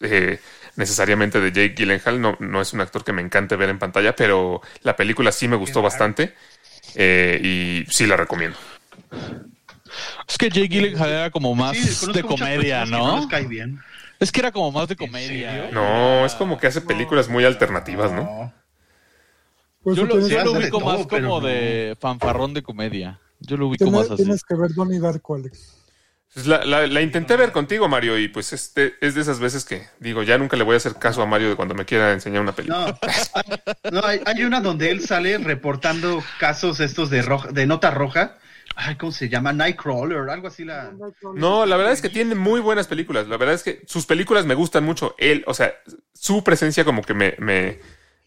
eh, 0.00 0.38
necesariamente 0.78 1.40
de 1.40 1.52
Jake 1.52 1.74
Gyllenhaal, 1.76 2.20
no, 2.20 2.36
no 2.40 2.62
es 2.62 2.72
un 2.72 2.80
actor 2.80 3.04
que 3.04 3.12
me 3.12 3.20
encante 3.20 3.56
ver 3.56 3.68
en 3.68 3.78
pantalla, 3.78 4.16
pero 4.16 4.62
la 4.82 4.96
película 4.96 5.30
sí 5.32 5.46
me 5.48 5.56
gustó 5.56 5.82
bastante 5.82 6.34
eh, 6.94 7.38
y 7.42 7.92
sí 7.92 8.06
la 8.06 8.16
recomiendo. 8.16 8.56
Es 10.26 10.38
que 10.38 10.48
Jake 10.50 10.68
Gyllenhaal 10.68 11.10
era 11.10 11.30
como 11.30 11.54
más 11.54 11.76
Sí, 11.76 12.12
de 12.12 12.22
comedia, 12.22 12.84
que 12.84 12.90
¿no? 12.90 13.16
les 13.18 13.26
cae 13.26 13.46
bien. 13.46 13.80
Es 14.20 14.32
que 14.32 14.40
era 14.40 14.52
como 14.52 14.70
más 14.72 14.88
de 14.88 14.96
comedia. 14.96 15.70
No, 15.72 16.24
es 16.26 16.34
como 16.34 16.58
que 16.58 16.66
hace 16.66 16.80
películas 16.80 17.28
muy 17.28 17.44
alternativas, 17.44 18.10
¿no? 18.12 18.22
No. 18.24 18.54
Pues 19.82 19.96
Yo 19.96 20.04
lo, 20.06 20.26
yo 20.26 20.44
lo 20.44 20.52
ubico 20.52 20.78
todo, 20.80 20.98
más 20.98 21.06
como 21.06 21.40
no. 21.40 21.46
de 21.46 21.96
fanfarrón 22.00 22.52
de 22.52 22.62
comedia. 22.62 23.20
Yo 23.40 23.56
lo 23.56 23.68
ubico 23.68 23.84
tienes- 23.84 24.00
más 24.00 24.10
así. 24.10 24.22
tienes 24.24 24.42
que 24.42 24.54
ver 24.56 24.72
Donnie 24.74 24.98
Darko, 24.98 25.36
Alex. 25.36 25.77
Pues 26.34 26.46
la, 26.46 26.64
la- 26.64 26.86
la 26.86 27.00
intenté 27.00 27.36
ver 27.36 27.52
contigo, 27.52 27.88
Mario, 27.88 28.18
y 28.18 28.28
pues 28.28 28.52
este 28.52 28.94
es 29.00 29.14
de 29.14 29.22
esas 29.22 29.40
veces 29.40 29.64
que 29.64 29.86
digo, 29.98 30.22
ya 30.22 30.38
nunca 30.38 30.56
le 30.56 30.62
voy 30.64 30.74
a 30.74 30.76
hacer 30.76 30.94
caso 30.96 31.22
a 31.22 31.26
Mario 31.26 31.48
de 31.48 31.56
cuando 31.56 31.74
me 31.74 31.84
quiera 31.84 32.12
enseñar 32.12 32.42
una 32.42 32.52
película. 32.54 32.98
No, 33.90 34.00
no 34.00 34.06
hay, 34.06 34.20
hay 34.24 34.44
una 34.44 34.60
donde 34.60 34.90
él 34.90 35.00
sale 35.04 35.38
reportando 35.38 36.22
casos 36.38 36.80
estos 36.80 37.10
de 37.10 37.22
roja, 37.22 37.48
de 37.50 37.66
nota 37.66 37.90
roja. 37.90 38.36
Ay, 38.76 38.96
¿cómo 38.96 39.10
se 39.10 39.28
llama? 39.28 39.52
Nightcrawler, 39.52 40.28
algo 40.30 40.46
así 40.48 40.64
la. 40.64 40.92
No, 41.34 41.66
la 41.66 41.76
verdad 41.76 41.92
es 41.92 42.02
que 42.02 42.10
tiene 42.10 42.34
muy 42.36 42.60
buenas 42.60 42.86
películas. 42.86 43.26
La 43.26 43.36
verdad 43.36 43.54
es 43.56 43.64
que 43.64 43.82
sus 43.86 44.06
películas 44.06 44.46
me 44.46 44.54
gustan 44.54 44.84
mucho. 44.84 45.16
Él, 45.18 45.42
o 45.48 45.54
sea, 45.54 45.74
su 46.14 46.44
presencia 46.44 46.84
como 46.84 47.02
que 47.02 47.14
me, 47.14 47.34
me, 47.38 47.80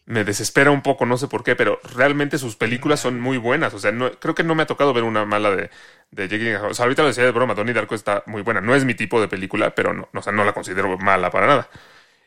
me 0.05 0.23
desespera 0.23 0.71
un 0.71 0.81
poco, 0.81 1.05
no 1.05 1.17
sé 1.17 1.27
por 1.27 1.43
qué, 1.43 1.55
pero 1.55 1.79
realmente 1.95 2.37
sus 2.37 2.55
películas 2.55 2.99
son 2.99 3.19
muy 3.19 3.37
buenas. 3.37 3.73
O 3.73 3.79
sea, 3.79 3.91
no, 3.91 4.11
creo 4.11 4.35
que 4.35 4.43
no 4.43 4.55
me 4.55 4.63
ha 4.63 4.67
tocado 4.67 4.93
ver 4.93 5.03
una 5.03 5.25
mala 5.25 5.51
de, 5.51 5.69
de 6.11 6.27
Jake 6.27 6.39
Gyllenhaal. 6.39 6.71
O 6.71 6.73
sea, 6.73 6.83
ahorita 6.83 7.03
lo 7.03 7.07
decía 7.07 7.23
de 7.23 7.31
broma, 7.31 7.53
Donnie 7.53 7.73
Darko 7.73 7.95
está 7.95 8.23
muy 8.25 8.41
buena. 8.41 8.61
No 8.61 8.75
es 8.75 8.85
mi 8.85 8.93
tipo 8.93 9.21
de 9.21 9.27
película, 9.27 9.73
pero 9.75 9.93
no, 9.93 10.09
o 10.13 10.21
sea, 10.21 10.33
no 10.33 10.43
la 10.43 10.53
considero 10.53 10.97
mala 10.97 11.31
para 11.31 11.47
nada. 11.47 11.69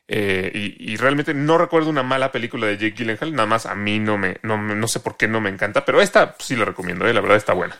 Eh, 0.06 0.50
y, 0.54 0.92
y 0.92 0.96
realmente 0.96 1.32
no 1.32 1.56
recuerdo 1.56 1.88
una 1.88 2.02
mala 2.02 2.30
película 2.30 2.66
de 2.66 2.76
Jake 2.76 2.94
Gyllenhaal, 2.96 3.32
nada 3.32 3.46
más 3.46 3.64
a 3.64 3.74
mí 3.74 3.98
no 3.98 4.18
me, 4.18 4.36
no, 4.42 4.58
no 4.58 4.88
sé 4.88 5.00
por 5.00 5.16
qué 5.16 5.28
no 5.28 5.40
me 5.40 5.48
encanta, 5.48 5.86
pero 5.86 6.02
esta 6.02 6.36
sí 6.38 6.56
la 6.56 6.66
recomiendo, 6.66 7.06
eh, 7.06 7.14
la 7.14 7.22
verdad 7.22 7.38
está 7.38 7.54
buena. 7.54 7.78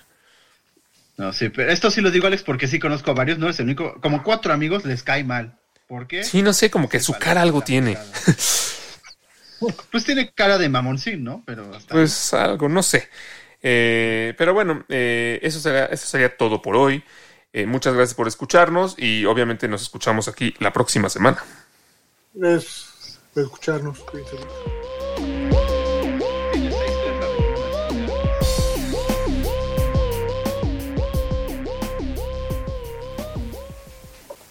No, 1.17 1.33
sí, 1.33 1.51
pero 1.51 1.71
esto 1.71 1.91
sí 1.91 2.01
lo 2.01 2.11
digo, 2.11 2.27
Alex, 2.27 2.43
porque 2.43 2.67
sí 2.67 2.79
conozco 2.79 3.11
a 3.11 3.15
varios, 3.15 3.39
no 3.39 3.49
es 3.49 3.59
el 3.61 3.67
único. 3.67 4.01
Como 4.01 4.23
cuatro 4.23 4.53
amigos 4.53 4.85
les 4.85 5.03
cae 5.03 5.23
mal. 5.23 5.55
¿Por 5.87 6.07
qué? 6.07 6.25
Sí, 6.25 6.43
no 6.43 6.53
sé, 6.53 6.71
como 6.71 6.89
que 6.89 6.99
Sí, 6.99 7.07
su 7.07 7.19
cara 7.19 7.43
algo 7.43 7.61
tiene. 7.61 7.97
Pues 9.91 10.05
tiene 10.05 10.33
cara 10.33 10.59
de 10.59 10.69
mamoncín, 10.69 11.25
¿no? 11.25 11.43
Pero 11.47 11.75
hasta 11.75 11.95
Pues 11.95 12.35
algo, 12.35 12.69
no 12.69 12.83
sé. 12.83 13.09
Eh, 13.63 14.35
pero 14.37 14.53
bueno, 14.53 14.85
eh, 14.89 15.39
eso, 15.43 15.59
sería, 15.59 15.87
eso 15.87 16.07
sería 16.07 16.37
todo 16.37 16.61
por 16.61 16.77
hoy. 16.77 17.03
Eh, 17.53 17.67
muchas 17.67 17.95
gracias 17.95 18.15
por 18.15 18.29
escucharnos 18.29 18.95
y 18.99 19.25
obviamente 19.25 19.69
nos 19.69 19.83
escuchamos 19.83 20.29
aquí 20.29 20.55
la 20.59 20.73
próxima 20.73 21.09
semana. 21.09 21.43
Es 22.35 23.19
de 23.35 23.43
escucharnos. 23.43 24.05